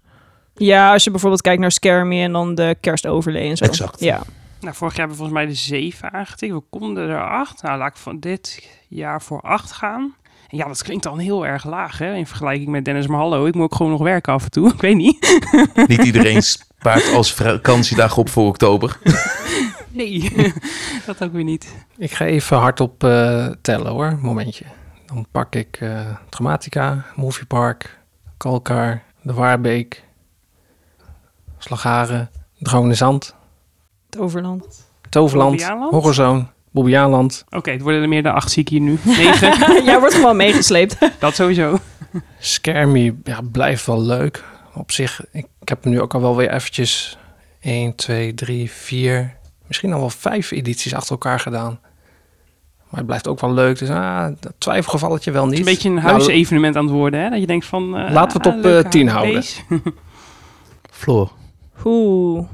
Ja, 0.55 0.91
als 0.91 1.03
je 1.03 1.11
bijvoorbeeld 1.11 1.41
kijkt 1.41 1.61
naar 1.61 1.71
Scare 1.71 2.05
Me 2.05 2.21
en 2.21 2.31
dan 2.31 2.55
de 2.55 2.77
kerstoverlay 2.81 3.49
en 3.49 3.57
zo. 3.57 3.65
Exact. 3.65 3.99
Ja. 3.99 4.23
Nou, 4.59 4.75
vorig 4.75 4.95
jaar 4.95 5.07
hebben 5.07 5.25
we 5.25 5.33
volgens 5.33 5.39
mij 5.39 5.45
de 5.45 5.81
7 5.81 6.13
aangetikt. 6.13 6.53
We 6.53 6.63
konden 6.69 7.09
er 7.09 7.29
8. 7.29 7.61
Nou, 7.61 7.77
laat 7.77 7.89
ik 7.89 7.97
van 7.97 8.19
dit 8.19 8.69
jaar 8.87 9.21
voor 9.21 9.41
8 9.41 9.71
gaan. 9.71 10.15
En 10.47 10.57
ja, 10.57 10.67
dat 10.67 10.83
klinkt 10.83 11.03
dan 11.03 11.19
heel 11.19 11.45
erg 11.45 11.65
laag, 11.65 11.97
hè? 11.97 12.13
In 12.13 12.27
vergelijking 12.27 12.69
met 12.69 12.85
Dennis, 12.85 13.07
maar 13.07 13.19
hallo, 13.19 13.45
ik 13.45 13.53
moet 13.53 13.63
ook 13.63 13.75
gewoon 13.75 13.91
nog 13.91 14.01
werken 14.01 14.33
af 14.33 14.43
en 14.43 14.51
toe. 14.51 14.69
Ik 14.73 14.81
weet 14.81 14.95
niet. 14.95 15.41
Niet 15.87 16.03
iedereen 16.03 16.41
spaart 16.43 17.13
als 17.13 17.33
vakantiedag 17.33 18.17
op 18.17 18.29
voor 18.29 18.47
oktober. 18.47 18.97
Nee, 19.89 20.31
dat 21.05 21.23
ook 21.23 21.31
weer 21.31 21.43
niet. 21.43 21.75
Ik 21.97 22.11
ga 22.11 22.25
even 22.25 22.57
hardop 22.57 23.03
eh 23.03 23.47
tellen 23.61 23.91
hoor, 23.91 24.17
momentje. 24.21 24.65
Dan 25.05 25.27
pak 25.31 25.55
ik 25.55 25.77
eh 25.79 25.99
Dramatica, 26.29 27.05
Moviepark, 27.15 27.99
Kalkar, 28.37 29.03
De 29.21 29.33
Waarbeek, 29.33 30.03
Slagharen, 31.57 32.29
Drone 32.59 32.93
Zand, 32.93 33.35
Het 34.05 34.19
Overland. 34.19 34.89
Toverland, 35.09 35.49
Bobbejaanland? 35.51 35.91
Horrorzone, 36.77 37.09
Bobbejaanland, 37.09 37.43
Oké, 37.49 37.71
het 37.71 37.81
worden 37.81 38.01
er 38.01 38.07
meer 38.09 38.23
dan 38.23 38.33
8 38.33 38.51
zie 38.51 38.61
ik 38.61 38.69
hier 38.69 38.79
nu. 38.79 38.97
9, 39.03 39.83
Jij 39.85 39.99
wordt 39.99 40.13
gewoon 40.13 40.35
meegesleept. 40.37 40.97
dat 41.19 41.35
sowieso. 41.35 41.79
Me 42.65 43.15
ja, 43.23 43.39
blijft 43.51 43.85
wel 43.85 44.01
leuk. 44.01 44.43
Op 44.73 44.91
zich, 44.91 45.21
ik, 45.31 45.45
ik 45.61 45.69
heb 45.69 45.85
nu 45.85 46.01
ook 46.01 46.13
al 46.13 46.21
wel 46.21 46.35
weer 46.35 46.51
eventjes 46.51 47.17
1, 47.59 47.95
2, 47.95 48.33
3, 48.33 48.71
4, 48.71 49.37
misschien 49.67 49.93
al 49.93 49.99
wel 49.99 50.09
5 50.09 50.51
edities 50.51 50.93
achter 50.93 51.11
elkaar 51.11 51.39
gedaan. 51.39 51.79
Maar 52.89 52.97
het 52.99 53.05
blijft 53.05 53.27
ook 53.27 53.39
wel 53.41 53.53
leuk. 53.53 53.79
Dus 53.79 53.89
ah, 53.89 54.27
dat 54.39 54.53
twijfelgevalletje 54.57 55.31
wel 55.31 55.41
Het 55.41 55.51
niet. 55.51 55.59
is 55.59 55.65
een 55.67 55.73
beetje 55.73 55.89
een 55.89 55.95
Nou, 55.95 56.07
huisevenement 56.07 56.75
aan 56.75 56.83
het 56.85 56.93
worden, 56.93 57.19
hè? 57.19 57.29
Dat 57.29 57.39
je 57.39 57.47
denkt 57.47 57.65
van... 57.65 57.97
eh, 57.97 58.11
Laten 58.11 58.41
we 58.41 58.47
het 58.47 58.47
ah, 58.47 58.57
op, 58.57 58.63
leuke 58.63 58.83
eh, 58.85 58.91
10 58.91 59.07
huisbeest. 59.07 59.63
Floor. 60.91 61.31
Oeh. 61.85 62.45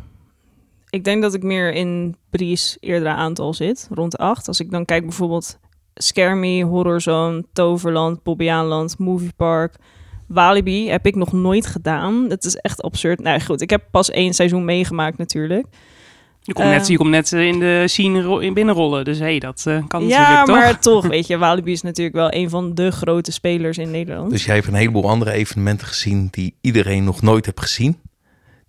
Ik 0.93 1.03
denk 1.03 1.21
dat 1.21 1.33
ik 1.33 1.43
meer 1.43 1.73
in 1.73 2.15
Bries 2.29 2.77
eerdere 2.79 3.13
aantal 3.13 3.53
zit, 3.53 3.87
rond 3.91 4.11
de 4.11 4.17
acht. 4.17 4.47
Als 4.47 4.59
ik 4.59 4.71
dan 4.71 4.85
kijk 4.85 5.03
bijvoorbeeld 5.03 5.59
Scare 5.93 6.35
Me, 6.35 6.63
Horrorzone, 6.63 7.45
Toverland, 7.53 8.23
Bobbejaanland, 8.23 8.97
Moviepark, 8.97 9.75
Walibi 10.27 10.89
heb 10.89 11.05
ik 11.05 11.15
nog 11.15 11.31
nooit 11.31 11.65
gedaan. 11.65 12.27
Dat 12.27 12.43
is 12.43 12.55
echt 12.55 12.81
absurd. 12.81 13.19
Nou 13.21 13.39
goed, 13.41 13.61
ik 13.61 13.69
heb 13.69 13.83
pas 13.91 14.09
één 14.11 14.33
seizoen 14.33 14.65
meegemaakt 14.65 15.17
natuurlijk. 15.17 15.65
Je 16.41 16.53
komt 16.53 16.67
net, 16.67 16.81
Eh. 16.81 16.87
je 16.87 16.97
komt 16.97 17.09
net 17.09 17.33
eh, 17.33 17.47
in 17.47 17.59
de 17.59 17.83
scene 17.87 18.21
ro- 18.21 18.37
in 18.39 18.53
binnenrollen. 18.53 19.05
Dus 19.05 19.17
hé, 19.19 19.23
hey, 19.25 19.39
dat 19.39 19.63
eh, 19.67 19.83
kan 19.87 20.07
ja, 20.07 20.19
natuurlijk 20.19 20.45
toch? 20.45 20.55
maar 20.55 20.79
toch, 20.79 21.05
weet 21.05 21.27
je, 21.27 21.37
Walibi 21.37 21.71
is 21.71 21.81
natuurlijk 21.81 22.15
wel 22.15 22.33
een 22.33 22.49
van 22.49 22.73
de 22.75 22.91
grote 22.91 23.31
spelers 23.31 23.77
in 23.77 23.91
Nederland. 23.91 24.29
Dus 24.31 24.45
jij 24.45 24.55
hebt 24.55 24.67
een 24.67 24.73
heleboel 24.73 25.09
andere 25.09 25.31
evenementen 25.31 25.87
gezien 25.87 26.27
die 26.31 26.55
iedereen 26.61 27.03
nog 27.03 27.21
nooit 27.21 27.45
heeft 27.45 27.59
gezien. 27.61 27.97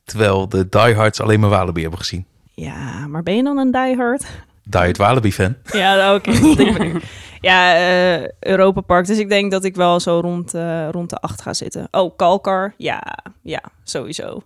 Terwijl 0.04 0.48
de 0.48 0.68
diehards 0.68 1.20
alleen 1.20 1.40
maar 1.40 1.50
Walibi 1.50 1.80
hebben 1.80 1.98
gezien. 1.98 2.26
Ja, 2.54 3.06
maar 3.06 3.22
ben 3.22 3.36
je 3.36 3.42
dan 3.42 3.58
een 3.58 3.70
diehard? 3.70 4.24
Diehard 4.64 4.96
Walibi 4.96 5.32
fan. 5.32 5.54
Ja, 5.72 6.14
oké. 6.14 6.32
dat 6.40 6.56
denk 6.56 6.78
ik. 6.78 7.02
ja, 7.40 7.74
eh 7.76 8.28
Europa 8.40 8.80
Park. 8.80 9.06
Dus 9.06 9.18
ik 9.18 9.28
denk 9.28 9.50
dat 9.50 9.64
ik 9.64 9.74
wel 9.76 10.00
zo 10.00 10.20
rond, 10.20 10.54
eh, 10.54 10.88
rond 10.90 11.10
de 11.10 11.16
acht 11.16 11.42
ga 11.42 11.54
zitten. 11.54 11.88
Oh, 11.90 12.16
Kalkar. 12.16 12.74
Ja, 12.76 13.02
ja, 13.42 13.60
sowieso. 13.84 14.42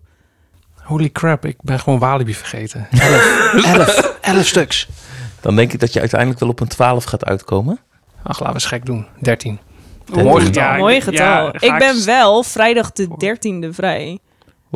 Holy 0.75 1.11
crap, 1.11 1.45
ik 1.45 1.57
ben 1.63 1.81
gewoon 1.81 1.99
Walibi 1.99 2.35
vergeten. 2.35 2.87
11, 2.91 3.65
11, 3.65 4.19
11 4.21 4.47
stuks. 4.47 4.89
Dan 5.41 5.57
denk 5.57 5.73
ik 5.73 5.81
dat 5.81 5.93
je 5.93 6.01
uiteindelijk 6.01 6.41
wel 6.41 6.49
op 6.49 6.61
een 6.61 6.69
12 6.69 7.05
gaat 7.05 7.25
uitkomen. 7.25 7.79
Ach, 8.23 8.25
laten 8.41 8.47
we 8.47 8.53
eens 8.53 8.65
gek 8.67 8.87
doen. 8.87 9.07
13. 9.21 9.59
Oeh, 10.13 10.23
Mooi 10.23 10.45
getal. 10.45 10.63
ja, 10.63 10.77
Mooi 10.77 11.01
getal. 11.01 11.49
ik 11.59 11.75
ben 11.79 12.05
wel 12.05 12.43
vrijdag 12.43 12.93
de 12.93 13.09
13e 13.69 13.75
vrij. 13.75 14.19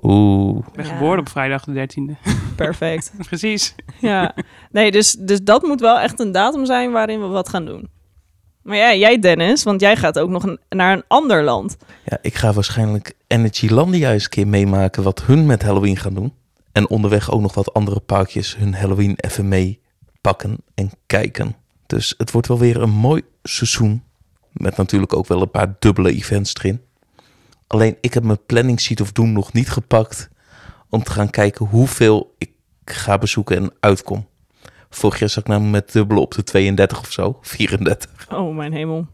Oeh. 0.03 0.59
Ik 0.67 0.73
ben 0.73 0.85
Ja. 0.87 0.93
geboren 0.93 1.19
op 1.19 1.29
vrijdag 1.29 1.65
de 1.65 1.73
13e. 1.73 2.31
Perfect. 2.57 3.13
Precies. 3.27 3.75
ja. 4.01 4.35
Nee, 4.71 4.91
dus, 4.91 5.13
dus 5.13 5.43
dat 5.43 5.63
moet 5.63 5.81
wel 5.81 5.99
echt 5.99 6.21
een 6.21 6.33
datum 6.33 6.67
zijn 6.67 6.93
waarin 6.93 7.21
we 7.21 7.27
wat 7.27 7.49
gaan 7.49 7.65
doen. 7.65 7.89
Maar 8.63 8.77
ja, 8.77 8.95
jij 8.95 9.19
Dennis, 9.19 9.63
want 9.63 9.81
jij 9.81 9.97
gaat 9.97 10.19
ook 10.19 10.31
nog 10.31 10.43
een- 10.43 10.59
naar 10.69 10.93
een 10.97 11.05
ander 11.09 11.45
land. 11.45 11.77
Ja, 12.05 12.19
ik 12.23 12.35
ga 12.35 12.53
waarschijnlijk 12.53 13.13
Energylandia 13.27 14.13
eens 14.13 14.25
een 14.25 14.31
keer 14.31 14.47
meemaken 14.47 15.03
wat 15.03 15.23
hun 15.23 15.47
met 15.47 15.63
Halloween 15.63 15.97
gaan 15.97 16.15
doen. 16.15 16.33
En 16.73 16.89
onderweg 16.89 17.31
ook 17.31 17.41
nog 17.41 17.55
wat 17.55 17.75
andere 17.75 18.01
parkjes 18.01 18.57
hun 18.57 18.75
Halloween 18.75 19.15
even 19.17 19.49
mee 19.49 19.81
pakken 20.21 20.57
en 20.75 20.91
kijken. 21.07 21.57
Dus 21.87 22.15
het 22.19 22.31
wordt 22.31 22.49
wel 22.49 22.59
weer 22.59 22.83
een 22.83 22.91
mooi 22.91 23.23
seizoen. 23.43 24.03
Met 24.53 24.77
natuurlijk 24.77 25.15
ook 25.15 25.27
wel 25.27 25.43
een 25.43 25.51
paar 25.51 25.75
dubbele 25.79 26.13
events 26.13 26.55
erin. 26.55 26.81
Alleen 27.73 27.97
ik 28.01 28.15
heb 28.15 28.25
mijn 28.25 28.45
planning 28.47 28.81
sheet 28.81 29.01
of 29.01 29.13
doen 29.13 29.33
nog 29.33 29.53
niet 29.53 29.71
gepakt. 29.71 30.29
Om 30.89 31.03
te 31.03 31.11
gaan 31.11 31.31
kijken 31.31 31.67
hoeveel 31.67 32.35
ik 32.39 32.51
ga 32.85 33.19
bezoeken 33.19 33.57
en 33.57 33.73
uitkom. 33.81 34.29
Vorig 34.91 35.19
jaar 35.19 35.29
zat 35.29 35.43
ik 35.43 35.49
namelijk 35.49 35.73
met 35.73 35.93
dubbele 35.93 36.21
op 36.21 36.35
de 36.35 36.43
32 36.43 37.01
of 37.01 37.13
zo. 37.13 37.39
34. 37.43 38.31
Oh, 38.31 38.57
mijn 38.57 38.73
hemel. 38.73 39.07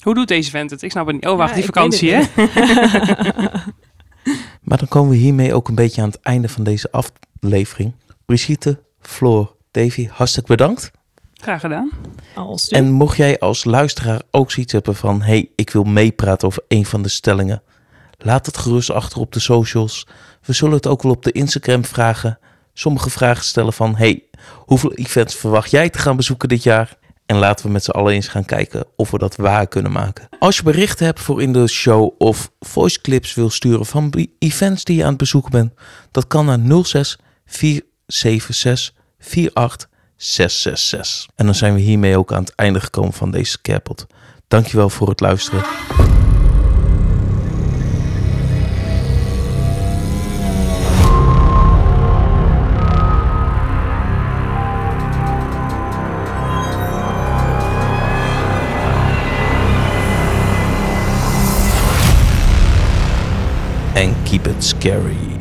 Hoe 0.00 0.14
doet 0.14 0.28
deze 0.28 0.50
vent 0.50 0.70
het? 0.70 0.82
Ik 0.82 0.90
snap 0.90 1.06
het 1.06 1.14
niet. 1.14 1.26
Oh, 1.26 1.36
wacht, 1.36 1.48
Ja, 1.48 1.54
die 1.56 1.64
vakantie, 1.64 2.12
hè? 2.12 2.22
Maar 4.62 4.78
dan 4.78 4.88
komen 4.88 5.10
we 5.10 5.16
hiermee 5.16 5.54
ook 5.54 5.68
een 5.68 5.74
beetje 5.74 6.02
aan 6.02 6.08
het 6.08 6.20
einde 6.20 6.48
van 6.48 6.64
deze 6.64 6.90
aflevering. 6.90 7.94
Brigitte, 8.24 8.82
Floor, 9.00 9.56
Davy, 9.70 10.08
hartstikke 10.10 10.48
bedankt. 10.48 10.90
Graag 11.42 11.60
gedaan. 11.60 11.90
Als 12.34 12.68
En 12.68 12.90
mocht 12.90 13.16
jij 13.16 13.38
als 13.38 13.64
luisteraar 13.64 14.22
ook 14.30 14.50
zoiets 14.50 14.72
hebben 14.72 14.96
van... 14.96 15.22
hey, 15.22 15.50
ik 15.54 15.70
wil 15.70 15.84
meepraten 15.84 16.48
over 16.48 16.62
een 16.68 16.86
van 16.86 17.02
de 17.02 17.08
stellingen... 17.08 17.62
laat 18.18 18.46
het 18.46 18.56
gerust 18.56 18.90
achter 18.90 19.20
op 19.20 19.32
de 19.32 19.40
socials. 19.40 20.06
We 20.42 20.52
zullen 20.52 20.74
het 20.74 20.86
ook 20.86 21.02
wel 21.02 21.12
op 21.12 21.22
de 21.22 21.32
Instagram 21.32 21.84
vragen. 21.84 22.38
Sommige 22.72 23.10
vragen 23.10 23.44
stellen 23.44 23.72
van... 23.72 23.96
hey, 23.96 24.22
hoeveel 24.54 24.92
events 24.92 25.34
verwacht 25.34 25.70
jij 25.70 25.90
te 25.90 25.98
gaan 25.98 26.16
bezoeken 26.16 26.48
dit 26.48 26.62
jaar? 26.62 26.96
En 27.26 27.36
laten 27.36 27.66
we 27.66 27.72
met 27.72 27.84
z'n 27.84 27.90
allen 27.90 28.12
eens 28.12 28.28
gaan 28.28 28.44
kijken 28.44 28.84
of 28.96 29.10
we 29.10 29.18
dat 29.18 29.36
waar 29.36 29.66
kunnen 29.66 29.92
maken. 29.92 30.28
Als 30.38 30.56
je 30.56 30.62
berichten 30.62 31.06
hebt 31.06 31.20
voor 31.20 31.42
in 31.42 31.52
de 31.52 31.68
show 31.68 32.14
of 32.18 32.50
voice 32.60 33.00
clips 33.00 33.34
wil 33.34 33.50
sturen 33.50 33.86
van 33.86 34.28
events 34.38 34.84
die 34.84 34.96
je 34.96 35.02
aan 35.02 35.08
het 35.08 35.18
bezoeken 35.18 35.50
bent... 35.50 35.72
dat 36.10 36.26
kan 36.26 36.46
naar 36.46 36.84
06 36.84 37.18
476 37.46 38.92
48 39.52 39.88
666. 40.16 41.26
En 41.34 41.44
dan 41.44 41.54
zijn 41.54 41.74
we 41.74 41.80
hiermee 41.80 42.18
ook 42.18 42.32
aan 42.32 42.42
het 42.42 42.54
einde 42.54 42.80
gekomen 42.80 43.12
van 43.12 43.30
deze 43.30 43.60
Capot. 43.62 44.06
Dankjewel 44.48 44.90
voor 44.90 45.08
het 45.08 45.20
luisteren. 45.20 45.64
and 63.96 64.14
keep 64.26 64.46
it 64.46 64.62
scary. 64.62 65.35